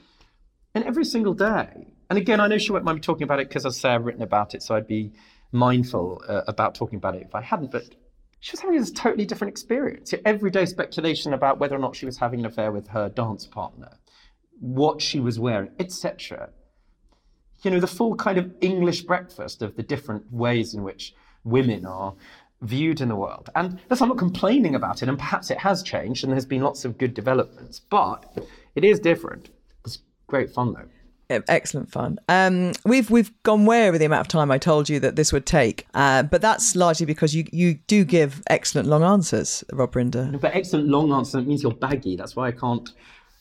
And 0.75 0.83
every 0.83 1.05
single 1.05 1.33
day, 1.33 1.87
and 2.11 2.17
again, 2.19 2.39
I 2.39 2.47
know 2.47 2.59
she 2.59 2.71
won't 2.71 2.85
mind 2.85 2.97
me 2.97 3.01
talking 3.01 3.23
about 3.23 3.39
it 3.39 3.47
because 3.47 3.65
as 3.65 3.77
I 3.77 3.79
say, 3.79 3.89
I've 3.89 4.05
written 4.05 4.21
about 4.21 4.53
it, 4.53 4.61
so 4.61 4.75
I'd 4.75 4.87
be 4.87 5.11
mindful 5.51 6.21
uh, 6.27 6.41
about 6.47 6.75
talking 6.75 6.97
about 6.97 7.15
it 7.15 7.23
if 7.23 7.33
I 7.33 7.41
hadn't. 7.41 7.71
But 7.71 7.83
she 8.39 8.51
was 8.53 8.59
having 8.59 8.79
this 8.79 8.91
totally 8.91 9.25
different 9.25 9.49
experience. 9.51 10.13
Everyday 10.23 10.65
speculation 10.65 11.33
about 11.33 11.59
whether 11.59 11.75
or 11.75 11.79
not 11.79 11.95
she 11.95 12.05
was 12.05 12.17
having 12.17 12.41
an 12.41 12.45
affair 12.45 12.71
with 12.71 12.87
her 12.89 13.09
dance 13.09 13.47
partner 13.47 13.89
what 14.59 15.01
she 15.01 15.19
was 15.19 15.39
wearing, 15.39 15.71
etc. 15.79 16.49
You 17.63 17.71
know, 17.71 17.79
the 17.79 17.87
full 17.87 18.15
kind 18.15 18.37
of 18.37 18.53
English 18.61 19.01
breakfast 19.01 19.61
of 19.61 19.75
the 19.75 19.83
different 19.83 20.31
ways 20.31 20.73
in 20.73 20.83
which 20.83 21.13
women 21.43 21.85
are 21.85 22.13
viewed 22.61 23.01
in 23.01 23.09
the 23.09 23.15
world. 23.15 23.49
And 23.55 23.79
listen, 23.89 24.03
I'm 24.03 24.09
not 24.09 24.17
complaining 24.17 24.75
about 24.75 25.01
it, 25.01 25.09
and 25.09 25.17
perhaps 25.17 25.49
it 25.49 25.57
has 25.59 25.83
changed, 25.83 26.23
and 26.23 26.33
there's 26.33 26.45
been 26.45 26.61
lots 26.61 26.85
of 26.85 26.97
good 26.97 27.13
developments, 27.13 27.79
but 27.79 28.25
it 28.75 28.83
is 28.83 28.99
different. 28.99 29.49
It's 29.85 29.99
great 30.27 30.51
fun 30.51 30.73
though. 30.73 30.89
Excellent 31.47 31.91
fun. 31.91 32.17
Um, 32.27 32.71
we've 32.85 33.11
we've 33.11 33.31
gone 33.43 33.67
way 33.67 33.87
over 33.87 33.99
the 33.99 34.05
amount 34.05 34.21
of 34.21 34.27
time 34.29 34.49
I 34.49 34.57
told 34.57 34.89
you 34.89 34.99
that 35.01 35.15
this 35.15 35.31
would 35.31 35.45
take, 35.45 35.85
uh, 35.93 36.23
but 36.23 36.41
that's 36.41 36.75
largely 36.75 37.05
because 37.05 37.35
you 37.35 37.45
you 37.51 37.75
do 37.85 38.03
give 38.03 38.41
excellent 38.49 38.87
long 38.87 39.03
answers, 39.03 39.63
Rob 39.71 39.91
Rinder. 39.91 40.31
No, 40.31 40.39
but 40.39 40.55
excellent 40.55 40.87
long 40.87 41.11
answer 41.11 41.39
means 41.39 41.61
you're 41.61 41.71
baggy. 41.71 42.15
That's 42.15 42.35
why 42.35 42.47
I 42.47 42.51
can't 42.51 42.89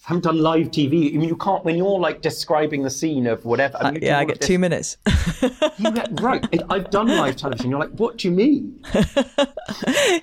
haven't 0.09 0.25
done 0.25 0.39
live 0.39 0.71
TV. 0.71 1.15
I 1.15 1.19
mean, 1.19 1.29
you 1.29 1.37
can't 1.37 1.63
when 1.67 1.77
you're 1.77 2.01
like 2.01 2.23
describing 2.23 2.83
the 2.83 2.89
scene 2.89 3.27
of 3.27 3.45
whatever. 3.45 3.77
I 3.79 3.91
mean, 3.91 4.03
uh, 4.03 4.07
yeah, 4.07 4.19
I 4.19 4.25
get 4.25 4.41
two 4.41 4.59
minutes. 4.59 4.97
you 5.77 5.91
get 5.91 6.19
right. 6.23 6.43
I've 6.71 6.89
done 6.89 7.09
live 7.09 7.37
television. 7.37 7.69
You're 7.69 7.79
like, 7.79 7.91
what 7.91 8.17
do 8.17 8.29
you 8.29 8.35
mean? 8.35 8.83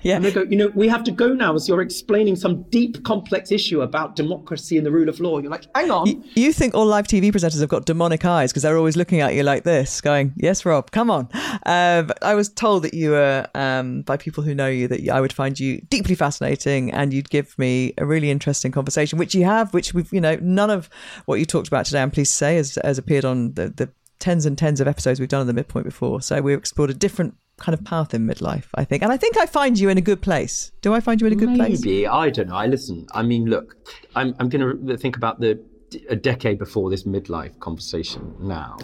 yeah. 0.02 0.16
And 0.16 0.24
they 0.24 0.32
go, 0.32 0.42
you 0.42 0.56
know, 0.56 0.72
we 0.74 0.88
have 0.88 1.04
to 1.04 1.12
go 1.12 1.28
now 1.28 1.54
as 1.54 1.68
you're 1.68 1.82
explaining 1.82 2.34
some 2.34 2.64
deep, 2.64 3.04
complex 3.04 3.52
issue 3.52 3.82
about 3.82 4.16
democracy 4.16 4.76
and 4.76 4.84
the 4.84 4.90
rule 4.90 5.08
of 5.08 5.20
law. 5.20 5.38
You're 5.38 5.52
like, 5.52 5.66
hang 5.76 5.92
on. 5.92 6.08
You, 6.08 6.24
you 6.34 6.52
think 6.52 6.74
all 6.74 6.84
live 6.84 7.06
TV 7.06 7.30
presenters 7.30 7.60
have 7.60 7.68
got 7.68 7.86
demonic 7.86 8.24
eyes 8.24 8.50
because 8.50 8.64
they're 8.64 8.76
always 8.76 8.96
looking 8.96 9.20
at 9.20 9.34
you 9.34 9.44
like 9.44 9.62
this, 9.62 10.00
going, 10.00 10.32
"Yes, 10.34 10.64
Rob, 10.64 10.90
come 10.90 11.12
on." 11.12 11.28
Um, 11.64 12.10
I 12.22 12.34
was 12.34 12.48
told 12.48 12.82
that 12.82 12.94
you 12.94 13.10
were 13.10 13.46
um, 13.54 14.02
by 14.02 14.16
people 14.16 14.42
who 14.42 14.52
know 14.52 14.66
you 14.66 14.88
that 14.88 15.08
I 15.08 15.20
would 15.20 15.32
find 15.32 15.60
you 15.60 15.80
deeply 15.82 16.16
fascinating 16.16 16.90
and 16.90 17.14
you'd 17.14 17.30
give 17.30 17.56
me 17.56 17.94
a 17.98 18.04
really 18.04 18.32
interesting 18.32 18.72
conversation, 18.72 19.16
which 19.16 19.32
you 19.32 19.44
have 19.44 19.75
which 19.76 19.94
we've, 19.94 20.12
you 20.12 20.20
know, 20.20 20.36
none 20.40 20.70
of 20.70 20.90
what 21.26 21.38
you 21.38 21.44
talked 21.44 21.68
about 21.68 21.84
today, 21.84 22.02
I'm 22.02 22.10
pleased 22.10 22.32
to 22.32 22.36
say, 22.36 22.56
has, 22.56 22.78
has 22.82 22.98
appeared 22.98 23.24
on 23.24 23.52
the, 23.52 23.68
the 23.68 23.90
tens 24.18 24.46
and 24.46 24.56
tens 24.56 24.80
of 24.80 24.88
episodes 24.88 25.20
we've 25.20 25.28
done 25.28 25.42
on 25.42 25.46
the 25.46 25.52
midpoint 25.52 25.84
before. 25.84 26.20
So 26.22 26.40
we've 26.40 26.58
explored 26.58 26.90
a 26.90 26.94
different 26.94 27.36
kind 27.58 27.78
of 27.78 27.84
path 27.84 28.14
in 28.14 28.26
midlife, 28.26 28.66
I 28.74 28.84
think. 28.84 29.02
And 29.02 29.12
I 29.12 29.16
think 29.16 29.36
I 29.36 29.46
find 29.46 29.78
you 29.78 29.88
in 29.88 29.98
a 29.98 30.02
good 30.02 30.22
place. 30.22 30.72
Do 30.80 30.94
I 30.94 31.00
find 31.00 31.20
you 31.20 31.26
in 31.26 31.34
a 31.34 31.36
good 31.36 31.50
Maybe. 31.50 31.58
place? 31.58 31.84
Maybe. 31.84 32.06
I 32.06 32.30
don't 32.30 32.48
know. 32.48 32.56
I 32.56 32.66
listen. 32.66 33.06
I 33.12 33.22
mean, 33.22 33.46
look, 33.46 33.76
I'm, 34.14 34.34
I'm 34.38 34.48
going 34.48 34.86
to 34.86 34.96
think 34.96 35.16
about 35.16 35.40
the 35.40 35.62
a 36.08 36.16
decade 36.16 36.58
before 36.58 36.90
this 36.90 37.04
midlife 37.04 37.58
conversation 37.60 38.34
now 38.40 38.76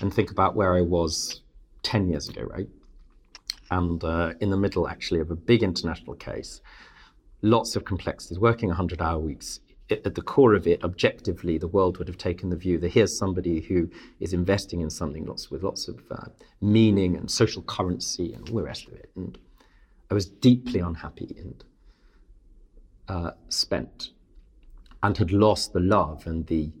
and 0.00 0.12
think 0.12 0.30
about 0.30 0.54
where 0.54 0.74
I 0.74 0.82
was 0.82 1.40
10 1.82 2.08
years 2.08 2.28
ago, 2.28 2.42
right? 2.42 2.68
And 3.70 4.02
uh, 4.04 4.34
in 4.40 4.50
the 4.50 4.56
middle, 4.56 4.86
actually, 4.86 5.20
of 5.20 5.30
a 5.30 5.36
big 5.36 5.62
international 5.62 6.14
case, 6.14 6.60
lots 7.42 7.76
of 7.76 7.84
complexities, 7.84 8.38
working 8.38 8.68
100 8.68 9.00
hour 9.00 9.18
weeks, 9.18 9.60
at 9.90 10.14
the 10.14 10.22
core 10.22 10.54
of 10.54 10.66
it, 10.66 10.82
objectively, 10.82 11.58
the 11.58 11.68
world 11.68 11.98
would 11.98 12.08
have 12.08 12.18
taken 12.18 12.50
the 12.50 12.56
view 12.56 12.78
that 12.78 12.90
here's 12.90 13.16
somebody 13.16 13.60
who 13.60 13.88
is 14.18 14.32
investing 14.32 14.80
in 14.80 14.90
something 14.90 15.24
lots, 15.24 15.50
with 15.50 15.62
lots 15.62 15.86
of 15.86 16.00
uh, 16.10 16.26
meaning 16.60 17.16
and 17.16 17.30
social 17.30 17.62
currency 17.62 18.32
and 18.32 18.48
all 18.48 18.56
the 18.56 18.62
rest 18.64 18.88
of 18.88 18.94
it. 18.94 19.10
And 19.14 19.38
I 20.10 20.14
was 20.14 20.26
deeply 20.26 20.80
unhappy 20.80 21.36
and 21.38 21.64
uh, 23.08 23.30
spent 23.48 24.10
and 25.02 25.16
had 25.16 25.30
lost 25.30 25.72
the 25.72 25.80
love 25.80 26.26
and 26.26 26.46
the 26.46 26.72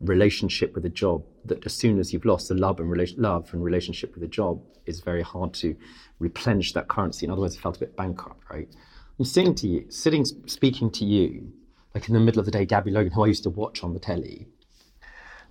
relationship 0.00 0.74
with 0.74 0.84
the 0.84 0.88
job 0.88 1.24
that 1.44 1.64
as 1.66 1.74
soon 1.74 1.98
as 1.98 2.12
you've 2.12 2.24
lost 2.24 2.48
the 2.48 2.54
love 2.54 2.78
and, 2.78 2.88
rela- 2.88 3.14
love 3.18 3.52
and 3.52 3.64
relationship 3.64 4.14
with 4.14 4.20
the 4.20 4.28
job 4.28 4.60
is 4.86 5.00
very 5.00 5.22
hard 5.22 5.52
to 5.54 5.76
replenish 6.20 6.72
that 6.72 6.86
currency. 6.86 7.26
In 7.26 7.32
other 7.32 7.40
words, 7.40 7.56
I 7.56 7.60
felt 7.60 7.76
a 7.76 7.80
bit 7.80 7.96
bankrupt, 7.96 8.44
right? 8.50 8.68
I'm 9.18 9.24
sitting 9.24 9.54
to 9.56 9.68
you, 9.68 9.86
sitting, 9.90 10.24
speaking 10.24 10.90
to 10.92 11.04
you, 11.04 11.52
like 11.94 12.08
in 12.08 12.14
the 12.14 12.20
middle 12.20 12.40
of 12.40 12.46
the 12.46 12.52
day, 12.52 12.64
Gabby 12.64 12.90
Logan, 12.90 13.12
who 13.12 13.24
I 13.24 13.26
used 13.26 13.42
to 13.44 13.50
watch 13.50 13.82
on 13.82 13.92
the 13.92 14.00
telly, 14.00 14.48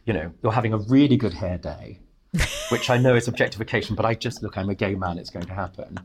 you 0.06 0.14
know, 0.14 0.32
you're 0.42 0.52
having 0.52 0.74
a 0.74 0.78
really 0.78 1.18
good 1.18 1.34
hair 1.34 1.58
day, 1.58 2.00
which 2.70 2.90
I 2.90 2.98
know 2.98 3.16
is 3.16 3.28
objectification, 3.28 3.96
but 3.96 4.06
I 4.06 4.16
just 4.16 4.42
look, 4.42 4.58
I'm 4.58 4.70
a 4.70 4.76
gay 4.76 4.96
man, 4.96 5.18
it's 5.18 5.30
going 5.30 5.46
to 5.46 5.54
happen. 5.54 5.98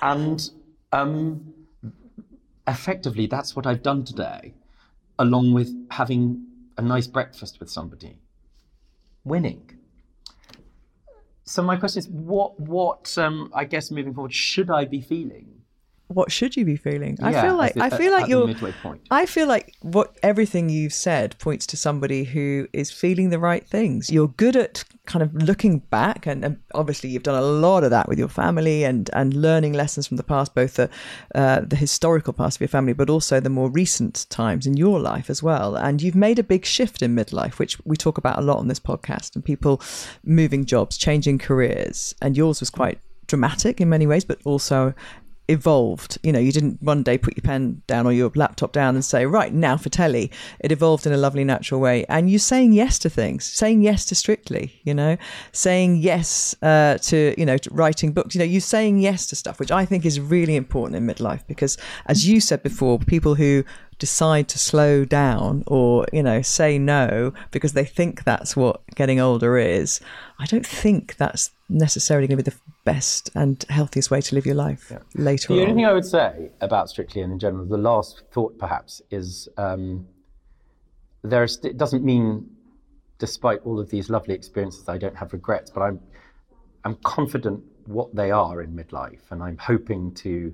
And 0.00 0.50
um, 0.92 1.54
effectively, 2.66 3.26
that's 3.26 3.54
what 3.54 3.66
I've 3.66 3.82
done 3.82 4.04
today, 4.04 4.54
along 5.18 5.52
with 5.52 5.72
having 5.90 6.46
a 6.76 6.82
nice 6.82 7.06
breakfast 7.06 7.60
with 7.60 7.70
somebody, 7.70 8.16
winning. 9.24 9.78
So 11.44 11.62
my 11.62 11.76
question 11.76 12.00
is, 12.00 12.08
what, 12.08 12.58
what, 12.58 13.16
um, 13.18 13.50
I 13.54 13.64
guess, 13.64 13.90
moving 13.90 14.14
forward, 14.14 14.32
should 14.32 14.70
I 14.70 14.84
be 14.84 15.00
feeling? 15.00 15.61
What 16.12 16.30
should 16.30 16.56
you 16.56 16.64
be 16.64 16.76
feeling? 16.76 17.16
Yeah, 17.20 17.28
I 17.28 17.42
feel 17.42 17.56
like 17.56 17.76
I 17.76 17.90
feel 17.90 18.12
like 18.12 18.28
you're. 18.28 18.54
I 19.10 19.26
feel 19.26 19.46
like 19.46 19.74
what 19.80 20.16
everything 20.22 20.68
you've 20.68 20.92
said 20.92 21.38
points 21.38 21.66
to 21.68 21.76
somebody 21.76 22.24
who 22.24 22.68
is 22.72 22.90
feeling 22.90 23.30
the 23.30 23.38
right 23.38 23.66
things. 23.66 24.10
You're 24.10 24.28
good 24.28 24.56
at 24.56 24.84
kind 25.06 25.22
of 25.22 25.34
looking 25.34 25.80
back, 25.80 26.26
and, 26.26 26.44
and 26.44 26.60
obviously 26.74 27.10
you've 27.10 27.22
done 27.22 27.40
a 27.40 27.46
lot 27.46 27.84
of 27.84 27.90
that 27.90 28.08
with 28.08 28.18
your 28.18 28.28
family 28.28 28.84
and 28.84 29.10
and 29.12 29.34
learning 29.34 29.72
lessons 29.72 30.06
from 30.06 30.16
the 30.16 30.22
past, 30.22 30.54
both 30.54 30.74
the 30.74 30.88
uh, 31.34 31.60
the 31.60 31.76
historical 31.76 32.32
past 32.32 32.56
of 32.56 32.60
your 32.60 32.68
family, 32.68 32.92
but 32.92 33.10
also 33.10 33.40
the 33.40 33.50
more 33.50 33.70
recent 33.70 34.26
times 34.30 34.66
in 34.66 34.76
your 34.76 35.00
life 35.00 35.28
as 35.28 35.42
well. 35.42 35.76
And 35.76 36.00
you've 36.00 36.14
made 36.14 36.38
a 36.38 36.44
big 36.44 36.64
shift 36.64 37.02
in 37.02 37.16
midlife, 37.16 37.58
which 37.58 37.78
we 37.84 37.96
talk 37.96 38.18
about 38.18 38.38
a 38.38 38.42
lot 38.42 38.58
on 38.58 38.68
this 38.68 38.80
podcast, 38.80 39.34
and 39.34 39.44
people 39.44 39.80
moving 40.24 40.64
jobs, 40.64 40.96
changing 40.96 41.38
careers, 41.38 42.14
and 42.20 42.36
yours 42.36 42.60
was 42.60 42.70
quite 42.70 42.98
dramatic 43.32 43.80
in 43.80 43.88
many 43.88 44.06
ways, 44.06 44.24
but 44.24 44.38
also 44.44 44.94
evolved. 45.48 46.18
You 46.22 46.32
know, 46.32 46.38
you 46.38 46.52
didn't 46.52 46.82
one 46.82 47.02
day 47.02 47.18
put 47.18 47.36
your 47.36 47.42
pen 47.42 47.82
down 47.86 48.06
or 48.06 48.12
your 48.12 48.30
laptop 48.34 48.72
down 48.72 48.94
and 48.94 49.04
say, 49.04 49.26
right, 49.26 49.52
now 49.52 49.76
for 49.76 49.88
telly. 49.88 50.30
It 50.60 50.72
evolved 50.72 51.06
in 51.06 51.12
a 51.12 51.16
lovely, 51.16 51.44
natural 51.44 51.80
way. 51.80 52.04
And 52.08 52.30
you're 52.30 52.38
saying 52.38 52.72
yes 52.72 52.98
to 53.00 53.10
things, 53.10 53.44
saying 53.44 53.82
yes 53.82 54.04
to 54.06 54.14
Strictly, 54.14 54.80
you 54.84 54.94
know, 54.94 55.16
saying 55.50 55.96
yes 55.96 56.54
uh, 56.62 56.96
to, 56.98 57.34
you 57.36 57.44
know, 57.44 57.58
to 57.58 57.70
writing 57.70 58.12
books. 58.12 58.34
You 58.34 58.38
know, 58.38 58.44
you're 58.44 58.60
saying 58.60 59.00
yes 59.00 59.26
to 59.26 59.36
stuff, 59.36 59.58
which 59.58 59.72
I 59.72 59.84
think 59.84 60.06
is 60.06 60.20
really 60.20 60.54
important 60.54 60.96
in 60.96 61.06
midlife 61.06 61.44
because, 61.48 61.76
as 62.06 62.28
you 62.28 62.40
said 62.40 62.62
before, 62.62 63.00
people 63.00 63.34
who 63.34 63.64
decide 63.98 64.48
to 64.48 64.58
slow 64.58 65.04
down 65.04 65.64
or, 65.66 66.06
you 66.12 66.22
know, 66.22 66.40
say 66.42 66.78
no 66.78 67.32
because 67.50 67.72
they 67.72 67.84
think 67.84 68.24
that's 68.24 68.56
what 68.56 68.82
getting 68.94 69.20
older 69.20 69.58
is, 69.58 70.00
I 70.38 70.46
don't 70.46 70.66
think 70.66 71.16
that's 71.16 71.50
necessarily 71.68 72.26
going 72.26 72.38
to 72.38 72.44
be 72.44 72.50
the 72.50 72.56
best 72.84 73.30
and 73.34 73.64
healthiest 73.68 74.10
way 74.10 74.20
to 74.20 74.34
live 74.34 74.44
your 74.44 74.54
life 74.54 74.88
yeah. 74.90 74.98
later 75.14 75.48
the 75.48 75.54
on. 75.54 75.58
The 75.58 75.62
only 75.62 75.74
thing 75.74 75.86
I 75.86 75.92
would 75.92 76.04
say 76.04 76.50
about 76.60 76.90
Strictly 76.90 77.22
and 77.22 77.32
in 77.32 77.38
general, 77.38 77.64
the 77.64 77.76
last 77.76 78.22
thought 78.32 78.58
perhaps 78.58 79.00
is 79.10 79.48
um, 79.56 80.06
there 81.22 81.44
is, 81.44 81.58
it 81.64 81.78
doesn't 81.78 82.04
mean, 82.04 82.50
despite 83.18 83.60
all 83.64 83.78
of 83.78 83.90
these 83.90 84.10
lovely 84.10 84.34
experiences, 84.34 84.88
I 84.88 84.98
don't 84.98 85.16
have 85.16 85.32
regrets, 85.32 85.70
but 85.70 85.82
I'm, 85.82 86.00
I'm 86.84 86.96
confident 87.04 87.62
what 87.86 88.14
they 88.14 88.30
are 88.30 88.62
in 88.62 88.74
midlife, 88.74 89.30
and 89.30 89.42
I'm 89.42 89.58
hoping 89.58 90.12
to 90.14 90.52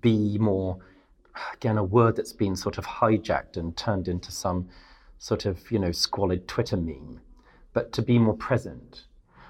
be 0.00 0.38
more, 0.38 0.78
again, 1.52 1.78
a 1.78 1.84
word 1.84 2.16
that's 2.16 2.32
been 2.32 2.56
sort 2.56 2.78
of 2.78 2.86
hijacked 2.86 3.56
and 3.56 3.76
turned 3.76 4.08
into 4.08 4.32
some 4.32 4.68
sort 5.18 5.44
of, 5.44 5.70
you 5.70 5.78
know, 5.78 5.92
squalid 5.92 6.48
Twitter 6.48 6.76
meme, 6.76 7.20
but 7.72 7.92
to 7.92 8.02
be 8.02 8.18
more 8.18 8.36
present 8.36 9.04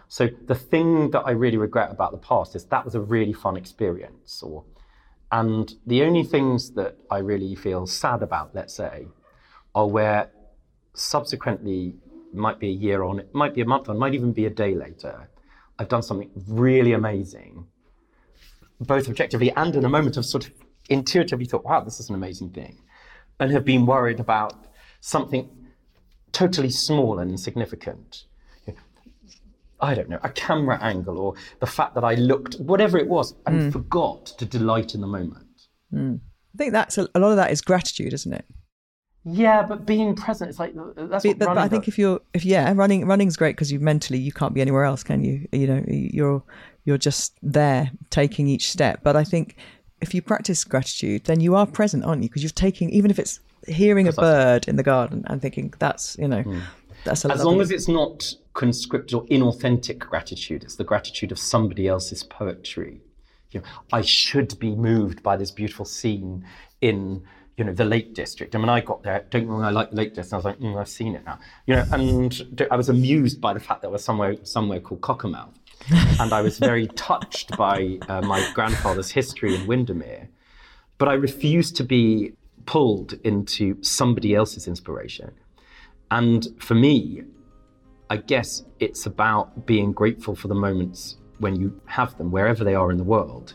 so 0.09 0.29
the 0.47 0.55
thing 0.55 1.11
that 1.11 1.21
I 1.21 1.33
really 1.33 1.57
regret 1.57 1.91
about 1.91 2.13
the 2.13 2.19
past 2.19 2.55
is 2.55 2.65
that 2.67 2.85
was 2.85 2.95
a 2.95 3.01
really 3.01 3.33
fun 3.33 3.57
experience. 3.57 4.43
Or, 4.43 4.65
and 5.33 5.73
the 5.87 6.03
only 6.03 6.23
things 6.23 6.71
that 6.73 6.97
I 7.11 7.19
really 7.19 7.55
feel 7.55 7.87
sad 7.87 8.23
about, 8.23 8.55
let's 8.55 8.75
say, 8.75 9.07
are 9.75 9.87
where 9.87 10.31
subsequently 10.95 11.97
might 12.33 12.59
be 12.59 12.69
a 12.69 12.73
year 12.73 13.03
on, 13.03 13.21
it 13.21 13.35
might 13.35 13.55
be 13.55 13.61
a 13.61 13.67
month 13.67 13.89
on, 13.89 13.99
might 13.99 14.15
even 14.15 14.33
be 14.33 14.47
a 14.47 14.51
day 14.51 14.75
later. 14.75 15.29
I've 15.79 15.89
done 15.89 16.03
something 16.03 16.31
really 16.47 16.93
amazing, 16.93 17.67
both 18.81 19.09
objectively 19.09 19.51
and 19.53 19.75
in 19.75 19.85
a 19.85 19.89
moment 19.89 20.17
of 20.17 20.25
sort 20.25 20.47
of 20.47 20.53
intuitively 20.89 21.47
thought, 21.47 21.65
wow, 21.65 21.81
this 21.81 21.99
is 21.99 22.09
an 22.09 22.15
amazing 22.15 22.51
thing, 22.51 22.81
and 23.41 23.51
have 23.51 23.65
been 23.65 23.87
worried 23.87 24.21
about 24.21 24.69
something 25.01 25.49
totally 26.31 26.71
small 26.71 27.19
and 27.19 27.31
insignificant 27.31 28.25
I 29.85 29.95
don't 29.95 30.09
know, 30.09 30.19
a 30.23 30.31
camera 30.31 30.79
angle 30.83 31.19
or 31.19 31.35
the 31.61 31.67
fact 31.67 31.95
that 31.95 32.05
I 32.05 32.15
looked, 32.15 32.55
whatever 32.57 32.99
it 32.99 33.09
was, 33.09 33.35
and 33.47 33.61
mm. 33.61 33.73
forgot 33.73 34.27
to 34.39 34.45
delight 34.45 34.95
in 34.95 35.01
the 35.01 35.07
moment. 35.07 35.47
Mm. 35.93 36.21
I 36.55 36.57
think 36.57 36.73
that's 36.73 36.99
a, 36.99 37.09
a, 37.15 37.21
lot 37.21 37.31
of 37.31 37.37
that 37.37 37.51
is 37.51 37.61
gratitude, 37.61 38.13
isn't 38.13 38.33
it? 38.33 38.45
Yeah, 39.25 39.63
but 39.63 39.87
being 39.87 40.15
present, 40.15 40.51
it's 40.51 40.59
like 40.59 40.75
that's. 40.97 41.25
But, 41.25 41.39
but 41.39 41.59
I 41.59 41.69
think 41.69 41.89
if 41.89 41.99
you're, 41.99 42.21
if 42.35 42.45
yeah, 42.45 42.73
running, 42.77 43.07
running's 43.07 43.37
great 43.37 43.57
because 43.57 43.73
you 43.73 43.81
mentally 43.81 44.19
you 44.19 44.33
can't 44.33 44.53
be 44.53 44.61
anywhere 44.61 44.85
else, 44.85 45.03
can 45.03 45.25
you? 45.25 45.49
You 45.51 45.67
know, 45.67 45.85
you're 45.89 46.43
you're 46.85 46.99
just 46.99 47.35
there 47.43 47.91
taking 48.11 48.49
each 48.49 48.71
step. 48.71 49.01
But 49.03 49.17
I 49.17 49.25
think 49.25 49.57
if 50.03 50.15
you 50.15 50.21
practice 50.21 50.63
gratitude, 50.65 51.25
then 51.25 51.41
you 51.41 51.57
are 51.57 51.67
present, 51.67 52.05
aren't 52.05 52.23
you? 52.23 52.29
Because 52.29 52.43
you're 52.43 52.51
taking, 52.51 52.91
even 52.91 53.11
if 53.11 53.19
it's 53.19 53.41
hearing 53.67 54.07
a 54.09 54.13
bird 54.13 54.69
in 54.69 54.77
the 54.77 54.83
garden 54.83 55.25
and 55.27 55.41
thinking 55.41 55.73
that's 55.79 56.19
you 56.19 56.29
know, 56.29 56.43
mm. 56.43 56.61
that's 57.05 57.25
a 57.25 57.33
as 57.33 57.43
long 57.43 57.63
as 57.63 57.71
it's 57.71 57.89
not 57.89 58.35
conscripted 58.55 59.15
or 59.15 59.27
inauthentic 59.27 59.99
gratitude. 59.99 60.63
It's 60.63 60.77
the 60.77 60.85
gratitude 60.85 61.33
of 61.33 61.39
somebody 61.39 61.87
else's 61.87 62.23
poetry. 62.23 63.01
You 63.51 63.61
know, 63.61 63.67
I 63.93 64.01
should 64.01 64.59
be 64.59 64.75
moved 64.75 65.23
by 65.23 65.37
this 65.37 65.51
beautiful 65.51 65.85
scene 65.85 66.45
in 66.81 67.23
you 67.57 67.65
know 67.65 67.73
the 67.73 67.85
Lake 67.85 68.15
District. 68.15 68.55
I 68.55 68.59
mean, 68.59 68.69
I 68.69 68.81
got 68.81 69.03
there. 69.03 69.27
Don't 69.31 69.47
wrong, 69.47 69.63
I 69.63 69.71
like 69.71 69.91
the 69.91 69.97
Lake 69.97 70.15
District. 70.15 70.33
I 70.33 70.37
was 70.37 70.45
like, 70.45 70.59
mm, 70.59 70.79
I've 70.79 70.89
seen 70.89 71.15
it 71.15 71.25
now. 71.25 71.39
You 71.67 71.77
know, 71.77 71.85
and 71.93 72.67
I 72.71 72.77
was 72.77 72.89
amused 72.89 73.41
by 73.41 73.55
the 73.55 73.61
fact 73.61 73.83
that 73.83 73.89
it 73.89 73.93
was 73.93 74.05
somewhere 74.05 74.37
somewhere 74.45 74.81
called 74.81 75.03
Cockermouth, 75.03 75.55
and 76.21 76.33
I 76.33 76.41
was 76.41 76.59
very 76.59 76.89
touched 76.89 77.57
by 77.57 77.99
uh, 78.09 78.23
my 78.23 78.51
grandfather's 78.55 79.11
history 79.11 79.55
in 79.55 79.67
Windermere. 79.67 80.29
But 80.99 81.09
I 81.09 81.15
refused 81.15 81.77
to 81.77 81.85
be 81.85 82.33
pulled 82.67 83.15
into 83.25 83.83
somebody 83.83 84.35
else's 84.35 84.67
inspiration. 84.67 85.33
And 86.11 86.47
for 86.61 86.75
me, 86.75 87.25
I 88.11 88.19
guess 88.19 88.65
it's 88.81 89.07
about 89.07 89.67
being 89.67 89.93
grateful 89.93 90.35
for 90.35 90.49
the 90.49 90.55
moments 90.55 91.17
when 91.39 91.57
you 91.57 91.81
have 91.87 92.17
them, 92.19 92.31
wherever 92.31 92.63
they 92.63 92.75
are 92.75 92.91
in 92.91 92.99
the 92.99 93.05
world. 93.05 93.55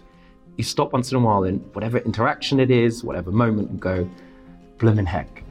You 0.58 0.64
stop 0.64 0.92
once 0.92 1.12
in 1.12 1.18
a 1.18 1.20
while 1.22 1.44
in 1.44 1.60
whatever 1.74 2.00
interaction 2.00 2.60
it 2.60 2.72
is, 2.72 3.04
whatever 3.04 3.32
moment, 3.32 3.70
and 3.70 3.80
go, 3.80 4.10
bloomin' 4.78 5.06
heck, 5.06 5.44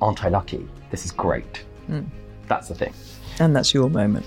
aren't 0.00 0.24
I 0.24 0.28
lucky? 0.28 0.66
This 0.90 1.04
is 1.04 1.10
great. 1.12 1.64
Mm. 1.88 2.06
That's 2.46 2.68
the 2.68 2.74
thing. 2.74 2.94
And 3.38 3.54
that's 3.54 3.74
your 3.74 3.90
moment. 3.90 4.26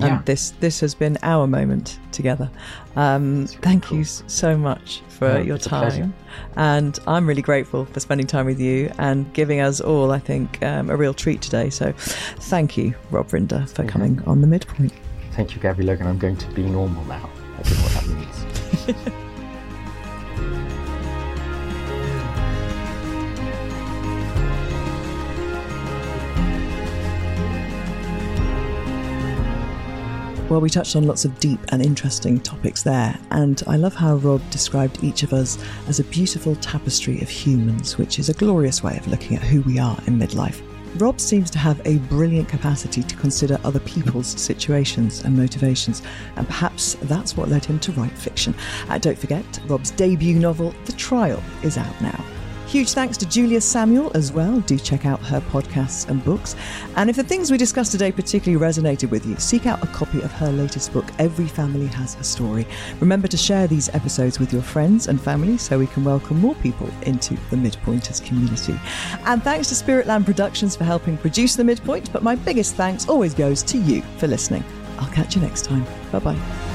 And 0.00 0.14
yeah. 0.14 0.22
this 0.24 0.50
this 0.60 0.80
has 0.80 0.94
been 0.94 1.18
our 1.22 1.46
moment 1.46 1.98
together. 2.12 2.50
Um, 2.96 3.40
really 3.40 3.46
thank 3.56 3.84
cool. 3.84 3.98
you 3.98 4.04
so 4.04 4.56
much 4.56 5.02
for 5.08 5.38
yeah, 5.38 5.42
your 5.42 5.58
time, 5.58 6.14
and 6.56 6.98
I'm 7.06 7.26
really 7.26 7.42
grateful 7.42 7.84
for 7.84 8.00
spending 8.00 8.26
time 8.26 8.46
with 8.46 8.60
you 8.60 8.90
and 8.98 9.32
giving 9.34 9.60
us 9.60 9.80
all, 9.80 10.10
I 10.12 10.18
think, 10.18 10.62
um, 10.62 10.90
a 10.90 10.96
real 10.96 11.14
treat 11.14 11.42
today. 11.42 11.70
So, 11.70 11.92
thank 11.92 12.76
you, 12.76 12.94
Rob 13.10 13.28
Rinder, 13.28 13.68
for 13.68 13.82
mm-hmm. 13.82 13.88
coming 13.88 14.22
on 14.26 14.40
the 14.40 14.46
midpoint. 14.46 14.92
Thank 15.32 15.54
you, 15.54 15.60
Gabby 15.60 15.84
Logan. 15.84 16.06
I'm 16.06 16.18
going 16.18 16.36
to 16.36 16.48
be 16.52 16.62
normal 16.62 17.04
now. 17.04 17.30
I 17.58 17.62
don't 17.62 17.76
know 17.76 17.82
what 17.82 17.92
that 17.92 19.04
means. 19.04 19.14
Well, 30.50 30.60
we 30.60 30.68
touched 30.68 30.96
on 30.96 31.06
lots 31.06 31.24
of 31.24 31.38
deep 31.38 31.60
and 31.68 31.80
interesting 31.80 32.40
topics 32.40 32.82
there, 32.82 33.16
and 33.30 33.62
I 33.68 33.76
love 33.76 33.94
how 33.94 34.16
Rob 34.16 34.42
described 34.50 35.04
each 35.04 35.22
of 35.22 35.32
us 35.32 35.56
as 35.86 36.00
a 36.00 36.04
beautiful 36.04 36.56
tapestry 36.56 37.20
of 37.20 37.28
humans, 37.28 37.96
which 37.96 38.18
is 38.18 38.28
a 38.28 38.34
glorious 38.34 38.82
way 38.82 38.96
of 38.98 39.06
looking 39.06 39.36
at 39.36 39.44
who 39.44 39.60
we 39.60 39.78
are 39.78 39.96
in 40.08 40.18
midlife. 40.18 40.60
Rob 41.00 41.20
seems 41.20 41.50
to 41.52 41.58
have 41.58 41.80
a 41.86 41.98
brilliant 42.08 42.48
capacity 42.48 43.04
to 43.04 43.14
consider 43.14 43.60
other 43.62 43.78
people's 43.78 44.26
situations 44.26 45.22
and 45.22 45.36
motivations, 45.36 46.02
and 46.34 46.48
perhaps 46.48 46.96
that's 47.02 47.36
what 47.36 47.48
led 47.48 47.64
him 47.64 47.78
to 47.78 47.92
write 47.92 48.18
fiction. 48.18 48.52
Uh, 48.88 48.98
don't 48.98 49.16
forget, 49.16 49.44
Rob's 49.68 49.92
debut 49.92 50.34
novel, 50.34 50.74
The 50.84 50.92
Trial, 50.94 51.40
is 51.62 51.78
out 51.78 52.00
now. 52.02 52.24
Huge 52.70 52.92
thanks 52.92 53.16
to 53.16 53.26
Julia 53.26 53.60
Samuel 53.60 54.12
as 54.14 54.30
well. 54.30 54.60
Do 54.60 54.78
check 54.78 55.04
out 55.04 55.18
her 55.22 55.40
podcasts 55.40 56.08
and 56.08 56.24
books. 56.24 56.54
And 56.94 57.10
if 57.10 57.16
the 57.16 57.24
things 57.24 57.50
we 57.50 57.58
discussed 57.58 57.90
today 57.90 58.12
particularly 58.12 58.64
resonated 58.64 59.10
with 59.10 59.26
you, 59.26 59.34
seek 59.38 59.66
out 59.66 59.82
a 59.82 59.88
copy 59.88 60.22
of 60.22 60.30
her 60.30 60.52
latest 60.52 60.92
book, 60.92 61.04
Every 61.18 61.48
Family 61.48 61.88
Has 61.88 62.14
a 62.14 62.22
Story. 62.22 62.64
Remember 63.00 63.26
to 63.26 63.36
share 63.36 63.66
these 63.66 63.88
episodes 63.88 64.38
with 64.38 64.52
your 64.52 64.62
friends 64.62 65.08
and 65.08 65.20
family 65.20 65.58
so 65.58 65.80
we 65.80 65.88
can 65.88 66.04
welcome 66.04 66.38
more 66.38 66.54
people 66.54 66.88
into 67.02 67.34
the 67.50 67.56
Midpointers 67.56 68.20
community. 68.20 68.78
And 69.26 69.42
thanks 69.42 69.68
to 69.70 69.74
Spiritland 69.74 70.24
Productions 70.24 70.76
for 70.76 70.84
helping 70.84 71.18
produce 71.18 71.56
The 71.56 71.64
Midpoint, 71.64 72.12
but 72.12 72.22
my 72.22 72.36
biggest 72.36 72.76
thanks 72.76 73.08
always 73.08 73.34
goes 73.34 73.64
to 73.64 73.78
you 73.78 74.02
for 74.18 74.28
listening. 74.28 74.62
I'll 75.00 75.10
catch 75.10 75.34
you 75.34 75.42
next 75.42 75.64
time. 75.64 75.84
Bye 76.12 76.20
bye. 76.20 76.69